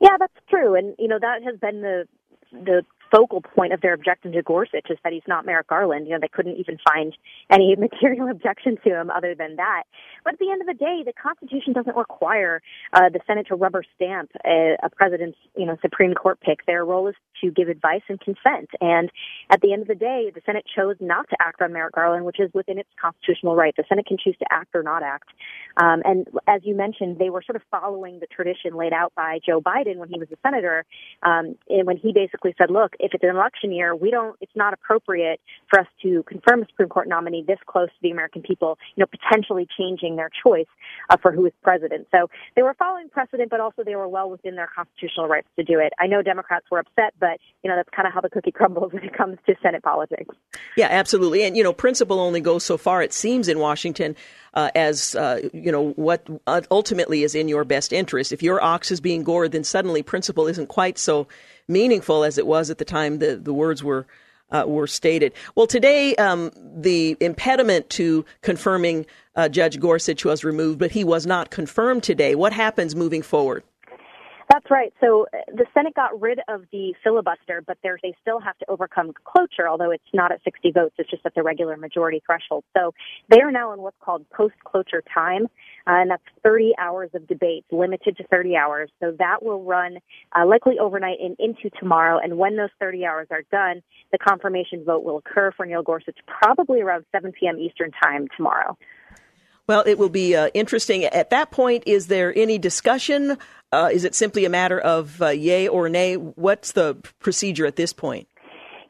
Yeah, 0.00 0.16
that's 0.18 0.34
true, 0.50 0.74
and 0.74 0.94
you 0.98 1.08
know 1.08 1.18
that 1.18 1.42
has 1.42 1.58
been 1.58 1.80
the 1.80 2.06
the 2.52 2.82
focal 3.14 3.40
point 3.40 3.72
of 3.72 3.80
their 3.80 3.94
objection 3.94 4.32
to 4.32 4.42
Gorsuch 4.42 4.90
is 4.90 4.98
that 5.04 5.12
he's 5.12 5.22
not 5.26 5.46
Merrick 5.46 5.68
Garland. 5.68 6.06
You 6.06 6.14
know, 6.14 6.18
they 6.20 6.28
couldn't 6.28 6.56
even 6.56 6.78
find 6.84 7.16
any 7.50 7.76
material 7.78 8.28
objection 8.28 8.76
to 8.84 9.00
him 9.00 9.10
other 9.10 9.34
than 9.34 9.56
that. 9.56 9.84
But 10.24 10.34
at 10.34 10.38
the 10.38 10.50
end 10.50 10.60
of 10.60 10.66
the 10.66 10.74
day, 10.74 11.02
the 11.04 11.12
Constitution 11.12 11.72
doesn't 11.72 11.96
require 11.96 12.62
uh, 12.92 13.08
the 13.10 13.20
Senate 13.26 13.46
to 13.48 13.54
rubber 13.54 13.84
stamp 13.94 14.30
a, 14.44 14.76
a 14.82 14.90
president's, 14.90 15.38
you 15.56 15.66
know, 15.66 15.76
Supreme 15.82 16.14
Court 16.14 16.40
pick. 16.40 16.64
Their 16.66 16.84
role 16.84 17.08
is 17.08 17.14
to 17.42 17.50
give 17.50 17.68
advice 17.68 18.02
and 18.08 18.18
consent. 18.20 18.70
And 18.80 19.10
at 19.50 19.60
the 19.60 19.72
end 19.72 19.82
of 19.82 19.88
the 19.88 19.94
day, 19.94 20.32
the 20.34 20.40
Senate 20.46 20.64
chose 20.74 20.96
not 21.00 21.28
to 21.30 21.36
act 21.40 21.60
on 21.62 21.72
Merrick 21.72 21.94
Garland, 21.94 22.24
which 22.24 22.40
is 22.40 22.50
within 22.54 22.78
its 22.78 22.88
constitutional 23.00 23.54
right. 23.54 23.74
The 23.76 23.84
Senate 23.88 24.06
can 24.06 24.16
choose 24.22 24.36
to 24.38 24.46
act 24.50 24.74
or 24.74 24.82
not 24.82 25.02
act. 25.02 25.28
Um, 25.76 26.02
and 26.04 26.26
as 26.46 26.62
you 26.64 26.74
mentioned, 26.74 27.18
they 27.18 27.30
were 27.30 27.42
sort 27.42 27.56
of 27.56 27.62
following 27.70 28.20
the 28.20 28.26
tradition 28.26 28.76
laid 28.76 28.92
out 28.92 29.12
by 29.14 29.40
Joe 29.44 29.60
Biden 29.60 29.96
when 29.96 30.08
he 30.08 30.18
was 30.18 30.28
a 30.32 30.36
senator, 30.42 30.84
um, 31.22 31.56
and 31.68 31.86
when 31.86 31.96
he 31.96 32.12
basically 32.12 32.54
said, 32.56 32.70
"Look, 32.70 32.94
if 33.00 33.12
it's 33.14 33.24
an 33.24 33.30
election 33.30 33.72
year, 33.72 33.94
we 33.94 34.10
don't. 34.10 34.36
It's 34.40 34.54
not 34.54 34.72
appropriate 34.72 35.40
for 35.68 35.80
us 35.80 35.86
to 36.02 36.22
confirm 36.24 36.62
a 36.62 36.66
Supreme 36.66 36.88
Court 36.88 37.08
nominee 37.08 37.44
this 37.46 37.58
close 37.66 37.88
to 37.88 38.02
the 38.02 38.10
American 38.10 38.42
people. 38.42 38.78
You 38.94 39.02
know, 39.02 39.06
potentially 39.06 39.66
changing 39.76 40.13
their 40.16 40.30
choice 40.42 40.66
uh, 41.10 41.16
for 41.16 41.32
who 41.32 41.46
is 41.46 41.52
president. 41.62 42.06
So 42.10 42.28
they 42.56 42.62
were 42.62 42.74
following 42.74 43.08
precedent, 43.08 43.50
but 43.50 43.60
also 43.60 43.82
they 43.84 43.96
were 43.96 44.08
well 44.08 44.30
within 44.30 44.56
their 44.56 44.68
constitutional 44.74 45.28
rights 45.28 45.48
to 45.56 45.64
do 45.64 45.78
it. 45.78 45.92
I 45.98 46.06
know 46.06 46.22
Democrats 46.22 46.66
were 46.70 46.78
upset, 46.78 47.14
but 47.18 47.38
you 47.62 47.70
know 47.70 47.76
that's 47.76 47.88
kind 47.94 48.06
of 48.06 48.14
how 48.14 48.20
the 48.20 48.30
cookie 48.30 48.52
crumbles 48.52 48.92
when 48.92 49.04
it 49.04 49.16
comes 49.16 49.38
to 49.46 49.54
Senate 49.62 49.82
politics. 49.82 50.34
Yeah, 50.76 50.88
absolutely. 50.90 51.44
And 51.44 51.56
you 51.56 51.62
know, 51.62 51.72
principle 51.72 52.20
only 52.20 52.40
goes 52.40 52.64
so 52.64 52.76
far. 52.76 53.02
It 53.02 53.12
seems 53.12 53.48
in 53.48 53.58
Washington 53.58 54.16
uh, 54.54 54.70
as 54.74 55.14
uh, 55.14 55.48
you 55.52 55.72
know 55.72 55.90
what 55.92 56.26
ultimately 56.70 57.22
is 57.22 57.34
in 57.34 57.48
your 57.48 57.64
best 57.64 57.92
interest. 57.92 58.32
If 58.32 58.42
your 58.42 58.62
ox 58.62 58.90
is 58.90 59.00
being 59.00 59.22
gored, 59.22 59.52
then 59.52 59.64
suddenly 59.64 60.02
principle 60.02 60.46
isn't 60.46 60.68
quite 60.68 60.98
so 60.98 61.26
meaningful 61.68 62.24
as 62.24 62.38
it 62.38 62.46
was 62.46 62.70
at 62.70 62.78
the 62.78 62.84
time 62.84 63.18
the 63.18 63.36
the 63.36 63.52
words 63.52 63.82
were. 63.82 64.06
Uh, 64.50 64.62
were 64.66 64.86
stated. 64.86 65.32
Well, 65.56 65.66
today 65.66 66.14
um, 66.16 66.52
the 66.56 67.16
impediment 67.18 67.90
to 67.90 68.24
confirming 68.42 69.06
uh, 69.34 69.48
Judge 69.48 69.80
Gorsuch 69.80 70.24
was 70.24 70.44
removed, 70.44 70.78
but 70.78 70.92
he 70.92 71.02
was 71.02 71.26
not 71.26 71.50
confirmed 71.50 72.04
today. 72.04 72.36
What 72.36 72.52
happens 72.52 72.94
moving 72.94 73.22
forward? 73.22 73.64
That's 74.52 74.70
right. 74.70 74.92
So 75.00 75.26
uh, 75.32 75.38
the 75.48 75.66
Senate 75.74 75.94
got 75.94 76.20
rid 76.20 76.38
of 76.48 76.64
the 76.70 76.94
filibuster, 77.02 77.62
but 77.66 77.78
they 77.82 78.14
still 78.20 78.40
have 78.40 78.56
to 78.58 78.70
overcome 78.70 79.12
cloture, 79.24 79.68
although 79.68 79.90
it's 79.90 80.04
not 80.12 80.32
at 80.32 80.42
60 80.44 80.70
votes. 80.72 80.94
It's 80.98 81.10
just 81.10 81.24
at 81.24 81.34
the 81.34 81.42
regular 81.42 81.76
majority 81.76 82.22
threshold. 82.24 82.64
So 82.76 82.92
they 83.30 83.40
are 83.40 83.50
now 83.50 83.72
in 83.72 83.80
what's 83.80 83.96
called 84.00 84.28
post-cloture 84.30 85.02
time, 85.12 85.46
uh, 85.86 85.92
and 86.00 86.10
that's 86.10 86.22
30 86.42 86.72
hours 86.78 87.10
of 87.14 87.26
debate, 87.26 87.64
limited 87.70 88.16
to 88.16 88.24
30 88.28 88.56
hours. 88.56 88.90
So 89.00 89.14
that 89.18 89.42
will 89.42 89.62
run 89.62 89.98
uh, 90.36 90.46
likely 90.46 90.78
overnight 90.78 91.18
and 91.22 91.36
into 91.38 91.70
tomorrow. 91.78 92.18
And 92.22 92.38
when 92.38 92.56
those 92.56 92.70
30 92.80 93.04
hours 93.04 93.28
are 93.30 93.42
done, 93.50 93.82
the 94.10 94.18
confirmation 94.18 94.84
vote 94.84 95.04
will 95.04 95.18
occur 95.18 95.52
for 95.56 95.66
Neil 95.66 95.82
Gorsuch 95.82 96.18
probably 96.26 96.80
around 96.80 97.04
7 97.12 97.32
p.m. 97.32 97.58
Eastern 97.58 97.90
time 98.02 98.28
tomorrow. 98.36 98.76
Well, 99.66 99.82
it 99.86 99.98
will 99.98 100.10
be 100.10 100.36
uh, 100.36 100.48
interesting. 100.52 101.04
At 101.04 101.30
that 101.30 101.50
point, 101.50 101.84
is 101.86 102.08
there 102.08 102.36
any 102.36 102.58
discussion? 102.58 103.38
Uh, 103.72 103.88
is 103.92 104.04
it 104.04 104.14
simply 104.14 104.44
a 104.44 104.50
matter 104.50 104.78
of 104.78 105.20
uh, 105.22 105.28
yay 105.28 105.68
or 105.68 105.88
nay? 105.88 106.14
What's 106.16 106.72
the 106.72 106.96
procedure 107.18 107.64
at 107.64 107.76
this 107.76 107.92
point? 107.92 108.28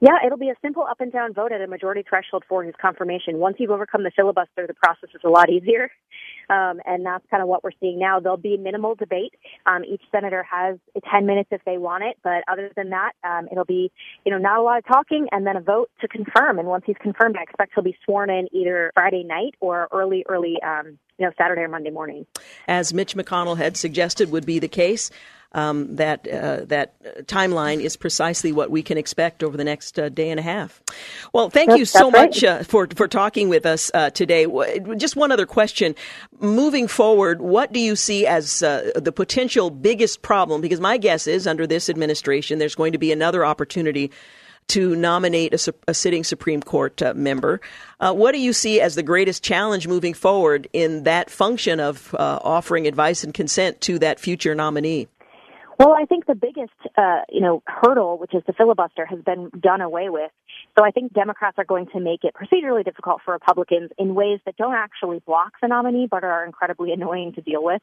Yeah, 0.00 0.18
it'll 0.26 0.36
be 0.36 0.50
a 0.50 0.54
simple 0.60 0.82
up 0.82 1.00
and 1.00 1.10
down 1.10 1.32
vote 1.32 1.52
at 1.52 1.62
a 1.62 1.66
majority 1.66 2.04
threshold 2.06 2.44
for 2.48 2.62
his 2.62 2.74
confirmation. 2.80 3.38
Once 3.38 3.56
you've 3.58 3.70
overcome 3.70 4.02
the 4.02 4.10
filibuster, 4.14 4.66
the 4.66 4.74
process 4.74 5.08
is 5.14 5.20
a 5.24 5.30
lot 5.30 5.48
easier. 5.48 5.90
Um, 6.50 6.80
and 6.84 7.04
that's 7.04 7.24
kind 7.30 7.42
of 7.42 7.48
what 7.48 7.64
we're 7.64 7.72
seeing 7.80 7.98
now. 7.98 8.20
There'll 8.20 8.36
be 8.36 8.56
minimal 8.56 8.94
debate. 8.94 9.34
Um, 9.66 9.84
each 9.84 10.02
senator 10.12 10.42
has 10.50 10.78
10 11.10 11.26
minutes 11.26 11.48
if 11.52 11.62
they 11.64 11.78
want 11.78 12.04
it, 12.04 12.18
but 12.22 12.44
other 12.48 12.70
than 12.76 12.90
that, 12.90 13.12
um, 13.24 13.48
it'll 13.50 13.64
be, 13.64 13.90
you 14.24 14.32
know, 14.32 14.38
not 14.38 14.58
a 14.58 14.62
lot 14.62 14.78
of 14.78 14.86
talking 14.86 15.28
and 15.32 15.46
then 15.46 15.56
a 15.56 15.60
vote 15.60 15.90
to 16.00 16.08
confirm. 16.08 16.58
And 16.58 16.68
once 16.68 16.84
he's 16.86 16.96
confirmed, 17.00 17.36
I 17.38 17.42
expect 17.42 17.72
he'll 17.74 17.84
be 17.84 17.96
sworn 18.04 18.30
in 18.30 18.48
either 18.52 18.90
Friday 18.94 19.24
night 19.24 19.54
or 19.60 19.88
early, 19.92 20.24
early, 20.28 20.56
um, 20.62 20.98
you 21.18 21.26
know, 21.26 21.32
Saturday 21.38 21.62
or 21.62 21.68
Monday 21.68 21.90
morning. 21.90 22.26
As 22.66 22.92
Mitch 22.92 23.14
McConnell 23.14 23.56
had 23.56 23.76
suggested 23.76 24.30
would 24.30 24.46
be 24.46 24.58
the 24.58 24.68
case, 24.68 25.10
um, 25.54 25.96
that 25.96 26.26
uh, 26.28 26.64
that 26.66 27.26
timeline 27.26 27.80
is 27.80 27.96
precisely 27.96 28.50
what 28.52 28.70
we 28.70 28.82
can 28.82 28.98
expect 28.98 29.42
over 29.42 29.56
the 29.56 29.64
next 29.64 29.98
uh, 29.98 30.08
day 30.08 30.30
and 30.30 30.40
a 30.40 30.42
half. 30.42 30.82
Well, 31.32 31.48
thank 31.48 31.70
that's, 31.70 31.78
you 31.78 31.84
so 31.84 32.10
right. 32.10 32.28
much 32.28 32.42
uh, 32.42 32.64
for 32.64 32.88
for 32.94 33.06
talking 33.06 33.48
with 33.48 33.64
us 33.64 33.90
uh, 33.94 34.10
today. 34.10 34.46
Just 34.96 35.14
one 35.16 35.30
other 35.30 35.46
question: 35.46 35.94
moving 36.40 36.88
forward, 36.88 37.40
what 37.40 37.72
do 37.72 37.78
you 37.78 37.94
see 37.94 38.26
as 38.26 38.62
uh, 38.62 38.90
the 38.96 39.12
potential 39.12 39.70
biggest 39.70 40.22
problem? 40.22 40.60
Because 40.60 40.80
my 40.80 40.98
guess 40.98 41.26
is, 41.26 41.46
under 41.46 41.66
this 41.66 41.88
administration, 41.88 42.58
there's 42.58 42.74
going 42.74 42.92
to 42.92 42.98
be 42.98 43.12
another 43.12 43.44
opportunity 43.44 44.10
to 44.68 44.96
nominate 44.96 45.54
a, 45.54 45.74
a, 45.88 45.94
sitting 45.94 46.24
Supreme 46.24 46.62
Court 46.62 47.00
uh, 47.02 47.14
member. 47.14 47.60
Uh, 48.00 48.12
what 48.12 48.32
do 48.32 48.38
you 48.38 48.52
see 48.52 48.80
as 48.80 48.94
the 48.94 49.02
greatest 49.02 49.42
challenge 49.42 49.86
moving 49.86 50.14
forward 50.14 50.68
in 50.72 51.04
that 51.04 51.30
function 51.30 51.80
of 51.80 52.14
uh, 52.14 52.38
offering 52.42 52.86
advice 52.86 53.24
and 53.24 53.34
consent 53.34 53.80
to 53.82 53.98
that 53.98 54.18
future 54.18 54.54
nominee? 54.54 55.08
Well, 55.78 55.92
I 55.92 56.04
think 56.04 56.26
the 56.26 56.36
biggest, 56.36 56.72
uh, 56.96 57.22
you 57.28 57.40
know, 57.40 57.62
hurdle, 57.66 58.18
which 58.18 58.32
is 58.32 58.42
the 58.46 58.52
filibuster, 58.52 59.04
has 59.06 59.20
been 59.22 59.50
done 59.60 59.80
away 59.80 60.08
with. 60.08 60.30
So 60.78 60.84
I 60.84 60.90
think 60.90 61.12
Democrats 61.12 61.58
are 61.58 61.64
going 61.64 61.86
to 61.92 62.00
make 62.00 62.20
it 62.22 62.32
procedurally 62.34 62.84
difficult 62.84 63.20
for 63.24 63.32
Republicans 63.32 63.90
in 63.98 64.14
ways 64.14 64.38
that 64.46 64.56
don't 64.56 64.74
actually 64.74 65.20
block 65.26 65.52
the 65.60 65.68
nominee, 65.68 66.06
but 66.08 66.22
are 66.22 66.44
incredibly 66.44 66.92
annoying 66.96 67.32
to 67.34 67.40
deal 67.40 67.64
with. 67.64 67.82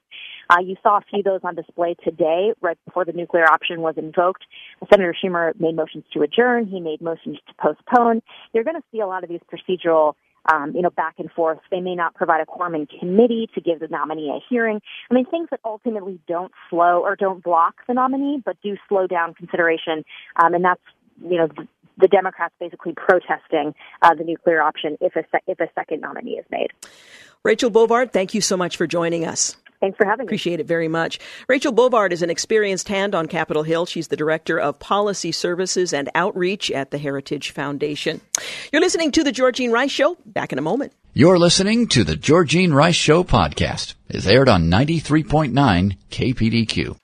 Uh, 0.49 0.61
you 0.63 0.75
saw 0.81 0.97
a 0.97 1.01
few 1.09 1.19
of 1.19 1.25
those 1.25 1.41
on 1.43 1.55
display 1.55 1.95
today, 2.03 2.53
right 2.61 2.77
before 2.85 3.03
the 3.03 3.13
nuclear 3.13 3.45
option 3.45 3.81
was 3.81 3.95
invoked. 3.97 4.45
Senator 4.89 5.13
Schumer 5.21 5.59
made 5.59 5.75
motions 5.75 6.05
to 6.13 6.21
adjourn. 6.21 6.67
He 6.67 6.79
made 6.79 7.01
motions 7.01 7.37
to 7.47 7.53
postpone. 7.59 8.21
You're 8.53 8.63
going 8.63 8.77
to 8.77 8.83
see 8.91 9.01
a 9.01 9.07
lot 9.07 9.23
of 9.23 9.29
these 9.29 9.41
procedural 9.51 10.13
um, 10.51 10.73
you 10.75 10.81
know, 10.81 10.89
back 10.89 11.15
and 11.17 11.31
forth. 11.31 11.59
They 11.69 11.81
may 11.81 11.95
not 11.95 12.15
provide 12.15 12.41
a 12.41 12.45
quorum 12.45 12.75
in 12.75 12.87
committee 12.87 13.49
to 13.55 13.61
give 13.61 13.79
the 13.79 13.87
nominee 13.87 14.29
a 14.29 14.39
hearing. 14.49 14.81
I 15.09 15.13
mean, 15.13 15.25
things 15.25 15.49
that 15.51 15.59
ultimately 15.63 16.19
don't 16.27 16.51
slow 16.69 17.01
or 17.01 17.15
don't 17.15 17.43
block 17.43 17.75
the 17.87 17.93
nominee, 17.93 18.41
but 18.43 18.57
do 18.63 18.75
slow 18.89 19.07
down 19.07 19.33
consideration. 19.33 20.03
Um, 20.41 20.53
and 20.53 20.63
that's, 20.63 20.81
you 21.23 21.37
know, 21.37 21.47
the, 21.47 21.67
Democrats 22.07 22.55
basically 22.59 22.93
protesting 22.93 23.75
uh, 24.01 24.15
the 24.15 24.23
nuclear 24.23 24.59
option 24.59 24.97
if 25.01 25.15
a, 25.15 25.23
se- 25.31 25.43
if 25.45 25.59
a 25.59 25.67
second 25.75 26.01
nominee 26.01 26.31
is 26.31 26.45
made. 26.49 26.69
Rachel 27.43 27.69
Bovard, 27.69 28.11
thank 28.11 28.33
you 28.33 28.41
so 28.41 28.57
much 28.57 28.75
for 28.75 28.87
joining 28.87 29.23
us. 29.23 29.55
Thanks 29.81 29.97
for 29.97 30.05
having 30.05 30.25
me. 30.25 30.29
Appreciate 30.29 30.59
it 30.59 30.67
very 30.67 30.87
much. 30.87 31.19
Rachel 31.47 31.73
Bovard 31.73 32.11
is 32.11 32.21
an 32.21 32.29
experienced 32.29 32.87
hand 32.87 33.15
on 33.15 33.27
Capitol 33.27 33.63
Hill. 33.63 33.87
She's 33.87 34.09
the 34.09 34.15
Director 34.15 34.59
of 34.59 34.77
Policy 34.77 35.31
Services 35.31 35.91
and 35.91 36.07
Outreach 36.13 36.69
at 36.69 36.91
the 36.91 36.99
Heritage 36.99 37.49
Foundation. 37.49 38.21
You're 38.71 38.81
listening 38.81 39.11
to 39.11 39.23
The 39.23 39.31
Georgene 39.31 39.71
Rice 39.71 39.91
Show. 39.91 40.17
Back 40.25 40.53
in 40.53 40.59
a 40.59 40.61
moment. 40.61 40.93
You're 41.13 41.39
listening 41.39 41.87
to 41.87 42.03
The 42.03 42.15
Georgene 42.15 42.73
Rice 42.73 42.95
Show 42.95 43.23
podcast. 43.23 43.95
It's 44.07 44.27
aired 44.27 44.47
on 44.47 44.69
93.9 44.69 45.97
KPDQ. 46.11 46.97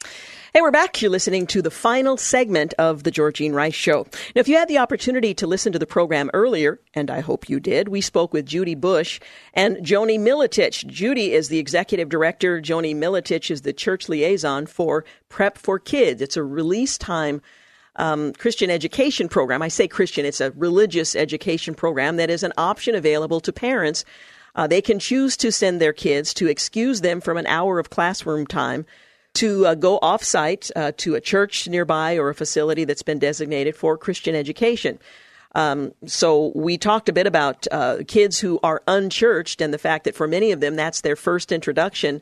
Hey, 0.53 0.61
we're 0.61 0.71
back. 0.71 1.01
You're 1.01 1.11
listening 1.11 1.45
to 1.47 1.61
the 1.61 1.69
final 1.69 2.15
segment 2.15 2.73
of 2.79 3.03
the 3.03 3.11
Georgene 3.11 3.53
Rice 3.53 3.75
Show. 3.75 4.07
Now, 4.33 4.39
if 4.39 4.47
you 4.47 4.55
had 4.55 4.69
the 4.69 4.77
opportunity 4.77 5.33
to 5.33 5.45
listen 5.45 5.73
to 5.73 5.79
the 5.79 5.85
program 5.85 6.31
earlier, 6.33 6.79
and 6.93 7.11
I 7.11 7.19
hope 7.19 7.49
you 7.49 7.59
did, 7.59 7.89
we 7.89 7.99
spoke 7.99 8.31
with 8.31 8.45
Judy 8.45 8.73
Busch 8.73 9.19
and 9.53 9.83
Joanie 9.83 10.17
Militich. 10.17 10.87
Judy 10.87 11.33
is 11.33 11.49
the 11.49 11.59
executive 11.59 12.07
director. 12.07 12.61
Joanie 12.61 12.95
Militich 12.95 13.51
is 13.51 13.63
the 13.63 13.73
church 13.73 14.07
liaison 14.07 14.67
for 14.67 15.03
Prep 15.27 15.57
for 15.57 15.79
Kids. 15.79 16.21
It's 16.21 16.37
a 16.37 16.43
release 16.43 16.97
time 16.97 17.41
um, 17.97 18.31
Christian 18.31 18.69
education 18.69 19.27
program. 19.27 19.61
I 19.61 19.67
say 19.67 19.89
Christian, 19.89 20.25
it's 20.25 20.39
a 20.39 20.51
religious 20.51 21.13
education 21.13 21.75
program 21.75 22.15
that 22.17 22.29
is 22.29 22.43
an 22.43 22.53
option 22.57 22.95
available 22.95 23.41
to 23.41 23.51
parents. 23.51 24.05
Uh, 24.55 24.65
they 24.65 24.81
can 24.81 24.97
choose 24.97 25.35
to 25.37 25.51
send 25.51 25.81
their 25.81 25.93
kids 25.93 26.33
to 26.35 26.47
excuse 26.47 27.01
them 27.01 27.19
from 27.19 27.35
an 27.35 27.47
hour 27.47 27.79
of 27.79 27.89
classroom 27.89 28.47
time 28.47 28.85
to 29.35 29.65
uh, 29.67 29.75
go 29.75 29.99
offsite 29.99 30.71
uh, 30.75 30.91
to 30.97 31.15
a 31.15 31.21
church 31.21 31.67
nearby 31.67 32.17
or 32.17 32.29
a 32.29 32.35
facility 32.35 32.85
that's 32.85 33.03
been 33.03 33.19
designated 33.19 33.75
for 33.75 33.97
Christian 33.97 34.35
education. 34.35 34.99
Um, 35.55 35.93
so 36.05 36.51
we 36.55 36.77
talked 36.77 37.09
a 37.09 37.13
bit 37.13 37.25
about 37.25 37.67
uh, 37.71 37.97
kids 38.07 38.39
who 38.39 38.59
are 38.63 38.83
unchurched 38.87 39.61
and 39.61 39.73
the 39.73 39.77
fact 39.77 40.03
that 40.05 40.15
for 40.15 40.27
many 40.27 40.51
of 40.51 40.59
them 40.59 40.75
that's 40.75 41.01
their 41.01 41.15
first 41.15 41.51
introduction 41.51 42.21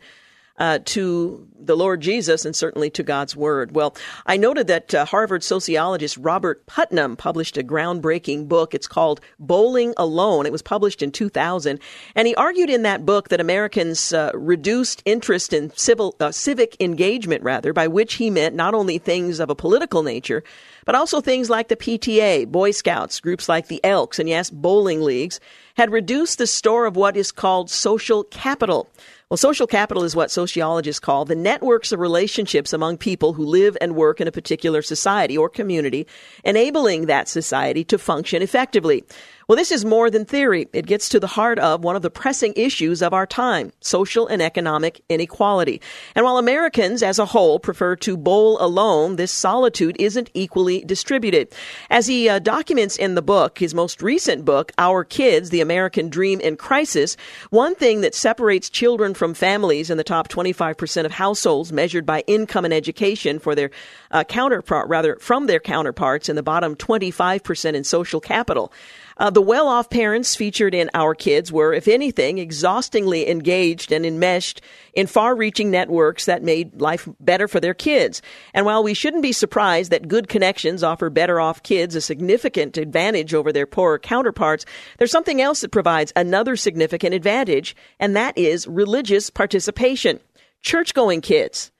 uh, 0.57 0.79
to 0.85 1.47
the 1.59 1.75
Lord 1.75 2.01
Jesus 2.01 2.45
and 2.45 2.55
certainly 2.55 2.89
to 2.91 3.03
God's 3.03 3.35
Word. 3.35 3.75
Well, 3.75 3.95
I 4.25 4.37
noted 4.37 4.67
that 4.67 4.93
uh, 4.93 5.05
Harvard 5.05 5.43
sociologist 5.43 6.17
Robert 6.17 6.65
Putnam 6.67 7.15
published 7.15 7.57
a 7.57 7.63
groundbreaking 7.63 8.47
book. 8.47 8.73
It's 8.73 8.87
called 8.87 9.21
Bowling 9.39 9.93
Alone. 9.97 10.45
It 10.45 10.51
was 10.51 10.61
published 10.61 11.01
in 11.01 11.11
2000. 11.11 11.79
And 12.15 12.27
he 12.27 12.35
argued 12.35 12.69
in 12.69 12.83
that 12.83 13.05
book 13.05 13.29
that 13.29 13.41
Americans 13.41 14.13
uh, 14.13 14.31
reduced 14.33 15.01
interest 15.05 15.53
in 15.53 15.71
civil, 15.75 16.15
uh, 16.19 16.31
civic 16.31 16.77
engagement, 16.79 17.43
rather, 17.43 17.73
by 17.73 17.87
which 17.87 18.15
he 18.15 18.29
meant 18.29 18.55
not 18.55 18.73
only 18.73 18.97
things 18.97 19.39
of 19.39 19.49
a 19.49 19.55
political 19.55 20.03
nature, 20.03 20.43
but 20.85 20.95
also 20.95 21.19
things 21.19 21.49
like 21.49 21.67
the 21.67 21.75
PTA, 21.75 22.47
Boy 22.47 22.71
Scouts, 22.71 23.19
groups 23.19 23.49
like 23.49 23.67
the 23.67 23.83
Elks, 23.83 24.19
and 24.19 24.29
yes, 24.29 24.49
bowling 24.49 25.01
leagues, 25.01 25.39
had 25.75 25.91
reduced 25.91 26.37
the 26.37 26.47
store 26.47 26.85
of 26.85 26.95
what 26.95 27.17
is 27.17 27.31
called 27.31 27.69
social 27.69 28.23
capital. 28.23 28.87
Well, 29.29 29.37
social 29.37 29.65
capital 29.65 30.03
is 30.03 30.15
what 30.15 30.29
sociologists 30.29 30.99
call 30.99 31.25
the 31.25 31.35
networks 31.35 31.91
of 31.91 31.99
relationships 31.99 32.71
among 32.71 32.97
people 32.97 33.33
who 33.33 33.43
live 33.43 33.75
and 33.81 33.95
work 33.95 34.21
in 34.21 34.27
a 34.27 34.31
particular 34.31 34.83
society 34.83 35.35
or 35.35 35.49
community, 35.49 36.05
enabling 36.43 37.07
that 37.07 37.27
society 37.27 37.83
to 37.85 37.97
function 37.97 38.43
effectively. 38.43 39.03
Well, 39.47 39.55
this 39.55 39.71
is 39.71 39.85
more 39.85 40.09
than 40.09 40.25
theory. 40.25 40.67
It 40.73 40.87
gets 40.87 41.07
to 41.09 41.19
the 41.19 41.27
heart 41.27 41.59
of 41.59 41.83
one 41.83 41.95
of 41.95 42.01
the 42.01 42.09
pressing 42.09 42.53
issues 42.55 43.03
of 43.03 43.13
our 43.13 43.27
time, 43.27 43.71
social 43.79 44.25
and 44.25 44.41
economic 44.41 45.03
inequality. 45.07 45.81
And 46.15 46.25
while 46.25 46.39
Americans 46.39 47.03
as 47.03 47.19
a 47.19 47.27
whole 47.27 47.59
prefer 47.59 47.95
to 47.97 48.17
bowl 48.17 48.57
alone, 48.59 49.17
this 49.17 49.31
solitude 49.31 49.97
isn't 49.99 50.31
equally 50.33 50.83
distributed. 50.83 51.53
As 51.91 52.07
he 52.07 52.27
uh, 52.27 52.39
documents 52.39 52.97
in 52.97 53.13
the 53.13 53.21
book, 53.21 53.59
his 53.59 53.75
most 53.75 54.01
recent 54.01 54.45
book, 54.45 54.71
Our 54.79 55.03
Kids, 55.03 55.51
The 55.51 55.61
American 55.61 56.09
Dream 56.09 56.39
in 56.39 56.57
Crisis, 56.57 57.15
one 57.51 57.75
thing 57.75 58.01
that 58.01 58.15
separates 58.15 58.67
children 58.67 59.13
from 59.13 59.35
families 59.35 59.91
in 59.91 59.97
the 59.97 60.03
top 60.03 60.27
25% 60.27 61.05
of 61.05 61.11
households 61.11 61.71
measured 61.71 62.05
by 62.07 62.23
income 62.25 62.65
and 62.65 62.73
education 62.73 63.37
for 63.37 63.53
their 63.53 63.69
uh, 64.09 64.23
counterpart, 64.23 64.89
rather 64.89 65.17
from 65.17 65.45
their 65.45 65.59
counterparts 65.59 66.29
in 66.29 66.35
the 66.35 66.41
bottom 66.41 66.75
25% 66.75 67.75
in 67.75 67.83
social 67.83 68.19
capital. 68.19 68.73
Uh, 69.17 69.29
the 69.29 69.41
well 69.41 69.67
off 69.67 69.89
parents 69.89 70.35
featured 70.35 70.73
in 70.73 70.89
Our 70.93 71.15
Kids 71.15 71.51
were, 71.51 71.73
if 71.73 71.87
anything, 71.87 72.37
exhaustingly 72.37 73.29
engaged 73.29 73.91
and 73.91 74.05
enmeshed 74.05 74.61
in 74.93 75.07
far 75.07 75.35
reaching 75.35 75.71
networks 75.71 76.25
that 76.25 76.43
made 76.43 76.81
life 76.81 77.07
better 77.21 77.47
for 77.47 77.61
their 77.61 77.73
kids. 77.73 78.21
And 78.53 78.65
while 78.65 78.83
we 78.83 78.93
shouldn't 78.93 79.23
be 79.23 79.31
surprised 79.31 79.91
that 79.91 80.09
good 80.09 80.27
connections 80.27 80.83
offer 80.83 81.09
better 81.09 81.39
off 81.39 81.63
kids 81.63 81.95
a 81.95 82.01
significant 82.01 82.77
advantage 82.77 83.33
over 83.33 83.53
their 83.53 83.65
poorer 83.65 83.99
counterparts, 83.99 84.65
there's 84.97 85.11
something 85.11 85.41
else 85.41 85.61
that 85.61 85.71
provides 85.71 86.11
another 86.15 86.57
significant 86.57 87.15
advantage, 87.15 87.75
and 87.99 88.15
that 88.15 88.37
is 88.37 88.67
religious 88.67 89.29
participation. 89.29 90.19
Church 90.61 90.93
going 90.93 91.21
kids 91.21 91.71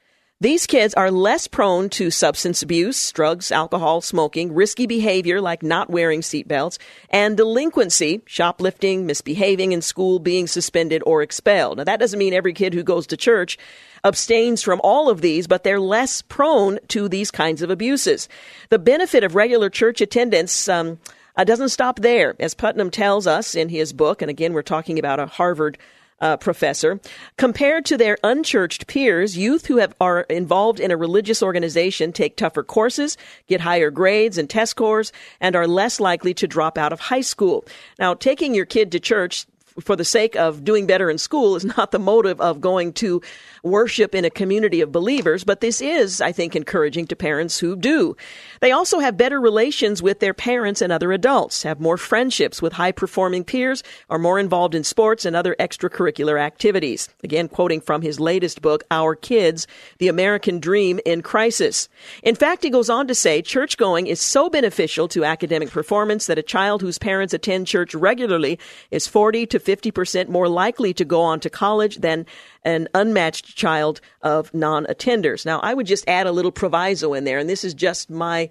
These 0.42 0.68
kids 0.68 0.94
are 0.96 1.12
less 1.12 1.48
prone 1.48 1.88
to 1.92 2.12
substance 2.12 2.62
abuse, 2.62 3.10
drugs, 3.14 3.54
alcohol, 3.54 4.02
smoking, 4.02 4.54
risky 4.54 4.86
behavior 4.86 5.40
like 5.40 5.64
not 5.64 5.90
wearing 5.90 6.20
seatbelts, 6.20 6.78
and 7.10 7.38
delinquency, 7.38 8.22
shoplifting, 8.26 9.06
misbehaving 9.06 9.72
in 9.72 9.82
school, 9.82 10.20
being 10.20 10.46
suspended 10.48 11.02
or 11.06 11.22
expelled. 11.22 11.78
Now, 11.78 11.86
that 11.86 12.02
doesn't 12.02 12.20
mean 12.20 12.34
every 12.34 12.52
kid 12.52 12.74
who 12.74 12.84
goes 12.84 13.08
to 13.08 13.18
church 13.18 13.58
abstains 14.04 14.62
from 14.62 14.82
all 14.84 15.10
of 15.10 15.22
these, 15.22 15.48
but 15.48 15.64
they're 15.64 15.80
less 15.80 16.22
prone 16.22 16.80
to 16.90 17.08
these 17.08 17.32
kinds 17.32 17.62
of 17.62 17.70
abuses. 17.70 18.28
The 18.68 18.78
benefit 18.78 19.24
of 19.24 19.36
regular 19.36 19.70
church 19.70 20.02
attendance, 20.02 20.68
um, 20.68 21.00
uh, 21.38 21.46
doesn't 21.46 21.70
stop 21.70 22.02
there. 22.02 22.36
As 22.42 22.54
Putnam 22.54 22.92
tells 22.92 23.26
us 23.26 23.56
in 23.56 23.70
his 23.70 23.94
book, 23.94 24.22
and 24.22 24.30
again, 24.30 24.52
we're 24.52 24.64
talking 24.64 25.00
about 25.00 25.22
a 25.22 25.28
Harvard 25.28 25.78
uh, 26.22 26.38
professor. 26.38 27.00
Compared 27.38 27.86
to 27.86 27.98
their 27.98 28.18
unchurched 28.24 28.88
peers, 28.88 29.38
youth 29.38 29.66
who 29.66 29.78
have, 29.78 29.94
are 30.00 30.22
involved 30.22 30.80
in 30.80 30.92
a 30.92 30.98
religious 30.98 31.44
organization 31.44 32.12
take 32.12 32.38
tougher 32.38 32.64
courses, 32.64 33.18
get 33.48 33.62
higher 33.62 33.92
grades 33.92 34.38
and 34.38 34.50
test 34.50 34.72
scores, 34.72 35.12
and 35.42 35.56
are 35.56 35.68
less 35.68 36.00
likely 36.00 36.34
to 36.34 36.48
drop 36.48 36.78
out 36.78 36.94
of 36.94 37.00
high 37.00 37.22
school. 37.22 37.66
Now, 38.00 38.14
taking 38.14 38.56
your 38.56 38.66
kid 38.66 38.92
to 38.94 39.00
church 39.00 39.46
for 39.80 39.96
the 39.96 40.06
sake 40.06 40.36
of 40.36 40.64
doing 40.64 40.88
better 40.88 41.10
in 41.10 41.18
school 41.18 41.56
is 41.56 41.66
not 41.78 41.92
the 41.92 42.00
motive 42.00 42.40
of 42.40 42.62
going 42.62 42.94
to 42.94 43.22
worship 43.66 44.14
in 44.14 44.24
a 44.24 44.30
community 44.30 44.80
of 44.80 44.92
believers, 44.92 45.44
but 45.44 45.60
this 45.60 45.82
is, 45.82 46.22
I 46.22 46.32
think, 46.32 46.56
encouraging 46.56 47.08
to 47.08 47.16
parents 47.16 47.60
who 47.60 47.76
do. 47.76 48.16
They 48.62 48.72
also 48.72 49.00
have 49.00 49.18
better 49.18 49.42
relations 49.42 50.02
with 50.02 50.20
their 50.20 50.34
parents 50.34 50.82
and 50.82 50.94
other 50.94 51.12
adults, 51.12 51.64
have 51.64 51.80
more 51.80 51.98
friendships 51.98 52.62
with 52.62 52.74
high 52.74 52.92
performing 52.92 53.44
peers, 53.44 53.84
are 54.10 54.20
more 54.20 54.40
involved 54.40 54.76
in 54.76 54.84
sports 54.84 55.26
and 55.26 55.36
other 55.36 55.56
extracurricular 55.60 56.40
activities. 56.40 57.10
Again, 57.24 57.48
quoting 57.48 57.82
from 57.82 58.04
his 58.04 58.20
latest 58.20 58.62
book, 58.62 58.84
Our 58.92 59.16
Kids, 59.16 59.66
The 59.98 60.08
American 60.08 60.60
Dream 60.60 61.00
in 61.06 61.24
Crisis. 61.24 61.90
In 62.22 62.36
fact, 62.36 62.64
he 62.64 62.70
goes 62.70 62.90
on 62.90 63.08
to 63.08 63.16
say 63.16 63.42
church 63.42 63.78
going 63.78 64.06
is 64.06 64.22
so 64.22 64.50
beneficial 64.50 65.08
to 65.10 65.26
academic 65.26 65.72
performance 65.72 66.28
that 66.28 66.38
a 66.38 66.44
child 66.44 66.82
whose 66.82 67.00
parents 67.00 67.34
attend 67.34 67.66
church 67.66 67.96
regularly 67.96 68.60
is 68.92 69.08
40 69.08 69.48
to 69.48 69.60
50% 69.60 70.30
more 70.30 70.48
likely 70.48 70.94
to 70.94 71.04
go 71.04 71.22
on 71.22 71.40
to 71.40 71.50
college 71.50 71.98
than 71.98 72.28
an 72.64 72.88
unmatched 72.94 73.55
child 73.56 74.02
of 74.22 74.54
non 74.54 74.86
attenders. 74.86 75.46
Now, 75.46 75.60
I 75.62 75.74
would 75.74 75.88
just 75.88 76.08
add 76.08 76.28
a 76.28 76.32
little 76.32 76.52
proviso 76.52 77.14
in 77.14 77.24
there, 77.24 77.40
and 77.40 77.50
this 77.50 77.64
is 77.64 77.74
just 77.74 78.10
my 78.10 78.50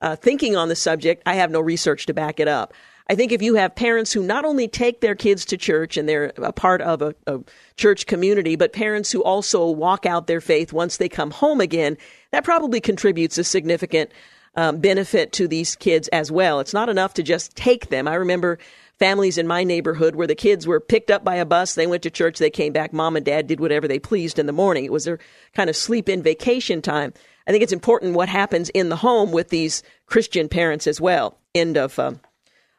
uh, 0.00 0.16
thinking 0.16 0.56
on 0.56 0.68
the 0.68 0.76
subject. 0.76 1.22
I 1.26 1.34
have 1.34 1.50
no 1.50 1.60
research 1.60 2.06
to 2.06 2.14
back 2.14 2.40
it 2.40 2.48
up. 2.48 2.72
I 3.08 3.14
think 3.14 3.32
if 3.32 3.42
you 3.42 3.54
have 3.56 3.74
parents 3.74 4.12
who 4.12 4.22
not 4.22 4.46
only 4.46 4.66
take 4.66 5.00
their 5.00 5.14
kids 5.14 5.44
to 5.46 5.58
church 5.58 5.98
and 5.98 6.08
they're 6.08 6.32
a 6.38 6.52
part 6.52 6.80
of 6.80 7.02
a, 7.02 7.14
a, 7.26 7.40
church 7.76 8.06
community, 8.06 8.56
but 8.56 8.72
parents 8.72 9.12
who 9.12 9.22
also 9.22 9.68
walk 9.68 10.06
out 10.06 10.26
their 10.26 10.40
faith 10.40 10.72
once 10.72 10.96
they 10.96 11.08
come 11.08 11.30
home 11.30 11.60
again, 11.60 11.98
that 12.30 12.44
probably 12.44 12.80
contributes 12.80 13.36
a 13.36 13.44
significant 13.44 14.10
um, 14.56 14.78
benefit 14.78 15.32
to 15.32 15.48
these 15.48 15.76
kids 15.76 16.08
as 16.08 16.30
well. 16.30 16.60
It's 16.60 16.72
not 16.72 16.88
enough 16.88 17.14
to 17.14 17.22
just 17.22 17.54
take 17.56 17.88
them. 17.88 18.08
I 18.08 18.14
remember 18.14 18.58
families 18.98 19.38
in 19.38 19.46
my 19.46 19.64
neighborhood 19.64 20.14
where 20.14 20.26
the 20.26 20.34
kids 20.34 20.66
were 20.66 20.80
picked 20.80 21.10
up 21.10 21.24
by 21.24 21.36
a 21.36 21.44
bus, 21.44 21.74
they 21.74 21.86
went 21.86 22.02
to 22.04 22.10
church, 22.10 22.38
they 22.38 22.50
came 22.50 22.72
back, 22.72 22.92
mom 22.92 23.16
and 23.16 23.24
dad 23.24 23.46
did 23.46 23.60
whatever 23.60 23.88
they 23.88 23.98
pleased 23.98 24.38
in 24.38 24.46
the 24.46 24.52
morning. 24.52 24.84
It 24.84 24.92
was 24.92 25.04
their 25.04 25.18
kind 25.54 25.68
of 25.68 25.76
sleep 25.76 26.08
in 26.08 26.22
vacation 26.22 26.82
time. 26.82 27.12
I 27.46 27.50
think 27.50 27.62
it's 27.62 27.72
important 27.72 28.14
what 28.14 28.28
happens 28.28 28.70
in 28.70 28.88
the 28.88 28.96
home 28.96 29.32
with 29.32 29.48
these 29.48 29.82
Christian 30.06 30.48
parents 30.48 30.86
as 30.86 31.00
well. 31.00 31.38
End 31.54 31.76
of. 31.76 31.98
Um, 31.98 32.20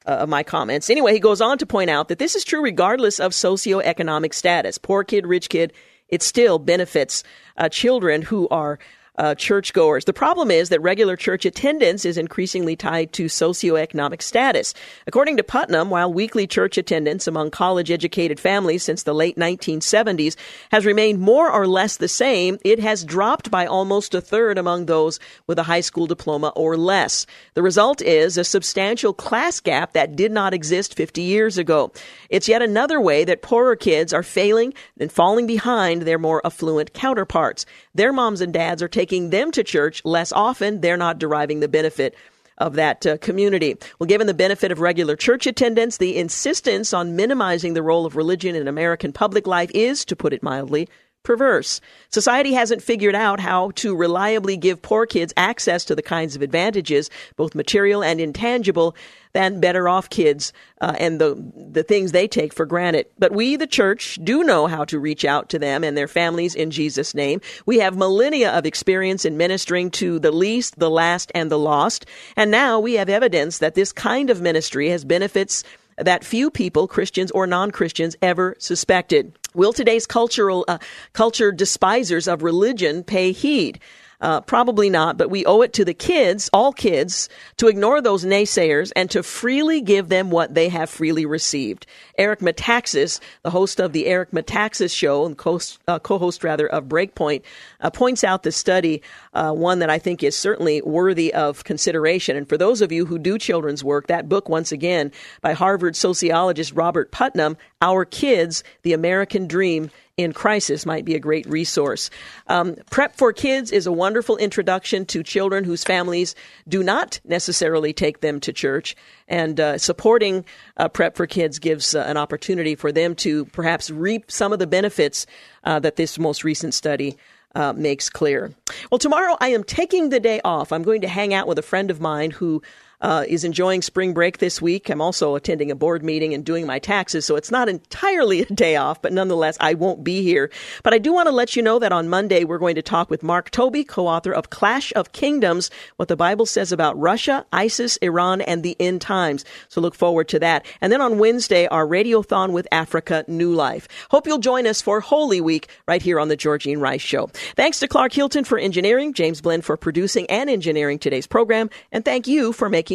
uh, 0.07 0.25
my 0.27 0.43
comments. 0.43 0.89
Anyway, 0.91 1.13
he 1.13 1.19
goes 1.19 1.41
on 1.41 1.57
to 1.57 1.65
point 1.65 1.89
out 1.89 2.09
that 2.09 2.19
this 2.19 2.35
is 2.35 2.43
true 2.43 2.61
regardless 2.61 3.19
of 3.19 3.31
socioeconomic 3.31 4.35
status. 4.35 4.77
Poor 4.77 5.03
kid, 5.03 5.25
rich 5.25 5.49
kid, 5.49 5.73
it 6.07 6.21
still 6.21 6.59
benefits 6.59 7.23
uh, 7.57 7.69
children 7.69 8.21
who 8.21 8.47
are 8.49 8.77
uh, 9.17 9.35
churchgoers. 9.35 10.05
The 10.05 10.13
problem 10.13 10.51
is 10.51 10.69
that 10.69 10.81
regular 10.81 11.15
church 11.15 11.45
attendance 11.45 12.05
is 12.05 12.17
increasingly 12.17 12.75
tied 12.75 13.13
to 13.13 13.25
socioeconomic 13.25 14.21
status. 14.21 14.73
According 15.07 15.37
to 15.37 15.43
Putnam, 15.43 15.89
while 15.89 16.11
weekly 16.11 16.47
church 16.47 16.77
attendance 16.77 17.27
among 17.27 17.51
college 17.51 17.91
educated 17.91 18.39
families 18.39 18.83
since 18.83 19.03
the 19.03 19.13
late 19.13 19.37
1970s 19.37 20.35
has 20.71 20.85
remained 20.85 21.19
more 21.19 21.51
or 21.51 21.67
less 21.67 21.97
the 21.97 22.07
same, 22.07 22.57
it 22.63 22.79
has 22.79 23.03
dropped 23.03 23.51
by 23.51 23.65
almost 23.65 24.13
a 24.13 24.21
third 24.21 24.57
among 24.57 24.85
those 24.85 25.19
with 25.47 25.59
a 25.59 25.63
high 25.63 25.81
school 25.81 26.07
diploma 26.07 26.51
or 26.55 26.77
less. 26.77 27.25
The 27.53 27.63
result 27.63 28.01
is 28.01 28.37
a 28.37 28.43
substantial 28.43 29.13
class 29.13 29.59
gap 29.59 29.93
that 29.93 30.15
did 30.15 30.31
not 30.31 30.53
exist 30.53 30.95
50 30.95 31.21
years 31.21 31.57
ago. 31.57 31.91
It's 32.29 32.47
yet 32.47 32.61
another 32.61 32.99
way 32.99 33.23
that 33.25 33.41
poorer 33.41 33.75
kids 33.75 34.13
are 34.13 34.23
failing 34.23 34.73
and 34.99 35.11
falling 35.11 35.47
behind 35.47 36.03
their 36.03 36.19
more 36.19 36.41
affluent 36.45 36.93
counterparts. 36.93 37.65
Their 37.95 38.13
moms 38.13 38.41
and 38.41 38.53
dads 38.53 38.83
are 38.83 38.87
taking 38.87 39.29
them 39.31 39.51
to 39.51 39.63
church 39.63 40.03
less 40.05 40.31
often. 40.31 40.81
They're 40.81 40.97
not 40.97 41.17
deriving 41.17 41.61
the 41.61 41.67
benefit 41.67 42.13
of 42.57 42.73
that 42.75 43.05
uh, 43.05 43.17
community. 43.17 43.75
Well, 43.99 44.07
given 44.07 44.27
the 44.27 44.33
benefit 44.33 44.71
of 44.71 44.79
regular 44.79 45.15
church 45.15 45.47
attendance, 45.47 45.97
the 45.97 46.17
insistence 46.17 46.93
on 46.93 47.15
minimizing 47.15 47.73
the 47.73 47.81
role 47.81 48.05
of 48.05 48.15
religion 48.15 48.55
in 48.55 48.67
American 48.67 49.11
public 49.11 49.47
life 49.47 49.71
is, 49.73 50.05
to 50.05 50.15
put 50.15 50.33
it 50.33 50.43
mildly, 50.43 50.87
perverse. 51.25 51.81
Society 52.09 52.53
hasn't 52.53 52.81
figured 52.81 53.15
out 53.15 53.41
how 53.41 53.71
to 53.71 53.95
reliably 53.95 54.55
give 54.55 54.81
poor 54.81 55.05
kids 55.05 55.33
access 55.35 55.83
to 55.85 55.95
the 55.95 56.01
kinds 56.01 56.35
of 56.35 56.41
advantages, 56.41 57.09
both 57.35 57.55
material 57.55 58.01
and 58.03 58.21
intangible, 58.21 58.95
than 59.33 59.59
better 59.59 59.89
off 59.89 60.09
kids 60.09 60.53
uh, 60.79 60.95
and 60.97 61.19
the 61.19 61.35
the 61.57 61.83
things 61.83 62.13
they 62.13 62.25
take 62.25 62.53
for 62.53 62.65
granted. 62.65 63.05
But 63.19 63.33
we, 63.33 63.57
the 63.57 63.67
church, 63.67 64.17
do 64.23 64.45
know 64.45 64.67
how 64.67 64.85
to 64.85 64.97
reach 64.97 65.25
out 65.25 65.49
to 65.49 65.59
them 65.59 65.83
and 65.83 65.97
their 65.97 66.07
families 66.07 66.55
in 66.55 66.71
Jesus' 66.71 67.13
name. 67.13 67.41
We 67.65 67.79
have 67.79 67.97
millennia 67.97 68.51
of 68.57 68.65
experience 68.65 69.25
in 69.25 69.35
ministering 69.35 69.91
to 69.91 70.19
the 70.19 70.31
least, 70.31 70.79
the 70.79 70.89
last, 70.89 71.33
and 71.35 71.51
the 71.51 71.59
lost, 71.59 72.05
and 72.37 72.49
now 72.49 72.79
we 72.79 72.93
have 72.93 73.09
evidence 73.09 73.57
that 73.57 73.75
this 73.75 73.91
kind 73.91 74.29
of 74.29 74.39
ministry 74.39 74.89
has 74.89 75.03
benefits 75.03 75.65
that 75.97 76.23
few 76.23 76.49
people, 76.51 76.87
Christians 76.87 77.31
or 77.31 77.47
non-Christians, 77.47 78.15
ever 78.21 78.55
suspected. 78.59 79.37
Will 79.55 79.73
today's 79.73 80.05
cultural 80.05 80.65
uh, 80.67 80.77
culture 81.13 81.51
despisers 81.51 82.27
of 82.27 82.43
religion 82.43 83.03
pay 83.03 83.31
heed? 83.31 83.79
Uh, 84.21 84.41
probably 84.41 84.89
not, 84.89 85.17
but 85.17 85.29
we 85.29 85.45
owe 85.45 85.61
it 85.61 85.73
to 85.73 85.85
the 85.85 85.93
kids, 85.93 86.49
all 86.53 86.71
kids, 86.71 87.29
to 87.57 87.67
ignore 87.67 88.01
those 88.01 88.23
naysayers 88.23 88.91
and 88.95 89.11
to 89.11 89.21
freely 89.21 89.81
give 89.81 90.09
them 90.09 90.29
what 90.29 90.53
they 90.53 90.69
have 90.69 90.89
freely 90.89 91.25
received. 91.25 91.85
Eric 92.17 92.39
Metaxas, 92.39 93.19
the 93.43 93.49
host 93.49 93.79
of 93.79 93.93
the 93.93 94.05
Eric 94.05 94.31
Metaxas 94.31 94.95
Show 94.95 95.25
and 95.25 95.39
uh, 95.87 95.99
co-host 95.99 96.43
rather 96.43 96.67
of 96.67 96.85
Breakpoint, 96.85 97.41
uh, 97.81 97.89
points 97.89 98.23
out 98.23 98.43
the 98.43 98.51
study, 98.51 99.01
uh, 99.33 99.51
one 99.51 99.79
that 99.79 99.89
I 99.89 99.99
think 99.99 100.23
is 100.23 100.35
certainly 100.35 100.81
worthy 100.81 101.33
of 101.33 101.63
consideration. 101.63 102.37
And 102.37 102.47
for 102.47 102.57
those 102.57 102.81
of 102.81 102.91
you 102.91 103.05
who 103.05 103.19
do 103.19 103.37
children's 103.37 103.83
work, 103.83 104.07
that 104.07 104.29
book 104.29 104.49
once 104.49 104.71
again 104.71 105.11
by 105.41 105.53
Harvard 105.53 105.95
sociologist 105.95 106.73
Robert 106.73 107.11
Putnam, 107.11 107.57
"Our 107.81 108.05
Kids: 108.05 108.63
The 108.83 108.93
American 108.93 109.47
Dream." 109.47 109.89
in 110.17 110.31
crisis 110.31 110.85
might 110.85 111.03
be 111.03 111.15
a 111.15 111.19
great 111.19 111.45
resource. 111.47 112.09
Um, 112.47 112.75
Prep 112.89 113.17
for 113.17 113.33
Kids 113.33 113.71
is 113.71 113.85
a 113.85 113.91
wonderful 113.91 114.37
introduction 114.37 115.05
to 115.07 115.23
children 115.23 115.65
whose 115.65 115.83
families 115.83 116.35
do 116.67 116.83
not 116.83 117.19
necessarily 117.25 117.91
take 117.91 118.21
them 118.21 118.39
to 118.41 118.53
church. 118.53 118.95
And 119.27 119.59
uh, 119.59 119.77
supporting 119.77 120.45
uh, 120.77 120.87
Prep 120.87 121.17
for 121.17 121.27
Kids 121.27 121.59
gives 121.59 121.93
uh, 121.93 122.04
an 122.05 122.17
opportunity 122.17 122.75
for 122.75 122.91
them 122.91 123.15
to 123.15 123.45
perhaps 123.45 123.89
reap 123.89 124.31
some 124.31 124.53
of 124.53 124.59
the 124.59 124.67
benefits 124.67 125.25
uh, 125.63 125.79
that 125.79 125.95
this 125.95 126.17
most 126.17 126.43
recent 126.43 126.73
study 126.73 127.17
uh, 127.55 127.73
makes 127.73 128.09
clear. 128.09 128.53
Well, 128.91 128.99
tomorrow 128.99 129.37
I 129.39 129.49
am 129.49 129.63
taking 129.63 130.09
the 130.09 130.19
day 130.19 130.41
off. 130.43 130.71
I'm 130.71 130.83
going 130.83 131.01
to 131.01 131.07
hang 131.07 131.33
out 131.33 131.47
with 131.47 131.57
a 131.57 131.63
friend 131.63 131.89
of 131.89 132.01
mine 132.01 132.31
who 132.31 132.61
uh, 133.05 133.23
is 133.27 133.43
enjoying 133.43 133.83
spring 133.83 134.15
break 134.15 134.39
this 134.39 134.59
week. 134.59 134.89
I'm 134.89 134.99
also 134.99 135.35
attending 135.35 135.69
a 135.69 135.75
board 135.75 136.03
meeting 136.03 136.33
and 136.33 136.43
doing 136.43 136.65
my 136.65 136.79
taxes, 136.79 137.23
so 137.23 137.35
it's 137.35 137.51
not 137.51 137.69
entirely 137.69 138.41
a 138.41 138.45
day 138.47 138.77
off, 138.77 138.99
but 138.99 139.13
nonetheless, 139.13 139.57
I 139.59 139.75
won't 139.75 140.03
be 140.03 140.23
here. 140.23 140.49
But 140.81 140.95
I 140.95 140.97
do 140.97 141.13
want 141.13 141.27
to 141.27 141.31
let 141.31 141.55
you 141.55 141.61
know 141.61 141.77
that 141.77 141.91
on 141.91 142.09
Monday, 142.09 142.45
we're 142.45 142.57
going 142.57 142.73
to 142.73 142.81
talk 142.81 143.11
with 143.11 143.21
Mark 143.21 143.51
Toby, 143.51 143.83
co 143.83 144.07
author 144.07 144.31
of 144.31 144.49
Clash 144.49 144.91
of 144.95 145.11
Kingdoms, 145.11 145.69
what 145.97 146.07
the 146.07 146.15
Bible 146.15 146.47
says 146.47 146.71
about 146.71 146.99
Russia, 146.99 147.45
ISIS, 147.53 147.97
Iran, 147.97 148.41
and 148.41 148.63
the 148.63 148.75
end 148.79 149.01
times. 149.01 149.45
So 149.69 149.81
look 149.81 149.93
forward 149.93 150.27
to 150.29 150.39
that. 150.39 150.65
And 150.81 150.91
then 150.91 151.01
on 151.01 151.19
Wednesday, 151.19 151.67
our 151.67 151.85
Radiothon 151.85 152.53
with 152.53 152.67
Africa 152.71 153.23
New 153.27 153.53
Life. 153.53 153.87
Hope 154.09 154.25
you'll 154.25 154.39
join 154.39 154.65
us 154.65 154.81
for 154.81 154.99
Holy 154.99 155.41
Week 155.41 155.67
right 155.87 156.01
here 156.01 156.19
on 156.19 156.29
the 156.29 156.37
Georgene 156.37 156.81
Rice 156.81 157.03
Show. 157.03 157.27
Thanks 157.55 157.79
to 157.81 157.87
Clark 157.87 158.13
Hilton 158.13 158.45
for 158.45 158.57
engineering, 158.57 159.13
James 159.13 159.41
Blend 159.41 159.63
for 159.63 159.77
producing 159.77 160.25
and 160.25 160.49
engineering 160.49 160.97
today's 160.97 161.27
program, 161.27 161.69
and 161.91 162.03
thank 162.03 162.25
you 162.25 162.51
for 162.51 162.67
making 162.67 162.94